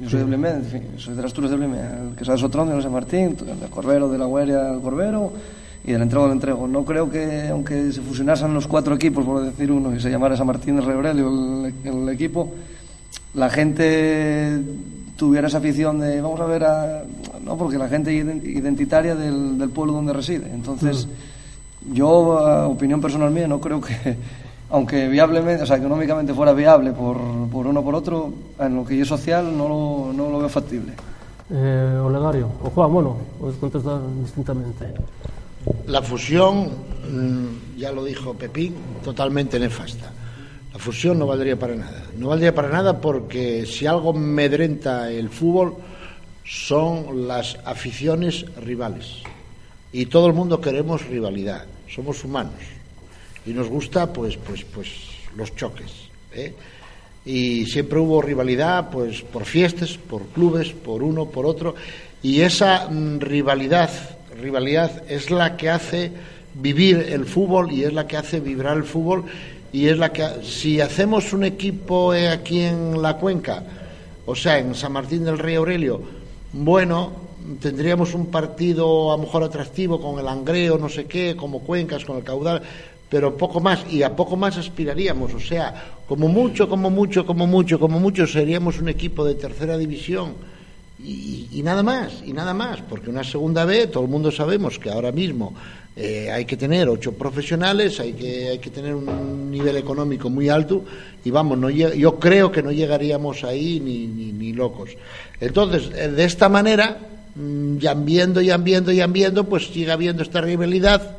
yo 0.00 0.10
soy 0.10 0.20
de 0.20 0.24
Blimé, 0.24 0.50
en 0.50 0.64
fin, 0.64 0.82
soy 0.96 1.14
de 1.14 1.22
las 1.22 1.32
Turas 1.32 1.50
de 1.50 1.56
Blimé, 1.56 1.78
el 1.78 2.16
que 2.16 2.24
sabe 2.24 2.38
Sotrón 2.38 2.68
de 2.68 2.82
San 2.82 2.92
Martín, 2.92 3.36
el 3.40 3.60
de 3.60 3.66
Corbero 3.70 4.08
de 4.08 4.18
la 4.18 4.26
Gueria 4.26 4.70
al 4.70 4.80
Corbero 4.80 5.32
y 5.84 5.92
del 5.92 6.02
entrego 6.02 6.24
del 6.24 6.32
entrego. 6.32 6.66
No 6.66 6.84
creo 6.84 7.08
que, 7.08 7.48
aunque 7.48 7.92
se 7.92 8.00
fusionasen 8.00 8.52
los 8.52 8.66
cuatro 8.66 8.96
equipos, 8.96 9.24
por 9.24 9.42
decir 9.42 9.70
uno, 9.70 9.94
y 9.94 10.00
se 10.00 10.10
llamara 10.10 10.36
San 10.36 10.48
Martín 10.48 10.76
de 10.76 10.82
Reurelio 10.82 11.28
el, 11.28 11.74
el 11.84 12.08
equipo, 12.08 12.52
la 13.34 13.48
gente 13.48 14.60
tuviera 15.22 15.46
esa 15.46 15.58
afición 15.58 16.00
de 16.00 16.20
vamos 16.20 16.40
a 16.40 16.46
ver 16.46 16.64
a 16.64 17.04
no 17.44 17.56
porque 17.56 17.78
la 17.78 17.88
gente 17.88 18.12
identitaria 18.12 19.14
del, 19.14 19.56
del 19.56 19.70
pueblo 19.70 19.92
donde 19.92 20.12
reside. 20.12 20.50
Entonces 20.52 21.06
mm. 21.06 21.94
yo 21.94 22.40
a 22.40 22.66
opinión 22.66 23.00
personal 23.00 23.30
mía 23.30 23.46
no 23.46 23.60
creo 23.60 23.80
que 23.80 24.16
aunque 24.70 25.06
viablemente 25.06 25.62
o 25.62 25.66
sea 25.66 25.76
económicamente 25.76 26.34
fuera 26.34 26.52
viable 26.52 26.90
por, 26.90 27.18
por 27.52 27.68
uno 27.68 27.84
por 27.84 27.94
otro 27.94 28.32
en 28.58 28.74
lo 28.74 28.84
que 28.84 29.00
es 29.00 29.06
social 29.06 29.56
no 29.56 29.68
lo, 29.68 30.12
no 30.12 30.28
lo 30.28 30.40
veo 30.40 30.48
factible. 30.48 30.92
Eh, 31.50 32.00
Olegario 32.02 32.48
o 32.60 32.70
Juan 32.70 32.92
bueno 32.92 33.16
puedes 33.38 33.58
contestar 33.58 34.00
distintamente. 34.24 34.92
La 35.86 36.02
fusión 36.02 36.68
ya 37.76 37.92
lo 37.92 38.02
dijo 38.02 38.34
Pepín 38.34 38.74
totalmente 39.04 39.60
nefasta 39.60 40.10
la 40.72 40.78
fusión 40.78 41.18
no 41.18 41.26
valdría 41.26 41.58
para 41.58 41.74
nada. 41.74 42.04
No 42.16 42.28
valdría 42.28 42.54
para 42.54 42.68
nada 42.68 43.00
porque 43.00 43.66
si 43.66 43.86
algo 43.86 44.12
medrenta 44.14 45.10
el 45.10 45.28
fútbol 45.28 45.76
son 46.44 47.28
las 47.28 47.58
aficiones 47.64 48.46
rivales. 48.56 49.22
Y 49.92 50.06
todo 50.06 50.26
el 50.26 50.32
mundo 50.32 50.60
queremos 50.60 51.06
rivalidad. 51.06 51.66
Somos 51.88 52.24
humanos. 52.24 52.54
Y 53.44 53.50
nos 53.50 53.68
gusta 53.68 54.12
pues 54.12 54.38
pues 54.38 54.64
pues 54.64 54.88
los 55.36 55.54
choques. 55.54 55.90
¿eh? 56.32 56.54
Y 57.24 57.66
siempre 57.66 57.98
hubo 57.98 58.22
rivalidad 58.22 58.88
pues 58.90 59.20
por 59.20 59.44
fiestas, 59.44 59.98
por 59.98 60.22
clubes, 60.28 60.70
por 60.72 61.02
uno, 61.02 61.26
por 61.26 61.44
otro. 61.44 61.74
Y 62.22 62.40
esa 62.40 62.88
mm, 62.88 63.20
rivalidad, 63.20 63.90
rivalidad 64.40 65.02
es 65.10 65.30
la 65.30 65.56
que 65.56 65.68
hace 65.68 66.12
vivir 66.54 67.06
el 67.10 67.26
fútbol 67.26 67.72
y 67.72 67.84
es 67.84 67.92
la 67.92 68.06
que 68.06 68.16
hace 68.16 68.40
vibrar 68.40 68.76
el 68.76 68.84
fútbol 68.84 69.24
y 69.72 69.88
es 69.88 69.98
la 69.98 70.12
que 70.12 70.42
si 70.42 70.80
hacemos 70.80 71.32
un 71.32 71.44
equipo 71.44 72.12
eh, 72.14 72.28
aquí 72.28 72.60
en 72.60 73.00
la 73.00 73.16
cuenca, 73.16 73.62
o 74.26 74.34
sea, 74.34 74.58
en 74.58 74.74
San 74.74 74.92
Martín 74.92 75.24
del 75.24 75.38
Rey 75.38 75.54
Aurelio, 75.54 76.00
bueno, 76.52 77.12
tendríamos 77.60 78.14
un 78.14 78.26
partido 78.26 79.12
a 79.12 79.16
lo 79.16 79.22
mejor 79.22 79.42
atractivo 79.42 80.00
con 80.00 80.20
el 80.20 80.28
Angreo, 80.28 80.78
no 80.78 80.88
sé 80.88 81.06
qué, 81.06 81.34
como 81.34 81.60
Cuencas, 81.60 82.04
con 82.04 82.18
el 82.18 82.22
Caudal, 82.22 82.62
pero 83.08 83.36
poco 83.36 83.60
más, 83.60 83.84
y 83.90 84.02
a 84.02 84.14
poco 84.14 84.36
más 84.36 84.56
aspiraríamos, 84.58 85.34
o 85.34 85.40
sea, 85.40 85.94
como 86.06 86.28
mucho, 86.28 86.68
como 86.68 86.90
mucho, 86.90 87.26
como 87.26 87.46
mucho, 87.46 87.80
como 87.80 87.98
mucho, 87.98 88.26
seríamos 88.26 88.78
un 88.78 88.88
equipo 88.88 89.24
de 89.24 89.34
tercera 89.34 89.78
división. 89.78 90.34
Y, 91.04 91.60
nada 91.64 91.82
más, 91.82 92.22
y 92.24 92.32
nada 92.32 92.54
más, 92.54 92.80
porque 92.82 93.10
una 93.10 93.24
segunda 93.24 93.64
B, 93.64 93.88
todo 93.88 94.04
el 94.04 94.08
mundo 94.08 94.30
sabemos 94.30 94.78
que 94.78 94.90
ahora 94.90 95.10
mismo 95.10 95.52
eh, 95.96 96.30
hay 96.30 96.44
que 96.44 96.56
tener 96.56 96.88
ocho 96.88 97.12
profesionales, 97.12 97.98
hay 97.98 98.12
que, 98.12 98.48
hay 98.48 98.58
que 98.58 98.70
tener 98.70 98.94
un 98.94 99.50
nivel 99.50 99.76
económico 99.76 100.30
muy 100.30 100.48
alto 100.48 100.84
y 101.24 101.30
vamos, 101.30 101.58
no, 101.58 101.70
yo 101.70 102.18
creo 102.20 102.52
que 102.52 102.62
no 102.62 102.70
llegaríamos 102.70 103.42
ahí 103.42 103.80
ni, 103.80 104.06
ni, 104.06 104.32
ni 104.32 104.52
locos. 104.52 104.90
Entonces, 105.40 105.90
eh, 105.96 106.08
de 106.08 106.24
esta 106.24 106.48
manera, 106.48 106.98
ya 107.78 107.94
viendo, 107.94 108.40
ya 108.40 108.56
viendo, 108.58 108.92
ya 108.92 109.08
pues 109.42 109.66
sigue 109.66 109.90
habiendo 109.90 110.22
esta 110.22 110.40
rivalidad 110.40 111.16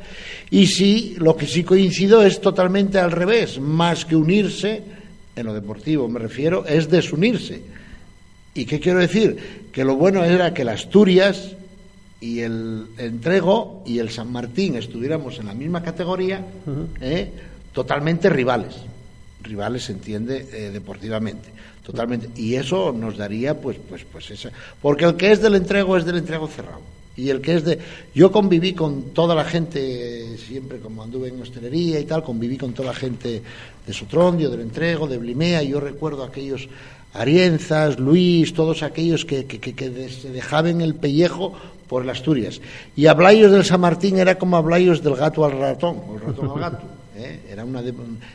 y 0.50 0.66
sí, 0.66 1.16
lo 1.18 1.36
que 1.36 1.46
sí 1.46 1.64
coincido 1.64 2.22
es 2.22 2.40
totalmente 2.40 2.98
al 2.98 3.10
revés, 3.10 3.58
más 3.58 4.04
que 4.04 4.16
unirse, 4.16 4.82
en 5.36 5.46
lo 5.46 5.52
deportivo 5.52 6.08
me 6.08 6.20
refiero, 6.20 6.64
es 6.66 6.88
desunirse. 6.88 7.83
¿Y 8.54 8.66
qué 8.66 8.78
quiero 8.78 9.00
decir? 9.00 9.68
Que 9.72 9.84
lo 9.84 9.96
bueno 9.96 10.24
era 10.24 10.54
que 10.54 10.64
las 10.64 10.84
Asturias 10.84 11.52
y 12.20 12.40
el 12.40 12.86
Entrego 12.96 13.82
y 13.84 13.98
el 13.98 14.10
San 14.10 14.30
Martín 14.30 14.76
estuviéramos 14.76 15.38
en 15.40 15.46
la 15.46 15.54
misma 15.54 15.82
categoría, 15.82 16.46
uh 16.64 16.70
-huh. 16.70 16.86
eh, 17.00 17.30
totalmente 17.72 18.30
rivales. 18.30 18.76
Rivales 19.42 19.84
se 19.84 19.92
entiende 19.92 20.46
eh, 20.52 20.70
deportivamente, 20.72 21.50
totalmente. 21.84 22.28
Y 22.40 22.54
eso 22.54 22.92
nos 22.92 23.18
daría, 23.18 23.60
pues, 23.60 23.76
pues, 23.88 24.06
pues 24.10 24.30
esa. 24.30 24.50
Porque 24.80 25.04
el 25.04 25.16
que 25.16 25.32
es 25.32 25.42
del 25.42 25.56
Entrego 25.56 25.96
es 25.96 26.06
del 26.06 26.16
Entrego 26.16 26.46
cerrado. 26.48 26.80
Y 27.16 27.28
el 27.28 27.40
que 27.40 27.56
es 27.56 27.64
de. 27.64 27.78
Yo 28.14 28.32
conviví 28.32 28.72
con 28.72 29.12
toda 29.12 29.34
la 29.34 29.44
gente, 29.44 30.36
siempre 30.38 30.78
como 30.78 31.02
anduve 31.02 31.28
en 31.28 31.40
hostelería 31.42 32.00
y 32.00 32.04
tal, 32.04 32.24
conviví 32.24 32.56
con 32.56 32.72
toda 32.72 32.88
la 32.88 32.94
gente 32.94 33.42
de 33.86 33.92
Sotrondio, 33.92 34.48
del 34.50 34.62
Entrego, 34.62 35.06
de 35.06 35.18
Blimea. 35.18 35.62
Y 35.62 35.68
yo 35.68 35.80
recuerdo 35.80 36.24
aquellos 36.24 36.68
Arienzas, 37.14 37.98
Luis, 37.98 38.52
todos 38.52 38.82
aquellos 38.82 39.24
que, 39.24 39.46
que, 39.46 39.60
que, 39.60 39.74
que 39.74 40.08
se 40.08 40.30
dejaban 40.30 40.80
el 40.80 40.94
pellejo 40.94 41.54
por 41.88 42.04
las 42.04 42.18
Asturias. 42.18 42.60
Y 42.96 43.06
hablayos 43.06 43.52
del 43.52 43.64
San 43.64 43.80
Martín 43.80 44.18
era 44.18 44.36
como 44.36 44.56
hablayos 44.56 45.02
del 45.02 45.14
gato 45.14 45.44
al 45.44 45.52
ratón, 45.52 46.02
o 46.08 46.16
el 46.16 46.20
ratón 46.20 46.50
al 46.50 46.58
gato. 46.58 46.86
¿eh? 47.16 47.40
Era 47.50 47.64
una 47.64 47.82
de... 47.82 47.94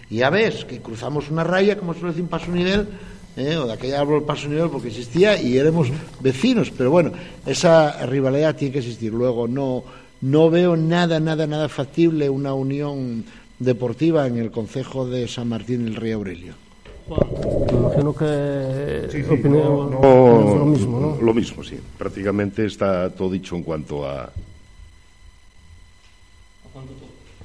Y 0.10 0.18
ya 0.18 0.30
ves 0.30 0.66
que 0.66 0.80
cruzamos 0.80 1.30
una 1.30 1.44
raya, 1.44 1.78
como 1.78 1.94
suele 1.94 2.10
decir, 2.10 2.26
paso 2.30 2.52
nivel, 2.52 2.88
¿eh? 3.36 3.58
o 3.58 3.68
de 3.68 3.74
aquella 3.74 4.00
árbol 4.00 4.24
paso 4.24 4.48
nivel 4.48 4.70
porque 4.70 4.88
existía 4.88 5.42
y 5.42 5.58
éramos 5.58 5.90
vecinos. 6.22 6.72
Pero 6.76 6.92
bueno, 6.92 7.12
esa 7.46 8.06
rivalidad 8.06 8.56
tiene 8.56 8.72
que 8.72 8.80
existir. 8.80 9.12
Luego 9.12 9.48
no, 9.48 9.84
no 10.22 10.50
veo 10.50 10.78
nada, 10.78 11.20
nada, 11.20 11.48
nada 11.48 11.68
factible 11.70 12.30
una 12.30 12.54
unión 12.54 13.26
deportiva 13.60 14.26
en 14.26 14.38
el 14.38 14.52
Concejo 14.52 15.06
de 15.06 15.28
San 15.28 15.50
Martín 15.50 15.86
del 15.86 15.96
Rey 15.96 16.14
Aurelio. 16.14 16.69
Me 17.10 17.78
imagino 17.78 18.14
que 18.16 19.08
Sí, 19.12 19.24
sí, 19.24 19.30
opinión- 19.34 19.90
no- 19.90 19.90
no- 19.90 20.56
lo 20.60 20.66
mismo, 20.66 21.00
¿no? 21.00 21.18
Lo 21.22 21.34
mismo, 21.34 21.64
sí. 21.64 21.78
Prácticamente 21.98 22.66
está 22.66 23.10
todo 23.10 23.32
dicho 23.32 23.56
en 23.56 23.64
cuanto 23.64 24.08
a. 24.08 24.30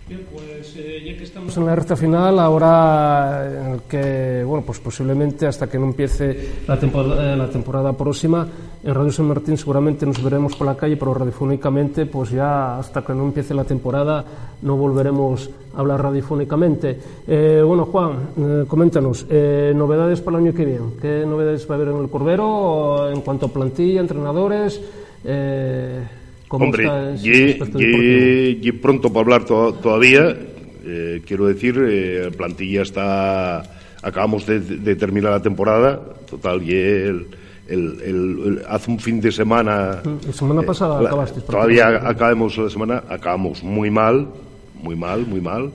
Bien, 0.06 0.20
pues 0.30 0.74
eh, 0.76 1.02
ya 1.06 1.16
que 1.16 1.24
estamos 1.24 1.56
en 1.56 1.64
la 1.64 1.74
recta 1.74 1.96
final, 1.96 2.38
ahora 2.38 3.46
en 3.66 3.72
el 3.72 3.80
que, 3.82 4.44
bueno, 4.44 4.62
pues 4.66 4.78
posiblemente 4.78 5.46
hasta 5.46 5.66
que 5.66 5.78
no 5.78 5.86
empiece 5.86 6.46
la 6.68 6.78
temporada, 6.78 7.32
eh, 7.32 7.36
la 7.36 7.48
temporada 7.48 7.92
próxima, 7.94 8.46
en 8.84 8.94
Radio 8.94 9.10
San 9.12 9.26
Martín 9.26 9.56
seguramente 9.56 10.04
nos 10.04 10.22
veremos 10.22 10.54
por 10.56 10.66
la 10.66 10.76
calle, 10.76 10.96
pero 10.96 11.14
radiofónicamente, 11.14 12.04
pues 12.06 12.30
ya 12.30 12.78
hasta 12.78 13.02
que 13.02 13.14
no 13.14 13.24
empiece 13.24 13.54
la 13.54 13.64
temporada 13.64 14.24
no 14.62 14.76
volveremos 14.76 15.50
a 15.74 15.80
hablar 15.80 16.02
radiofónicamente. 16.02 16.98
Eh, 17.26 17.62
bueno, 17.66 17.86
Juan, 17.86 18.12
eh, 18.38 18.64
coméntanos, 18.68 19.26
eh, 19.30 19.72
novedades 19.74 20.20
para 20.20 20.36
el 20.38 20.44
año 20.44 20.54
que 20.54 20.64
viene. 20.66 20.86
¿Qué 21.00 21.24
novedades 21.26 21.66
va 21.68 21.74
a 21.74 21.78
haber 21.78 21.88
en 21.94 22.00
el 22.02 22.08
Corbero 22.10 23.10
en 23.10 23.20
cuanto 23.22 23.46
a 23.46 23.48
plantilla, 23.52 24.00
entrenadores? 24.00 24.80
Eh, 25.24 26.02
¿Cómo 26.48 26.66
Hombre, 26.66 26.84
está 26.84 27.14
ye, 27.16 28.56
ye- 28.60 28.72
pronto 28.74 29.08
para 29.08 29.20
hablar 29.22 29.44
to- 29.44 29.72
todavía. 29.74 30.36
Quiero 31.26 31.46
decir, 31.46 31.76
la 31.78 32.30
plantilla 32.30 32.82
está. 32.82 33.62
Acabamos 34.02 34.44
de, 34.46 34.60
de 34.60 34.96
terminar 34.96 35.32
la 35.32 35.40
temporada. 35.40 35.98
Total, 36.28 36.62
y 36.62 36.72
el, 36.74 37.26
el- 37.68 38.00
el- 38.04 38.38
el- 38.46 38.62
hace 38.68 38.90
un 38.90 38.98
fin 38.98 39.20
de 39.20 39.32
semana. 39.32 40.02
La 40.26 40.32
semana 40.32 40.62
pasada 40.62 41.00
la- 41.00 41.08
acabasteis, 41.08 41.44
por 41.44 41.54
Todavía 41.54 41.88
acabamos 42.08 42.56
la 42.58 42.70
semana, 42.70 43.02
acabamos 43.08 43.62
muy 43.62 43.90
mal, 43.90 44.28
muy 44.82 44.96
mal, 44.96 45.26
muy 45.26 45.40
mal. 45.40 45.70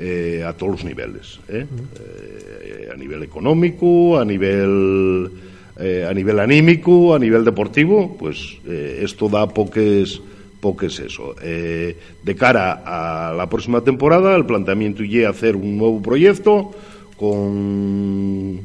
eh, 0.00 0.44
a 0.46 0.52
todos 0.52 0.72
los 0.74 0.84
niveles, 0.84 1.40
¿eh? 1.48 1.66
Eh, 2.00 2.88
a 2.94 2.96
nivel 2.96 3.24
económico, 3.24 4.16
a 4.16 4.24
nivel 4.24 5.28
eh, 5.76 6.06
a 6.08 6.14
nivel 6.14 6.38
anímico, 6.38 7.16
a 7.16 7.18
nivel 7.18 7.44
deportivo, 7.44 8.16
pues 8.16 8.58
eh, 8.66 9.00
esto 9.02 9.28
da 9.28 9.48
poques 9.48 10.20
poques 10.60 11.00
eso. 11.00 11.34
Eh, 11.42 11.96
de 12.22 12.34
cara 12.36 12.82
a 12.86 13.32
la 13.34 13.48
próxima 13.48 13.80
temporada, 13.80 14.36
el 14.36 14.44
planteamiento 14.46 15.02
y 15.02 15.24
hacer 15.24 15.56
un 15.56 15.76
nuevo 15.78 16.00
proyecto 16.00 16.70
con, 17.16 18.60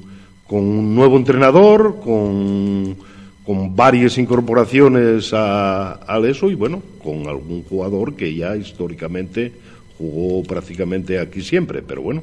con 0.54 0.66
un 0.66 0.94
nuevo 0.94 1.18
entrenador, 1.18 1.96
con, 2.00 2.96
con 3.44 3.76
varias 3.76 4.20
incorporaciones 4.20 5.34
a, 5.34 5.94
al 5.94 6.26
eso 6.26 6.52
y 6.52 6.54
bueno, 6.54 6.80
con 7.04 7.26
algún 7.28 7.64
jugador 7.64 8.14
que 8.14 8.36
ya 8.36 8.56
históricamente 8.56 9.52
jugó 9.98 10.44
prácticamente 10.44 11.18
aquí 11.20 11.42
siempre, 11.42 11.82
pero 11.82 12.04
bueno, 12.04 12.22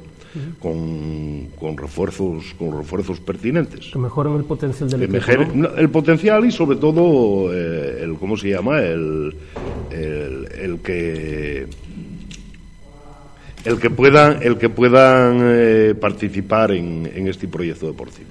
con, 0.61 1.49
con 1.59 1.77
refuerzos 1.77 2.55
con 2.57 2.79
refuerzos 2.79 3.19
pertinentes. 3.19 3.87
Que 3.93 3.99
mejoren 3.99 4.37
el 4.37 4.45
potencial 4.45 4.89
del 4.89 5.09
Que 5.11 5.17
equipo. 5.17 5.77
el 5.77 5.89
potencial 5.91 6.45
y 6.45 6.53
sobre 6.53 6.77
todo 6.77 7.53
eh, 7.53 7.99
el 8.05 8.15
cómo 8.15 8.37
se 8.37 8.51
llama 8.51 8.79
el, 8.79 9.35
el, 9.91 10.49
el 10.57 10.79
que 10.85 11.67
el 13.65 13.79
que 13.79 13.91
puedan 13.91 14.43
el 14.43 14.57
que 14.59 14.69
puedan 14.69 15.39
eh, 15.43 15.95
participar 16.01 16.73
en, 16.73 17.07
este 17.29 17.49
proyecto 17.49 17.87
deportivo. 17.87 18.31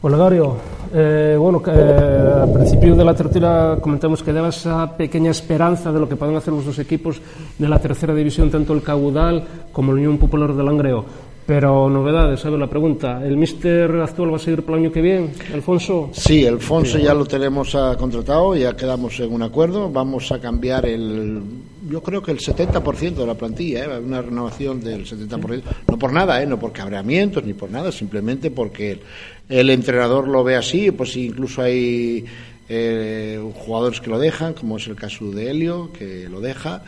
Olegario, 0.00 0.56
eh, 0.94 1.36
bueno, 1.38 1.60
eh, 1.66 2.32
al 2.42 2.52
principio 2.52 2.94
de 2.94 3.04
la 3.04 3.14
tertulia 3.14 3.78
comentamos 3.80 4.22
que 4.22 4.32
daba 4.32 4.50
esa 4.50 4.96
pequeña 4.96 5.32
esperanza 5.32 5.90
de 5.90 5.98
lo 5.98 6.08
que 6.08 6.14
pueden 6.14 6.36
hacer 6.36 6.54
los 6.54 6.64
dos 6.64 6.78
equipos 6.78 7.20
de 7.58 7.68
la 7.68 7.80
tercera 7.80 8.14
división, 8.14 8.48
tanto 8.48 8.74
el 8.74 8.82
Caudal 8.82 9.44
como 9.72 9.90
el 9.90 9.98
Unión 9.98 10.18
Popular 10.18 10.54
de 10.54 10.62
Langreo. 10.62 11.04
Pero 11.48 11.88
novedades, 11.88 12.40
¿sabes 12.40 12.60
la 12.60 12.68
pregunta? 12.68 13.24
¿El 13.24 13.38
míster 13.38 13.90
actual 14.02 14.34
va 14.34 14.36
a 14.36 14.38
seguir 14.38 14.62
para 14.64 14.76
el 14.76 14.84
año 14.84 14.92
que 14.92 15.00
viene, 15.00 15.30
Alfonso? 15.54 16.10
Sí, 16.12 16.44
Alfonso 16.44 16.98
ya 16.98 17.14
lo 17.14 17.24
tenemos 17.24 17.74
ah, 17.74 17.96
contratado, 17.98 18.54
ya 18.54 18.76
quedamos 18.76 19.18
en 19.18 19.32
un 19.32 19.40
acuerdo. 19.40 19.90
Vamos 19.90 20.30
a 20.30 20.42
cambiar 20.42 20.84
el, 20.84 21.40
yo 21.88 22.02
creo 22.02 22.20
que 22.20 22.32
el 22.32 22.38
70% 22.38 23.14
de 23.14 23.26
la 23.26 23.32
plantilla, 23.32 23.86
¿eh? 23.86 23.98
una 23.98 24.20
renovación 24.20 24.82
del 24.82 25.06
70%. 25.06 25.62
No 25.88 25.98
por 25.98 26.12
nada, 26.12 26.42
¿eh? 26.42 26.46
no 26.46 26.58
por 26.60 26.70
cabreamientos 26.70 27.42
ni 27.42 27.54
por 27.54 27.70
nada, 27.70 27.92
simplemente 27.92 28.50
porque 28.50 28.90
el, 28.90 29.00
el 29.48 29.70
entrenador 29.70 30.28
lo 30.28 30.44
ve 30.44 30.54
así. 30.54 30.90
Pues 30.90 31.16
incluso 31.16 31.62
hay 31.62 32.26
eh, 32.68 33.40
jugadores 33.54 34.02
que 34.02 34.10
lo 34.10 34.18
dejan, 34.18 34.52
como 34.52 34.76
es 34.76 34.86
el 34.86 34.96
caso 34.96 35.30
de 35.30 35.50
Helio, 35.50 35.90
que 35.94 36.28
lo 36.28 36.42
deja. 36.42 36.82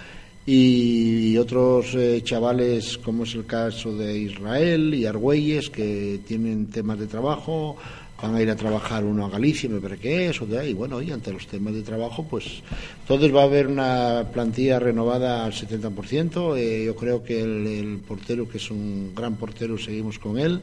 Y 0.53 1.39
otros 1.39 1.95
eh, 1.95 2.23
chavales, 2.25 2.99
como 2.99 3.23
es 3.23 3.37
el 3.37 3.47
caso 3.47 3.97
de 3.97 4.19
Israel 4.19 4.93
y 4.93 5.07
Argüelles, 5.07 5.71
que 5.71 6.19
tienen 6.27 6.67
temas 6.67 6.99
de 6.99 7.07
trabajo, 7.07 7.77
van 8.21 8.35
a 8.35 8.43
ir 8.43 8.51
a 8.51 8.57
trabajar 8.57 9.05
uno 9.05 9.27
a 9.27 9.31
Galicia, 9.31 9.71
me 9.71 9.79
parece 9.79 10.03
que 10.03 10.29
es, 10.31 10.43
o 10.43 10.47
de 10.47 10.59
ahí, 10.59 10.75
bueno, 10.75 11.01
y 11.01 11.13
ante 11.13 11.33
los 11.33 11.47
temas 11.47 11.75
de 11.75 11.83
trabajo, 11.83 12.27
pues 12.29 12.65
entonces 13.03 13.33
va 13.33 13.43
a 13.43 13.45
haber 13.45 13.69
una 13.69 14.27
plantilla 14.33 14.81
renovada 14.81 15.45
al 15.45 15.53
70%, 15.53 16.59
eh, 16.59 16.85
yo 16.85 16.97
creo 16.97 17.23
que 17.23 17.43
el, 17.43 18.01
portero, 18.05 18.49
que 18.49 18.59
es 18.59 18.73
un 18.73 19.13
gran 19.15 19.37
portero, 19.37 19.79
seguimos 19.79 20.19
con 20.19 20.37
él, 20.37 20.61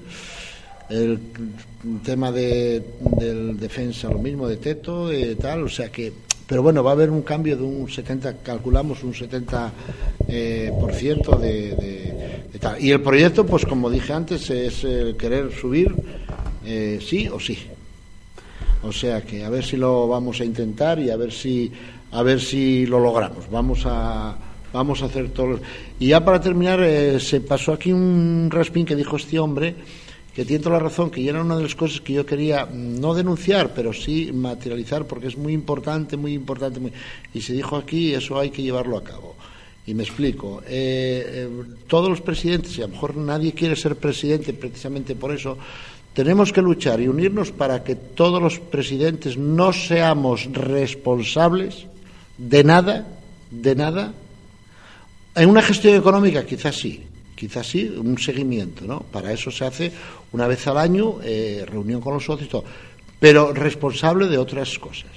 el 0.90 1.18
tema 2.04 2.34
de, 2.34 2.84
del 3.18 3.58
defensa 3.58 4.10
lo 4.10 4.20
mismo, 4.20 4.50
de 4.50 4.58
Teto, 4.58 5.08
de 5.08 5.38
tal, 5.38 5.64
o 5.64 5.70
sea 5.70 5.90
que, 5.90 6.12
pero 6.48 6.64
bueno, 6.64 6.82
va 6.82 6.92
a 6.92 6.94
haber 6.94 7.10
un 7.10 7.22
cambio 7.24 7.58
de 7.58 7.64
un 7.64 7.90
70, 7.90 8.38
calculamos 8.38 9.04
un 9.04 9.14
70% 9.14 9.72
eh, 10.30 10.72
por 10.80 10.94
ciento 10.94 11.36
de, 11.36 12.50
tal. 12.60 12.82
Y 12.82 12.92
el 12.92 13.02
proyecto, 13.02 13.46
pues 13.46 13.66
como 13.66 13.90
dije 13.90 14.14
antes, 14.14 14.50
es 14.50 14.84
eh, 14.86 15.16
querer 15.20 15.52
subir 15.52 15.94
eh, 16.66 17.00
sí 17.06 17.28
o 17.28 17.40
sí. 17.40 17.58
O 18.84 18.92
sea 18.92 19.22
que 19.22 19.44
a 19.44 19.50
ver 19.50 19.66
si 19.66 19.76
lo 19.76 20.08
vamos 20.08 20.40
a 20.40 20.46
intentar 20.46 21.00
y 21.00 21.10
a 21.10 21.18
ver 21.18 21.32
si 21.32 21.72
a 22.12 22.24
ver 22.24 22.40
si 22.40 22.86
lo 22.86 23.00
logramos. 23.00 23.50
Vamos 23.52 23.84
a 23.86 24.36
vamos 24.72 25.02
a 25.02 25.06
hacer 25.06 25.30
todo. 25.30 25.60
Y 26.00 26.08
ya 26.08 26.24
para 26.24 26.40
terminar 26.40 26.82
eh, 26.82 27.20
se 27.20 27.42
pasó 27.42 27.74
aquí 27.74 27.92
un 27.92 28.50
raspín 28.50 28.86
que 28.86 28.96
dijo 28.96 29.18
este 29.18 29.40
hombre 29.40 29.76
que 30.38 30.46
tiene 30.46 30.64
toda 30.64 30.78
la 30.78 30.84
razón, 30.84 31.10
que 31.10 31.24
ya 31.24 31.32
era 31.32 31.42
una 31.42 31.58
de 31.58 31.64
las 31.64 31.74
cosas 31.74 32.00
que 32.00 32.14
yo 32.14 32.24
quería 32.24 32.68
mm, 32.68 33.00
no 33.02 33.16
denunciar, 33.16 33.74
pero 33.74 33.92
sí 33.92 34.32
materializar 34.32 35.08
porque 35.08 35.26
es 35.26 35.36
muy 35.36 35.52
importante, 35.52 36.16
muy 36.16 36.34
importante. 36.34 36.80
muy- 36.80 36.94
Y 37.34 37.42
se 37.42 37.54
dijo 37.54 37.76
aquí, 37.76 38.14
eso 38.14 38.38
hay 38.40 38.52
que 38.52 38.62
llevarlo 38.62 38.98
a 38.98 39.04
cabo. 39.04 39.36
Y 39.88 39.96
me 39.96 40.04
explico. 40.04 40.62
Eh, 40.68 41.26
eh, 41.28 41.50
todos 41.88 42.08
los 42.08 42.22
presidentes, 42.22 42.78
y 42.78 42.84
a 42.84 42.86
lo 42.86 42.94
mejor 42.94 43.18
nadie 43.18 43.54
quiere 43.54 43.76
ser 43.76 43.96
presidente 43.96 44.54
precisamente 44.54 45.16
por 45.16 45.32
eso, 45.34 45.58
tenemos 46.14 46.54
que 46.54 46.62
luchar 46.62 47.02
y 47.02 47.08
unirnos 47.08 47.52
para 47.52 47.84
que 47.84 47.96
todos 47.96 48.40
los 48.40 48.60
presidentes 48.60 49.38
no 49.38 49.74
seamos 49.74 50.46
responsables 50.54 51.88
de 52.38 52.64
nada, 52.64 53.08
de 53.50 53.74
nada. 53.76 54.14
En 55.36 55.50
una 55.50 55.64
gestión 55.64 55.96
económica 55.96 56.46
quizás 56.46 56.76
sí, 56.76 57.04
quizás 57.38 57.68
sí, 57.68 57.86
un 57.86 58.18
seguimiento, 58.18 58.86
¿no? 58.86 59.00
Para 59.00 59.32
eso 59.32 59.52
se 59.52 59.64
hace 59.64 59.92
una 60.34 60.48
vez 60.48 60.66
al 60.68 60.78
año, 60.78 61.20
eh, 61.24 61.64
reunión 61.66 62.02
con 62.02 62.16
los 62.16 62.26
socios 62.26 62.50
todo, 62.50 62.66
pero 63.20 63.54
responsable 63.54 64.28
de 64.28 64.38
otras 64.38 64.78
cosas. 64.80 65.12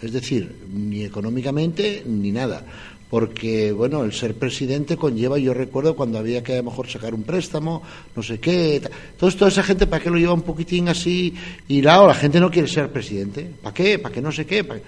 Es 0.00 0.12
decir, 0.12 0.54
ni 0.70 1.02
económicamente 1.04 2.04
ni 2.06 2.30
nada. 2.30 2.64
Porque, 3.08 3.72
bueno, 3.72 4.02
el 4.02 4.12
ser 4.12 4.34
presidente 4.34 4.96
conlleva, 4.96 5.38
yo 5.38 5.54
recuerdo 5.54 5.94
cuando 5.94 6.18
había 6.18 6.42
que 6.42 6.54
a 6.54 6.56
lo 6.56 6.64
mejor 6.64 6.88
sacar 6.88 7.14
un 7.14 7.22
préstamo, 7.22 7.82
no 8.14 8.22
sé 8.22 8.38
qué. 8.40 8.76
Entonces, 8.76 9.38
toda 9.38 9.48
esa 9.48 9.62
gente, 9.62 9.86
¿para 9.86 10.02
qué 10.02 10.10
lo 10.10 10.18
lleva 10.18 10.34
un 10.34 10.42
poquitín 10.42 10.88
así? 10.88 11.32
Y 11.68 11.82
la, 11.82 12.04
la 12.04 12.14
gente 12.14 12.40
no 12.40 12.50
quiere 12.50 12.68
ser 12.68 12.90
presidente. 12.90 13.48
¿Para 13.62 13.72
qué? 13.72 13.98
¿Para 14.00 14.12
qué 14.12 14.20
no 14.20 14.32
sé 14.32 14.44
qué? 14.44 14.64
¿Para 14.64 14.80
qué? 14.80 14.86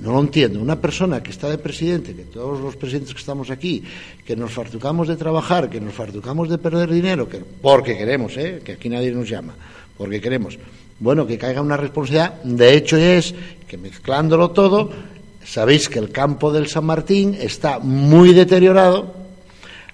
No 0.00 0.12
lo 0.12 0.20
entiendo. 0.20 0.60
Una 0.60 0.80
persona 0.80 1.22
que 1.22 1.30
está 1.30 1.50
de 1.50 1.58
presidente, 1.58 2.14
que 2.14 2.22
todos 2.24 2.60
los 2.60 2.76
presidentes 2.76 3.12
que 3.12 3.20
estamos 3.20 3.50
aquí, 3.50 3.82
que 4.24 4.34
nos 4.34 4.52
fartucamos 4.52 5.08
de 5.08 5.16
trabajar, 5.16 5.68
que 5.68 5.80
nos 5.80 5.92
fartucamos 5.92 6.48
de 6.48 6.58
perder 6.58 6.90
dinero, 6.90 7.28
que, 7.28 7.38
porque 7.38 7.96
queremos, 7.96 8.36
¿eh? 8.38 8.62
que 8.64 8.72
aquí 8.72 8.88
nadie 8.88 9.12
nos 9.12 9.28
llama, 9.28 9.54
porque 9.98 10.20
queremos. 10.20 10.58
Bueno, 10.98 11.26
que 11.26 11.36
caiga 11.36 11.60
una 11.60 11.76
responsabilidad. 11.76 12.42
De 12.42 12.74
hecho, 12.74 12.96
es 12.96 13.34
que 13.68 13.76
mezclándolo 13.76 14.52
todo, 14.52 14.90
sabéis 15.44 15.88
que 15.88 15.98
el 15.98 16.10
campo 16.10 16.52
del 16.52 16.68
San 16.68 16.86
Martín 16.86 17.36
está 17.38 17.78
muy 17.78 18.32
deteriorado. 18.32 19.20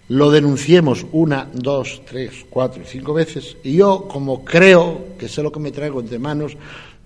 Lo 0.09 0.31
denunciemos 0.31 1.05
una, 1.13 1.49
dos, 1.53 2.03
tres, 2.07 2.47
cuatro, 2.49 2.83
cinco 2.87 3.15
veces. 3.15 3.57
Y 3.65 3.77
yo, 3.77 4.07
como 4.09 4.45
creo 4.45 5.17
que 5.19 5.29
sé 5.29 5.43
lo 5.43 5.53
que 5.53 5.61
me 5.61 5.73
traigo 5.73 6.01
entre 6.01 6.19
manos, 6.19 6.57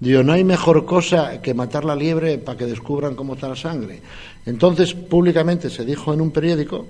Digo, 0.03 0.25
no 0.25 0.33
hay 0.33 0.43
mejor 0.43 0.85
cosa 0.85 1.41
que 1.41 1.55
matar 1.55 1.85
la 1.85 1.95
liebre 1.95 2.37
para 2.39 2.59
que 2.59 2.67
descubran 2.67 3.15
cómo 3.15 3.35
está 3.35 3.49
la 3.49 3.55
sangre. 3.55 4.03
Entonces, 4.45 4.95
públicamente 4.95 5.71
se 5.71 5.85
dijo 5.85 6.13
en 6.13 6.21
un 6.21 6.33
periódico 6.33 6.87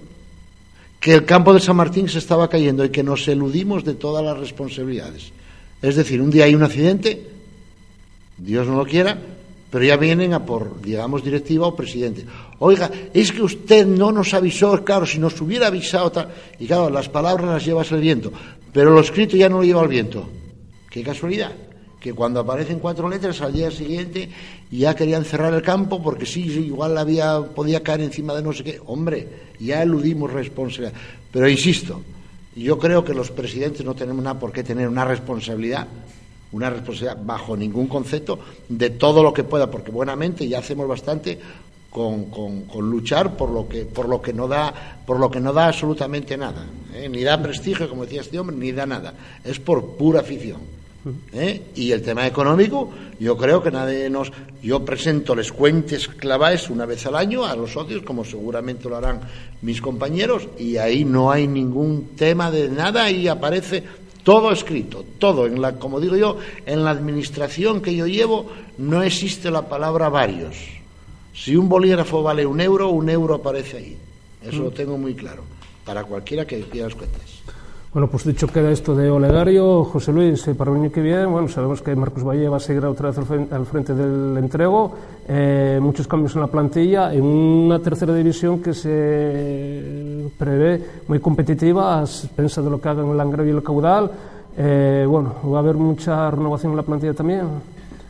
que 0.98 1.12
el 1.12 1.26
campo 1.26 1.52
de 1.52 1.60
San 1.60 1.76
Martín 1.76 2.09
se 2.09 2.16
estaba 2.16 2.48
cayendo 2.48 2.82
y 2.82 2.89
que 2.89 3.02
nos 3.02 3.28
eludimos 3.28 3.84
de 3.84 3.93
todas 3.93 4.24
las 4.24 4.39
responsabilidades. 4.39 5.30
Es 5.82 5.94
decir, 5.94 6.22
un 6.22 6.30
día 6.30 6.47
hay 6.47 6.55
un 6.55 6.62
accidente, 6.62 7.22
Dios 8.39 8.66
no 8.66 8.78
lo 8.78 8.86
quiera, 8.86 9.18
pero 9.70 9.84
ya 9.84 9.98
vienen 9.98 10.32
a 10.32 10.47
por, 10.47 10.80
digamos, 10.80 11.22
directiva 11.22 11.66
o 11.66 11.76
presidente. 11.76 12.24
Oiga, 12.60 12.90
es 13.12 13.30
que 13.30 13.43
usted 13.43 13.86
no 13.86 14.10
nos 14.10 14.32
avisó, 14.32 14.82
claro, 14.84 15.05
si 15.05 15.18
nos 15.18 15.39
hubiera 15.39 15.66
avisado, 15.66 16.10
tal, 16.10 16.28
y 16.59 16.66
claro, 16.66 16.89
las 16.89 17.10
palabras 17.10 17.47
las 17.47 17.64
llevas 17.66 17.93
el 17.93 18.01
viento, 18.01 18.32
pero 18.72 18.90
lo 18.90 19.01
escrito 19.01 19.36
ya 19.36 19.51
no 19.51 19.59
lo 19.59 19.64
lleva 19.64 19.82
el 19.82 19.89
viento. 19.89 20.30
Qué 20.89 21.02
casualidad, 21.02 21.52
que 22.02 22.12
cuando 22.12 22.40
aparecen 22.40 22.80
cuatro 22.80 23.08
letras 23.08 23.40
al 23.42 23.52
día 23.52 23.70
siguiente 23.70 24.28
ya 24.72 24.96
querían 24.96 25.24
cerrar 25.24 25.54
el 25.54 25.62
campo 25.62 26.02
porque 26.02 26.26
sí, 26.26 26.40
igual 26.40 26.98
había, 26.98 27.40
podía 27.40 27.82
caer 27.82 28.00
encima 28.00 28.34
de 28.34 28.42
no 28.42 28.52
sé 28.52 28.64
qué. 28.64 28.80
Hombre, 28.86 29.28
ya 29.60 29.82
eludimos 29.82 30.32
responsabilidad. 30.32 30.92
Pero 31.30 31.48
insisto, 31.48 32.02
yo 32.56 32.76
creo 32.76 33.04
que 33.04 33.14
los 33.14 33.30
presidentes 33.30 33.86
no 33.86 33.94
tenemos 33.94 34.24
nada 34.24 34.38
por 34.38 34.50
qué 34.50 34.64
tener 34.64 34.88
una 34.88 35.04
responsabilidad 35.04 35.86
una 36.50 36.68
responsabilidad 36.68 37.18
bajo 37.24 37.56
ningún 37.56 37.86
concepto 37.86 38.38
de 38.68 38.90
todo 38.90 39.22
lo 39.22 39.32
que 39.32 39.42
pueda, 39.42 39.70
porque 39.70 39.90
buenamente 39.90 40.46
ya 40.46 40.58
hacemos 40.58 40.86
bastante 40.86 41.38
con, 41.88 42.26
con, 42.26 42.90
luchar 42.90 43.38
por 43.38 43.48
lo 43.48 43.66
que 43.66 43.86
por 43.86 44.06
lo 44.06 44.20
que 44.20 44.34
no 44.34 44.48
da 44.48 45.00
por 45.06 45.18
lo 45.18 45.30
que 45.30 45.40
no 45.40 45.52
da 45.52 45.68
absolutamente 45.68 46.38
nada 46.38 46.64
¿eh? 46.94 47.06
ni 47.06 47.22
da 47.22 47.40
prestigio 47.40 47.86
como 47.86 48.04
decía 48.04 48.22
este 48.22 48.38
hombre 48.38 48.56
ni 48.56 48.72
da 48.72 48.86
nada 48.86 49.12
es 49.44 49.60
por 49.60 49.96
pura 49.96 50.20
afición 50.20 50.60
¿eh? 51.32 51.62
y 51.74 51.90
el 51.90 52.02
tema 52.02 52.26
económico 52.26 52.90
yo 53.18 53.36
creo 53.36 53.62
que 53.62 53.70
nadie 53.70 54.08
nos 54.08 54.30
yo 54.62 54.84
presento 54.84 55.34
les 55.34 55.52
cuentes 55.52 56.08
claváis 56.08 56.70
una 56.70 56.86
vez 56.86 57.06
al 57.06 57.16
año 57.16 57.44
a 57.44 57.56
los 57.56 57.72
socios 57.72 58.02
como 58.02 58.24
seguramente 58.24 58.88
lo 58.88 58.96
harán 58.96 59.20
mis 59.62 59.80
compañeros 59.80 60.48
y 60.58 60.76
ahí 60.76 61.04
no 61.04 61.30
hay 61.30 61.46
ningún 61.46 62.10
tema 62.16 62.50
de 62.50 62.68
nada 62.68 63.10
y 63.10 63.28
aparece 63.28 63.82
todo 64.22 64.52
escrito, 64.52 65.04
todo. 65.18 65.46
En 65.46 65.60
la, 65.60 65.78
como 65.78 66.00
digo 66.00 66.16
yo, 66.16 66.38
en 66.66 66.84
la 66.84 66.90
administración 66.90 67.82
que 67.82 67.94
yo 67.94 68.06
llevo 68.06 68.50
no 68.78 69.02
existe 69.02 69.50
la 69.50 69.68
palabra 69.68 70.08
varios. 70.08 70.56
Si 71.34 71.56
un 71.56 71.68
bolígrafo 71.68 72.22
vale 72.22 72.46
un 72.46 72.60
euro, 72.60 72.90
un 72.90 73.08
euro 73.08 73.34
aparece 73.34 73.78
ahí. 73.78 73.96
Eso 74.42 74.62
lo 74.62 74.70
mm. 74.70 74.74
tengo 74.74 74.98
muy 74.98 75.14
claro, 75.14 75.44
para 75.84 76.04
cualquiera 76.04 76.46
que 76.46 76.58
pida 76.58 76.84
las 76.84 76.94
cuentas. 76.94 77.22
Bueno, 77.93 78.09
pues 78.09 78.24
dicho 78.24 78.47
queda 78.47 78.70
esto 78.70 78.97
de 78.97 79.10
Olegario, 79.10 79.85
José 79.85 80.12
Luis, 80.12 80.48
eh, 80.48 80.55
para 80.55 80.73
año 80.73 80.90
que 80.90 81.02
viene, 81.02 81.27
bueno, 81.27 81.47
sabemos 81.48 81.82
que 81.82 81.94
Marcos 81.94 82.24
Valle 82.24 82.48
va 82.48 82.56
a 82.56 82.60
seguir 82.60 82.82
otra 82.86 83.10
vez 83.10 83.19
al 83.52 83.66
frente, 83.66 83.94
del 83.94 84.35
entrego, 84.39 84.97
eh, 85.28 85.78
muchos 85.78 86.09
cambios 86.09 86.35
en 86.35 86.40
la 86.40 86.47
plantilla, 86.47 87.12
en 87.12 87.23
una 87.23 87.81
tercera 87.81 88.14
división 88.14 88.62
que 88.62 88.73
se 88.73 90.27
prevé 90.39 90.82
muy 91.06 91.20
competitiva, 91.20 92.02
piensa 92.35 92.62
de 92.62 92.70
lo 92.70 92.81
que 92.81 92.89
hagan 92.89 93.10
el 93.10 93.16
Langreo 93.19 93.47
y 93.47 93.51
el 93.51 93.62
Caudal, 93.62 94.10
eh, 94.56 95.05
bueno, 95.06 95.35
va 95.52 95.59
a 95.59 95.60
haber 95.60 95.77
mucha 95.77 96.31
renovación 96.31 96.73
en 96.73 96.78
la 96.78 96.85
plantilla 96.85 97.12
también. 97.12 97.47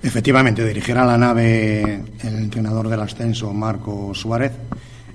Efectivamente, 0.01 0.65
dirigirá 0.65 1.05
la 1.05 1.19
nave 1.19 2.05
el 2.23 2.35
entrenador 2.37 2.89
del 2.89 3.01
ascenso, 3.01 3.53
Marco 3.53 4.15
Suárez. 4.15 4.53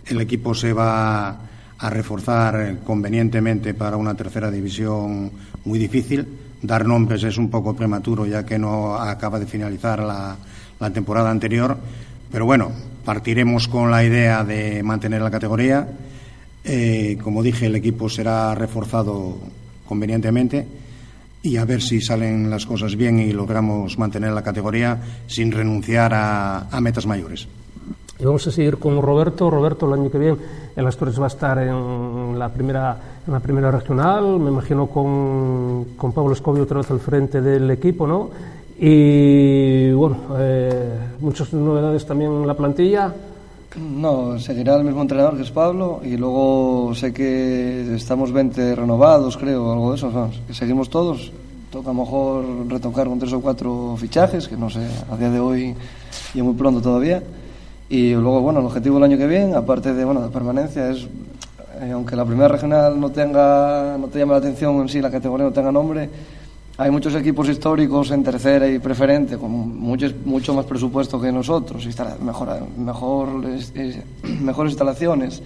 El 0.05 0.19
equipo 0.19 0.53
se 0.53 0.73
va 0.73 1.46
a 1.79 1.89
reforzar 1.89 2.79
convenientemente 2.83 3.73
para 3.73 3.97
una 3.97 4.15
tercera 4.15 4.49
división 4.49 5.31
muy 5.65 5.79
difícil. 5.79 6.25
Dar 6.61 6.85
nombres 6.85 7.23
es 7.23 7.37
un 7.37 7.49
poco 7.49 7.75
prematuro 7.75 8.25
ya 8.25 8.45
que 8.45 8.57
no 8.57 8.95
acaba 8.95 9.39
de 9.39 9.45
finalizar 9.45 9.99
la, 9.99 10.37
temporada 10.91 11.29
anterior, 11.29 11.77
pero 12.31 12.45
bueno, 12.45 12.71
partiremos 13.05 13.67
con 13.67 13.91
la 13.91 14.03
idea 14.03 14.43
de 14.43 14.81
mantener 14.83 15.21
la 15.21 15.31
categoría. 15.31 15.87
Eh, 16.63 17.17
como 17.21 17.43
dije, 17.43 17.67
el 17.67 17.75
equipo 17.75 18.09
será 18.09 18.53
reforzado 18.55 19.37
convenientemente 19.85 20.67
y 21.41 21.57
a 21.57 21.65
ver 21.65 21.81
si 21.81 22.01
salen 22.01 22.49
las 22.49 22.65
cosas 22.65 22.95
bien 22.95 23.19
y 23.19 23.31
logramos 23.31 23.97
mantener 23.97 24.31
la 24.31 24.43
categoría 24.43 24.99
sin 25.27 25.51
renunciar 25.51 26.11
a 26.13 26.81
metas 26.81 27.05
mayores. 27.05 27.47
Y 28.19 28.25
vamos 28.25 28.47
a 28.47 28.51
seguir 28.51 28.77
con 28.77 29.01
Roberto. 29.01 29.49
Roberto, 29.49 29.87
el 29.87 29.99
año 29.99 30.09
que 30.09 30.17
viene 30.17 30.37
el 30.75 30.85
Asturias 30.85 31.19
va 31.19 31.25
a 31.25 31.27
estar 31.27 31.57
en 31.57 32.37
la 32.37 32.49
primera, 32.49 32.97
en 33.25 33.33
la 33.33 33.39
primera 33.39 33.71
regional, 33.71 34.39
me 34.39 34.51
imagino 34.51 34.85
con, 34.85 35.85
con 35.97 36.13
Pablo 36.13 36.33
Escobio 36.33 36.63
otra 36.63 36.77
vez 36.77 36.91
al 36.91 36.99
frente 36.99 37.41
del 37.41 37.69
equipo, 37.71 38.05
¿no? 38.05 38.29
Y 38.79 39.91
bueno, 39.91 40.17
eh, 40.37 40.99
muchas 41.19 41.51
novedades 41.51 42.05
también 42.05 42.31
en 42.31 42.47
la 42.47 42.53
plantilla. 42.53 43.11
No, 43.75 44.39
seguirá 44.39 44.75
el 44.75 44.83
mismo 44.83 45.01
entrenador 45.01 45.35
que 45.35 45.41
es 45.41 45.51
Pablo 45.51 45.99
y 46.03 46.15
luego 46.15 46.93
sé 46.93 47.11
que 47.11 47.95
estamos 47.95 48.31
20 48.31 48.75
renovados, 48.75 49.35
creo, 49.35 49.71
algo 49.71 49.91
de 49.91 49.97
eso, 49.97 50.29
que 50.47 50.53
seguimos 50.53 50.91
todos. 50.91 51.31
Toca 51.71 51.89
a 51.89 51.93
lo 51.93 52.01
mejor 52.01 52.45
retocar 52.67 53.07
con 53.07 53.17
tres 53.17 53.33
o 53.33 53.41
cuatro 53.41 53.95
fichajes, 53.97 54.47
que 54.47 54.55
no 54.55 54.69
sé, 54.69 54.87
a 55.11 55.17
día 55.17 55.31
de 55.31 55.39
hoy 55.39 55.75
y 56.35 56.41
muy 56.43 56.53
pronto 56.53 56.81
todavía. 56.81 57.21
Y 57.89 58.11
luego, 58.11 58.41
bueno, 58.41 58.59
el 58.59 58.65
objetivo 58.65 58.95
del 58.95 59.05
año 59.05 59.17
que 59.17 59.27
viene, 59.27 59.55
aparte 59.55 59.93
de, 59.93 60.03
bueno, 60.03 60.21
de 60.21 60.29
permanencia, 60.29 60.89
es, 60.89 61.07
eh, 61.81 61.91
aunque 61.91 62.15
la 62.15 62.25
primera 62.25 62.49
regional 62.49 62.99
no 62.99 63.11
tenga, 63.11 63.97
no 63.97 64.07
te 64.07 64.19
llame 64.19 64.33
la 64.33 64.39
atención 64.39 64.75
en 64.81 64.89
sí, 64.89 65.01
la 65.01 65.09
categoría 65.09 65.45
no 65.45 65.53
tenga 65.53 65.71
nombre, 65.71 66.09
hay 66.77 66.91
muchos 66.91 67.15
equipos 67.15 67.47
históricos 67.49 68.11
en 68.11 68.23
tercera 68.23 68.67
y 68.67 68.77
preferente 68.79 69.37
con 69.37 69.51
mucho, 69.51 70.11
mucho 70.25 70.53
más 70.53 70.65
presupuesto 70.65 71.19
que 71.19 71.31
nosotros, 71.31 71.87
mejor, 72.21 72.67
mejor, 72.77 73.29
mejores 74.41 74.71
instalaciones 74.71 75.41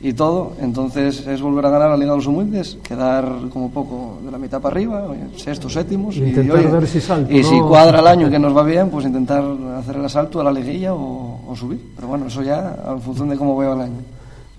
y 0.00 0.12
todo. 0.12 0.52
Entonces 0.60 1.26
es 1.26 1.40
volver 1.40 1.66
a 1.66 1.70
ganar 1.70 1.90
la 1.90 1.96
Liga 1.96 2.12
de 2.12 2.18
los 2.18 2.26
Humildes, 2.26 2.78
quedar 2.82 3.24
como 3.52 3.70
poco 3.70 4.18
de 4.24 4.30
la 4.30 4.38
mitad 4.38 4.60
para 4.60 4.74
arriba, 4.74 5.06
sexto, 5.36 5.68
séptimos. 5.68 6.16
Y, 6.16 6.32
ver 6.32 6.86
si 6.86 6.98
y 6.98 7.42
si 7.42 7.60
cuadra 7.60 8.00
el 8.00 8.06
año 8.06 8.30
que 8.30 8.38
nos 8.38 8.56
va 8.56 8.62
bien, 8.62 8.90
pues 8.90 9.06
intentar 9.06 9.42
hacer 9.76 9.96
el 9.96 10.04
asalto 10.04 10.40
a 10.40 10.44
la 10.44 10.52
liguilla 10.52 10.94
o, 10.94 11.54
subir. 11.56 11.80
Pero 11.96 12.08
bueno, 12.08 12.26
eso 12.26 12.42
ya 12.42 12.76
en 12.88 13.00
función 13.00 13.28
de 13.28 13.36
cómo 13.36 13.56
veo 13.56 13.74
el 13.74 13.80
año. 13.80 13.96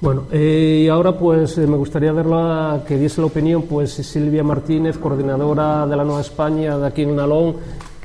Bueno, 0.02 0.24
eh, 0.32 0.84
y 0.86 0.88
ahora 0.88 1.12
pues 1.12 1.58
eh, 1.58 1.68
me 1.68 1.76
gustaría 1.76 2.14
verla, 2.14 2.84
que 2.88 2.98
diese 2.98 3.20
la 3.20 3.28
opinión 3.28 3.64
pues 3.64 3.92
Silvia 3.92 4.44
Martínez, 4.44 4.98
coordinadora 4.98 5.86
de 5.86 5.96
la 5.98 6.06
Nueva 6.06 6.22
España 6.22 6.78
de 6.78 6.88
aquí 6.88 7.02
en 7.02 7.18
Nalón, 7.18 7.56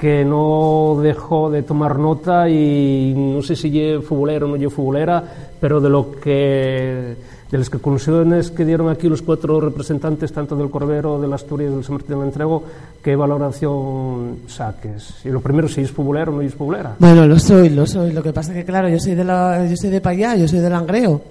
que 0.05 0.23
no 0.23 0.99
dejó 1.01 1.49
de 1.49 1.63
tomar 1.63 1.99
nota 1.99 2.47
y 2.47 3.15
no 3.17 3.41
sé 3.41 3.57
si 3.57 3.71
yo 3.71 4.03
futbolero 4.03 4.45
o 4.45 4.51
no 4.51 4.57
yo 4.57 4.69
futbolera, 4.69 5.25
pero 5.59 5.81
de 5.81 5.89
lo 5.89 6.13
que 6.21 7.17
de 7.51 7.57
las 7.57 7.71
conclusiones 7.71 8.51
que 8.51 8.67
dieron 8.67 8.91
aquí 8.91 9.09
los 9.09 9.23
cuatro 9.23 9.63
representantes, 9.63 10.31
tanto 10.31 10.57
del 10.57 10.69
Corbero, 10.69 11.19
del 11.19 11.33
Asturias 11.33 11.73
y 11.73 11.77
del 11.77 11.85
San 11.85 11.95
Martín 11.95 12.19
del 12.19 12.27
Entrego, 12.27 12.63
¿qué 13.03 13.17
valoración 13.17 14.41
saques? 14.47 15.25
Y 15.25 15.31
lo 15.31 15.41
primero, 15.41 15.69
si 15.69 15.81
es 15.81 15.91
futbolero 15.91 16.33
o 16.33 16.37
no 16.37 16.43
es 16.43 16.53
futbolera. 16.53 16.97
Bueno, 16.99 17.27
lo 17.27 17.39
soy, 17.39 17.71
lo 17.71 17.87
soy. 17.87 18.13
Lo 18.13 18.23
que 18.23 18.35
pasa 18.35 18.53
es 18.53 18.59
que, 18.59 18.65
claro, 18.67 18.91
yo 18.91 19.01
soy 19.01 19.15
de, 19.15 19.25
la, 19.25 19.67
yo 19.67 19.75
soy 19.75 19.89
de 19.89 20.03
Payá, 20.03 20.37
yo 20.37 20.47
soy 20.47 20.59
de 20.59 20.69
Langreo. 20.69 21.23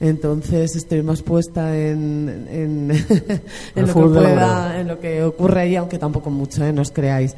Entonces 0.00 0.74
estoy 0.74 1.02
más 1.02 1.20
puesta 1.20 1.76
en, 1.76 2.46
en, 2.50 2.90
en 3.76 3.86
lo, 3.86 3.92
que 3.92 4.00
pueda, 4.00 4.80
en 4.80 4.88
lo 4.88 4.98
que 4.98 5.22
ocurre 5.22 5.60
ahí, 5.60 5.76
aunque 5.76 5.98
tampoco 5.98 6.30
mucho, 6.30 6.64
¿eh? 6.64 6.72
no 6.72 6.80
os 6.80 6.90
creáis. 6.90 7.36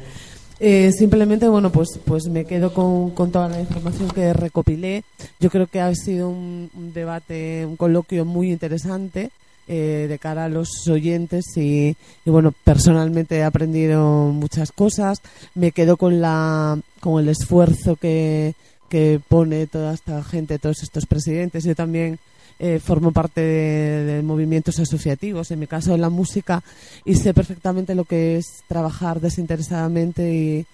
Eh, 0.59 0.91
simplemente, 0.93 1.49
bueno, 1.49 1.69
pues, 1.69 1.99
pues 2.05 2.27
me 2.27 2.45
quedo 2.45 2.73
con, 2.73 3.11
con, 3.11 3.31
toda 3.31 3.49
la 3.49 3.59
información 3.59 4.09
que 4.09 4.33
recopilé. 4.33 5.03
Yo 5.39 5.49
creo 5.49 5.67
que 5.67 5.81
ha 5.81 5.93
sido 5.93 6.29
un, 6.29 6.69
debate, 6.93 7.65
un 7.65 7.75
coloquio 7.75 8.23
muy 8.23 8.51
interesante 8.51 9.31
eh, 9.67 10.05
de 10.07 10.19
cara 10.19 10.45
a 10.45 10.49
los 10.49 10.87
oyentes 10.87 11.45
y, 11.57 11.97
y, 12.25 12.29
bueno, 12.29 12.53
personalmente 12.63 13.37
he 13.37 13.43
aprendido 13.43 14.31
muchas 14.31 14.71
cosas. 14.71 15.21
Me 15.55 15.71
quedo 15.71 15.97
con, 15.97 16.21
la, 16.21 16.79
con 17.01 17.21
el 17.21 17.29
esfuerzo 17.29 17.97
que, 17.97 18.53
que 18.89 19.19
pone 19.27 19.67
toda 19.67 19.93
esta 19.93 20.23
gente, 20.23 20.59
todos 20.59 20.83
estos 20.83 21.05
presidentes. 21.05 21.65
Yo 21.65 21.75
también 21.75 22.17
eh, 22.57 22.79
formo 22.79 23.11
parte 23.11 23.41
de, 23.41 24.21
movimientos 24.21 24.79
asociativos, 24.79 25.51
en 25.51 25.59
mi 25.59 25.67
caso 25.67 25.93
en 25.93 26.01
la 26.01 26.09
música, 26.09 26.63
y 27.03 27.15
sé 27.15 27.33
perfectamente 27.33 27.95
lo 27.95 28.05
que 28.05 28.37
es 28.37 28.63
trabajar 28.67 29.19
desinteresadamente 29.19 30.65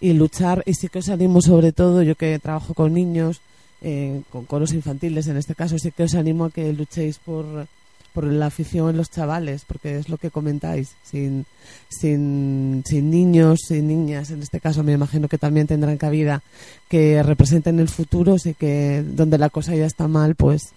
y, 0.00 0.12
luchar. 0.12 0.62
Y 0.66 0.74
sí 0.74 0.88
que 0.88 0.98
os 0.98 1.08
animo, 1.08 1.40
sobre 1.40 1.72
todo, 1.72 2.02
yo 2.02 2.16
que 2.16 2.38
trabajo 2.38 2.74
con 2.74 2.92
niños, 2.92 3.40
eh, 3.82 4.22
con 4.30 4.46
coros 4.46 4.72
infantiles 4.72 5.28
en 5.28 5.36
este 5.36 5.54
caso, 5.54 5.78
sí 5.78 5.92
que 5.92 6.04
os 6.04 6.14
animo 6.14 6.46
a 6.46 6.50
que 6.50 6.72
luchéis 6.72 7.18
por, 7.18 7.68
por 8.12 8.24
la 8.24 8.46
afición 8.46 8.90
en 8.90 8.96
los 8.96 9.10
chavales, 9.10 9.62
porque 9.64 9.96
es 9.96 10.08
lo 10.08 10.18
que 10.18 10.32
comentáis. 10.32 10.96
Sin, 11.04 11.46
sin, 11.88 12.82
sin 12.84 13.10
niños, 13.12 13.60
sin 13.68 13.86
niñas, 13.86 14.30
en 14.30 14.42
este 14.42 14.58
caso 14.58 14.82
me 14.82 14.92
imagino 14.92 15.28
que 15.28 15.38
también 15.38 15.68
tendrán 15.68 15.98
cabida, 15.98 16.42
que 16.88 17.22
representen 17.22 17.78
el 17.78 17.88
futuro, 17.88 18.34
y 18.44 18.54
que 18.54 19.04
donde 19.06 19.38
la 19.38 19.50
cosa 19.50 19.76
ya 19.76 19.86
está 19.86 20.08
mal, 20.08 20.34
pues 20.34 20.72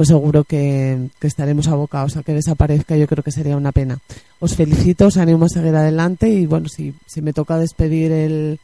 pues 0.00 0.08
seguro 0.08 0.44
que, 0.44 1.10
estaremos 1.20 1.68
abocados 1.68 2.16
a 2.16 2.22
que 2.22 2.32
desaparezca. 2.32 2.96
Yo 2.96 3.06
creo 3.06 3.22
que 3.22 3.30
sería 3.30 3.54
una 3.54 3.70
pena. 3.70 3.98
Os 4.38 4.56
felicito, 4.56 5.08
os 5.08 5.18
animo 5.18 5.44
a 5.44 5.48
seguir 5.50 5.76
adelante 5.76 6.30
y 6.30 6.46
bueno, 6.46 6.70
si, 6.70 6.94
si 7.04 7.20
me 7.20 7.34
toca 7.34 7.58
despedir 7.58 8.10
el, 8.10 8.58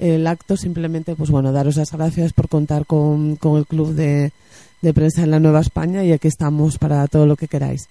el 0.00 0.26
acto, 0.26 0.56
simplemente 0.56 1.14
pues 1.14 1.30
bueno, 1.30 1.52
daros 1.52 1.76
las 1.76 1.92
gracias 1.92 2.32
por 2.32 2.48
contar 2.48 2.86
con, 2.86 3.36
con 3.36 3.56
el 3.56 3.68
Club 3.68 3.94
de, 3.94 4.32
de 4.82 4.92
Prensa 4.92 5.22
en 5.22 5.30
la 5.30 5.38
Nueva 5.38 5.60
España 5.60 6.02
y 6.02 6.10
aquí 6.10 6.26
estamos 6.26 6.76
para 6.76 7.06
todo 7.06 7.24
lo 7.24 7.36
que 7.36 7.46
queráis. 7.46 7.88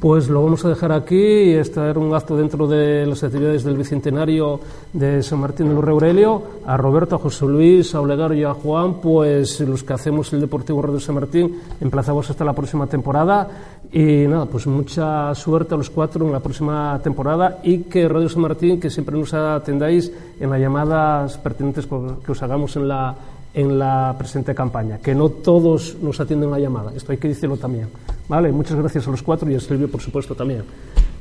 Pues 0.00 0.28
lo 0.28 0.42
vamos 0.44 0.64
a 0.64 0.68
dejar 0.68 0.92
aquí 0.92 1.16
y 1.16 1.54
estar 1.54 1.96
un 1.96 2.14
acto 2.14 2.36
dentro 2.36 2.66
de 2.66 3.06
las 3.06 3.22
actividades 3.24 3.64
del 3.64 3.76
Bicentenario 3.76 4.60
de 4.92 5.22
San 5.22 5.40
Martín 5.40 5.68
del 5.68 5.88
Aurelio. 5.88 6.42
A 6.66 6.76
Roberto, 6.76 7.16
a 7.16 7.18
José 7.18 7.46
Luis, 7.46 7.94
a 7.94 8.00
Olegario 8.00 8.38
y 8.38 8.44
a 8.44 8.54
Juan, 8.54 8.94
pues 9.00 9.60
los 9.60 9.82
que 9.82 9.92
hacemos 9.92 10.32
el 10.32 10.40
Deportivo 10.40 10.82
Radio 10.82 11.00
San 11.00 11.14
Martín, 11.14 11.58
emplazamos 11.80 12.28
hasta 12.28 12.44
la 12.44 12.52
próxima 12.52 12.86
temporada. 12.86 13.48
Y 13.92 14.26
nada, 14.26 14.46
pues 14.46 14.66
mucha 14.66 15.34
suerte 15.34 15.74
a 15.74 15.78
los 15.78 15.90
cuatro 15.90 16.26
en 16.26 16.32
la 16.32 16.40
próxima 16.40 17.00
temporada 17.02 17.60
y 17.62 17.78
que 17.78 18.08
Radio 18.08 18.28
San 18.28 18.42
Martín, 18.42 18.80
que 18.80 18.90
siempre 18.90 19.16
nos 19.16 19.32
atendáis 19.32 20.12
en 20.40 20.50
las 20.50 20.60
llamadas 20.60 21.38
pertinentes 21.38 21.86
que 21.86 22.32
os 22.32 22.42
hagamos 22.42 22.76
en 22.76 22.88
la 22.88 23.14
en 23.54 23.78
la 23.78 24.14
presente 24.18 24.54
campaña, 24.54 24.98
que 24.98 25.14
no 25.14 25.28
todos 25.28 25.96
nos 26.02 26.18
atienden 26.20 26.50
la 26.50 26.58
llamada, 26.58 26.92
esto 26.94 27.12
hay 27.12 27.18
que 27.18 27.28
decirlo 27.28 27.56
también. 27.56 27.88
¿vale? 28.28 28.52
Muchas 28.52 28.76
gracias 28.76 29.06
a 29.06 29.10
los 29.10 29.22
cuatro 29.22 29.50
y 29.50 29.54
a 29.54 29.60
Silvio, 29.60 29.90
por 29.90 30.00
supuesto, 30.00 30.34
también. 30.34 30.64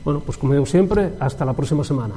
Bueno, 0.04 0.22
pues 0.26 0.38
como 0.38 0.54
digo 0.54 0.66
siempre, 0.66 1.14
hasta 1.20 1.46
la 1.46 1.54
próxima 1.54 1.84
semana. 1.84 2.16